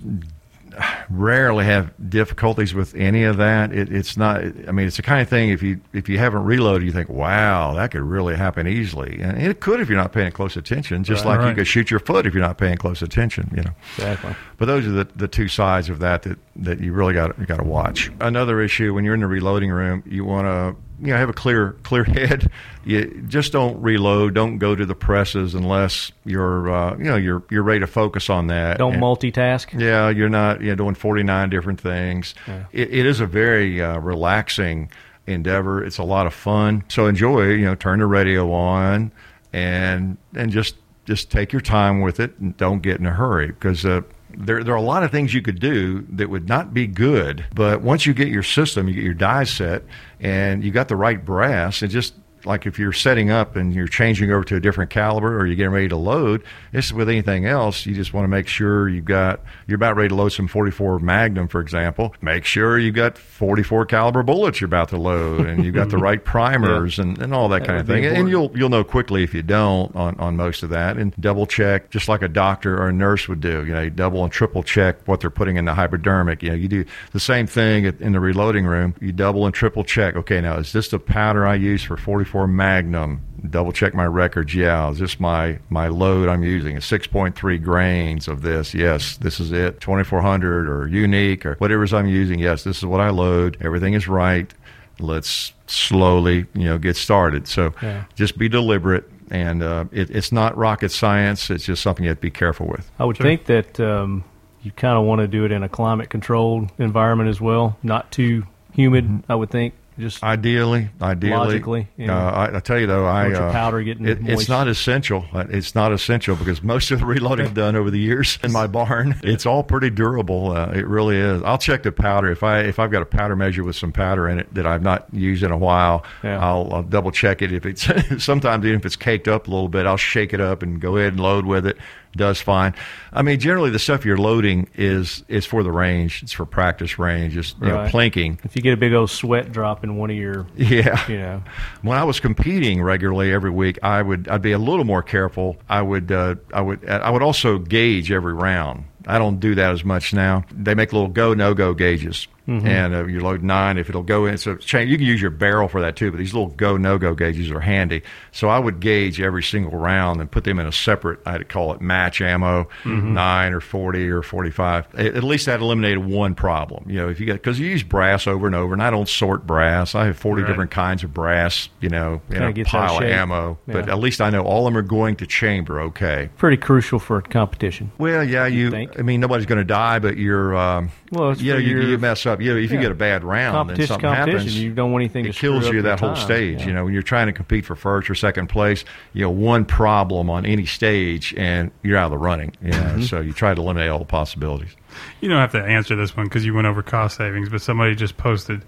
rarely 1.10 1.66
have 1.66 1.92
difficulties 2.10 2.74
with 2.74 2.96
any 2.96 3.24
of 3.24 3.38
that. 3.38 3.72
It, 3.74 3.92
it's 3.92 4.18
not. 4.18 4.42
I 4.42 4.72
mean, 4.72 4.88
it's 4.88 4.98
the 4.98 5.02
kind 5.04 5.22
of 5.22 5.30
thing 5.30 5.50
if 5.50 5.62
you 5.62 5.82
if 5.94 6.10
you 6.10 6.18
haven't 6.18 6.44
reloaded, 6.44 6.86
you 6.86 6.92
think, 6.94 7.10
"Wow, 7.10 7.74
that 7.76 7.92
could 7.92 8.02
really 8.02 8.36
happen 8.36 8.68
easily," 8.68 9.20
and 9.22 9.42
it 9.42 9.60
could 9.60 9.80
if 9.80 9.90
you're 9.90 9.98
not 9.98 10.12
paying 10.14 10.32
close 10.32 10.56
attention. 10.56 11.04
Just 11.04 11.26
Right. 11.26 11.38
like 11.38 11.50
you 11.50 11.56
could 11.56 11.68
shoot 11.68 11.92
your 11.92 12.00
foot 12.00 12.26
if 12.26 12.34
you're 12.34 12.44
not 12.44 12.58
paying 12.58 12.78
close 12.78 13.02
attention. 13.02 13.52
You 13.56 13.64
know. 13.64 13.72
Exactly. 13.98 14.36
But 14.58 14.66
those 14.66 14.86
are 14.86 14.92
the, 14.92 15.08
the 15.16 15.28
two 15.28 15.48
sides 15.48 15.90
of 15.90 16.00
that 16.00 16.24
that, 16.24 16.38
that 16.58 16.80
you 16.80 16.94
really 16.94 17.14
got 17.14 17.46
got 17.48 17.58
to 17.58 17.64
watch. 17.64 18.12
Another 18.20 18.62
issue 18.62 18.94
when 18.94 19.04
you're 19.04 19.14
in 19.16 19.22
the 19.22 19.28
reloading 19.28 19.72
room, 19.72 20.04
you 20.06 20.24
want 20.26 20.46
to 20.48 20.76
you 21.02 21.08
know 21.08 21.18
have 21.18 21.30
a 21.30 21.34
clear 21.34 21.74
clear 21.84 22.04
head. 22.06 22.50
You 22.86 23.24
just 23.28 23.52
don't 23.52 23.82
reload. 23.82 24.34
Don't 24.36 24.58
go 24.60 24.76
to 24.76 24.86
the 24.86 24.96
presses 24.96 25.54
unless 25.56 26.12
you're 26.26 26.72
uh, 26.72 26.98
you 26.98 27.04
know 27.06 27.16
you're 27.16 27.44
you're 27.50 27.64
ready 27.64 27.80
to 27.82 27.88
focus 27.88 28.30
on 28.30 28.48
that. 28.48 28.78
Don't 28.78 28.94
And- 28.94 29.02
multitask. 29.04 29.80
yeah, 29.80 30.10
you're 30.10 30.30
not 30.30 30.62
you 30.62 30.70
know, 30.70 30.76
doing 30.76 30.96
49 30.96 31.50
different 31.50 31.82
things. 31.82 32.34
It, 32.72 32.94
it 32.94 33.06
is 33.06 33.20
a 33.20 33.26
very 33.26 33.82
uh, 33.82 33.98
relaxing 34.00 34.92
endeavor. 35.28 35.84
It's 35.84 35.98
a 35.98 36.04
lot 36.04 36.28
of 36.28 36.34
fun. 36.34 36.84
So 36.88 37.08
enjoy. 37.08 37.50
You 37.50 37.66
know, 37.66 37.76
turn 37.76 38.00
the 38.00 38.06
radio 38.06 38.52
on 38.52 39.12
and 39.54 40.18
and 40.36 40.52
just 40.52 40.76
just 41.06 41.32
take 41.32 41.52
your 41.52 41.62
time 41.62 42.02
with 42.02 42.20
it 42.20 42.38
and 42.40 42.56
don't 42.58 42.82
get 42.82 43.00
in 43.00 43.06
a 43.06 43.12
hurry 43.14 43.48
because. 43.48 43.86
Uh, 43.86 44.02
there, 44.38 44.64
there 44.64 44.74
are 44.74 44.78
a 44.78 44.82
lot 44.82 45.04
of 45.04 45.12
things 45.12 45.34
you 45.34 45.42
could 45.42 45.60
do 45.60 46.06
that 46.10 46.30
would 46.30 46.48
not 46.48 46.74
be 46.74 46.88
good, 46.88 47.46
but 47.54 47.82
once 47.82 48.06
you 48.06 48.14
get 48.14 48.28
your 48.28 48.44
system, 48.44 48.88
you 48.88 48.94
get 48.94 49.04
your 49.04 49.14
die 49.14 49.44
set, 49.44 49.84
and 50.20 50.64
you 50.64 50.72
got 50.72 50.88
the 50.88 50.96
right 50.96 51.24
brass, 51.24 51.82
and 51.82 51.92
just 51.92 52.14
like 52.46 52.66
if 52.66 52.80
you're 52.80 52.94
setting 52.94 53.30
up 53.30 53.56
and 53.56 53.74
you're 53.74 53.88
changing 53.88 54.32
over 54.32 54.44
to 54.46 54.56
a 54.56 54.60
different 54.60 54.90
caliber 54.90 55.38
or 55.38 55.46
you're 55.46 55.56
getting 55.56 55.72
ready 55.72 55.88
to 55.90 55.96
load, 55.96 56.44
it's 56.74 56.92
with 56.92 57.10
anything 57.10 57.46
else, 57.46 57.86
you 57.86 57.94
just 57.94 58.14
want 58.14 58.24
to 58.24 58.28
make 58.28 58.48
sure 58.48 58.90
you've 58.90 59.06
got 59.06 59.42
you're 59.68 59.76
about 59.76 59.96
ready 59.96 60.10
to 60.10 60.16
load 60.16 60.30
some 60.30 60.48
44 60.48 61.00
Magnum, 61.00 61.48
for 61.48 61.62
example. 61.62 62.16
Make 62.22 62.46
sure 62.46 62.78
you've 62.78 62.96
got 62.96 63.18
44 63.18 63.86
caliber 63.86 64.24
bullets 64.24 64.62
you're 64.62 64.68
about 64.68 64.90
to 64.90 64.98
load, 64.98 65.46
and 65.46 65.64
you've 65.64 65.76
got 65.76 65.90
the 65.90 65.98
right 65.98 66.24
primers 66.32 67.00
and, 67.00 67.22
and 67.22 67.34
all 67.34 67.50
that, 67.50 67.62
That 67.62 67.68
kind 67.68 67.80
of 67.80 67.88
thing. 67.88 68.06
And 68.06 68.30
you'll 68.30 68.52
you'll 68.56 68.70
know 68.70 68.84
quickly 68.84 69.24
if 69.24 69.34
you 69.34 69.42
don't 69.42 69.96
on, 69.96 70.16
on 70.20 70.36
most 70.36 70.64
of 70.64 70.70
that, 70.70 70.98
and 70.98 71.14
double 71.20 71.46
check 71.46 71.90
just 71.90 72.08
like 72.08 72.22
a 72.22 72.28
doctor 72.28 72.78
or 72.78 72.90
a 72.90 72.94
nurse 72.94 73.28
would 73.28 73.42
do. 73.42 73.66
You 73.66 73.74
know, 73.74 73.82
you 73.82 73.90
double 73.90 74.24
and 74.24 74.32
triple 74.32 74.64
check 74.64 75.08
what 75.08 75.20
they're 75.20 75.30
putting 75.30 75.58
in 75.58 75.66
the 75.66 75.74
hypodermic. 75.74 76.44
You 76.44 76.50
know, 76.50 76.56
you 76.56 76.68
do 76.68 76.86
the 77.12 77.20
same 77.20 77.48
thing 77.48 77.86
in 77.86 78.12
the 78.12 78.20
reloading 78.20 78.66
room. 78.66 78.96
You 79.00 79.12
double 79.12 79.46
and 79.46 79.54
triple 79.54 79.84
check. 79.84 80.16
Okay, 80.16 80.42
now 80.42 80.58
is 80.58 80.72
this 80.72 80.90
the 80.90 81.00
powder 81.00 81.46
I 81.46 81.56
use 81.56 81.84
for 81.84 81.98
44 81.98 82.31
Magnum? 82.48 83.22
Double 83.50 83.72
check 83.72 83.94
my 83.94 84.06
records. 84.06 84.54
Yeah, 84.54 84.90
is 84.92 85.00
this 85.00 85.20
my 85.20 85.60
my 85.70 85.88
load 85.88 86.30
I'm 86.30 86.44
using? 86.44 86.78
It's 86.78 86.90
6.3 86.90 87.64
grains 87.64 88.28
of 88.28 88.42
this. 88.44 88.74
Yes, 88.74 89.18
this 89.18 89.40
is 89.40 89.52
it. 89.52 89.82
2400 89.82 90.70
or 90.70 90.88
unique 90.88 91.46
or 91.46 91.56
whatever's 91.56 91.94
I'm 91.94 92.08
using. 92.08 92.40
Yes, 92.40 92.64
this 92.64 92.78
is 92.78 92.86
what 92.86 93.02
I 93.02 93.10
load. 93.10 93.58
Everything 93.62 93.94
is 93.94 94.08
right. 94.08 94.54
Let's 95.00 95.54
slowly, 95.68 96.46
you 96.54 96.66
know, 96.66 96.78
get 96.78 96.96
started. 96.96 97.48
So 97.48 97.74
Yeah. 97.82 98.04
just 98.16 98.38
be 98.38 98.48
deliberate, 98.48 99.10
and 99.32 99.64
uh, 99.64 99.86
it, 99.92 100.10
it's 100.12 100.32
not 100.32 100.56
rocket 100.56 100.92
science. 100.92 101.50
It's 101.50 101.66
just 101.66 101.82
something 101.82 102.04
you 102.04 102.10
have 102.10 102.18
to 102.20 102.22
be 102.22 102.30
careful 102.32 102.68
with. 102.68 102.90
I 103.00 103.06
would 103.06 103.18
think 103.18 103.46
that 103.46 103.80
um, 103.80 104.24
you 104.62 104.70
kind 104.72 104.98
of 105.00 105.06
want 105.06 105.20
to 105.22 105.28
do 105.28 105.46
it 105.46 105.52
in 105.52 105.64
a 105.64 105.70
climate 105.70 106.10
controlled 106.12 106.70
environment 106.78 107.30
as 107.30 107.42
well, 107.42 107.78
not 107.82 108.12
too 108.12 108.44
humid. 108.74 109.24
I 109.28 109.34
would 109.36 109.50
think. 109.50 109.74
Just 110.02 110.24
Ideally, 110.24 110.90
ideally, 111.00 111.36
Logically, 111.36 111.88
yeah. 111.96 112.18
uh, 112.18 112.32
I, 112.32 112.58
I 112.58 112.60
tell 112.60 112.80
you 112.80 112.88
though, 112.88 113.06
I 113.06 113.32
uh, 113.32 113.52
powder 113.52 113.84
getting 113.84 114.08
it, 114.08 114.18
it's 114.24 114.50
not 114.50 114.68
essential. 114.68 115.26
Uh, 115.32 115.46
It's 115.50 115.76
not 115.76 115.92
essential 115.94 116.36
because 116.36 116.64
most 116.64 116.90
of 116.90 117.02
the 117.02 117.06
reloading 117.06 117.46
I've 117.46 117.54
done 117.54 117.76
over 117.76 117.92
the 117.92 118.00
years 118.00 118.40
in 118.44 118.52
my 118.52 118.66
barn, 118.66 119.20
it's 119.24 119.46
all 119.46 119.64
pretty 119.64 119.92
durable. 119.92 120.54
Uh, 120.58 120.72
it 120.72 120.88
really 120.88 121.18
is. 121.18 121.44
I'll 121.44 121.60
check 121.60 121.84
the 121.84 121.92
powder 121.92 122.32
if 122.32 122.42
I 122.42 122.62
if 122.62 122.80
I've 122.80 122.90
got 122.90 123.04
a 123.04 123.06
powder 123.06 123.36
measure 123.36 123.64
with 123.64 123.76
some 123.76 123.92
powder 123.92 124.28
in 124.28 124.40
it 124.40 124.52
that 124.56 124.66
I've 124.66 124.82
not 124.82 125.06
used 125.14 125.44
in 125.44 125.52
a 125.52 125.58
while. 125.58 126.04
Yeah. 126.24 126.44
I'll, 126.44 126.74
I'll 126.74 126.84
double 126.84 127.12
check 127.12 127.44
it. 127.44 127.54
If 127.54 127.68
it's 127.68 127.88
sometimes 128.24 128.66
even 128.66 128.80
if 128.80 128.86
it's 128.88 128.96
caked 128.96 129.28
up 129.28 129.48
a 129.48 129.52
little 129.52 129.70
bit, 129.70 129.86
I'll 129.86 129.98
shake 129.98 130.34
it 130.34 130.42
up 130.42 130.64
and 130.64 130.82
go 130.82 130.98
ahead 130.98 131.14
and 131.14 131.22
load 131.22 131.46
with 131.46 131.68
it. 131.68 131.78
Does 132.14 132.42
fine. 132.42 132.74
I 133.14 133.22
mean, 133.22 133.40
generally 133.40 133.70
the 133.70 133.80
stuff 133.80 134.04
you're 134.06 134.18
loading 134.18 134.68
is 134.76 135.24
is 135.30 135.46
for 135.46 135.64
the 135.64 135.72
range. 135.72 136.24
It's 136.24 136.34
for 136.34 136.46
practice 136.46 137.00
range. 137.00 137.34
Just 137.34 137.58
you 137.62 137.68
know, 137.70 137.78
plinking. 137.88 138.44
if 138.44 138.56
you 138.56 138.62
get 138.62 138.74
a 138.74 138.78
big 138.78 138.92
old 138.94 139.10
sweat 139.10 139.52
drop 139.54 139.84
in 139.86 139.96
one 139.96 140.10
of 140.10 140.18
your, 140.18 140.46
Yeah. 140.58 141.08
you 141.10 141.18
know, 141.18 141.42
When 141.84 141.98
I 141.98 142.04
was 142.04 142.20
competing 142.20 142.82
regularly 142.82 143.32
every 143.32 143.50
week, 143.50 143.80
I 143.82 144.02
would 144.02 144.28
I'd 144.28 144.42
be 144.42 144.52
a 144.52 144.58
little 144.58 144.84
more 144.86 145.02
careful. 145.02 145.56
I 145.70 145.82
would 145.82 146.12
uh, 146.12 146.36
I 146.54 146.60
would 146.60 146.88
I 146.90 147.10
would 147.10 147.24
also 147.24 147.58
gauge 147.58 148.12
every 148.12 148.34
round. 148.34 148.84
I 149.08 149.18
don't 149.18 149.40
do 149.40 149.56
that 149.56 149.72
as 149.72 149.84
much 149.86 150.14
now. 150.14 150.44
They 150.52 150.76
make 150.76 150.92
little 150.94 151.08
go 151.08 151.34
no 151.34 151.54
go 151.54 151.74
gauges, 151.74 152.28
and 152.48 152.94
uh, 152.94 153.06
you 153.06 153.22
load 153.22 153.44
nine. 153.44 153.78
If 153.78 153.88
it'll 153.90 154.04
go 154.04 154.26
in, 154.26 154.38
so 154.38 154.56
change. 154.58 154.90
You 154.92 154.98
can 154.98 155.06
use 155.06 155.22
your 155.22 155.32
barrel 155.32 155.68
for 155.68 155.80
that 155.82 155.96
too. 155.96 156.12
But 156.12 156.18
these 156.18 156.34
little 156.34 156.50
go 156.50 156.76
no 156.78 156.98
go 156.98 157.14
gauges 157.14 157.50
are 157.52 157.60
handy. 157.62 158.02
So 158.32 158.50
I 158.50 158.60
would 158.60 158.80
gauge 158.80 159.22
every 159.22 159.44
single 159.44 159.78
round 159.78 160.20
and 160.20 160.30
put 160.30 160.44
them 160.44 160.60
in 160.60 160.66
a 160.66 160.72
separate. 160.72 161.20
I'd 161.26 161.48
call 161.50 161.72
it 161.74 161.82
match 161.82 162.20
ammo, 162.22 162.68
nine 162.86 163.54
or 163.54 163.62
forty 163.62 164.10
or 164.10 164.22
forty 164.22 164.52
five. 164.52 164.94
At 164.96 165.24
least 165.24 165.46
that 165.46 165.60
eliminated 165.62 166.06
one 166.06 166.36
problem. 166.36 166.90
You 166.90 166.98
know, 166.98 167.10
if 167.10 167.20
you 167.20 167.26
got 167.26 167.34
because 167.34 167.60
you 167.60 167.68
use 167.68 167.84
brass 167.84 168.28
over 168.28 168.48
and 168.48 168.56
over, 168.56 168.74
and 168.74 168.84
I 168.84 168.90
don't 168.90 169.08
sort 169.10 169.46
brass. 169.48 169.96
I 169.96 170.06
have 170.06 170.18
forty 170.18 170.42
Right. 170.42 170.48
different 170.50 170.72
kinds 170.72 171.04
of 171.04 171.14
brass. 171.14 171.70
You 171.80 171.90
know, 171.90 172.22
in 172.30 172.38
Kinda 172.38 172.62
a 172.62 172.66
pile 172.66 172.98
of 172.98 173.04
ammo. 173.04 173.60
But 173.68 173.88
at 173.90 174.00
least 174.00 174.20
I 174.22 174.30
know 174.30 174.42
all 174.44 174.68
of 174.68 174.74
them 174.74 174.78
are 174.80 174.86
going 174.88 175.16
to 175.18 175.26
chamber. 175.28 175.80
Okay. 175.82 176.30
pretty 176.38 176.58
crucial 176.58 177.00
for 177.00 177.22
competition. 177.22 177.92
Well, 177.98 178.24
yeah, 178.24 178.48
you. 178.48 178.72
think? 178.72 179.00
I 179.00 179.04
mean, 179.04 179.20
nobody's 179.20 179.46
going 179.46 179.60
to 179.60 179.64
die, 179.66 180.00
but 180.00 180.18
you're. 180.18 180.56
Um, 180.56 180.92
Well, 181.12 181.36
you 181.38 181.54
know, 181.54 181.60
you, 181.60 181.72
your- 181.78 181.82
you 181.84 181.98
mess 181.98 182.26
up. 182.26 182.31
You 182.40 182.54
know, 182.54 182.60
if 182.60 182.72
you 182.72 182.80
get 182.80 182.92
a 182.92 182.96
bad 182.96 183.24
round 183.24 183.48
and 183.48 183.68
Competition, 183.68 183.88
something 183.88 184.10
happens, 184.10 184.58
You 184.58 184.74
don't 184.74 184.92
want 184.92 185.02
anything 185.04 185.26
it 185.26 185.30
to 185.30 185.34
screw 185.34 185.50
kills 185.54 185.66
up 185.66 185.70
you 185.70 185.80
your 185.80 185.84
that 185.84 186.00
whole 186.00 186.14
time. 186.14 186.24
stage. 186.24 186.60
Yeah. 186.62 186.68
You 186.68 186.74
know, 186.74 186.84
when 186.86 186.94
you're 186.94 187.02
trying 187.02 187.28
to 187.28 187.34
compete 187.34 187.66
for 187.66 187.76
first 187.76 188.10
or 188.10 188.16
second 188.16 188.48
place, 188.48 188.86
you 189.14 189.24
know, 189.24 189.30
one 189.32 189.66
problem 189.66 190.30
on 190.30 190.46
any 190.46 190.66
stage 190.66 191.34
and 191.36 191.72
you're 191.84 191.98
out 191.98 192.06
of 192.06 192.12
the 192.12 192.18
running. 192.18 192.54
You 192.62 192.72
know, 192.72 192.78
Mm-hmm. 192.78 193.02
so 193.04 193.20
you 193.20 193.34
try 193.34 193.54
to 193.54 193.62
eliminate 193.62 193.90
all 193.90 194.00
the 194.00 194.06
possibilities. 194.06 194.76
You 195.22 195.30
don't 195.30 195.40
have 195.40 195.52
to 195.54 195.64
answer 195.64 195.96
this 195.96 196.16
one 196.16 196.28
because 196.28 196.46
you 196.46 196.54
went 196.54 196.68
over 196.68 196.84
cost 196.84 197.18
savings, 197.18 197.50
but 197.50 197.62
somebody 197.62 197.96
just 197.96 198.18
posted. 198.18 198.62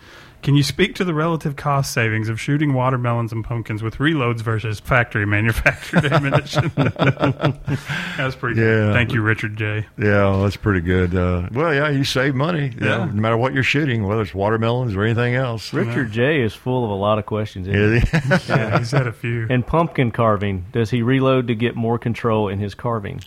Can 0.43 0.55
you 0.55 0.63
speak 0.63 0.95
to 0.95 1.05
the 1.05 1.13
relative 1.13 1.55
cost 1.55 1.93
savings 1.93 2.27
of 2.27 2.39
shooting 2.39 2.73
watermelons 2.73 3.31
and 3.31 3.43
pumpkins 3.45 3.81
with 3.81 3.95
reloads 3.95 4.41
versus 4.41 4.79
factory 4.79 5.25
manufactured 5.25 6.05
ammunition? 6.11 6.69
That's 8.17 8.35
pretty 8.35 8.59
Yeah. 8.59 8.65
good. 8.67 8.93
Thank 8.93 9.13
you, 9.13 9.21
Richard 9.21 9.55
J. 9.55 9.85
Yeah, 9.97 10.23
well, 10.29 10.43
that's 10.43 10.57
pretty 10.57 10.81
good. 10.81 11.15
Uh, 11.15 11.47
well, 11.53 11.73
yeah, 11.73 11.89
you 11.89 12.03
save 12.03 12.35
money. 12.35 12.71
you 12.75 12.79
know, 12.81 12.97
Yeah. 12.99 13.05
no 13.05 13.21
matter 13.21 13.37
what 13.37 13.53
you're 13.53 13.63
shooting, 13.63 14.05
whether 14.05 14.21
it's 14.21 14.33
watermelons 14.33 14.95
or 14.95 15.03
anything 15.03 15.35
else. 15.35 15.71
Richard 15.73 16.11
J 16.11 16.41
is 16.41 16.53
full 16.53 16.83
of 16.83 16.89
a 16.91 16.95
lot 16.95 17.17
of 17.19 17.25
questions. 17.25 17.67
isn't 17.67 18.01
he? 18.01 18.09
Yeah. 18.13 18.39
Yeah, 18.53 18.77
he's 18.79 18.91
had 18.91 19.07
a 19.07 19.13
few. 19.13 19.47
And 19.49 19.65
pumpkin 19.65 20.11
carving. 20.11 20.65
Does 20.73 20.89
he 20.89 21.01
reload 21.01 21.47
to 21.47 21.55
get 21.55 21.75
more 21.75 21.97
control 21.97 22.49
in 22.49 22.59
his 22.59 22.75
carving? 22.75 23.21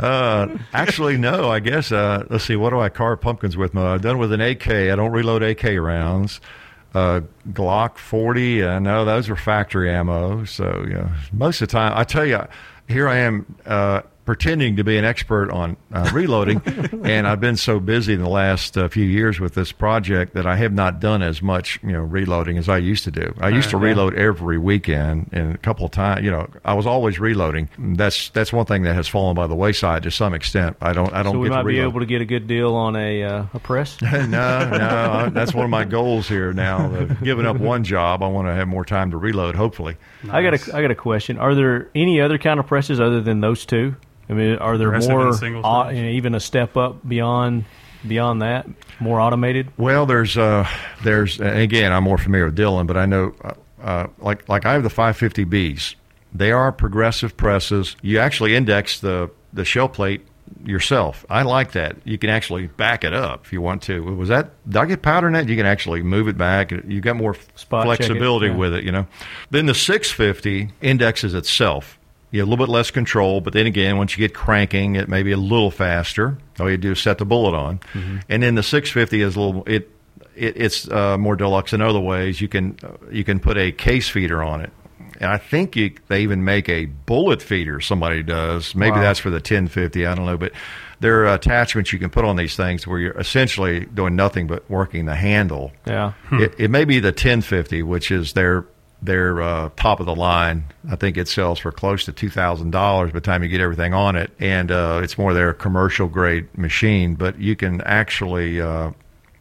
Uh, 0.00 0.58
actually, 0.72 1.16
no. 1.16 1.50
I 1.50 1.60
guess. 1.60 1.92
Uh, 1.92 2.24
let's 2.30 2.44
see. 2.44 2.56
What 2.56 2.70
do 2.70 2.80
I 2.80 2.88
carve 2.88 3.20
pumpkins 3.20 3.56
with? 3.56 3.76
Uh, 3.76 3.94
I've 3.94 4.02
done 4.02 4.18
with 4.18 4.32
an 4.32 4.40
AK. 4.40 4.68
I 4.68 4.96
don't 4.96 5.12
reload 5.12 5.42
AK 5.42 5.64
rounds. 5.78 6.40
Uh, 6.94 7.20
Glock 7.50 7.98
40. 7.98 8.64
I 8.64 8.78
know 8.80 9.04
those 9.04 9.28
are 9.30 9.36
factory 9.36 9.90
ammo. 9.90 10.44
So 10.44 10.86
most 11.32 11.60
of 11.62 11.68
the 11.68 11.72
time, 11.72 11.92
I 11.94 12.02
tell 12.04 12.26
you, 12.26 12.44
here 12.88 13.08
I 13.08 13.18
am 13.18 13.56
uh, 13.66 14.02
pretending 14.24 14.76
to 14.76 14.84
be 14.84 14.96
an 14.96 15.04
expert 15.04 15.50
on 15.50 15.76
uh, 15.92 16.08
reloading, 16.14 16.60
and 17.04 17.26
I've 17.26 17.40
been 17.40 17.56
so 17.56 17.80
busy 17.80 18.12
in 18.14 18.20
the 18.22 18.28
last 18.28 18.76
uh, 18.78 18.88
few 18.88 19.04
years 19.04 19.40
with 19.40 19.54
this 19.54 19.72
project 19.72 20.34
that 20.34 20.46
I 20.46 20.56
have 20.56 20.72
not 20.72 21.00
done 21.00 21.22
as 21.22 21.42
much, 21.42 21.80
you 21.82 21.90
know, 21.92 22.00
reloading 22.02 22.56
as 22.58 22.68
I 22.68 22.78
used 22.78 23.04
to 23.04 23.10
do. 23.10 23.34
I 23.40 23.48
used 23.48 23.70
to 23.70 23.76
Right. 23.76 23.88
reload 23.88 24.14
every 24.14 24.58
weekend, 24.58 25.30
and 25.32 25.54
a 25.54 25.58
couple 25.58 25.84
of 25.86 25.90
times, 25.90 26.24
you 26.24 26.30
know, 26.30 26.48
I 26.64 26.74
was 26.74 26.86
always 26.86 27.18
reloading. 27.18 27.68
That's 27.78 28.28
that's 28.30 28.52
one 28.52 28.66
thing 28.66 28.82
that 28.84 28.94
has 28.94 29.08
fallen 29.08 29.34
by 29.34 29.46
the 29.46 29.54
wayside 29.56 30.02
to 30.04 30.10
some 30.10 30.34
extent. 30.34 30.76
I 30.80 30.92
don't 30.92 31.12
I 31.12 31.22
don't 31.22 31.32
So 31.32 31.38
we 31.38 31.48
get 31.48 31.54
might 31.54 31.62
to 31.62 31.68
be 31.68 31.80
able 31.80 32.00
to 32.00 32.06
get 32.06 32.20
a 32.20 32.24
good 32.26 32.46
deal 32.46 32.74
on 32.74 32.94
a 32.96 33.22
uh, 33.24 33.44
a 33.54 33.58
press. 33.58 34.00
no, 34.02 34.18
no, 34.28 34.78
I- 34.78 35.28
that's 35.30 35.54
one 35.54 35.64
of 35.64 35.70
my 35.70 35.84
goals 35.84 36.28
here 36.28 36.52
now. 36.52 36.92
Of 36.94 37.20
giving 37.24 37.46
up 37.46 37.56
one 37.56 37.84
job, 37.84 38.22
I 38.22 38.28
want 38.28 38.48
to 38.48 38.54
have 38.54 38.68
more 38.68 38.84
time 38.84 39.10
to 39.12 39.16
reload. 39.16 39.54
Hopefully, 39.56 39.96
I 40.30 40.42
got 40.42 40.54
a 40.54 40.76
I 40.76 40.82
got 40.82 40.90
a 40.90 40.94
question. 40.94 41.38
Are 41.38 41.54
there 41.54 41.88
any 41.94 42.20
other 42.20 42.38
kind 42.38 42.60
of 42.60 42.66
presses 42.66 43.00
other 43.00 43.20
than 43.20 43.40
those 43.40 43.64
two? 43.64 43.96
I 44.30 44.32
mean, 44.32 44.56
are 44.56 44.78
there 44.78 44.92
more 44.92 45.28
and 45.28 45.56
au- 45.64 45.88
you 45.88 46.02
know, 46.02 46.08
even 46.10 46.36
a 46.36 46.40
step 46.40 46.76
up 46.76 47.06
beyond 47.06 47.64
beyond 48.06 48.42
that, 48.42 48.66
more 49.00 49.20
automated? 49.20 49.68
Well, 49.76 50.06
there's 50.06 50.38
uh, 50.38 50.68
there's 51.02 51.40
again, 51.40 51.92
I'm 51.92 52.04
more 52.04 52.18
familiar 52.18 52.46
with 52.46 52.54
Dillon, 52.54 52.86
but 52.86 52.96
I 52.96 53.06
know 53.06 53.34
uh, 53.42 53.54
uh, 53.82 54.06
like 54.18 54.48
like 54.48 54.64
I 54.66 54.74
have 54.74 54.84
the 54.84 54.88
550Bs. 54.88 55.96
They 56.32 56.52
are 56.52 56.70
progressive 56.70 57.36
presses. 57.36 57.96
You 58.02 58.20
actually 58.20 58.54
index 58.54 59.00
the 59.00 59.30
the 59.52 59.64
shell 59.64 59.88
plate 59.88 60.24
yourself. 60.64 61.24
I 61.28 61.42
like 61.42 61.72
that. 61.72 61.96
You 62.04 62.16
can 62.16 62.30
actually 62.30 62.68
back 62.68 63.02
it 63.02 63.12
up 63.12 63.46
if 63.46 63.52
you 63.52 63.60
want 63.60 63.82
to. 63.82 64.00
Was 64.14 64.28
that 64.28 64.50
did 64.68 64.76
I 64.76 64.86
get 64.86 65.02
powder 65.02 65.26
in 65.26 65.32
that? 65.32 65.48
You 65.48 65.56
can 65.56 65.66
actually 65.66 66.02
move 66.02 66.28
it 66.28 66.38
back. 66.38 66.70
You've 66.70 67.02
got 67.02 67.16
more 67.16 67.34
Spot 67.56 67.84
check 67.84 68.00
it, 68.00 68.04
flexibility 68.04 68.46
yeah. 68.46 68.56
with 68.56 68.74
it. 68.74 68.84
You 68.84 68.92
know. 68.92 69.06
Then 69.50 69.66
the 69.66 69.74
650 69.74 70.72
indexes 70.80 71.34
itself. 71.34 71.98
You 72.30 72.40
have 72.40 72.48
a 72.48 72.50
little 72.50 72.64
bit 72.66 72.70
less 72.72 72.90
control, 72.90 73.40
but 73.40 73.52
then 73.52 73.66
again, 73.66 73.96
once 73.96 74.16
you 74.16 74.18
get 74.26 74.34
cranking, 74.34 74.94
it 74.96 75.08
may 75.08 75.22
be 75.22 75.32
a 75.32 75.36
little 75.36 75.70
faster. 75.70 76.38
All 76.60 76.70
you 76.70 76.76
do 76.76 76.92
is 76.92 77.00
set 77.00 77.18
the 77.18 77.24
bullet 77.24 77.56
on, 77.56 77.80
and 78.28 78.42
then 78.42 78.54
the 78.54 78.62
650 78.62 79.20
is 79.22 79.36
a 79.36 79.40
little 79.40 79.64
it. 79.66 79.90
it 80.36 80.56
it's 80.56 80.88
uh, 80.88 81.18
more 81.18 81.34
deluxe 81.36 81.72
in 81.72 81.80
other 81.82 82.00
ways. 82.00 82.40
You 82.40 82.48
can 82.48 82.76
uh, 82.84 82.88
you 83.10 83.24
can 83.24 83.40
put 83.40 83.56
a 83.58 83.72
case 83.72 84.08
feeder 84.08 84.42
on 84.44 84.60
it, 84.60 84.70
and 85.20 85.30
I 85.30 85.38
think 85.38 85.74
you, 85.74 85.92
they 86.08 86.22
even 86.22 86.44
make 86.44 86.68
a 86.68 86.86
bullet 86.86 87.42
feeder. 87.42 87.80
Somebody 87.80 88.22
does. 88.22 88.74
Maybe 88.76 88.92
Wow. 88.96 89.02
that's 89.02 89.18
for 89.18 89.30
the 89.30 89.36
1050. 89.36 90.06
I 90.06 90.14
don't 90.14 90.26
know, 90.26 90.38
but 90.38 90.52
there 91.00 91.24
are 91.26 91.34
attachments 91.34 91.92
you 91.92 91.98
can 91.98 92.10
put 92.10 92.24
on 92.24 92.36
these 92.36 92.54
things 92.56 92.86
where 92.86 93.00
you're 93.00 93.18
essentially 93.18 93.86
doing 93.86 94.14
nothing 94.14 94.46
but 94.46 94.68
working 94.70 95.06
the 95.06 95.16
handle. 95.16 95.72
Yeah. 95.86 96.12
It, 96.30 96.54
it 96.58 96.70
may 96.70 96.84
be 96.84 97.00
the 97.00 97.08
1050, 97.08 97.82
which 97.82 98.10
is 98.10 98.34
their 98.34 98.66
their 99.02 99.40
uh, 99.42 99.70
top 99.76 100.00
of 100.00 100.06
the 100.06 100.14
line. 100.14 100.64
I 100.90 100.96
think 100.96 101.16
it 101.16 101.28
sells 101.28 101.58
for 101.58 101.72
close 101.72 102.04
to 102.04 102.12
two 102.12 102.30
thousand 102.30 102.70
dollars 102.70 103.10
by 103.10 103.18
the 103.18 103.20
time 103.20 103.42
you 103.42 103.48
get 103.48 103.60
everything 103.60 103.94
on 103.94 104.16
it, 104.16 104.30
and 104.38 104.70
uh, 104.70 105.00
it's 105.02 105.16
more 105.16 105.34
their 105.34 105.52
commercial 105.52 106.08
grade 106.08 106.46
machine. 106.56 107.14
But 107.14 107.38
you 107.38 107.56
can 107.56 107.80
actually. 107.82 108.60
Uh, 108.60 108.92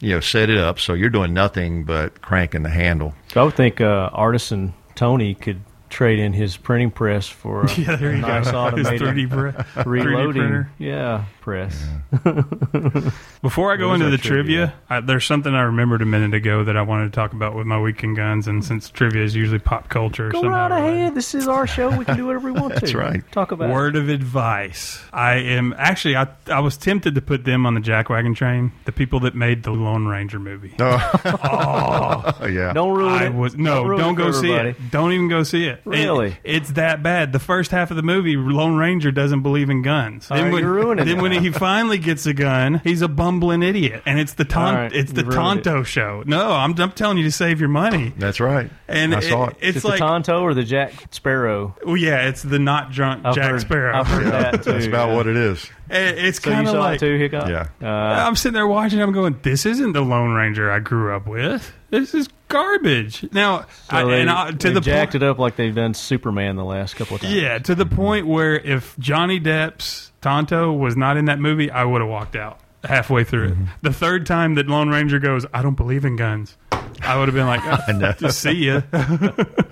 you 0.02 0.12
know, 0.12 0.22
set 0.22 0.50
it 0.50 0.58
up 0.58 0.80
so 0.80 0.94
you're 0.94 1.10
doing 1.10 1.34
nothing 1.34 1.84
but 1.84 2.22
cranking 2.22 2.64
the 2.64 2.70
handle. 2.70 3.14
So 3.34 3.42
I 3.42 3.44
would 3.44 3.56
think 3.56 3.82
uh, 3.82 4.10
artisan 4.14 4.74
Tony 4.96 5.36
could 5.36 5.62
trade 6.00 6.18
in 6.20 6.32
his 6.32 6.56
printing 6.56 6.90
press 6.90 7.28
for 7.28 7.64
a 7.66 7.74
Yeah, 7.74 7.98
there 7.98 8.16
you 8.16 8.22
nice 8.22 8.50
go. 8.50 8.72
His 8.78 8.88
automated 8.88 9.02
3D, 9.02 9.30
pre- 9.30 9.84
3D 9.84 9.86
reloading. 10.06 10.42
printer. 10.42 10.72
Yeah, 10.78 11.26
press. 11.42 11.86
Before 13.42 13.74
I 13.74 13.76
go 13.76 13.94
into 13.94 14.10
the 14.10 14.18
trivia? 14.18 14.68
trivia, 14.68 14.74
I, 14.90 15.00
there's 15.02 15.26
something 15.26 15.54
I 15.54 15.64
remembered 15.64 16.02
a 16.02 16.06
minute 16.06 16.34
ago 16.34 16.64
that 16.64 16.78
I 16.78 16.84
wanted 16.84 17.06
to 17.06 17.12
talk 17.12 17.34
about 17.34 17.54
with 17.54 17.68
my 17.68 17.78
weekend 17.82 18.16
guns, 18.16 18.48
and 18.48 18.64
since 18.64 18.90
trivia 18.90 19.24
is 19.24 19.36
usually 19.36 19.60
pop 19.60 19.90
culture, 19.90 20.30
Go 20.30 20.42
right 20.44 20.68
related. 20.72 20.94
ahead. 21.00 21.16
This 21.16 21.36
is 21.36 21.50
our 21.50 21.68
show. 21.68 21.90
We 21.98 22.06
can 22.06 22.16
do 22.16 22.28
whatever 22.28 22.50
we 22.50 22.58
want 22.60 22.76
to. 22.76 22.80
That's 22.80 22.94
right. 22.94 23.22
Talk 23.34 23.52
about 23.52 23.70
it. 23.70 23.74
Word 23.74 23.98
of 23.98 24.08
advice. 24.08 25.02
I 25.12 25.34
am 25.36 25.74
actually 25.78 26.16
I 26.16 26.30
I 26.48 26.62
was 26.62 26.78
tempted 26.78 27.16
to 27.16 27.22
put 27.22 27.44
them 27.44 27.66
on 27.66 27.74
the 27.74 27.82
jackwagon 27.82 28.38
train. 28.38 28.72
The 28.86 28.94
people 28.94 29.20
that 29.22 29.36
made 29.36 29.64
the 29.64 29.72
Lone 29.72 30.06
Ranger 30.08 30.40
movie. 30.40 30.76
Oh, 30.80 32.36
oh. 32.42 32.46
yeah. 32.48 32.72
Don't 32.74 32.98
ruin 32.98 33.12
I 33.14 33.26
it. 33.26 33.34
was 33.34 33.56
no, 33.58 33.84
ruin 33.84 34.00
don't, 34.00 34.14
it 34.14 34.24
for 34.26 34.32
go 34.32 34.40
see 34.42 34.52
it. 34.54 34.92
Don't 34.92 35.12
even 35.12 35.28
go 35.28 35.44
see 35.44 35.66
it. 35.66 35.82
It- 35.94 36.04
Really? 36.06 36.38
it's 36.44 36.72
that 36.72 37.02
bad. 37.04 37.34
The 37.34 37.40
first 37.40 37.72
half 37.72 37.90
of 37.92 37.98
the 37.98 38.04
movie, 38.04 38.36
Lone 38.38 38.76
Ranger 38.78 39.12
doesn't 39.12 39.42
believe 39.42 39.70
in 39.70 39.82
guns. 39.82 40.30
All 40.32 40.38
right, 40.42 40.52
when, 40.52 40.62
you're 40.64 40.72
ruining 40.74 41.06
then 41.06 41.18
it. 41.18 41.22
when 41.22 41.32
he 41.32 41.52
finally 41.52 41.98
gets 41.98 42.26
a 42.26 42.34
gun, 42.34 42.82
he's 42.84 43.02
a 43.02 43.08
bumbling 43.08 43.64
idiot, 43.64 44.04
and 44.06 44.20
it's 44.20 44.34
the 44.34 44.46
ton- 44.46 44.76
right, 44.76 44.94
it's 44.94 45.12
the 45.12 45.22
you've 45.24 45.34
ruined 45.36 45.64
Tonto 45.64 45.84
show. 45.84 46.24
No, 46.26 46.52
I'm, 46.52 46.80
I'm 46.80 46.92
telling 46.92 47.18
you 47.18 47.24
to 47.26 47.32
save 47.32 47.60
your 47.60 47.70
money. 47.70 48.14
That's 48.18 48.40
right. 48.40 48.70
And 48.88 49.14
I 49.16 49.20
saw 49.20 49.46
it. 49.48 49.58
it's 49.62 49.78
Is 49.78 49.86
it 49.86 49.88
like, 49.88 50.00
the 50.00 50.06
Tonto 50.06 50.42
or 50.42 50.54
the 50.54 50.64
Jack 50.64 50.94
Sparrow? 51.12 51.76
well, 51.86 51.98
yeah, 51.98 52.28
it's 52.28 52.42
the 52.44 52.60
not 52.60 52.92
drunk 52.92 53.26
I've 53.26 53.36
Jack 53.36 53.52
heard, 53.52 53.62
Sparrow. 53.62 53.96
I've 53.98 54.08
heard 54.08 54.26
that 54.28 54.64
too. 54.64 54.72
That's 54.74 54.86
about 54.86 55.10
yeah. 55.10 55.16
what 55.16 55.28
it 55.28 55.36
is. 55.38 55.64
It- 55.90 56.18
It's 56.20 56.42
So 56.42 56.52
kind 56.52 56.68
of 56.68 56.76
like 56.76 56.96
it 56.96 57.00
too, 57.00 57.18
Hickok? 57.18 57.48
Yeah. 57.50 57.68
Uh, 57.82 57.88
I'm 58.28 58.36
sitting 58.36 58.54
there 58.54 58.68
watching. 58.68 59.02
I'm 59.02 59.12
going, 59.12 59.40
this 59.42 59.66
isn't 59.66 59.94
the 59.94 60.02
Lone 60.02 60.34
Ranger 60.34 60.70
I 60.72 60.80
grew 60.80 61.16
up 61.16 61.26
with. 61.28 61.72
This 61.90 62.14
is 62.14 62.30
garbage. 62.50 63.26
Now, 63.32 63.66
I, 63.90 64.02
so 64.02 64.08
they, 64.10 64.22
and 64.22 64.30
I, 64.30 64.52
to 64.52 64.68
they 64.68 64.74
the 64.74 64.82
jacked 64.82 65.16
it 65.16 65.24
up 65.24 65.40
like 65.40 65.56
they've 65.56 65.74
done 65.74 65.94
Superman 65.94 66.58
the 66.58 66.66
last 66.66 66.96
couple 66.96 67.16
of 67.16 67.22
times. 67.22 67.34
yeah, 67.34 67.60
to 67.60 67.76
the 67.76 67.86
point 67.86 68.28
where 68.28 68.56
if 68.60 68.98
Johnny 69.00 69.40
Depp's 69.40 70.12
Tonto 70.22 70.74
was 70.74 70.98
not 70.98 71.16
in 71.16 71.26
that 71.26 71.40
movie, 71.40 71.72
I 71.72 71.86
would 71.86 72.02
have 72.02 72.10
walked 72.10 72.36
out 72.36 72.60
halfway 72.84 73.24
through 73.24 73.50
Mm-hmm. 73.52 73.64
it. 73.64 73.70
The 73.84 73.94
third 73.94 74.26
time 74.26 74.56
that 74.56 74.68
Lone 74.68 74.90
Ranger 74.90 75.20
goes, 75.20 75.46
I 75.54 75.62
don't 75.62 75.76
believe 75.76 76.06
in 76.06 76.16
guns. 76.16 76.58
I 77.02 77.18
would 77.18 77.30
have 77.30 77.36
been 77.36 77.48
like, 77.48 77.62
I 77.88 77.92
know. 77.94 78.12
just 78.20 78.40
see. 78.42 78.56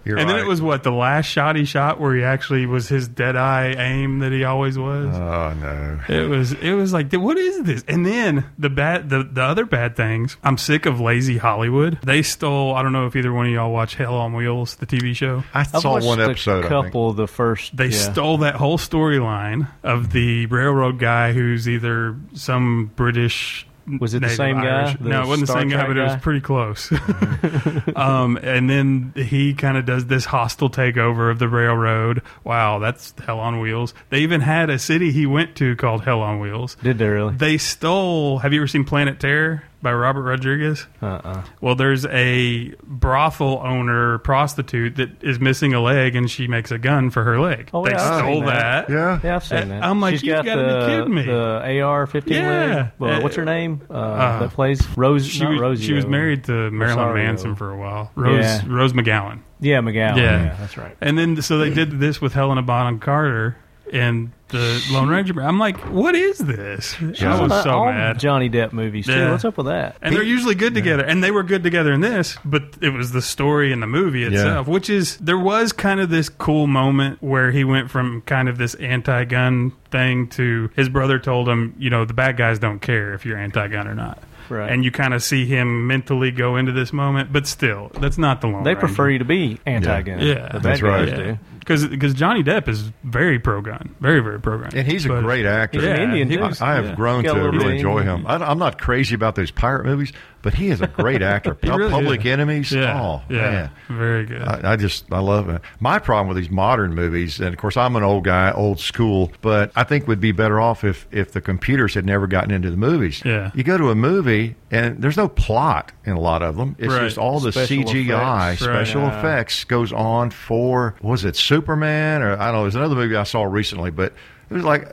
You're 0.06 0.18
and 0.18 0.30
then 0.30 0.40
it 0.40 0.46
was 0.48 0.62
what 0.62 0.84
the 0.84 0.92
last 0.92 1.26
shot 1.26 1.58
he 1.58 1.66
shot 1.66 2.00
where 2.00 2.16
he 2.16 2.24
actually 2.24 2.66
was 2.66 2.88
his 2.88 3.10
dead 3.10 3.36
eye 3.36 3.74
aim 3.78 4.20
that 4.20 4.32
he 4.32 4.46
always 4.46 4.78
was. 4.78 5.14
Oh 5.14 5.54
no. 5.60 6.00
It 6.08 6.30
was 6.30 6.54
it 6.54 6.72
was 6.74 6.94
like 6.94 7.12
what 7.12 7.38
is 7.38 7.64
this? 7.64 7.84
And 7.90 8.06
then 8.06 8.46
the 8.58 8.70
bad 8.70 9.10
the, 9.10 9.24
the 9.24 9.44
other 9.44 9.66
bad 9.66 9.98
things. 9.98 10.38
I'm 10.44 10.58
sick 10.58 10.86
of 10.86 11.02
lazy 11.02 11.38
Hollywood. 11.38 12.00
They 12.04 12.22
stole. 12.22 12.74
I 12.76 12.82
don't 12.84 12.94
know 12.94 13.06
if 13.08 13.18
either 13.18 13.34
one 13.34 13.48
of 13.48 13.52
y'all 13.52 13.74
watch 13.74 13.96
Hell 13.96 14.16
on 14.16 14.32
Wheels, 14.34 14.76
the 14.76 14.86
TV 14.86 15.14
show. 15.14 15.44
I 15.54 15.62
I've 15.62 15.68
saw 15.68 16.00
one 16.00 16.22
episode. 16.22 16.60
I 16.64 16.70
think. 16.70 16.70
couple 16.70 17.10
of 17.10 17.18
the 17.18 17.28
first. 17.28 17.76
They 17.76 17.88
yeah. 17.88 17.98
stole 17.98 18.38
that 18.40 18.56
whole 18.56 18.78
storyline 18.78 19.68
of 19.84 20.14
the 20.14 20.46
railroad 20.46 21.00
guy 21.00 21.34
who's 21.34 21.68
either 21.68 22.16
some 22.34 22.92
British. 22.98 23.66
Was 24.02 24.14
it 24.14 24.20
the 24.20 24.26
Native 24.26 24.36
same 24.36 24.56
guy? 24.58 24.94
The 25.00 25.08
no, 25.08 25.24
it 25.24 25.28
wasn't 25.28 25.48
the 25.48 25.54
Star 25.54 25.62
same 25.62 25.70
guy, 25.70 25.78
Trek 25.78 25.88
but 25.88 25.98
it 25.98 26.04
was 26.04 26.16
pretty 26.18 26.42
close. 26.42 26.92
um, 27.96 28.38
and 28.44 28.70
then 28.70 29.14
he 29.16 29.54
kind 29.54 29.78
of 29.78 29.86
does 29.86 30.08
this 30.08 30.26
hostile 30.26 30.70
takeover 30.70 31.32
of 31.32 31.40
the 31.40 31.48
railroad. 31.48 32.22
Wow, 32.44 32.80
that's 32.80 33.14
Hell 33.26 33.40
on 33.40 33.62
Wheels. 33.62 33.94
They 34.10 34.20
even 34.20 34.42
had 34.42 34.70
a 34.70 34.78
city 34.78 35.14
he 35.14 35.26
went 35.26 35.56
to 35.58 35.78
called 35.78 36.04
Hell 36.04 36.22
on 36.22 36.42
Wheels. 36.42 36.76
Did 36.84 36.98
they 36.98 37.08
really? 37.08 37.36
They 37.36 37.58
stole. 37.58 38.40
Have 38.40 38.52
you 38.52 38.60
ever 38.60 38.68
seen 38.68 38.84
Planet 38.84 39.22
Terror 39.22 39.64
by 39.82 39.94
Robert 39.94 40.24
Rodriguez? 40.24 40.88
Uh-uh. 41.02 41.44
Well, 41.62 41.76
there's 41.76 42.06
a 42.08 42.74
brothel 42.84 43.62
owner 43.64 44.18
prostitute 44.20 44.96
that 44.96 45.24
is 45.24 45.40
missing 45.40 45.74
a 45.74 45.80
leg, 45.82 46.16
and 46.16 46.30
she 46.30 46.48
makes 46.48 46.72
a 46.72 46.78
gun 46.78 47.10
for 47.10 47.24
her 47.24 47.40
leg. 47.40 47.70
Oh, 47.74 47.86
they 47.86 47.92
yeah, 47.92 48.02
I've 48.12 48.18
stole 48.20 48.34
seen 48.36 48.46
that. 48.46 48.88
that. 48.88 48.94
Yeah. 48.94 49.20
Yeah, 49.24 49.36
I've 49.36 49.44
seen 49.46 49.70
that. 49.70 49.84
I'm 49.84 50.02
like, 50.02 50.14
She's 50.16 50.24
you 50.24 50.34
got 50.34 50.46
gotta 50.46 50.86
be 50.88 50.92
kidding 50.98 51.14
me. 51.14 51.24
The 51.24 51.82
AR-15 51.82 52.30
Yeah. 52.30 52.50
leg. 52.76 52.86
Well, 53.00 53.14
Uh, 53.14 53.22
what's 53.22 53.36
her 53.36 53.46
name? 53.46 53.82
Uh, 53.90 53.94
uh, 53.94 54.40
that 54.40 54.50
plays 54.52 54.86
Rose. 54.98 55.28
She 55.28 55.44
not 55.44 55.52
was, 55.52 55.60
Rosie. 55.62 55.84
she 55.86 55.94
was 55.94 56.06
married 56.08 56.44
to 56.46 56.72
Marilyn 56.72 56.98
Rosario. 56.98 57.24
Manson 57.26 57.56
for 57.56 57.72
a 57.72 57.78
while. 57.78 58.12
Rose 58.16 58.44
Yeah. 58.44 58.62
Rose 58.68 58.94
McGowan. 58.94 59.40
Yeah, 59.60 59.80
McGowan. 59.82 60.18
Yeah. 60.18 60.44
Yeah. 60.44 60.56
that's 60.60 60.78
right. 60.78 60.96
And 61.02 61.18
then 61.18 61.42
so 61.42 61.58
they 61.60 61.70
did 61.72 62.00
this 62.00 62.20
with 62.22 62.34
Helena 62.34 62.62
Bonham 62.62 63.00
Carter 63.00 63.58
and 63.94 64.32
the 64.50 64.82
Lone 64.92 65.10
Ranger. 65.10 65.42
I'm 65.42 65.60
like, 65.60 65.78
what 65.92 66.16
is 66.16 66.38
this? 66.38 66.96
I 67.02 67.42
was 67.42 67.64
so 67.64 67.70
all 67.70 67.86
mad. 67.86 68.20
Johnny 68.20 68.50
Depp 68.50 68.72
movies 68.72 69.06
too. 69.06 69.14
Yeah. 69.14 69.32
What's 69.32 69.44
up 69.44 69.58
with 69.58 69.66
that? 69.68 69.98
And 70.02 70.16
they're 70.16 70.24
usually 70.24 70.56
good 70.56 70.74
together, 70.74 71.04
and 71.04 71.24
they 71.24 71.32
were 71.32 71.44
good 71.44 71.64
together 71.64 71.92
in 71.92 72.02
this. 72.02 72.38
But 72.46 72.78
it 72.82 72.92
was 72.92 73.12
the 73.12 73.22
story 73.22 73.74
and 73.74 73.82
the 73.82 73.88
movie 73.88 74.24
itself, 74.24 74.68
which 74.68 74.90
is 74.90 75.18
there 75.18 75.38
was 75.38 75.74
kind 75.74 76.00
of 76.00 76.10
this 76.10 76.30
cool 76.30 76.68
moment 76.68 77.22
where 77.22 77.52
he 77.52 77.64
went 77.64 77.92
from 77.92 78.22
kind 78.22 78.48
of 78.48 78.58
this 78.58 78.74
anti-gun 78.76 79.74
thing 79.92 80.28
to 80.30 80.70
his 80.76 80.90
brother 80.90 81.20
told 81.20 81.50
him, 81.50 81.76
you 81.78 81.90
know, 81.90 82.06
the 82.06 82.14
bad 82.14 82.38
guys 82.38 82.60
don't 82.60 82.80
care 82.80 83.14
if 83.14 83.26
you're 83.26 83.38
anti-gun 83.38 83.88
or 83.88 83.96
not. 83.96 84.24
Right. 84.50 84.72
And 84.72 84.84
you 84.86 84.92
kind 84.92 85.14
of 85.14 85.22
see 85.24 85.46
him 85.46 85.88
mentally 85.88 86.32
go 86.32 86.56
into 86.56 86.72
this 86.72 86.94
moment, 86.94 87.32
but 87.34 87.48
still, 87.48 87.92
that's 88.00 88.18
not 88.18 88.42
the 88.42 88.48
Lone 88.48 88.64
They 88.64 88.72
Ranger. 88.76 88.80
prefer 88.88 89.10
you 89.10 89.20
to 89.20 89.26
be 89.26 89.60
anti-gun. 89.66 90.20
Yeah, 90.20 90.50
the 90.54 90.60
That's 90.60 90.82
right. 90.82 91.08
guys 91.10 91.18
do. 91.18 91.38
Because 91.60 92.14
Johnny 92.14 92.44
Depp 92.44 92.70
is 92.70 92.94
very 93.04 93.40
pro 93.40 93.60
gun, 93.62 93.94
very 94.00 94.22
very 94.22 94.40
pro 94.40 94.58
gun, 94.58 94.70
And 94.74 94.88
he's 94.88 95.06
a 95.06 95.10
great 95.10 95.46
actor. 95.46 95.80
He's 95.82 95.90
an 95.90 95.96
Yeah, 95.98 96.04
Indian, 96.04 96.30
he 96.30 96.38
too. 96.38 96.44
was- 96.44 96.62
I 96.62 96.76
have 96.76 96.86
yeah. 96.86 96.96
grown 96.96 97.26
to 97.26 97.34
really 97.34 97.58
bit 97.58 97.74
enjoy 97.76 98.04
him. 98.04 98.26
I, 98.26 98.36
I'm 98.36 98.58
not 98.58 98.80
crazy 98.80 99.16
about 99.16 99.36
those 99.36 99.52
pirate 99.52 99.86
movies, 99.86 100.14
but 100.42 100.54
he 100.54 100.70
is 100.70 100.80
a 100.80 100.88
great 100.88 101.22
actor. 101.34 101.58
Really 101.62 101.90
Public 101.92 102.22
is. 102.22 102.32
Enemies. 102.32 102.72
Yeah, 102.72 103.02
Oh 103.02 103.22
yeah, 103.30 103.42
man. 103.42 103.70
very 103.90 104.26
good. 104.26 104.42
I, 104.44 104.62
I 104.72 104.76
just 104.78 105.12
I 105.12 105.20
love 105.20 105.50
it. 105.50 105.62
My 105.82 106.00
problem 106.00 106.30
with 106.30 106.38
these 106.38 106.50
modern 106.50 106.96
movies, 106.96 107.42
and 107.42 107.50
of 107.54 107.58
course 107.60 107.76
I'm 107.76 107.98
an 107.98 108.04
old 108.04 108.24
guy, 108.24 108.50
old 108.54 108.80
school, 108.80 109.34
but 109.42 109.74
I 109.76 109.84
think 109.84 110.08
would 110.08 110.22
be 110.22 110.32
better 110.32 110.62
off 110.62 110.86
if 110.86 111.06
if 111.12 111.34
the 111.34 111.42
computers 111.42 111.94
had 111.96 112.06
never 112.06 112.28
gotten 112.28 112.52
into 112.52 112.72
the 112.72 112.78
movies. 112.78 113.22
Yeah. 113.26 113.52
You 113.54 113.64
go 113.66 113.78
to 113.78 113.90
a 113.90 113.96
movie 113.96 114.37
movie, 114.38 114.56
and 114.72 115.02
there's 115.02 115.18
no 115.18 115.28
plot 115.28 115.92
in 116.06 116.14
a 116.14 116.20
lot 116.20 116.42
of 116.42 116.56
them. 116.58 116.76
It's 116.80 116.94
Right. 116.94 117.02
just 117.02 117.18
all 117.18 117.40
the 117.40 117.52
Special 117.52 117.84
CGI, 117.84 118.52
effects. 118.54 118.64
special 118.64 119.02
Right. 119.04 119.18
effects 119.18 119.64
goes 119.64 119.92
on 119.94 120.30
for 120.30 120.96
was 121.02 121.26
it 121.26 121.36
Superman 121.36 122.22
or 122.22 122.34
I 122.40 122.46
don't 122.46 122.54
know. 122.56 122.62
There's 122.64 122.76
another 122.76 122.96
movie 122.96 123.16
I 123.16 123.24
saw 123.24 123.44
recently, 123.44 123.92
but 123.92 124.14
it 124.50 124.54
was 124.54 124.64
like. 124.64 124.90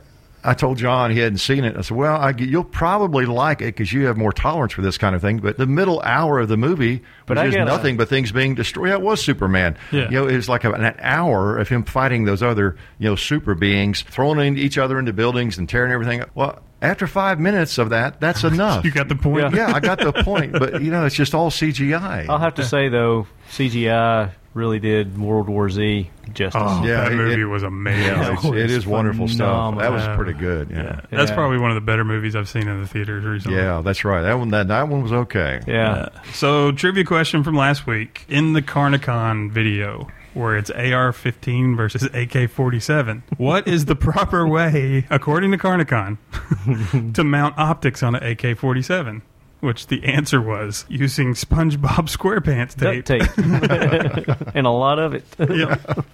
I 0.47 0.53
told 0.53 0.77
John 0.77 1.11
he 1.11 1.19
hadn't 1.19 1.39
seen 1.39 1.63
it. 1.63 1.75
I 1.77 1.81
said, 1.81 1.97
"Well, 1.97 2.15
I, 2.15 2.33
you'll 2.37 2.63
probably 2.63 3.25
like 3.25 3.61
it 3.61 3.65
because 3.75 3.91
you 3.91 4.05
have 4.05 4.15
more 4.17 4.31
tolerance 4.31 4.73
for 4.73 4.81
this 4.81 4.97
kind 4.97 5.15
of 5.15 5.21
thing." 5.21 5.39
But 5.39 5.57
the 5.57 5.65
middle 5.65 6.01
hour 6.01 6.39
of 6.39 6.47
the 6.47 6.57
movie 6.57 7.01
But 7.25 7.37
was 7.37 7.41
I 7.41 7.45
just 7.47 7.57
gotta- 7.57 7.71
nothing 7.71 7.97
but 7.97 8.09
things 8.09 8.31
being 8.31 8.55
destroyed. 8.55 8.89
Yeah, 8.89 8.95
it 8.95 9.01
was 9.01 9.23
Superman. 9.23 9.77
Yeah. 9.91 10.05
You 10.05 10.11
know, 10.21 10.27
it 10.27 10.35
was 10.35 10.47
like 10.47 10.63
an 10.63 10.95
hour 10.99 11.57
of 11.57 11.67
him 11.69 11.83
fighting 11.83 12.25
those 12.25 12.43
other, 12.43 12.75
you 12.99 13.09
know, 13.09 13.15
super 13.15 13.55
beings, 13.55 14.01
throwing 14.03 14.39
in 14.39 14.57
each 14.57 14.77
other 14.77 14.99
into 14.99 15.13
buildings 15.13 15.57
and 15.57 15.67
tearing 15.67 15.91
everything 15.91 16.21
up. 16.21 16.29
Well, 16.35 16.59
after 16.81 17.07
five 17.07 17.39
minutes 17.39 17.77
of 17.77 17.89
that, 17.89 18.19
that's 18.19 18.43
enough. 18.53 18.85
You 18.85 18.91
got 18.91 19.09
the 19.09 19.15
point. 19.15 19.55
yeah, 19.55 19.73
I 19.73 19.79
got 19.79 19.99
the 19.99 20.13
point. 20.13 20.51
But 20.53 20.81
you 20.83 20.91
know, 20.91 21.05
it's 21.05 21.15
just 21.15 21.33
all 21.33 21.49
CGI. 21.49 22.27
I'll 22.29 22.37
have 22.39 22.55
to 22.55 22.63
say 22.65 22.89
though, 22.89 23.27
CGI 23.51 24.31
really 24.55 24.79
did 24.79 25.17
World 25.19 25.47
War 25.49 25.69
Z 25.69 26.09
justice. 26.33 26.59
Oh, 26.63 26.83
Yeah, 26.83 27.03
that 27.03 27.11
it- 27.11 27.15
movie 27.15 27.41
it- 27.41 27.45
was 27.45 27.61
amazing. 27.61 28.05
yeah, 28.05 28.33
it's, 28.33 28.43
it 28.45 28.55
it's 28.55 28.73
is 28.73 28.87
wonderful 28.87 29.27
stuff. 29.27 29.77
That 29.77 29.91
was 29.91 30.07
pretty 30.17 30.33
good. 30.33 30.71
Yeah. 30.71 31.01
That's 31.11 31.29
Yeah. 31.29 31.35
probably 31.35 31.59
one 31.59 31.69
of 31.71 31.75
the 31.75 31.81
better 31.81 32.03
movies 32.05 32.35
I've 32.35 32.49
seen 32.49 32.67
in 32.67 32.81
the 32.81 32.87
theaters 32.87 33.23
recently. 33.23 33.57
Yeah, 33.57 33.81
that's 33.83 34.03
right. 34.03 34.21
That 34.23 34.39
one, 34.39 34.49
that, 34.49 34.69
that 34.69 34.87
one 34.87 35.03
was 35.03 35.11
okay. 35.13 35.59
Yeah. 35.67 36.07
So, 36.33 36.71
trivia 36.71 37.03
question 37.03 37.43
from 37.43 37.55
last 37.55 37.85
week. 37.85 38.25
In 38.29 38.53
the 38.53 38.61
CarnikCon 38.61 39.51
video, 39.51 40.07
where 40.33 40.55
it's 40.57 40.69
AR 40.71 41.11
15 41.13 41.75
versus 41.75 42.03
AK 42.13 42.49
47, 42.49 43.23
what 43.37 43.67
is 43.67 43.85
the 43.85 43.95
proper 43.95 44.47
way, 44.47 45.05
according 45.09 45.51
to 45.51 45.57
CarnikCon, 45.57 46.17
to 47.13 47.23
mount 47.23 47.57
optics 47.57 48.01
on 48.03 48.15
an 48.15 48.23
AK 48.23 48.57
47? 48.57 49.21
Which 49.61 49.87
the 49.87 50.03
answer 50.03 50.41
was 50.41 50.85
using 50.89 51.33
SpongeBob 51.33 51.77
SquarePants 52.15 52.75
tape. 52.75 53.05
Duct 53.05 54.27
tape. 54.27 54.47
and 54.55 54.67
a 54.67 54.71
lot 54.71 54.99
of 54.99 55.13
it. 55.13 55.25
Yep. 55.39 56.05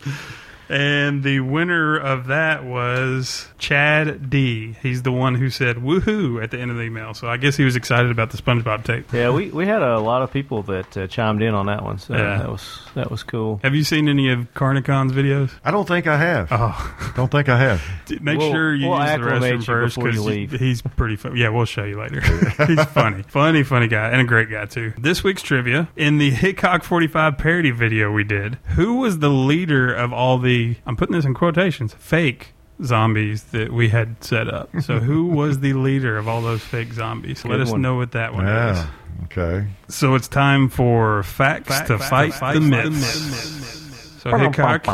And 0.72 1.22
the 1.24 1.42
winner 1.42 1.98
of 1.98 2.28
that 2.28 2.64
was 2.64 3.48
Chad 3.58 4.30
D. 4.30 4.78
He's 4.82 5.02
the 5.04 5.12
one 5.12 5.36
who 5.36 5.50
said 5.50 5.76
woohoo 5.78 6.42
at 6.42 6.52
the 6.52 6.60
end 6.60 6.72
of 6.72 6.78
the 6.78 6.84
email. 6.84 7.14
So 7.14 7.28
I 7.28 7.36
guess 7.38 7.58
he 7.58 7.66
was 7.66 7.76
excited 7.76 8.10
about 8.10 8.30
the 8.32 8.38
SpongeBob 8.38 8.86
tape. 8.86 9.12
yeah, 9.12 9.30
we, 9.32 9.50
we 9.50 9.66
had 9.68 9.82
a 9.82 10.00
lot 10.00 10.22
of 10.22 10.32
people 10.32 10.64
that 10.64 10.96
uh, 10.96 11.08
chimed 11.08 11.42
in 11.42 11.54
on 11.54 11.66
that 11.66 11.84
one, 11.84 11.98
so 12.00 12.14
Yeah. 12.16 12.38
that 12.38 12.50
was 12.50 12.80
that 12.96 13.12
was 13.12 13.24
cool. 13.24 13.60
Have 13.64 13.76
you 13.76 13.84
seen 13.84 14.08
any 14.08 14.32
of 14.32 14.54
CarnikCon's 14.54 15.12
videos? 15.12 15.52
I 15.66 15.72
don't 15.72 15.88
think 15.88 16.08
I 16.08 16.18
have. 16.18 16.48
Oh, 16.52 17.12
Don't 17.18 17.30
think 17.30 17.50
I 17.50 17.58
have. 17.60 17.84
make 18.22 18.38
We'll- 18.40 18.52
sure 18.52 18.74
you 18.74 18.88
we'll 18.90 18.98
use 19.00 19.08
the 19.08 19.12
acclimate 19.14 19.42
restroom 19.42 19.60
you 19.60 19.62
first 19.66 19.96
before 19.96 20.10
you 20.10 20.14
because 20.14 20.26
leave. 20.26 20.52
he's 20.54 20.82
pretty 20.82 21.16
funny. 21.18 21.42
Yeah, 21.42 21.50
we'll 21.50 21.66
show 21.66 21.84
you 21.84 22.00
later. 22.00 22.22
he's 22.68 22.84
funny, 22.86 23.24
funny, 23.24 23.64
funny 23.64 23.88
guy, 23.90 24.10
and 24.10 24.22
a 24.22 24.26
great 24.26 24.50
guy 24.50 24.66
too. 24.66 24.94
This 24.98 25.22
week's 25.24 25.42
trivia 25.42 25.90
in 25.98 26.18
the 26.18 26.30
Hickok 26.30 26.84
45 26.86 27.38
parody 27.38 27.72
video 27.72 28.10
we 28.12 28.24
did, 28.24 28.56
who 28.76 28.96
was 29.00 29.20
the 29.20 29.30
leader 29.30 29.94
of 29.94 30.14
all 30.14 30.38
the? 30.38 30.61
I'm 30.86 30.96
putting 30.96 31.16
this 31.16 31.26
in 31.26 31.34
quotations. 31.34 31.94
Fake 31.94 32.54
zombies 32.84 33.44
that 33.46 33.72
we 33.72 33.90
had 33.90 34.24
set 34.24 34.48
up. 34.48 34.70
So 34.82 35.00
who 35.00 35.26
was 35.42 35.60
the 35.60 35.74
leader 35.74 36.18
of 36.18 36.28
all 36.28 36.42
those 36.42 36.64
fake 36.64 36.94
zombies? 36.94 37.46
Let 37.46 37.60
us 37.60 37.72
one. 37.72 37.82
know 37.82 37.96
what 37.96 38.12
that 38.14 38.34
one 38.34 38.48
is. 38.48 38.84
Okay. 39.26 39.68
So 39.88 40.16
it's 40.16 40.28
time 40.28 40.70
for 40.70 41.24
facts 41.24 41.82
to 41.82 42.00
fight, 42.00 42.34
the 42.54 42.60
myths. 42.60 43.80
So 44.22 44.38
Hickok, 44.38 44.86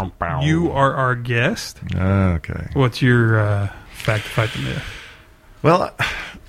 you 0.41 0.71
are 0.71 0.93
our 0.93 1.15
guest. 1.15 1.79
Okay. 1.93 2.69
What's 2.73 3.01
your 3.01 3.39
uh, 3.39 3.69
fact 3.91 4.23
to 4.23 4.29
fight 4.29 4.49
the 4.51 4.59
myth? 4.59 4.83
Well, 5.63 5.93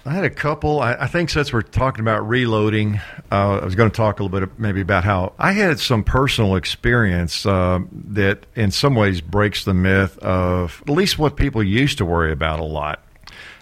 I 0.08 0.12
had 0.12 0.24
a 0.24 0.30
couple. 0.30 0.80
I, 0.80 0.94
I 0.94 1.06
think 1.06 1.28
since 1.28 1.52
we're 1.52 1.60
talking 1.60 2.00
about 2.00 2.26
reloading, 2.26 2.98
uh, 3.30 3.58
I 3.58 3.64
was 3.64 3.74
going 3.74 3.90
to 3.90 3.94
talk 3.94 4.20
a 4.20 4.22
little 4.22 4.40
bit 4.40 4.58
maybe 4.58 4.80
about 4.80 5.04
how 5.04 5.34
I 5.38 5.52
had 5.52 5.78
some 5.78 6.02
personal 6.02 6.56
experience 6.56 7.44
uh, 7.44 7.80
that 8.12 8.46
in 8.56 8.70
some 8.70 8.94
ways 8.94 9.20
breaks 9.20 9.64
the 9.64 9.74
myth 9.74 10.16
of 10.20 10.82
at 10.86 10.88
least 10.88 11.18
what 11.18 11.36
people 11.36 11.62
used 11.62 11.98
to 11.98 12.06
worry 12.06 12.32
about 12.32 12.58
a 12.58 12.64
lot. 12.64 13.04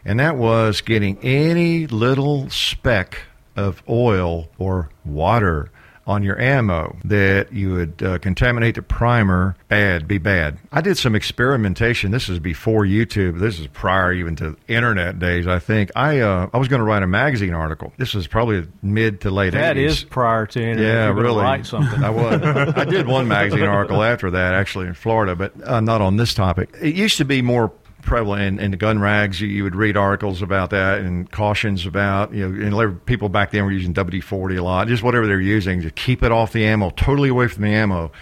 And 0.04 0.20
that 0.20 0.36
was 0.36 0.82
getting 0.82 1.18
any 1.18 1.88
little 1.88 2.48
speck 2.48 3.22
of 3.56 3.82
oil 3.88 4.48
or 4.56 4.90
water 5.04 5.72
on 6.06 6.22
your 6.22 6.40
ammo 6.40 6.96
that 7.04 7.52
you 7.52 7.72
would 7.72 8.02
uh, 8.02 8.18
contaminate 8.18 8.76
the 8.76 8.82
primer, 8.82 9.56
bad, 9.68 10.06
be 10.06 10.18
bad. 10.18 10.58
I 10.70 10.80
did 10.80 10.96
some 10.96 11.16
experimentation. 11.16 12.12
This 12.12 12.28
is 12.28 12.38
before 12.38 12.84
YouTube. 12.84 13.40
This 13.40 13.58
is 13.58 13.66
prior 13.66 14.12
even 14.12 14.36
to 14.36 14.56
internet 14.68 15.18
days. 15.18 15.46
I 15.46 15.58
think 15.58 15.90
I 15.96 16.20
uh, 16.20 16.48
I 16.52 16.58
was 16.58 16.68
going 16.68 16.80
to 16.80 16.84
write 16.84 17.02
a 17.02 17.08
magazine 17.08 17.54
article. 17.54 17.92
This 17.96 18.14
was 18.14 18.26
probably 18.26 18.66
mid 18.82 19.22
to 19.22 19.30
late. 19.30 19.52
That 19.52 19.76
80s. 19.76 19.86
is 19.86 20.04
prior 20.04 20.46
to 20.46 20.60
internet. 20.60 20.84
Yeah, 20.84 21.08
really. 21.08 21.42
Write 21.42 21.66
something. 21.66 22.02
I 22.02 22.10
was. 22.10 22.42
I 22.76 22.84
did 22.84 23.06
one 23.08 23.26
magazine 23.26 23.64
article 23.64 24.02
after 24.02 24.30
that, 24.30 24.54
actually 24.54 24.86
in 24.86 24.94
Florida, 24.94 25.34
but 25.34 25.52
uh, 25.64 25.80
not 25.80 26.00
on 26.00 26.16
this 26.16 26.34
topic. 26.34 26.74
It 26.80 26.94
used 26.94 27.18
to 27.18 27.24
be 27.24 27.42
more 27.42 27.72
prevalent 28.06 28.42
in, 28.42 28.58
in 28.58 28.70
the 28.70 28.76
gun 28.78 28.98
rags. 29.00 29.40
You, 29.40 29.48
you 29.48 29.62
would 29.64 29.76
read 29.76 29.96
articles 29.96 30.40
about 30.40 30.70
that 30.70 31.00
and 31.00 31.30
cautions 31.30 31.84
about 31.84 32.32
you 32.32 32.48
know. 32.48 32.80
And 32.80 33.04
people 33.04 33.28
back 33.28 33.50
then 33.50 33.64
were 33.64 33.72
using 33.72 33.92
WD 33.92 34.22
forty 34.22 34.56
a 34.56 34.62
lot, 34.62 34.88
just 34.88 35.02
whatever 35.02 35.26
they're 35.26 35.40
using 35.40 35.82
to 35.82 35.90
keep 35.90 36.22
it 36.22 36.32
off 36.32 36.52
the 36.52 36.64
ammo, 36.64 36.90
totally 36.90 37.28
away 37.28 37.48
from 37.48 37.64
the 37.64 37.70
ammo. 37.70 38.12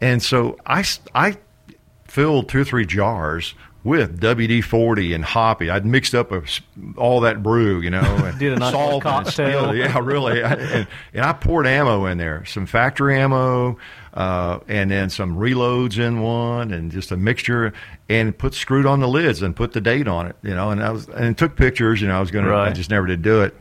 And 0.00 0.22
so 0.22 0.56
I, 0.66 0.84
I 1.14 1.36
filled 2.04 2.48
two 2.48 2.60
or 2.60 2.64
three 2.64 2.86
jars 2.86 3.54
with 3.84 4.20
WD 4.20 4.62
forty 4.64 5.14
and 5.14 5.24
hoppy. 5.24 5.70
I'd 5.70 5.86
mixed 5.86 6.14
up 6.14 6.32
a, 6.32 6.42
all 6.96 7.20
that 7.20 7.42
brew, 7.42 7.80
you 7.80 7.90
know, 7.90 8.00
and 8.24 8.38
Did 8.38 8.52
a 8.54 8.56
nice 8.56 8.72
salt 8.72 8.92
and 8.94 9.02
cocktail. 9.02 9.32
still- 9.64 9.74
yeah, 9.74 9.98
really. 10.00 10.42
I- 10.42 10.52
and, 10.54 10.88
and 11.14 11.24
I 11.24 11.32
poured 11.32 11.66
ammo 11.66 12.06
in 12.06 12.18
there, 12.18 12.44
some 12.44 12.66
factory 12.66 13.18
ammo, 13.20 13.78
uh, 14.18 14.58
and 14.66 14.90
then 14.90 15.08
some 15.08 15.36
reloads 15.36 15.96
in 15.96 16.20
one, 16.20 16.72
and 16.72 16.90
just 16.90 17.12
a 17.12 17.16
mixture, 17.16 17.72
and 18.08 18.36
put 18.36 18.52
screwed 18.52 18.84
on 18.84 18.98
the 18.98 19.06
lids 19.06 19.42
and 19.42 19.54
put 19.54 19.72
the 19.74 19.80
date 19.80 20.08
on 20.08 20.26
it, 20.26 20.34
you 20.42 20.52
know. 20.56 20.70
And 20.70 20.82
I 20.82 20.90
was 20.90 21.08
and 21.08 21.38
took 21.38 21.54
pictures. 21.54 22.02
You 22.02 22.08
know, 22.08 22.16
I 22.16 22.20
was 22.20 22.32
gonna, 22.32 22.48
I 22.70 22.72
just 22.72 22.90
never 22.90 23.06
did 23.06 23.22
do 23.22 23.42
it. 23.42 23.54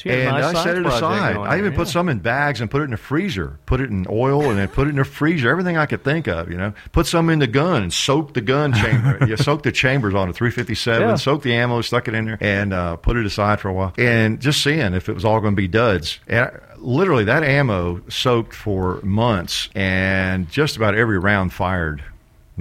So 0.00 0.08
you 0.08 0.16
had 0.16 0.20
a 0.20 0.28
And 0.28 0.42
nice 0.42 0.54
I 0.54 0.64
set 0.64 0.76
it 0.78 0.86
aside. 0.86 1.36
I 1.36 1.58
even 1.58 1.64
there, 1.64 1.72
put 1.72 1.88
yeah. 1.88 1.92
some 1.92 2.08
in 2.08 2.20
bags 2.20 2.62
and 2.62 2.70
put 2.70 2.80
it 2.80 2.84
in 2.84 2.90
the 2.92 2.96
freezer. 2.96 3.58
Put 3.66 3.82
it 3.82 3.90
in 3.90 4.06
oil 4.08 4.48
and 4.48 4.58
then 4.58 4.68
put 4.68 4.86
it 4.86 4.90
in 4.90 4.96
the 4.96 5.04
freezer. 5.04 5.50
Everything 5.50 5.76
I 5.76 5.84
could 5.84 6.02
think 6.02 6.26
of, 6.26 6.50
you 6.50 6.56
know. 6.56 6.72
Put 6.92 7.06
some 7.06 7.28
in 7.28 7.38
the 7.38 7.46
gun 7.46 7.82
and 7.82 7.92
soak 7.92 8.32
the 8.32 8.40
gun 8.40 8.72
chamber. 8.72 9.18
you 9.28 9.36
soak 9.36 9.62
the 9.62 9.72
chambers 9.72 10.14
on 10.14 10.30
a 10.30 10.32
357. 10.32 11.06
Yeah. 11.06 11.14
Soak 11.16 11.42
the 11.42 11.54
ammo, 11.54 11.82
stuck 11.82 12.08
it 12.08 12.14
in 12.14 12.24
there, 12.24 12.38
and 12.40 12.72
uh, 12.72 12.96
put 12.96 13.18
it 13.18 13.26
aside 13.26 13.60
for 13.60 13.68
a 13.68 13.74
while. 13.74 13.92
And 13.98 14.40
just 14.40 14.62
seeing 14.62 14.94
if 14.94 15.10
it 15.10 15.12
was 15.12 15.24
all 15.24 15.40
going 15.40 15.52
to 15.52 15.60
be 15.60 15.68
duds. 15.68 16.18
And 16.26 16.46
I, 16.46 16.58
literally, 16.78 17.24
that 17.24 17.42
ammo 17.42 18.00
soaked 18.08 18.54
for 18.54 19.00
months, 19.02 19.68
and 19.74 20.48
just 20.50 20.76
about 20.76 20.94
every 20.94 21.18
round 21.18 21.52
fired. 21.52 22.02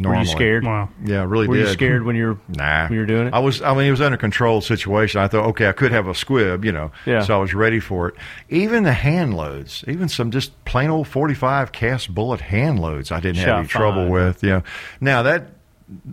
Were 0.03 0.15
you 0.15 0.26
scared? 0.26 0.63
Wow. 0.65 0.89
Yeah, 1.03 1.26
really 1.27 1.47
Were 1.47 1.55
did. 1.55 1.67
you 1.67 1.73
scared 1.73 2.03
when 2.03 2.15
you 2.15 2.27
were 2.27 2.38
Nah, 2.47 2.84
when 2.85 2.93
you 2.93 2.99
were 2.99 3.05
doing 3.05 3.27
it? 3.27 3.34
I 3.34 3.39
was. 3.39 3.61
I 3.61 3.73
mean, 3.73 3.85
it 3.88 3.91
was 3.91 4.01
under 4.01 4.17
control 4.17 4.61
situation. 4.61 5.19
I 5.21 5.27
thought, 5.27 5.45
okay, 5.49 5.67
I 5.67 5.71
could 5.71 5.91
have 5.91 6.07
a 6.07 6.15
squib, 6.15 6.63
you 6.65 6.71
know. 6.71 6.91
Yeah. 7.05 7.21
So 7.23 7.35
I 7.35 7.38
was 7.39 7.53
ready 7.53 7.80
for 7.80 8.09
it. 8.09 8.15
Even 8.49 8.84
the 8.84 8.93
hand 8.93 9.35
loads, 9.35 9.84
even 9.88 10.09
some 10.09 10.31
just 10.31 10.63
plain 10.65 10.89
old 10.89 11.07
forty-five 11.07 11.71
cast 11.71 12.13
bullet 12.13 12.41
hand 12.41 12.80
loads, 12.80 13.11
I 13.11 13.19
didn't 13.19 13.38
have 13.38 13.45
Shot 13.47 13.59
any 13.59 13.67
trouble 13.67 14.07
with. 14.09 14.43
Yeah. 14.43 14.61
Now 15.01 15.23
that 15.23 15.47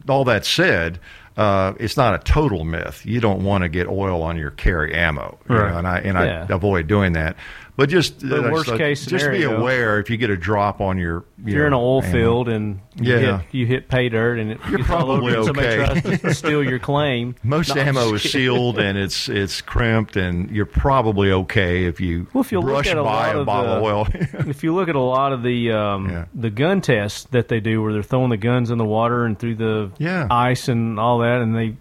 all 0.09 0.25
that 0.25 0.45
said. 0.45 0.99
Uh, 1.39 1.75
it's 1.79 1.99
not 1.99 2.15
a 2.15 2.19
total 2.21 2.65
myth. 2.65 3.05
You 3.05 3.21
don't 3.21 3.45
want 3.45 3.61
to 3.61 3.69
get 3.69 3.89
oil 3.89 4.23
on 4.23 4.39
your 4.39 4.51
carry 4.53 4.95
ammo, 4.95 5.37
you 5.51 5.55
Right. 5.55 5.71
know, 5.71 5.77
and 5.81 5.87
I 5.87 5.99
and 5.99 6.17
Yeah. 6.17 6.47
I 6.49 6.55
avoid 6.55 6.87
doing 6.87 7.13
that. 7.13 7.37
But 7.77 7.91
just 7.91 8.25
uh, 8.25 8.49
worst 8.51 8.67
just, 8.69 8.79
case 8.79 9.05
just 9.05 9.31
be 9.31 9.43
aware 9.43 10.01
if 10.01 10.09
you 10.09 10.17
get 10.17 10.31
a 10.31 10.37
drop 10.37 10.81
on 10.81 10.97
your. 10.97 11.25
If 11.45 11.49
you're 11.53 11.67
in 11.67 11.75
an 11.75 11.79
oil 11.79 12.01
field 12.01 12.49
and 12.49 12.81
you, 12.99 13.13
Yeah. 13.19 13.39
hit, 13.41 13.55
you 13.55 13.67
hit 13.67 13.89
pay 13.89 14.09
dirt 14.09 14.39
and 14.39 14.53
it, 14.53 14.61
You're 14.71 14.79
you 14.79 14.85
probably 14.85 15.35
and 15.35 15.45
somebody 15.45 15.69
okay. 15.69 16.01
tries 16.01 16.21
to 16.23 16.35
steal 16.35 16.65
your 16.65 16.79
claim. 16.79 17.35
Most 17.43 17.75
No, 17.77 17.83
ammo 17.83 18.15
is 18.15 18.23
sealed 18.23 18.79
and 18.79 18.97
it's 18.97 19.29
it's 19.29 19.61
crimped, 19.61 20.17
and 20.17 20.51
you're 20.51 20.65
probably 20.65 21.31
okay 21.33 21.85
if 21.85 22.01
you 22.01 22.27
Well, 22.33 22.41
if 22.41 22.51
you 22.51 22.61
look 22.61 22.87
at 22.87 22.97
a 22.97 23.03
by 23.05 23.27
lot 23.27 23.37
a 23.37 23.41
of 23.41 23.47
bottle 23.47 23.71
the- 23.73 23.77
of 23.77 23.83
oil. 23.83 24.09
if 24.51 24.65
you 24.65 24.75
look 24.75 24.89
at 24.89 24.97
a 24.97 25.01
lot 25.01 25.33
of 25.35 25.43
the 25.43 25.73
um, 25.73 26.09
Yeah. 26.09 26.25
the 26.35 26.49
gun 26.51 26.81
tests 26.81 27.25
that 27.33 27.49
they 27.49 27.61
do, 27.61 27.83
where 27.83 27.93
they're 27.93 28.03
throwing 28.03 28.31
the 28.31 28.39
guns 28.39 28.71
in 28.71 28.79
the 28.79 28.87
water 28.87 29.27
and 29.27 29.39
through 29.39 29.57
the 29.57 29.91
Yeah. 29.99 30.23
Mm-hmm. 30.23 30.33
ice 30.33 30.69
and 30.69 30.99
all 30.99 31.19
that, 31.19 31.43
and 31.43 31.55
they 31.55 31.77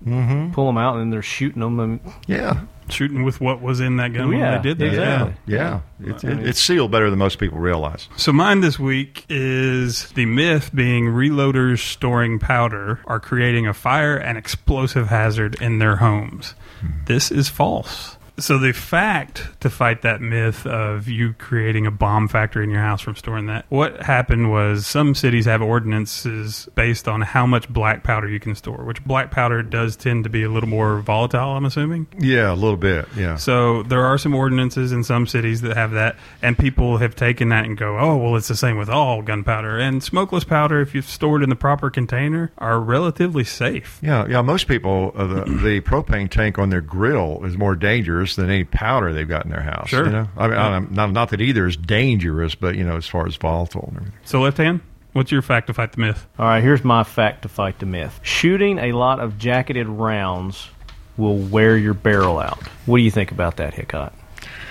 pull 0.54 0.66
them 0.66 0.78
out 0.78 0.96
and 0.96 1.04
then 1.04 1.10
they're 1.10 1.22
shooting 1.22 1.62
them. 1.62 1.80
And 1.80 2.00
yeah, 2.28 2.64
Shooting 2.88 3.24
with 3.24 3.42
what 3.42 3.62
was 3.62 3.80
in 3.80 3.98
that 3.98 4.14
gun 4.14 4.26
Oh, 4.26 4.28
when 4.30 4.38
yeah, 4.38 4.58
they 4.58 4.62
did 4.74 4.78
that. 4.78 4.86
exactly. 4.88 5.34
yeah, 5.48 5.80
It's, 6.02 6.24
it, 6.24 6.40
it's 6.48 6.62
sealed 6.62 6.92
better 6.92 7.10
than 7.10 7.18
most 7.18 7.40
people 7.40 7.58
realize. 7.58 8.08
So 8.16 8.32
mine 8.32 8.62
this 8.62 8.78
week 8.78 9.26
is 9.28 10.12
the 10.12 10.26
myth 10.28 10.70
being 10.74 11.06
reloaders 11.06 11.80
storing 11.80 12.38
powder 12.38 13.00
are 13.06 13.20
creating 13.20 13.66
a 13.68 13.74
fire 13.74 14.16
and 14.18 14.38
explosive 14.38 15.08
hazard 15.08 15.60
in 15.60 15.80
their 15.80 15.96
homes. 15.96 16.54
Hmm. 16.82 16.88
This 17.06 17.32
is 17.32 17.50
false. 17.50 18.15
So 18.38 18.58
the 18.58 18.74
fact 18.74 19.48
to 19.62 19.70
fight 19.70 20.02
that 20.02 20.20
myth 20.20 20.66
of 20.66 21.08
you 21.08 21.34
creating 21.34 21.88
a 21.88 21.92
bomb 21.92 22.28
factory 22.28 22.66
in 22.66 22.70
your 22.70 22.82
house 22.82 23.00
from 23.00 23.16
storing 23.16 23.46
that, 23.46 23.66
what 23.70 24.04
happened 24.04 24.52
was 24.52 24.86
some 24.86 25.16
cities 25.16 25.46
have 25.46 25.62
ordinances 25.62 26.68
based 26.76 27.08
on 27.08 27.22
how 27.22 27.46
much 27.46 27.70
black 27.70 28.04
powder 28.04 28.28
you 28.28 28.40
can 28.40 28.54
store, 28.56 28.84
which 28.84 29.04
black 29.06 29.32
powder 29.32 29.64
does 29.64 29.96
tend 29.96 30.26
to 30.26 30.30
be 30.30 30.44
a 30.44 30.50
little 30.50 30.68
more 30.68 31.00
volatile, 31.00 31.56
I'm 31.56 31.64
assuming. 31.64 32.08
Yeah, 32.20 32.52
a 32.52 32.56
little 32.56 32.76
bit. 32.76 33.08
Yeah. 33.16 33.38
So 33.38 33.84
there 33.84 34.04
are 34.04 34.18
some 34.18 34.36
ordinances 34.36 34.92
in 34.92 35.06
some 35.06 35.28
cities 35.28 35.62
that 35.62 35.78
have 35.78 35.92
that, 35.92 36.18
and 36.42 36.58
people 36.58 36.98
have 36.98 37.16
taken 37.16 37.50
that 37.50 37.66
and 37.66 37.78
go, 37.78 37.98
oh, 37.98 38.18
well, 38.18 38.36
it's 38.36 38.50
the 38.50 38.56
same 38.56 38.78
with 38.78 38.90
all 38.90 39.22
gunpowder. 39.22 39.78
And 39.78 40.04
smokeless 40.04 40.44
powder, 40.44 40.82
if 40.82 40.94
you've 40.94 41.10
stored 41.10 41.42
in 41.42 41.50
the 41.50 41.56
proper 41.56 41.90
container, 41.90 42.52
are 42.58 42.82
relatively 42.82 43.46
safe. 43.46 44.00
Yeah, 44.02 44.28
yeah. 44.28 44.42
Most 44.42 44.68
people, 44.68 45.14
uh, 45.16 45.26
the, 45.26 45.44
the 45.46 45.82
propane 45.82 46.30
tank 46.30 46.60
on 46.60 46.70
their 46.70 46.82
grill 46.82 47.46
is 47.46 47.58
more 47.58 47.76
dangerous 47.76 48.25
than 48.34 48.50
any 48.50 48.64
powder 48.64 49.14
they've 49.14 49.28
got 49.30 49.46
in 49.46 49.52
their 49.52 49.62
house. 49.62 49.90
Sure. 49.90 50.06
You 50.06 50.12
know? 50.12 50.28
I 50.36 50.48
mean, 50.48 50.58
I'm- 50.58 50.88
not, 50.90 51.12
not 51.12 51.30
that 51.30 51.42
either 51.42 51.68
is 51.68 51.78
dangerous, 51.78 52.56
but, 52.56 52.76
you 52.76 52.84
know, 52.84 52.96
as 52.98 53.06
far 53.06 53.28
as 53.28 53.36
volatile 53.36 53.86
and 53.90 53.98
everything. 53.98 54.20
So, 54.24 54.42
left 54.42 54.58
hand, 54.58 54.80
what's 55.14 55.32
your 55.32 55.44
fact 55.44 55.68
to 55.68 55.74
fight 55.74 55.92
the 55.92 56.00
myth? 56.02 56.26
All 56.40 56.46
right, 56.48 56.64
here's 56.64 56.84
my 56.84 57.04
fact 57.04 57.44
to 57.44 57.50
fight 57.50 57.78
the 57.78 57.86
myth. 57.86 58.20
Shooting 58.24 58.80
a 58.80 58.94
lot 58.94 59.20
of 59.20 59.38
jacketed 59.38 59.88
rounds 59.88 60.70
will 61.18 61.38
wear 61.38 61.78
your 61.78 61.94
barrel 61.94 62.40
out. 62.40 62.62
What 62.88 62.98
do 62.98 63.04
you 63.04 63.12
think 63.12 63.32
about 63.32 63.58
that, 63.58 63.74
Hickok? 63.76 64.14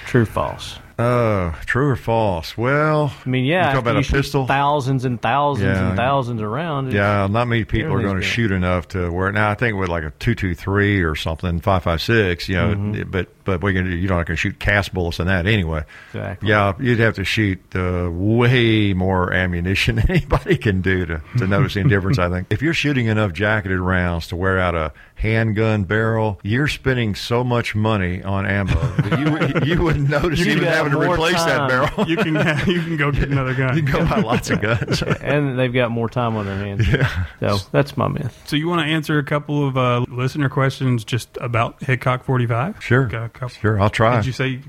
True, 0.07 0.25
false? 0.27 0.79
Uh, 0.99 1.53
true 1.67 1.89
or 1.91 1.97
false? 1.97 2.57
Well, 2.57 3.13
I 3.25 3.29
mean, 3.29 3.45
yeah, 3.45 3.67
you 3.69 3.73
talk 3.73 3.83
about 3.83 3.95
you 3.95 4.01
a 4.01 4.03
shoot 4.05 4.17
pistol. 4.17 4.47
thousands 4.47 5.05
and 5.05 5.21
thousands 5.21 5.77
Yeah. 5.77 5.89
and 5.89 5.97
thousands 5.97 6.41
around. 6.41 6.93
Yeah, 6.93 7.27
not 7.29 7.49
many 7.49 7.65
people 7.65 7.93
are 7.95 8.01
going 8.03 8.17
to 8.17 8.23
shoot 8.23 8.53
enough 8.53 8.89
to 8.89 9.11
where. 9.11 9.33
Now, 9.33 9.51
I 9.51 9.55
think 9.55 9.77
with 9.77 9.89
like 9.89 10.05
a 10.05 10.11
two 10.21 10.35
two 10.37 10.55
three 10.55 11.03
or 11.03 11.15
something, 11.17 11.61
five 11.61 11.83
five 11.83 12.01
six. 12.01 12.49
You 12.49 12.57
know, 12.57 12.75
Mm-hmm. 12.75 13.11
but 13.11 13.29
but 13.45 13.59
going 13.61 13.85
to 13.85 13.91
you're 13.95 14.09
not 14.09 14.27
going 14.27 14.37
to 14.37 14.37
shoot 14.37 14.59
cast 14.59 14.95
bullets 14.95 15.19
in 15.19 15.27
that 15.27 15.47
anyway. 15.47 15.85
Exactly. 16.13 16.49
Yeah, 16.49 16.73
you'd 16.79 17.01
have 17.01 17.15
to 17.17 17.25
shoot 17.25 17.61
uh, 17.75 18.09
way 18.11 18.93
more 18.95 19.33
ammunition 19.33 19.97
than 19.97 20.11
anybody 20.11 20.57
can 20.57 20.81
do 20.81 21.05
to, 21.07 21.21
to 21.39 21.47
notice 21.47 21.77
any 21.77 21.89
difference. 21.89 22.19
I 22.19 22.31
think 22.31 22.47
if 22.51 22.63
you're 22.63 22.73
shooting 22.73 23.07
enough 23.07 23.33
jacketed 23.33 23.81
rounds 23.81 24.29
to 24.29 24.37
wear 24.37 24.59
out 24.59 24.75
a 24.75 24.93
handgun 25.25 25.85
barrel, 25.85 26.39
you're 26.43 26.69
spending 26.69 27.15
so 27.15 27.43
much 27.43 27.75
money 27.75 28.23
on 28.23 28.45
ammo 28.47 28.75
that 28.75 29.65
you 29.65 29.75
you 29.75 29.83
wouldn't 29.83 30.11
notice 30.11 30.39
You 30.39 30.53
even 30.53 30.65
having 30.65 30.93
to 30.93 30.99
more 30.99 31.15
replace 31.15 31.43
that 31.45 31.67
barrel. 31.69 32.07
You 32.09 32.17
can 32.19 32.35
you 32.69 32.83
can 32.83 32.97
go 32.99 33.11
get 33.11 33.31
another 33.31 33.55
gun. 33.55 33.75
you 33.75 33.83
can 33.83 33.93
go 33.93 34.07
buy 34.07 34.21
lots 34.21 34.51
of 34.51 34.61
guns. 34.61 35.03
and 35.23 35.59
they've 35.59 35.73
got 35.73 35.91
more 35.91 36.11
time 36.11 36.37
on 36.37 36.45
their 36.45 36.59
hands. 36.59 36.87
Yeah. 36.87 37.25
So 37.41 37.57
that's 37.73 37.97
my 37.97 38.07
myth. 38.07 38.43
So 38.47 38.57
you 38.57 38.69
want 38.69 38.87
to 38.87 38.93
answer 38.93 39.19
a 39.19 39.25
couple 39.25 39.67
of 39.67 39.77
uh, 39.79 40.05
listener 40.09 40.51
questions 40.51 41.05
just 41.05 41.39
about 41.41 41.83
Hickok 41.83 42.25
45? 42.25 42.83
Sure, 42.85 43.07
Got 43.07 43.25
a 43.25 43.29
couple. 43.31 43.49
sure, 43.49 43.81
I'll 43.81 43.91
try. 43.91 44.17
Did 44.17 44.27
you 44.27 44.33
say? 44.33 44.61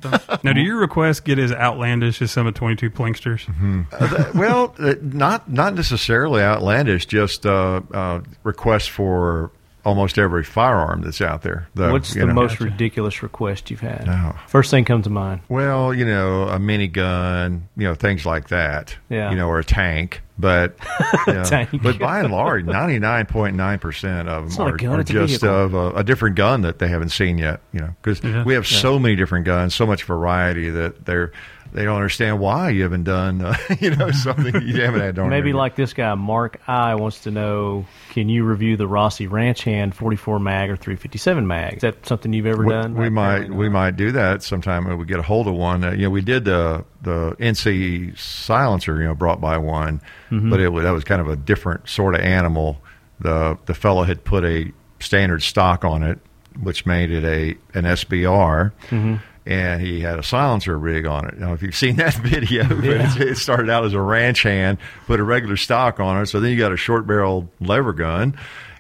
now, 0.44 0.54
do 0.54 0.62
your 0.62 0.78
requests 0.78 1.20
get 1.20 1.38
as 1.38 1.52
outlandish 1.52 2.22
as 2.22 2.32
some 2.32 2.48
of 2.48 2.54
22 2.54 2.90
Plinksters? 2.92 3.46
Uh, 3.92 4.08
th- 4.24 4.34
well, 4.34 4.74
uh, 4.80 4.96
not 5.02 5.52
not 5.52 5.74
necessarily 5.76 6.42
outlandish. 6.42 7.06
Just 7.08 7.46
uh, 7.46 7.82
uh, 7.94 8.22
requests 8.44 8.88
for 8.88 9.52
almost 9.86 10.18
every 10.18 10.44
firearm 10.44 11.02
that's 11.02 11.22
out 11.22 11.44
there. 11.44 11.68
though, 11.76 11.92
What's 11.92 12.14
the 12.14 12.26
know. 12.26 12.34
most 12.34 12.60
ridiculous 12.60 13.22
request 13.24 13.70
you've 13.72 13.80
had? 13.82 14.06
Oh. 14.10 14.36
First 14.48 14.72
thing 14.72 14.84
comes 14.84 15.04
to 15.06 15.10
mind. 15.12 15.42
Well, 15.48 15.94
you 15.94 16.04
know, 16.06 16.44
a 16.50 16.58
minigun, 16.58 17.62
you 17.78 17.88
know, 17.88 17.94
things 17.96 18.26
like 18.26 18.50
that. 18.50 18.96
Yeah. 19.10 19.30
You 19.32 19.38
know, 19.38 19.48
or 19.48 19.60
a 19.60 19.64
tank. 19.64 20.22
But 20.38 20.76
you 21.28 21.34
know, 21.34 21.44
Tank. 21.46 21.70
but 21.82 21.98
by 21.98 22.20
and 22.20 22.30
large, 22.30 22.66
ninety 22.66 23.00
nine 23.00 23.26
point 23.26 23.56
nine 23.56 23.80
percent 23.80 24.28
of 24.28 24.54
them 24.54 24.68
are, 24.68 24.76
gun, 24.76 25.00
are 25.00 25.04
just 25.04 25.40
vehicle. 25.40 25.50
of 25.64 25.74
a, 25.74 25.92
a 26.00 26.04
different 26.04 26.36
gun 26.36 26.60
that 26.64 26.80
they 26.80 26.90
haven't 26.90 27.10
seen 27.10 27.38
yet. 27.38 27.62
You 27.72 27.80
know, 27.80 27.96
because 28.02 28.22
Yeah. 28.22 28.44
we 28.44 28.54
have 28.54 28.68
so 28.68 29.00
many 29.00 29.16
different 29.16 29.46
guns, 29.46 29.74
so 29.74 29.86
much 29.86 30.04
variety 30.04 30.70
that 30.72 31.06
they're 31.06 31.32
they 31.76 31.84
don't 31.84 31.96
understand 31.98 32.40
why 32.40 32.70
you 32.70 32.84
haven't 32.84 33.04
done, 33.04 33.42
uh, 33.42 33.56
you 33.80 33.94
know, 33.96 34.10
something 34.12 34.62
you 34.66 34.82
haven't 34.82 35.02
had. 35.02 35.18
Maybe 35.18 35.52
like 35.54 35.76
this 35.76 35.94
guy, 35.94 36.16
Mark 36.16 36.62
I 36.68 36.96
wants 36.96 37.24
to 37.24 37.32
know: 37.32 37.86
Can 38.12 38.30
you 38.30 38.46
review 38.46 38.78
the 38.78 38.88
Rossi 38.88 39.28
Ranch 39.28 39.64
Hand 39.64 39.94
44 39.94 40.40
mag 40.40 40.70
or 40.70 40.76
357 40.78 41.46
mag? 41.46 41.74
Is 41.76 41.82
that 41.82 42.06
something 42.06 42.32
you've 42.34 42.46
ever 42.46 42.64
We, 42.64 42.72
done? 42.72 42.96
we 42.96 43.10
might 43.10 43.50
we 43.50 43.68
might 43.70 43.98
do 43.98 44.12
that 44.14 44.42
sometime 44.42 44.86
when 44.86 44.98
we 44.98 45.06
get 45.06 45.20
a 45.20 45.24
hold 45.24 45.48
of 45.48 45.54
one. 45.54 45.84
Uh, 45.84 45.92
you 45.92 46.04
know, 46.04 46.10
we 46.10 46.22
did 46.22 46.46
the 46.46 46.86
the 47.02 47.36
NC 47.40 48.18
silencer, 48.18 48.98
you 49.00 49.04
know, 49.08 49.14
brought 49.16 49.42
by 49.42 49.58
one, 49.58 50.02
Mm-hmm. 50.32 50.50
but 50.50 50.60
it 50.60 50.70
was, 50.70 50.84
that 50.84 50.92
was 50.92 51.04
kind 51.04 51.22
of 51.22 51.28
a 51.28 51.36
different 51.36 51.88
sort 51.88 52.16
of 52.16 52.22
animal. 52.22 52.82
The 53.20 53.58
the 53.66 53.74
fellow 53.74 54.04
had 54.04 54.24
put 54.24 54.44
a 54.44 54.72
standard 55.00 55.44
stock 55.44 55.84
on 55.86 56.04
it, 56.04 56.20
which 56.62 56.86
made 56.86 57.12
it 57.12 57.24
a 57.24 57.78
an 57.78 57.86
SBR. 57.86 58.72
Mm-hmm. 58.90 59.16
And 59.46 59.80
he 59.80 60.02
had 60.02 60.18
a 60.18 60.24
silencer 60.24 60.78
rig 60.78 61.06
on 61.06 61.28
it. 61.28 61.38
Now, 61.38 61.54
if 61.54 61.62
you've 61.62 61.76
seen 61.76 61.96
that 61.98 62.16
video, 62.16 62.66
it's, 62.70 63.16
it 63.16 63.38
started 63.38 63.70
out 63.70 63.86
as 63.86 63.94
a 63.94 64.02
ranch 64.02 64.44
hand, 64.44 64.80
put 65.06 65.20
a 65.20 65.24
regular 65.24 65.58
stock 65.58 66.00
on 66.00 66.22
it. 66.22 66.28
So 66.28 66.40
then 66.40 66.52
you 66.52 66.58
got 66.58 66.72
a 66.72 66.78
short 66.78 67.06
barreled 67.06 67.48
lever 67.60 67.94
gun, 67.94 68.38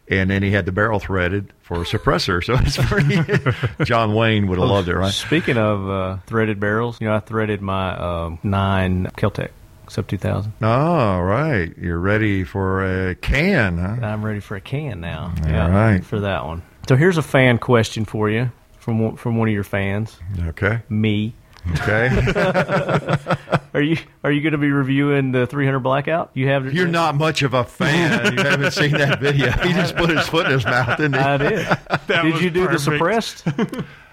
and 0.08 0.30
then 0.30 0.42
he 0.42 0.52
had 0.52 0.66
the 0.66 0.72
barrel 0.72 1.00
threaded 1.00 1.54
for 1.62 1.82
a 1.82 1.86
suppressor. 1.86 2.44
So 2.44 2.56
it's 2.60 2.78
pretty. 2.78 3.84
John 3.86 4.16
Wayne 4.16 4.48
would 4.48 4.58
have 4.58 4.68
loved 4.68 4.88
it, 4.88 4.96
right? 4.96 5.14
Speaking 5.14 5.58
of 5.58 5.90
uh, 5.90 6.18
threaded 6.26 6.60
barrels, 6.60 7.00
you 7.00 7.08
know, 7.08 7.16
I 7.16 7.20
threaded 7.20 7.62
my 7.62 7.92
uh, 7.92 8.38
nine 8.44 9.06
Keltec 9.18 9.52
Sub 9.90 10.08
2000. 10.08 10.54
Oh, 10.62 11.20
right. 11.20 11.72
You're 11.78 12.00
ready 12.00 12.44
for 12.44 13.10
a 13.10 13.16
can, 13.16 13.78
huh? 13.78 14.06
I'm 14.06 14.26
ready 14.26 14.40
for 14.40 14.56
a 14.56 14.62
can 14.62 15.00
now. 15.02 15.34
All 15.44 15.50
yeah, 15.50 15.70
right. 15.70 16.04
for 16.04 16.22
that 16.22 16.46
one. 16.46 16.64
So 16.88 16.96
here's 16.96 17.18
a 17.18 17.24
fan 17.24 17.58
question 17.58 18.06
for 18.06 18.30
you 18.30 18.52
from 18.86 19.00
one- 19.00 19.16
from 19.16 19.36
one 19.38 19.48
of 19.48 19.54
your 19.54 19.64
fans, 19.64 20.16
Okay. 20.50 20.80
me. 20.90 21.34
Okay. 21.82 22.10
Are 23.74 23.82
you 23.82 23.98
are 24.24 24.32
you 24.32 24.42
going 24.42 24.52
to 24.54 24.58
be 24.60 24.72
reviewing 24.72 25.32
the 25.34 25.48
300 25.48 25.80
blackout? 25.80 26.30
You 26.36 26.48
have 26.50 26.72
You're 26.74 26.88
not 26.88 27.16
much 27.16 27.42
of 27.42 27.54
a 27.56 27.64
fan. 27.66 28.38
You 28.38 28.44
haven't 28.44 28.72
seen 28.72 28.92
that 28.92 29.20
video. 29.20 29.50
He 29.52 29.74
just 29.74 29.96
put 29.98 30.10
his 30.12 30.26
foot 30.28 30.46
in 30.46 30.52
his 30.54 30.64
mouth, 30.64 30.98
didn't 30.98 31.16
he? 31.16 31.20
I 31.20 31.38
did. 31.38 31.68
did 32.08 32.42
you 32.42 32.50
do 32.52 32.68
perfect. 32.68 32.72
the 32.72 32.80
suppressed? 32.80 33.48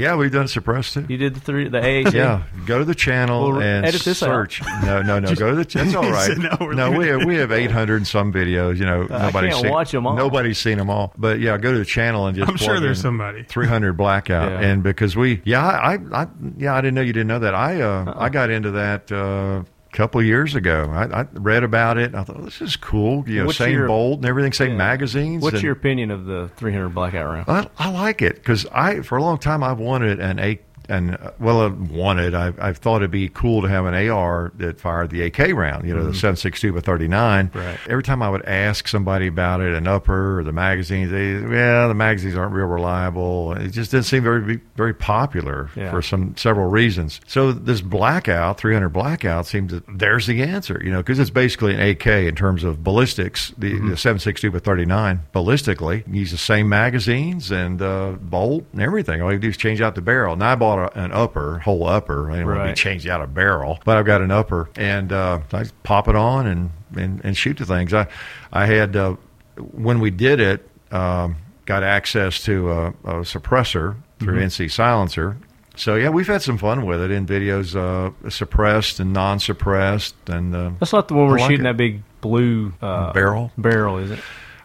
yeah, 0.00 0.16
we've 0.16 0.32
done 0.32 0.48
suppressed 0.48 0.96
it. 0.96 1.08
You 1.10 1.16
did 1.16 1.34
the 1.34 1.40
three 1.40 1.68
the 1.68 1.78
AAC. 1.80 2.12
Yeah, 2.14 2.42
go 2.66 2.78
to 2.78 2.84
the 2.84 2.94
channel 2.94 3.52
Well, 3.52 3.62
and 3.62 3.86
edit 3.86 4.02
this 4.02 4.22
out. 4.22 4.26
search. 4.26 4.62
No, 4.82 5.02
no, 5.02 5.18
no. 5.20 5.34
Go 5.34 5.50
to 5.54 5.56
the. 5.56 5.64
That's 5.64 5.94
all 5.94 6.02
right. 6.10 6.36
No, 6.36 6.56
we're 6.60 6.74
no, 6.74 6.90
we 6.90 7.06
have, 7.08 7.24
we 7.24 7.36
have 7.36 7.52
800 7.52 7.96
and 7.96 8.06
some 8.06 8.32
videos. 8.32 8.78
You 8.78 8.86
know, 8.86 9.02
nobody's 9.04 9.50
can't 9.52 9.62
seen, 9.62 9.70
watch 9.70 9.94
'em 9.94 10.06
all. 10.06 10.14
Nobody's 10.16 10.58
seen 10.58 10.78
them 10.78 10.90
all. 10.90 11.12
But 11.16 11.38
yeah, 11.40 11.56
go 11.58 11.72
to 11.72 11.78
the 11.78 11.84
channel 11.84 12.26
and 12.26 12.36
just. 12.36 12.50
I'm 12.50 12.56
sure 12.56 12.80
there's 12.80 13.00
somebody. 13.00 13.44
300 13.44 13.92
blackout, 13.96 14.50
Yeah. 14.50 14.60
and 14.68 14.82
because 14.82 15.14
we, 15.16 15.42
yeah, 15.44 15.64
I, 15.66 15.98
I, 16.12 16.26
yeah, 16.56 16.74
I 16.74 16.80
didn't 16.80 16.94
know 16.94 17.02
you 17.02 17.12
didn't 17.12 17.28
know 17.28 17.38
that. 17.40 17.54
I, 17.54 17.80
uh, 17.82 18.04
Uh-uh. 18.06 18.14
I 18.16 18.28
got 18.30 18.50
into 18.50 18.70
that. 18.72 19.12
Uh, 19.12 19.64
a 19.92 19.96
couple 19.96 20.22
years 20.22 20.54
ago, 20.54 20.88
I, 20.92 21.22
I 21.22 21.26
read 21.32 21.64
about 21.64 21.98
it. 21.98 22.06
and 22.06 22.16
I 22.16 22.24
thought 22.24 22.44
this 22.44 22.60
is 22.60 22.76
cool. 22.76 23.28
You 23.28 23.40
know, 23.40 23.46
What's 23.46 23.58
same 23.58 23.72
your- 23.72 23.88
bolt 23.88 24.18
and 24.18 24.26
everything, 24.26 24.52
same 24.52 24.70
Yeah. 24.72 24.76
magazines. 24.76 25.42
What's 25.42 25.54
and- 25.54 25.62
your 25.64 25.72
opinion 25.72 26.10
of 26.10 26.26
the 26.26 26.50
300 26.56 26.90
blackout 26.90 27.26
round? 27.26 27.48
I, 27.48 27.68
I 27.88 27.90
like 27.90 28.22
it 28.22 28.36
because 28.36 28.66
I, 28.72 29.00
for 29.00 29.18
a 29.18 29.22
long 29.22 29.38
time, 29.38 29.62
I've 29.64 29.78
wanted 29.78 30.20
an 30.20 30.38
A, 30.38 30.60
and 30.90 31.14
uh, 31.16 31.30
well, 31.38 31.62
I 31.62 31.68
wanted. 31.68 32.34
I've, 32.34 32.58
I've 32.60 32.78
thought 32.78 32.96
it'd 32.96 33.10
be 33.10 33.28
cool 33.28 33.62
to 33.62 33.68
have 33.68 33.86
an 33.86 33.94
AR 34.10 34.52
that 34.56 34.78
fired 34.80 35.10
the 35.10 35.22
AK 35.22 35.38
round. 35.54 35.86
You 35.88 35.94
know, 35.94 36.04
the 36.04 36.10
7.62 36.12 36.74
by 36.74 36.80
39. 36.80 37.48
Mm-hmm. 37.48 37.58
Right. 37.58 37.78
Every 37.88 38.02
time 38.02 38.22
I 38.22 38.28
would 38.28 38.44
ask 38.44 38.86
somebody 38.88 39.26
about 39.28 39.60
it, 39.62 39.72
an 39.74 39.86
upper 39.88 40.40
or 40.40 40.44
the 40.44 40.52
magazines, 40.52 41.10
they, 41.10 41.32
yeah, 41.32 41.86
the 41.86 41.94
magazines 41.94 42.36
aren't 42.36 42.52
real 42.52 42.66
reliable. 42.66 43.54
It 43.54 43.68
just 43.70 43.90
didn't 43.92 44.06
seem 44.06 44.22
very 44.22 44.60
very 44.76 44.94
popular 44.94 45.70
Yeah. 45.76 45.90
for 45.90 46.02
some 46.02 46.36
several 46.36 46.68
reasons. 46.68 47.20
So 47.26 47.52
this 47.52 47.80
blackout, 47.80 48.58
300 48.58 48.88
blackout, 48.90 49.46
seems 49.46 49.72
that 49.72 49.84
there's 49.88 50.26
the 50.26 50.42
answer. 50.42 50.80
You 50.84 50.90
know, 50.90 50.98
because 50.98 51.18
it's 51.18 51.30
basically 51.30 51.74
an 51.74 51.80
AK 51.80 52.06
in 52.06 52.34
terms 52.34 52.64
of 52.64 52.82
ballistics. 52.84 53.52
The, 53.56 53.70
Mm-hmm. 53.70 53.90
the 53.90 53.94
7.62 53.94 54.52
by 54.52 54.58
39 54.58 55.20
ballistically 55.32 56.12
use 56.12 56.32
the 56.32 56.36
same 56.36 56.68
magazines 56.68 57.50
and 57.52 57.80
uh, 57.80 58.12
bolt 58.20 58.64
and 58.72 58.82
everything. 58.82 59.22
All 59.22 59.32
you 59.32 59.38
do 59.38 59.48
is 59.48 59.56
change 59.56 59.80
out 59.80 59.94
the 59.94 60.00
barrel. 60.00 60.32
And 60.32 60.42
I 60.42 60.54
bought 60.56 60.79
a, 60.84 60.90
an 60.94 61.12
upper, 61.12 61.58
whole 61.60 61.86
upper. 61.86 62.30
I 62.30 62.34
didn't 62.36 62.46
want 62.48 62.60
to 62.60 62.66
be 62.68 62.74
changed 62.74 63.06
out 63.08 63.22
a 63.22 63.26
barrel, 63.26 63.78
but 63.84 63.96
I've 63.96 64.06
got 64.06 64.20
an 64.22 64.30
upper, 64.30 64.68
and 64.76 65.12
uh, 65.12 65.40
I 65.52 65.60
just 65.60 65.82
pop 65.82 66.08
it 66.08 66.16
on 66.16 66.46
and, 66.46 66.70
and, 66.96 67.20
and 67.24 67.36
shoot 67.36 67.56
the 67.58 67.66
things. 67.66 67.92
I 67.94 68.06
I 68.52 68.66
had 68.66 68.96
uh, 68.96 69.16
when 69.56 70.00
we 70.00 70.10
did 70.10 70.40
it, 70.40 70.68
um, 70.92 71.36
got 71.66 71.82
access 71.82 72.42
to 72.44 72.70
a, 72.70 72.86
a 72.88 73.14
suppressor 73.22 73.96
through 74.18 74.34
Mm-hmm. 74.38 74.64
NC 74.64 74.70
Silencer. 74.70 75.36
So 75.76 75.94
yeah, 75.94 76.10
we've 76.10 76.26
had 76.26 76.42
some 76.42 76.58
fun 76.58 76.84
with 76.84 77.00
it 77.00 77.10
in 77.10 77.26
videos, 77.26 77.74
uh, 77.74 78.10
suppressed 78.28 79.00
and 79.00 79.12
non-suppressed, 79.14 80.14
and 80.28 80.54
uh, 80.54 80.70
That's 80.78 80.92
not 80.92 81.08
the 81.08 81.14
one 81.14 81.26
I 81.26 81.30
we're 81.30 81.38
like 81.38 81.50
shooting 81.50 81.64
it. 81.66 81.68
that 81.70 81.76
big 81.78 82.02
blue 82.20 82.72
uh, 82.82 83.12
barrel. 83.12 83.50
barrel, 83.56 83.96
is 83.98 84.10
it? 84.10 84.18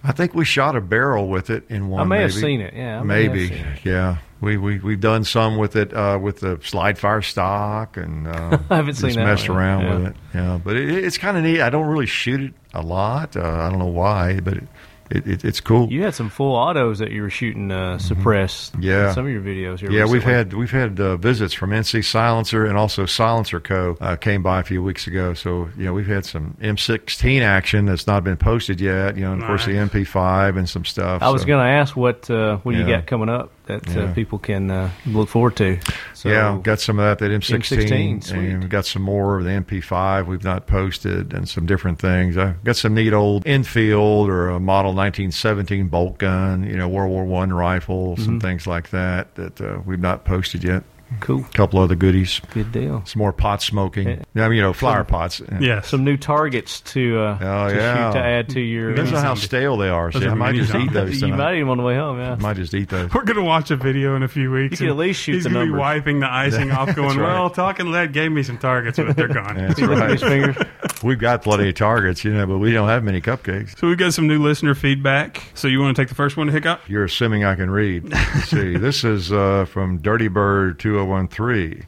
I 0.04 0.12
think 0.12 0.34
we 0.36 0.46
shot 0.46 0.76
a 0.76 0.82
barrel 0.82 1.28
with 1.30 1.50
it 1.50 1.64
in 1.70 1.88
one. 1.90 2.02
I 2.02 2.04
may 2.04 2.22
have 2.22 2.32
maybe. 2.32 2.42
seen 2.42 2.62
it. 2.62 2.74
Yeah, 2.74 3.00
I 3.00 3.04
may 3.04 3.24
have 3.24 3.32
maybe. 3.34 3.48
seen 3.48 3.58
it. 3.66 3.80
Yeah, 3.86 4.18
we 4.46 4.58
we 4.58 4.80
we've 4.80 5.00
done 5.02 5.24
some 5.26 5.58
with 5.58 5.76
it 5.76 5.94
uh, 5.94 6.18
with 6.22 6.40
the 6.40 6.60
slide 6.64 6.98
fire 6.98 7.22
stock, 7.22 7.98
and 7.98 8.28
uh, 8.28 8.58
I 8.70 8.76
haven't 8.78 8.94
just 8.96 9.02
seen 9.02 9.16
that 9.16 9.26
messed 9.26 9.50
one. 9.50 9.58
around 9.58 9.82
Yeah. 9.84 9.96
with 9.98 10.08
it. 10.08 10.16
Yeah, 10.34 10.60
but 10.64 10.76
it, 10.78 11.04
it's 11.04 11.18
kind 11.18 11.36
of 11.36 11.44
neat. 11.44 11.60
I 11.62 11.70
don't 11.70 11.88
really 11.88 12.06
shoot 12.06 12.40
it 12.42 12.54
a 12.74 12.82
lot. 12.82 13.36
Uh, 13.36 13.42
I 13.42 13.70
don't 13.70 13.80
know 13.80 13.86
why, 13.86 14.40
but 14.40 14.54
it, 14.58 14.64
it, 15.12 15.28
it, 15.28 15.46
it's 15.46 15.62
cool. 15.62 15.92
You 15.92 16.02
had 16.04 16.16
some 16.16 16.30
full 16.30 16.56
autos 16.56 16.98
that 17.00 17.12
you 17.12 17.22
were 17.22 17.30
shooting 17.30 17.72
uh, 17.72 18.00
suppressed. 18.00 18.74
in 18.74 18.82
Yeah. 18.82 19.14
some 19.14 19.26
of 19.28 19.32
your 19.32 19.42
videos. 19.42 19.80
Here 19.80 19.92
Yeah, 19.92 20.06
we've 20.06 20.24
had 20.24 20.54
we've 20.54 20.72
had 20.72 21.00
uh, 21.00 21.18
visits 21.18 21.54
from 21.54 21.70
NC 21.70 22.04
Silencer 22.06 22.66
and 22.66 22.76
also 22.78 23.06
Silencer 23.06 23.60
Co. 23.60 23.98
Uh, 24.02 24.16
came 24.16 24.42
by 24.42 24.60
a 24.60 24.64
few 24.64 24.82
weeks 24.82 25.06
ago. 25.08 25.34
So 25.36 25.70
you 25.78 25.86
know 25.86 25.94
we've 25.94 26.08
had 26.08 26.26
some 26.26 26.56
M16 26.62 27.42
action 27.42 27.86
that's 27.86 28.08
not 28.08 28.24
been 28.24 28.38
posted 28.38 28.82
yet. 28.82 29.16
You 29.16 29.24
know, 29.26 29.34
and 29.34 29.42
of 29.42 29.48
course 29.48 29.66
the 29.66 29.74
MP5 29.74 30.58
and 30.58 30.68
some 30.70 30.86
stuff. 30.86 31.22
I 31.22 31.30
was 31.30 31.42
so- 31.42 31.48
going 31.48 31.64
to 31.64 31.70
ask 31.72 31.96
what 31.96 32.30
uh, 32.30 32.58
what 32.58 32.76
you 32.76 32.86
got 32.86 33.06
coming 33.08 33.30
up 33.30 33.52
that 33.68 33.88
Yeah. 33.90 34.04
uh, 34.04 34.14
people 34.14 34.38
can 34.40 34.70
uh, 34.72 34.90
look 35.06 35.30
forward 35.30 35.56
to. 35.58 35.80
So, 36.14 36.30
yeah, 36.30 36.60
got 36.64 36.80
some 36.80 37.00
of 37.00 37.06
that 37.06 37.20
that 37.20 37.32
M16, 37.32 38.20
M16, 38.20 38.32
and 38.34 38.64
we 38.64 38.70
got 38.70 38.86
some 38.86 39.02
more 39.02 39.38
of 39.38 39.44
the 39.44 39.52
MP5 39.52 40.28
we've 40.28 40.44
not 40.44 40.68
posted, 40.68 41.34
and 41.34 41.48
some 41.48 41.66
different 41.66 42.00
things. 42.00 42.38
I 42.38 42.54
got 42.64 42.76
some 42.76 42.94
neat 42.94 43.14
old 43.14 43.44
Enfield 43.46 44.30
or 44.30 44.50
a 44.50 44.60
Model 44.60 44.94
1917 44.94 45.88
bolt 45.88 46.18
gun, 46.18 46.64
you 46.64 46.76
know, 46.78 46.88
World 46.88 47.10
War 47.12 47.26
One 47.26 47.52
rifle, 47.54 48.16
Mm-hmm. 48.18 48.40
things 48.40 48.66
like 48.68 48.90
that 48.92 49.34
that 49.36 49.60
uh, 49.62 49.80
we've 49.86 50.00
not 50.00 50.26
posted 50.26 50.64
yet. 50.64 50.84
Cool, 51.20 51.42
A 51.42 51.54
couple 51.54 51.80
other 51.80 51.96
goodies, 51.96 52.42
good 52.52 52.72
deal. 52.72 53.04
some 53.06 53.20
more 53.20 53.32
pot 53.32 53.62
smoking. 53.62 54.08
Yeah. 54.34 54.46
I 54.46 54.50
mean, 54.50 54.58
you 54.58 54.62
know, 54.64 54.74
flower 54.74 55.04
pots. 55.04 55.40
Yeah. 55.60 55.82
Some 55.82 56.04
new 56.04 56.18
targets 56.18 56.82
to 56.82 57.20
uh, 57.20 57.38
Oh, 57.42 57.70
to 57.70 57.76
yeah. 57.76 58.10
shoot 58.12 58.20
to 58.20 58.26
add 58.26 58.50
to 58.50 58.60
your. 58.60 58.90
Depends 58.90 59.14
on 59.14 59.24
how 59.24 59.36
stale 59.36 59.78
they 59.78 59.90
are. 59.90 60.12
Those 60.12 60.24
See, 60.24 60.28
I 60.28 60.34
might 60.34 60.56
just 60.56 60.70
eat 60.70 60.92
zombies. 60.92 60.94
those. 60.94 61.22
you 61.22 61.28
might 61.36 61.56
eat 61.56 61.60
them 61.60 61.70
on 61.70 61.78
the 61.78 61.84
way 61.84 61.96
home. 61.96 62.18
Yeah. 62.20 62.32
I 62.34 62.36
might 62.36 62.56
just 62.56 62.74
eat 62.74 62.90
those. 62.90 63.14
We're 63.14 63.24
going 63.24 63.38
to 63.38 63.44
watch 63.44 63.70
a 63.72 63.76
video 63.76 64.16
in 64.16 64.24
a 64.24 64.28
few 64.28 64.52
weeks. 64.52 64.72
You 64.82 64.88
can 64.88 64.88
at 64.90 64.98
least 64.98 65.22
shoot 65.22 65.34
He's 65.36 65.44
the 65.44 65.52
gonna 65.52 65.66
be 65.66 65.72
wiping 65.72 66.20
the 66.22 66.28
icing 66.32 66.72
off, 66.72 66.96
going, 66.96 67.18
right. 67.20 67.34
"Well, 67.34 67.50
Talking 67.52 67.92
Lead 67.92 68.12
gave 68.12 68.32
me 68.32 68.42
some 68.44 68.58
targets, 68.58 68.98
but 68.98 69.16
they're 69.16 69.28
gone." 69.28 69.56
That's 69.58 69.82
right. 70.24 70.68
We've 71.04 71.20
got 71.20 71.44
plenty 71.44 71.70
of 71.70 71.76
targets, 71.76 72.24
you 72.26 72.34
know, 72.34 72.48
but 72.48 72.58
we 72.58 72.72
don't 72.72 72.88
have 72.90 73.04
many 73.04 73.22
cupcakes. 73.22 73.78
So 73.78 73.88
we've 73.88 73.98
got 73.98 74.14
some 74.14 74.28
new 74.28 74.42
listener 74.42 74.74
feedback. 74.74 75.44
So 75.54 75.68
you 75.68 75.80
want 75.82 75.96
to 75.96 76.02
take 76.02 76.10
the 76.10 76.16
first 76.16 76.36
one 76.36 76.48
to 76.48 76.54
Hickok? 76.54 76.82
You're 76.90 77.04
assuming 77.04 77.44
I 77.44 77.56
can 77.56 77.70
read. 77.70 78.10
Let's 78.10 78.50
see, 78.50 78.76
this 78.78 79.04
is 79.04 79.32
uh, 79.32 79.66
from 79.66 80.00
Dirty 80.00 80.28
Bird 80.30 80.80
2013. 80.96 81.86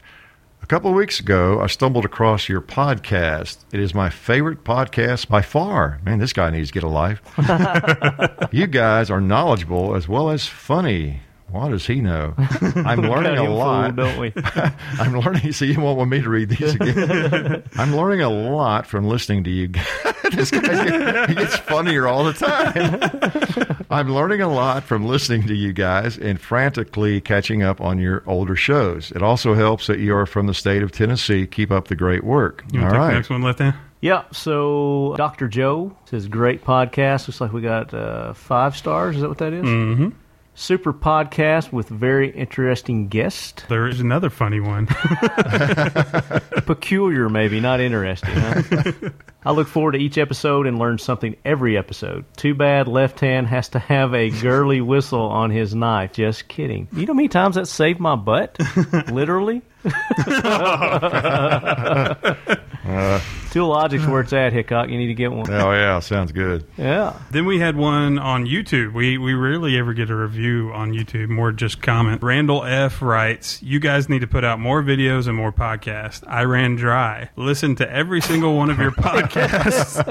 A 0.62 0.66
couple 0.66 0.90
of 0.90 0.98
weeks 0.98 1.22
ago, 1.22 1.62
I 1.62 1.68
stumbled 1.68 2.04
across 2.04 2.50
your 2.50 2.60
podcast. 2.60 3.60
It 3.72 3.80
is 3.80 3.94
my 3.94 4.10
favorite 4.10 4.66
podcast 4.66 5.30
by 5.30 5.42
far. 5.42 6.02
Man, 6.04 6.20
this 6.20 6.34
guy 6.34 6.50
needs 6.50 6.70
to 6.70 6.74
get 6.74 6.84
a 6.84 6.90
life. 6.90 7.22
you 8.52 8.68
guys 8.68 9.10
are 9.10 9.22
knowledgeable 9.22 9.96
as 9.96 10.10
well 10.10 10.30
as 10.30 10.46
funny. 10.46 11.22
What 11.50 11.70
does 11.70 11.88
he 11.88 12.02
know? 12.02 12.34
I'm 12.76 13.02
learning 13.02 13.38
a 13.38 13.50
lot. 13.50 13.96
fooled, 13.96 13.96
don't 13.96 14.20
we? 14.20 14.34
I'm 15.00 15.18
learning. 15.20 15.54
So 15.54 15.66
you 15.66 15.80
won't 15.80 15.98
want 15.98 16.10
me 16.10 16.22
to 16.22 16.30
read 16.30 16.50
these 16.50 16.76
again. 16.76 17.64
I'm 17.78 17.96
learning 17.96 18.22
a 18.22 18.30
lot 18.30 18.86
from 18.86 19.08
listening 19.08 19.44
to 19.46 19.50
you. 19.50 19.68
guys. 19.70 19.86
this 20.32 20.52
guy 20.52 21.28
he 21.28 21.36
gets 21.36 21.56
funnier 21.58 22.08
all 22.08 22.26
the 22.26 22.34
time. 22.34 23.86
I'm 23.90 24.14
learning 24.14 24.42
a 24.42 24.50
lot 24.50 24.84
from 24.84 25.06
listening 25.06 25.48
to 25.48 25.56
you 25.56 25.72
guys 25.72 26.18
and 26.18 26.40
frantically 26.40 27.22
catching 27.22 27.64
up 27.64 27.80
on 27.80 27.98
your 27.98 28.24
older 28.28 28.56
shows. 28.56 29.12
It 29.12 29.24
also 29.24 29.54
helps 29.54 29.88
that 29.88 30.00
you 30.00 30.16
are 30.16 30.26
from 30.26 30.48
the 30.48 30.54
state 30.54 30.84
of 30.84 30.92
Tennessee. 30.92 31.48
Keep 31.48 31.72
up 31.72 31.88
the 31.88 31.96
great 31.96 32.24
work. 32.24 32.66
You 32.72 32.82
all 32.82 32.88
want 32.88 32.96
to 32.96 33.00
the 33.00 33.14
next 33.14 33.30
one, 33.30 33.42
left 33.42 33.60
hand? 33.60 33.76
Yeah, 34.02 34.26
so 34.32 35.16
Dr. 35.18 35.48
Joe 35.48 35.96
says 36.06 36.28
great 36.28 36.64
podcast. 36.64 37.28
Looks 37.28 37.42
like 37.42 37.52
we 37.52 37.62
got 37.62 37.94
uh, 37.94 38.34
five 38.34 38.78
stars. 38.78 39.16
Is 39.16 39.22
that 39.22 39.30
what 39.30 39.40
that 39.40 39.54
is? 39.54 39.66
Mm-hmm. 39.66 40.10
Super 40.60 40.92
podcast 40.92 41.72
with 41.72 41.88
very 41.88 42.32
interesting 42.32 43.10
guest. 43.10 43.66
There 43.70 43.88
is 43.88 44.00
another 44.00 44.32
funny 44.32 44.60
one. 44.60 44.88
Peculiar, 46.66 47.30
maybe 47.30 47.60
not 47.60 47.80
interesting. 47.80 48.34
Huh? 48.34 49.10
I 49.46 49.52
look 49.52 49.68
forward 49.68 49.92
to 49.92 50.00
each 50.00 50.18
episode 50.18 50.66
and 50.66 50.80
learn 50.80 50.98
something 50.98 51.36
every 51.46 51.78
episode. 51.78 52.26
Too 52.38 52.56
bad 52.56 52.88
Left 52.88 53.20
Hand 53.20 53.46
has 53.46 53.70
to 53.70 53.80
have 53.80 54.16
a 54.16 54.32
girly 54.32 54.82
whistle 54.82 55.22
on 55.22 55.52
his 55.52 55.76
knife. 55.76 56.14
Just 56.14 56.48
kidding. 56.48 56.88
You 56.92 57.02
know 57.02 57.14
how 57.14 57.18
many 57.18 57.28
times 57.28 57.54
that 57.54 57.68
saved 57.68 58.00
my 58.00 58.16
butt? 58.16 58.58
Literally. 59.12 59.62
Uh, 62.98 63.20
Logic's 63.66 64.06
where 64.06 64.22
it's 64.22 64.34
at, 64.34 64.54
Hickok. 64.54 64.90
You 64.90 64.98
need 64.98 65.08
to 65.08 65.14
get 65.14 65.32
one. 65.32 65.50
Oh 65.52 65.72
yeah, 65.72 66.00
sounds 66.00 66.32
good. 66.32 66.66
Yeah. 66.78 67.18
Then 67.32 67.46
we 67.46 67.60
had 67.60 67.76
one 67.76 68.20
on 68.20 68.46
YouTube. 68.46 68.94
We 68.94 69.18
we 69.18 69.34
rarely 69.34 69.78
ever 69.78 69.94
get 69.94 70.10
a 70.10 70.16
review 70.16 70.72
on 70.74 70.92
YouTube, 70.92 71.30
more 71.30 71.52
just 71.52 71.82
comment. 71.82 72.22
Randall 72.22 72.64
F 72.64 73.02
writes, 73.02 73.62
"You 73.64 73.80
guys 73.80 74.10
need 74.10 74.20
to 74.20 74.28
put 74.28 74.44
out 74.44 74.60
more 74.60 74.84
videos 74.84 75.28
and 75.28 75.36
more 75.36 75.52
podcasts. 75.52 76.24
I 76.28 76.44
ran 76.44 76.76
dry. 76.76 77.30
Listen 77.36 77.76
to 77.78 77.90
every 77.92 78.22
single 78.22 78.56
one 78.56 78.70
of 78.70 78.80
your 78.80 78.92
podcasts, 79.72 80.04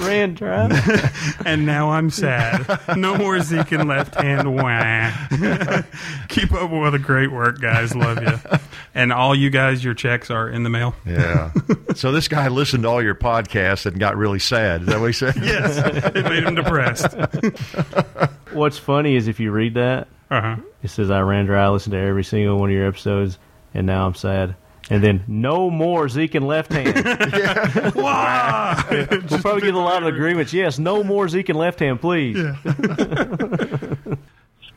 Ran 0.06 0.34
dry. 0.34 0.68
and 1.44 1.66
now 1.66 1.90
I'm 1.90 2.10
sad. 2.10 2.80
No 2.96 3.16
more 3.16 3.40
Zeke 3.40 3.72
and 3.72 3.88
left 3.88 4.14
hand. 4.14 4.54
Wah. 4.54 5.10
Keep 6.28 6.52
up 6.52 6.70
with 6.70 6.92
the 6.92 6.98
great 6.98 7.30
work, 7.32 7.60
guys. 7.60 7.94
Love 7.94 8.22
you. 8.22 8.58
And 8.94 9.12
all 9.12 9.34
you 9.34 9.50
guys, 9.50 9.84
your 9.84 9.94
checks 9.94 10.30
are 10.30 10.48
in 10.48 10.62
the 10.62 10.70
mail. 10.70 10.94
Yeah. 11.06 11.52
so 11.94 12.09
this 12.12 12.28
guy 12.28 12.48
listened 12.48 12.82
to 12.84 12.88
all 12.88 13.02
your 13.02 13.14
podcasts 13.14 13.86
and 13.86 13.98
got 13.98 14.16
really 14.16 14.38
sad. 14.38 14.82
Is 14.82 14.86
that 14.88 15.00
what 15.00 15.06
he 15.06 15.12
said? 15.12 15.34
Yes, 15.42 15.78
it 16.14 16.24
made 16.24 16.44
him 16.44 16.54
depressed. 16.54 17.06
What's 18.52 18.78
funny 18.78 19.16
is 19.16 19.28
if 19.28 19.40
you 19.40 19.50
read 19.52 19.74
that, 19.74 20.08
Uh 20.30 20.40
huh. 20.40 20.56
it 20.82 20.88
says, 20.90 21.10
I 21.10 21.20
ran 21.20 21.46
dry, 21.46 21.64
I 21.64 21.68
listened 21.68 21.92
to 21.92 21.98
every 21.98 22.24
single 22.24 22.58
one 22.58 22.70
of 22.70 22.74
your 22.74 22.86
episodes, 22.88 23.38
and 23.74 23.86
now 23.86 24.06
I'm 24.06 24.14
sad. 24.14 24.56
And 24.88 25.04
then, 25.04 25.22
no 25.28 25.70
more 25.70 26.08
Zeke 26.08 26.34
and 26.34 26.48
left 26.48 26.72
hand. 26.72 26.94
we'll 27.94 29.40
probably 29.40 29.60
get 29.62 29.74
a 29.74 29.78
lot 29.78 30.02
of 30.02 30.08
agreements. 30.12 30.52
Yes, 30.52 30.80
no 30.80 31.04
more 31.04 31.28
Zeke 31.28 31.50
and 31.50 31.58
left 31.58 31.78
hand, 31.78 32.00
please. 32.00 32.36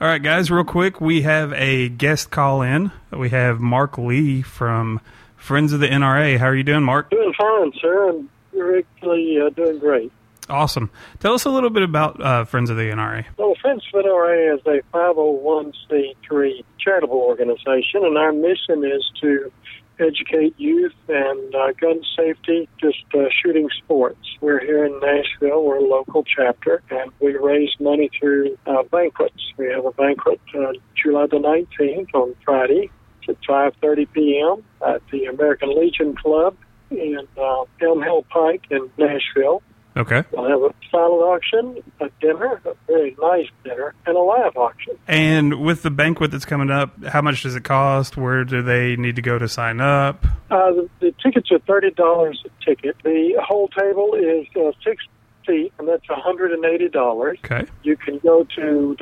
All 0.01 0.09
right, 0.09 0.21
guys, 0.21 0.51
real 0.51 0.65
quick, 0.65 0.99
we 1.01 1.21
have 1.21 1.53
a 1.53 1.89
guest 1.89 2.29
call 2.29 2.61
in. 2.61 2.91
We 3.11 3.29
have 3.29 3.59
Mark 3.59 3.97
Lee 3.97 4.41
from 4.41 4.99
Friends 5.43 5.73
of 5.73 5.81
the 5.81 5.89
NRA. 5.89 6.37
How 6.37 6.45
are 6.45 6.55
you 6.55 6.63
doing, 6.63 6.83
Mark? 6.83 7.09
Doing 7.09 7.33
fine, 7.37 7.73
sir. 7.81 8.11
I'm 8.11 8.29
actually 8.55 9.41
uh, 9.41 9.49
doing 9.49 9.77
great. 9.77 10.09
Awesome. 10.47 10.89
Tell 11.19 11.33
us 11.33 11.43
a 11.43 11.49
little 11.49 11.69
bit 11.69 11.83
about 11.83 12.21
uh, 12.21 12.45
Friends 12.45 12.69
of 12.69 12.77
the 12.77 12.83
NRA. 12.83 13.25
Well, 13.37 13.53
Friends 13.61 13.83
of 13.93 14.03
the 14.03 14.07
NRA 14.07 14.55
is 14.55 14.65
a 14.65 14.81
501c3 14.95 16.63
charitable 16.79 17.17
organization, 17.17 18.05
and 18.05 18.17
our 18.17 18.31
mission 18.31 18.85
is 18.85 19.03
to 19.19 19.51
educate 19.99 20.57
youth 20.57 20.95
and 21.09 21.53
uh, 21.53 21.73
gun 21.73 22.01
safety, 22.15 22.69
just 22.79 23.03
uh, 23.13 23.25
shooting 23.43 23.67
sports. 23.83 24.25
We're 24.39 24.61
here 24.61 24.85
in 24.85 24.97
Nashville. 25.01 25.61
We're 25.61 25.79
a 25.79 25.81
local 25.81 26.23
chapter, 26.23 26.81
and 26.89 27.11
we 27.19 27.35
raise 27.35 27.71
money 27.81 28.09
through 28.17 28.57
uh, 28.65 28.83
banquets. 28.83 29.43
We 29.57 29.69
have 29.71 29.85
a 29.85 29.91
banquet 29.91 30.39
uh, 30.55 30.71
July 30.95 31.27
the 31.27 31.39
19th 31.39 32.13
on 32.13 32.33
Friday. 32.45 32.89
At 33.27 33.41
5:30 33.41 34.11
p.m. 34.11 34.63
at 34.85 35.01
the 35.11 35.25
American 35.25 35.79
Legion 35.79 36.15
Club 36.15 36.55
in 36.91 37.19
uh, 37.37 37.63
Elm 37.81 38.01
Hill 38.01 38.25
Pike 38.29 38.63
in 38.69 38.89
Nashville. 38.97 39.61
Okay. 39.95 40.23
We'll 40.31 40.49
have 40.49 40.61
a 40.61 40.73
silent 40.89 41.21
auction, 41.21 41.83
a 41.99 42.09
dinner, 42.19 42.59
a 42.65 42.73
very 42.87 43.15
nice 43.21 43.47
dinner, 43.63 43.93
and 44.07 44.17
a 44.17 44.19
live 44.19 44.57
auction. 44.57 44.97
And 45.07 45.61
with 45.61 45.83
the 45.83 45.91
banquet 45.91 46.31
that's 46.31 46.45
coming 46.45 46.71
up, 46.71 47.03
how 47.05 47.21
much 47.21 47.43
does 47.43 47.55
it 47.55 47.63
cost? 47.63 48.17
Where 48.17 48.43
do 48.43 48.63
they 48.63 48.95
need 48.95 49.15
to 49.17 49.21
go 49.21 49.37
to 49.37 49.47
sign 49.47 49.81
up? 49.81 50.25
Uh, 50.49 50.71
the, 50.71 50.89
the 50.99 51.13
tickets 51.23 51.51
are 51.51 51.59
thirty 51.59 51.91
dollars 51.91 52.43
a 52.45 52.65
ticket. 52.65 52.95
The 53.03 53.39
whole 53.45 53.67
table 53.67 54.15
is 54.15 54.47
uh, 54.55 54.71
six 54.83 55.05
feet, 55.45 55.71
and 55.77 55.87
that's 55.87 56.09
one 56.09 56.19
hundred 56.21 56.53
and 56.53 56.65
eighty 56.65 56.89
dollars. 56.89 57.37
Okay. 57.45 57.69
You 57.83 57.95
can 57.95 58.17
go 58.17 58.47
to 58.55 58.95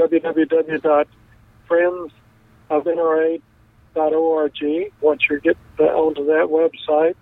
www.friendsofnra.org. 3.96 4.94
Once 5.02 5.22
you 5.30 5.40
get 5.40 5.58
onto 5.80 6.26
that 6.26 6.48
website, 6.50 7.16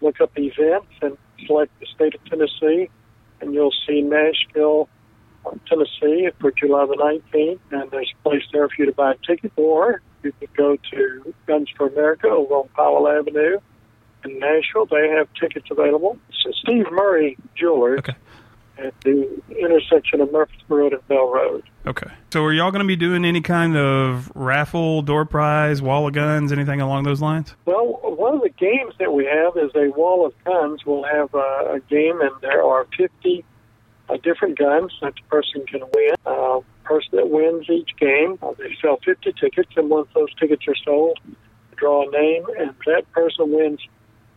look 0.00 0.20
up 0.20 0.32
events 0.36 0.92
and 1.02 1.16
select 1.46 1.72
the 1.80 1.86
state 1.94 2.14
of 2.14 2.24
Tennessee, 2.26 2.90
and 3.40 3.54
you'll 3.54 3.74
see 3.86 4.02
Nashville, 4.02 4.88
Tennessee 5.68 6.28
for 6.40 6.52
July 6.52 6.86
the 6.86 7.20
19th, 7.34 7.58
and 7.70 7.90
there's 7.90 8.12
a 8.18 8.28
place 8.28 8.42
there 8.52 8.68
for 8.68 8.74
you 8.78 8.86
to 8.86 8.92
buy 8.92 9.12
a 9.12 9.16
ticket. 9.26 9.52
Or 9.56 10.00
you 10.22 10.32
can 10.32 10.48
go 10.56 10.76
to 10.92 11.34
Guns 11.46 11.68
for 11.76 11.88
America 11.88 12.28
over 12.28 12.54
on 12.54 12.68
Powell 12.68 13.08
Avenue 13.08 13.58
in 14.24 14.38
Nashville. 14.38 14.86
They 14.86 15.08
have 15.10 15.28
tickets 15.38 15.66
available. 15.70 16.18
So 16.42 16.50
Steve 16.62 16.86
Murray 16.90 17.36
Jewelers 17.56 17.98
Okay. 18.00 18.14
At 18.78 18.98
the 19.02 19.40
intersection 19.50 20.20
of 20.20 20.32
Murfreesboro 20.32 20.78
Road 20.78 20.92
and 20.92 21.08
Bell 21.08 21.32
Road. 21.32 21.62
Okay. 21.86 22.10
So 22.32 22.42
are 22.42 22.52
y'all 22.52 22.70
going 22.70 22.82
to 22.82 22.88
be 22.88 22.96
doing 22.96 23.24
any 23.24 23.40
kind 23.40 23.76
of 23.76 24.32
raffle, 24.34 25.02
door 25.02 25.24
prize, 25.24 25.80
wall 25.80 26.06
of 26.06 26.14
guns, 26.14 26.52
anything 26.52 26.80
along 26.80 27.04
those 27.04 27.20
lines? 27.20 27.54
Well, 27.66 28.00
one 28.02 28.34
of 28.34 28.42
the 28.42 28.50
games 28.50 28.94
that 28.98 29.12
we 29.12 29.26
have 29.26 29.56
is 29.56 29.70
a 29.74 29.90
wall 29.90 30.26
of 30.26 30.32
guns. 30.44 30.84
We'll 30.84 31.04
have 31.04 31.32
a, 31.34 31.74
a 31.74 31.80
game, 31.88 32.20
and 32.20 32.32
there 32.40 32.62
are 32.62 32.86
50 32.96 33.44
uh, 34.08 34.16
different 34.22 34.58
guns 34.58 34.92
that 35.02 35.14
the 35.14 35.22
person 35.28 35.64
can 35.66 35.80
win. 35.80 36.14
Uh, 36.26 36.60
person 36.84 37.10
that 37.12 37.30
wins 37.30 37.68
each 37.70 37.96
game, 37.98 38.38
uh, 38.42 38.52
they 38.58 38.76
sell 38.80 38.98
50 39.04 39.32
tickets, 39.40 39.70
and 39.76 39.88
once 39.88 40.08
those 40.14 40.32
tickets 40.34 40.64
are 40.68 40.76
sold, 40.84 41.18
draw 41.76 42.06
a 42.06 42.10
name, 42.10 42.44
and 42.58 42.74
that 42.86 43.10
person 43.12 43.50
wins 43.52 43.80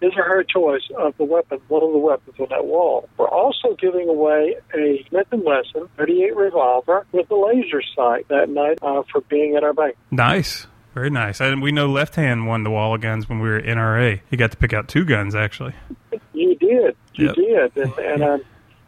his 0.01 0.11
or 0.15 0.23
her 0.23 0.43
choice 0.43 0.83
of 0.97 1.15
the 1.17 1.23
weapon, 1.23 1.59
one 1.67 1.83
of 1.83 1.91
the 1.91 1.97
weapons 1.97 2.35
on 2.39 2.47
that 2.49 2.65
wall. 2.65 3.09
We're 3.17 3.27
also 3.29 3.75
giving 3.79 4.07
away 4.09 4.55
a 4.73 5.03
Smith 5.09 5.27
& 5.29 5.31
Wesson 5.31 5.89
38 5.97 6.35
revolver 6.35 7.05
with 7.11 7.29
a 7.31 7.35
laser 7.35 7.81
sight 7.95 8.27
that 8.29 8.49
night 8.49 8.79
uh, 8.81 9.03
for 9.11 9.21
being 9.21 9.55
at 9.55 9.63
our 9.63 9.73
bank. 9.73 9.95
Nice. 10.11 10.67
Very 10.93 11.09
nice. 11.11 11.39
And 11.41 11.61
we 11.61 11.71
know 11.71 11.87
Left 11.87 12.15
Hand 12.15 12.47
won 12.47 12.63
the 12.63 12.71
wall 12.71 12.95
of 12.95 13.01
guns 13.01 13.29
when 13.29 13.39
we 13.39 13.49
were 13.49 13.57
at 13.57 13.65
NRA. 13.65 14.21
He 14.29 14.37
got 14.37 14.51
to 14.51 14.57
pick 14.57 14.73
out 14.73 14.87
two 14.87 15.05
guns, 15.05 15.35
actually. 15.35 15.73
You 16.33 16.55
did. 16.55 16.95
You 17.13 17.27
Yep. 17.27 17.35
did. 17.35 17.77
And, 17.77 17.93
and 17.99 18.23
I'm, 18.23 18.41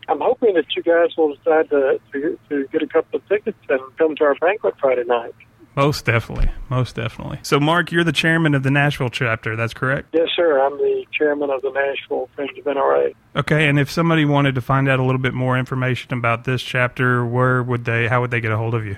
I'm 0.07 0.19
hoping 0.19 0.55
that 0.55 0.65
you 0.75 0.81
guys 0.81 1.15
will 1.17 1.35
decide 1.35 1.69
to, 1.69 1.99
to, 2.13 2.39
to 2.49 2.67
get 2.71 2.81
a 2.81 2.87
couple 2.87 3.17
of 3.19 3.27
tickets 3.29 3.57
and 3.69 3.79
come 3.97 4.15
to 4.15 4.23
our 4.23 4.35
banquet 4.35 4.73
Friday 4.79 5.03
night. 5.05 5.35
Most 5.79 6.03
definitely. 6.03 6.51
Most 6.67 6.97
definitely. 6.97 7.39
So, 7.41 7.57
Mark, 7.57 7.89
you're 7.89 8.03
the 8.03 8.11
chairman 8.11 8.53
of 8.53 8.63
the 8.63 8.69
Nashville 8.69 9.09
chapter. 9.09 9.55
That's 9.55 9.73
correct? 9.73 10.09
Yes, 10.11 10.27
sir. 10.35 10.59
I'm 10.59 10.77
the 10.77 11.05
chairman 11.13 11.49
of 11.49 11.61
the 11.61 11.71
Nashville 11.71 12.27
Friends 12.35 12.51
of 12.57 12.65
NRA. 12.65 13.15
Okay. 13.37 13.69
And 13.69 13.79
if 13.79 13.89
somebody 13.89 14.25
wanted 14.25 14.55
to 14.55 14.61
find 14.61 14.89
out 14.89 14.99
a 14.99 15.03
little 15.03 15.21
bit 15.21 15.33
more 15.33 15.57
information 15.57 16.13
about 16.13 16.43
this 16.43 16.61
chapter, 16.61 17.25
where 17.25 17.63
would 17.63 17.85
they, 17.85 18.09
how 18.09 18.19
would 18.19 18.29
they 18.29 18.41
get 18.41 18.51
a 18.51 18.57
hold 18.57 18.75
of 18.75 18.85
you? 18.85 18.97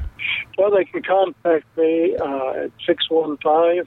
Well, 0.57 0.71
they 0.71 0.85
can 0.85 1.03
contact 1.03 1.65
me 1.77 2.15
uh, 2.15 2.63
at 2.63 2.71
615 2.87 3.83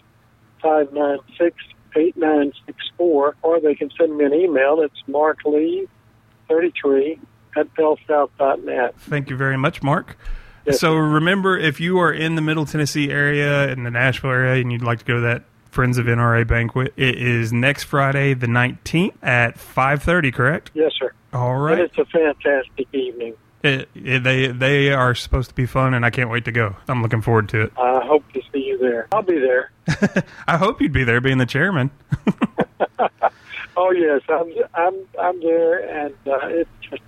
596 0.63 1.57
8964, 1.97 3.35
or 3.43 3.61
they 3.61 3.75
can 3.75 3.91
send 3.99 4.17
me 4.17 4.25
an 4.25 4.35
email. 4.35 4.81
It's 4.81 5.03
marklee33 5.09 7.19
at 7.57 7.75
bellsouth.net. 7.75 8.95
Thank 9.01 9.31
you 9.31 9.37
very 9.37 9.57
much, 9.57 9.83
Mark. 9.83 10.17
So 10.73 10.97
remember, 10.97 11.59
if 11.59 11.81
you 11.81 11.99
are 11.99 12.13
in 12.13 12.35
the 12.35 12.43
Middle 12.43 12.65
Tennessee 12.67 13.11
area, 13.11 13.69
in 13.69 13.85
the 13.85 13.91
Nashville 13.91 14.31
area, 14.31 14.61
and 14.61 14.73
you'd 14.73 14.83
like 14.83 15.01
to 15.01 15.05
go 15.05 15.15
to 15.15 15.21
that 15.21 15.45
Friends 15.71 15.99
of 15.99 16.07
NRA 16.07 16.47
banquet, 16.47 16.93
it 16.97 17.17
is 17.17 17.53
next 17.53 17.85
Friday, 17.85 18.33
the 18.33 18.47
19th 18.47 19.15
at 19.23 19.57
5.30, 19.57 20.33
correct? 20.33 20.71
Yes, 20.73 20.93
sir. 20.97 21.13
All 21.33 21.57
right. 21.57 21.81
And 21.81 21.83
it's 21.83 21.99
a 21.99 22.05
fantastic 22.05 22.87
evening. 22.93 23.35
It, 23.65 23.89
it, 23.95 24.23
they, 24.23 24.47
they 24.49 24.93
are 24.93 25.17
supposed 25.17 25.49
to 25.49 25.55
be 25.55 25.67
fun, 25.67 25.95
and 25.95 26.07
I 26.07 26.11
can't 26.11 26.31
wait 26.31 26.45
to 26.45 26.53
go. 26.53 26.77
I'm 26.87 27.03
looking 27.03 27.23
forward 27.23 27.49
to 27.49 27.63
it. 27.63 27.73
I 27.77 28.07
hope 28.07 28.23
to 28.35 28.43
see 28.53 28.61
you 28.61 28.79
there. 28.79 29.09
I'll 29.11 29.23
be 29.23 29.39
there. 29.39 29.73
I 30.47 30.59
hope 30.59 30.81
you'd 30.81 30.93
be 30.93 31.03
there 31.03 31.21
being 31.21 31.39
the 31.39 31.47
chairman. 31.47 31.91
Oh 33.77 33.91
yes, 33.91 34.23
I'm 34.29 34.53
I'm 34.75 34.95
I'm 35.21 35.41
there, 35.41 36.05
and 36.05 36.15
uh, 36.27 36.39
it's 36.45 36.71
just 36.81 37.03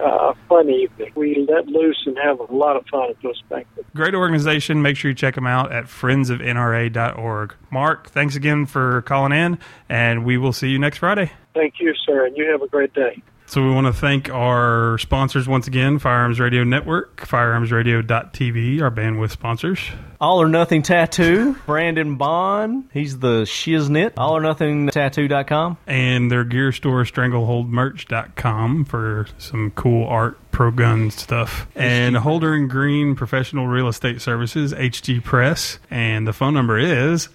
uh, 0.00 0.04
a 0.04 0.34
fun 0.48 0.70
evening. 0.70 1.12
We 1.14 1.46
let 1.48 1.66
loose 1.66 2.02
and 2.06 2.16
have 2.22 2.40
a 2.40 2.52
lot 2.52 2.76
of 2.76 2.86
fun 2.86 3.10
at 3.10 3.22
those 3.22 3.40
banquets. 3.48 3.88
Great 3.94 4.14
organization. 4.14 4.82
Make 4.82 4.96
sure 4.96 5.10
you 5.10 5.14
check 5.14 5.34
them 5.34 5.46
out 5.46 5.72
at 5.72 5.84
friendsofnra.org. 5.84 7.54
Mark, 7.70 8.10
thanks 8.10 8.36
again 8.36 8.66
for 8.66 9.02
calling 9.02 9.32
in, 9.32 9.58
and 9.88 10.24
we 10.24 10.36
will 10.38 10.52
see 10.52 10.68
you 10.68 10.78
next 10.78 10.98
Friday. 10.98 11.32
Thank 11.54 11.74
you, 11.80 11.94
sir, 12.06 12.26
and 12.26 12.36
you 12.36 12.50
have 12.50 12.62
a 12.62 12.68
great 12.68 12.92
day. 12.94 13.22
So 13.46 13.62
we 13.62 13.70
want 13.70 13.86
to 13.86 13.92
thank 13.92 14.30
our 14.30 14.96
sponsors 14.98 15.46
once 15.46 15.66
again, 15.68 15.98
Firearms 15.98 16.40
Radio 16.40 16.64
Network, 16.64 17.18
firearmsradio.tv, 17.18 18.80
our 18.80 18.90
bandwidth 18.90 19.30
sponsors. 19.30 19.78
All 20.20 20.40
or 20.40 20.48
Nothing 20.48 20.82
Tattoo, 20.82 21.54
Brandon 21.66 22.16
Bond. 22.16 22.88
He's 22.92 23.18
the 23.18 23.42
shiznit. 23.42 24.12
All 24.16 24.36
or 24.36 24.40
Nothing 24.40 24.88
Tattoo.com. 24.88 25.76
and 25.86 26.32
their 26.32 26.44
gear 26.44 26.72
store 26.72 27.04
strangleholdmerch.com 27.04 28.86
for 28.86 29.26
some 29.38 29.70
cool 29.72 30.06
art 30.08 30.38
pro 30.50 30.70
gun 30.70 31.10
stuff 31.10 31.66
and 31.76 32.16
holder 32.16 32.54
and 32.54 32.70
green 32.70 33.14
professional 33.14 33.66
real 33.66 33.88
estate 33.88 34.20
services 34.20 34.72
hg 34.72 35.24
press 35.24 35.80
and 35.90 36.28
the 36.28 36.32
phone 36.32 36.54
number 36.54 36.78
is 36.78 37.28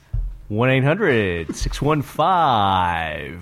1 0.47 0.69
800 0.69 1.53
615 1.53 3.41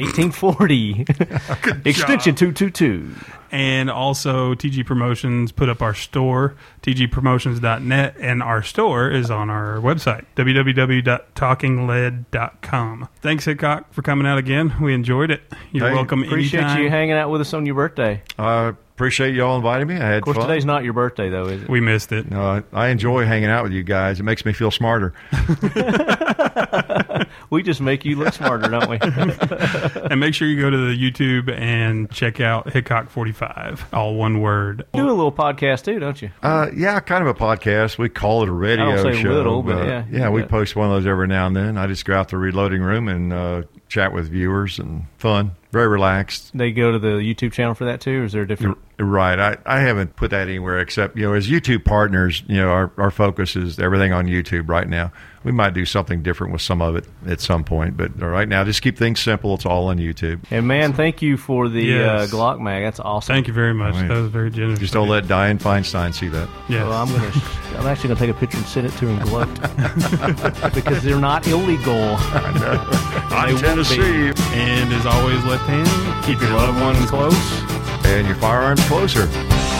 1840. 0.00 1.02
Extension 1.88 2.34
222. 2.34 3.14
and 3.50 3.88
also 3.90 4.54
tg 4.54 4.84
promotions 4.84 5.52
put 5.52 5.68
up 5.70 5.80
our 5.80 5.94
store 5.94 6.54
tgpromotions.net 6.82 8.14
and 8.20 8.42
our 8.42 8.62
store 8.62 9.08
is 9.10 9.30
on 9.30 9.48
our 9.48 9.76
website 9.76 10.24
www.talkinglead.com 10.36 13.08
thanks 13.22 13.44
hickok 13.46 13.90
for 13.92 14.02
coming 14.02 14.26
out 14.26 14.36
again 14.38 14.74
we 14.82 14.92
enjoyed 14.92 15.30
it 15.30 15.40
you're 15.72 15.88
Hey, 15.88 15.94
welcome 15.94 16.22
Appreciate 16.22 16.60
anytime 16.60 16.82
you 16.82 16.90
hanging 16.90 17.14
out 17.14 17.30
with 17.30 17.40
us 17.40 17.54
on 17.54 17.64
your 17.64 17.74
birthday. 17.74 18.22
I 18.38 18.66
appreciate 18.68 19.34
y'all 19.34 19.56
inviting 19.56 19.86
me. 19.86 19.94
I 19.94 19.98
had 19.98 20.18
Of 20.18 20.24
course, 20.24 20.36
fun. 20.36 20.48
today's 20.48 20.64
not 20.64 20.82
your 20.84 20.92
birthday, 20.92 21.30
though, 21.30 21.46
is 21.46 21.62
it? 21.62 21.68
we 21.70 21.80
missed 21.80 22.10
it 22.12 22.30
No, 22.30 22.42
I 22.42 22.62
I 22.72 22.88
enjoy 22.88 23.24
hanging 23.24 23.48
out 23.48 23.62
with 23.62 23.72
you 23.72 23.82
guys. 23.84 24.20
It 24.20 24.24
makes 24.24 24.44
me 24.44 24.52
feel 24.52 24.70
smarter. 24.70 25.14
We 27.50 27.62
just 27.62 27.80
make 27.80 28.04
you 28.04 28.16
look 28.16 28.34
smarter, 28.34 28.68
don't 28.68 28.88
we? 28.90 28.98
and 30.10 30.20
make 30.20 30.34
sure 30.34 30.46
you 30.46 30.60
go 30.60 30.68
to 30.68 30.76
the 30.76 30.94
YouTube 30.94 31.50
and 31.50 32.10
check 32.10 32.40
out 32.40 32.70
Hickok 32.70 33.08
45, 33.08 33.86
all 33.92 34.14
one 34.16 34.40
word. 34.40 34.84
do 34.92 35.06
a 35.06 35.08
little 35.08 35.32
podcast, 35.32 35.84
too, 35.84 35.98
don't 35.98 36.20
you? 36.20 36.30
Uh, 36.42 36.68
yeah, 36.76 37.00
kind 37.00 37.26
of 37.26 37.28
a 37.28 37.38
podcast. 37.38 37.96
We 37.96 38.08
call 38.08 38.42
it 38.42 38.48
a 38.48 38.52
radio 38.52 38.90
I 38.90 38.96
don't 38.96 39.14
say 39.14 39.22
show. 39.22 39.30
little, 39.30 39.62
but 39.62 39.86
yeah, 39.86 40.04
yeah, 40.10 40.28
we 40.28 40.42
post 40.42 40.76
one 40.76 40.88
of 40.90 40.92
those 40.92 41.06
every 41.06 41.26
now 41.26 41.46
and 41.46 41.56
then. 41.56 41.78
I 41.78 41.86
just 41.86 42.04
go 42.04 42.14
out 42.14 42.28
the 42.28 42.36
reloading 42.36 42.82
room 42.82 43.08
and 43.08 43.32
uh, 43.32 43.62
chat 43.88 44.12
with 44.12 44.28
viewers 44.28 44.78
and 44.78 45.06
fun, 45.16 45.52
very 45.72 45.88
relaxed. 45.88 46.50
They 46.54 46.72
go 46.72 46.92
to 46.92 46.98
the 46.98 47.16
YouTube 47.18 47.52
channel 47.52 47.74
for 47.74 47.86
that, 47.86 48.00
too, 48.00 48.22
or 48.22 48.24
is 48.24 48.32
there 48.32 48.42
a 48.42 48.48
different. 48.48 48.78
Right. 49.00 49.38
I, 49.38 49.56
I 49.64 49.80
haven't 49.80 50.16
put 50.16 50.30
that 50.32 50.48
anywhere 50.48 50.80
except, 50.80 51.16
you 51.16 51.22
know, 51.24 51.34
as 51.34 51.48
YouTube 51.48 51.84
partners, 51.84 52.42
you 52.48 52.56
know, 52.56 52.68
our, 52.70 52.90
our 52.98 53.10
focus 53.12 53.54
is 53.54 53.78
everything 53.78 54.12
on 54.12 54.26
YouTube 54.26 54.68
right 54.68 54.88
now. 54.88 55.12
We 55.44 55.52
might 55.52 55.72
do 55.72 55.84
something 55.84 56.24
different 56.24 56.52
with 56.52 56.62
some 56.62 56.82
of 56.82 56.96
it 56.96 57.04
at 57.24 57.40
some 57.40 57.62
point, 57.62 57.96
but 57.96 58.20
right 58.20 58.48
now, 58.48 58.64
just 58.64 58.82
keep 58.82 58.98
things 58.98 59.20
simple. 59.20 59.54
It's 59.54 59.64
all 59.64 59.86
on 59.86 59.98
YouTube. 59.98 60.40
And, 60.50 60.66
man, 60.66 60.92
thank 60.94 61.22
you 61.22 61.36
for 61.36 61.68
the 61.68 61.80
Yes. 61.80 62.32
uh, 62.32 62.36
Glock 62.36 62.60
mag. 62.60 62.82
That's 62.82 62.98
awesome. 62.98 63.34
Thank 63.36 63.46
you 63.46 63.52
very 63.54 63.72
much. 63.72 63.94
Right. 63.94 64.08
That 64.08 64.20
was 64.20 64.30
very 64.32 64.50
generous. 64.50 64.80
Just 64.80 64.94
don't 64.94 65.08
let 65.08 65.24
Dianne 65.24 65.60
Feinstein 65.60 66.12
see 66.12 66.26
that. 66.28 66.48
Yeah. 66.68 66.88
Well, 66.88 67.00
I'm 67.00 67.08
gonna. 67.08 67.32
I'm 67.78 67.86
actually 67.86 68.08
gonna 68.08 68.20
take 68.20 68.30
a 68.30 68.34
picture 68.34 68.56
and 68.58 68.66
send 68.66 68.88
it 68.88 68.92
to 68.94 69.06
him 69.06 69.20
gloat 69.20 69.48
because 70.74 71.02
they're 71.04 71.20
not 71.20 71.46
illegal. 71.46 71.94
On 71.94 73.30
won't 73.30 73.60
Tennessee. 73.60 74.00
and 74.00 74.92
as 74.92 75.06
always, 75.06 75.42
left 75.44 75.64
hand, 75.66 76.24
keep 76.26 76.40
your 76.40 76.50
loved 76.50 76.80
ones 76.80 77.08
close 77.08 77.87
and 78.08 78.26
your 78.26 78.36
firearms 78.36 78.80
closer. 78.88 79.77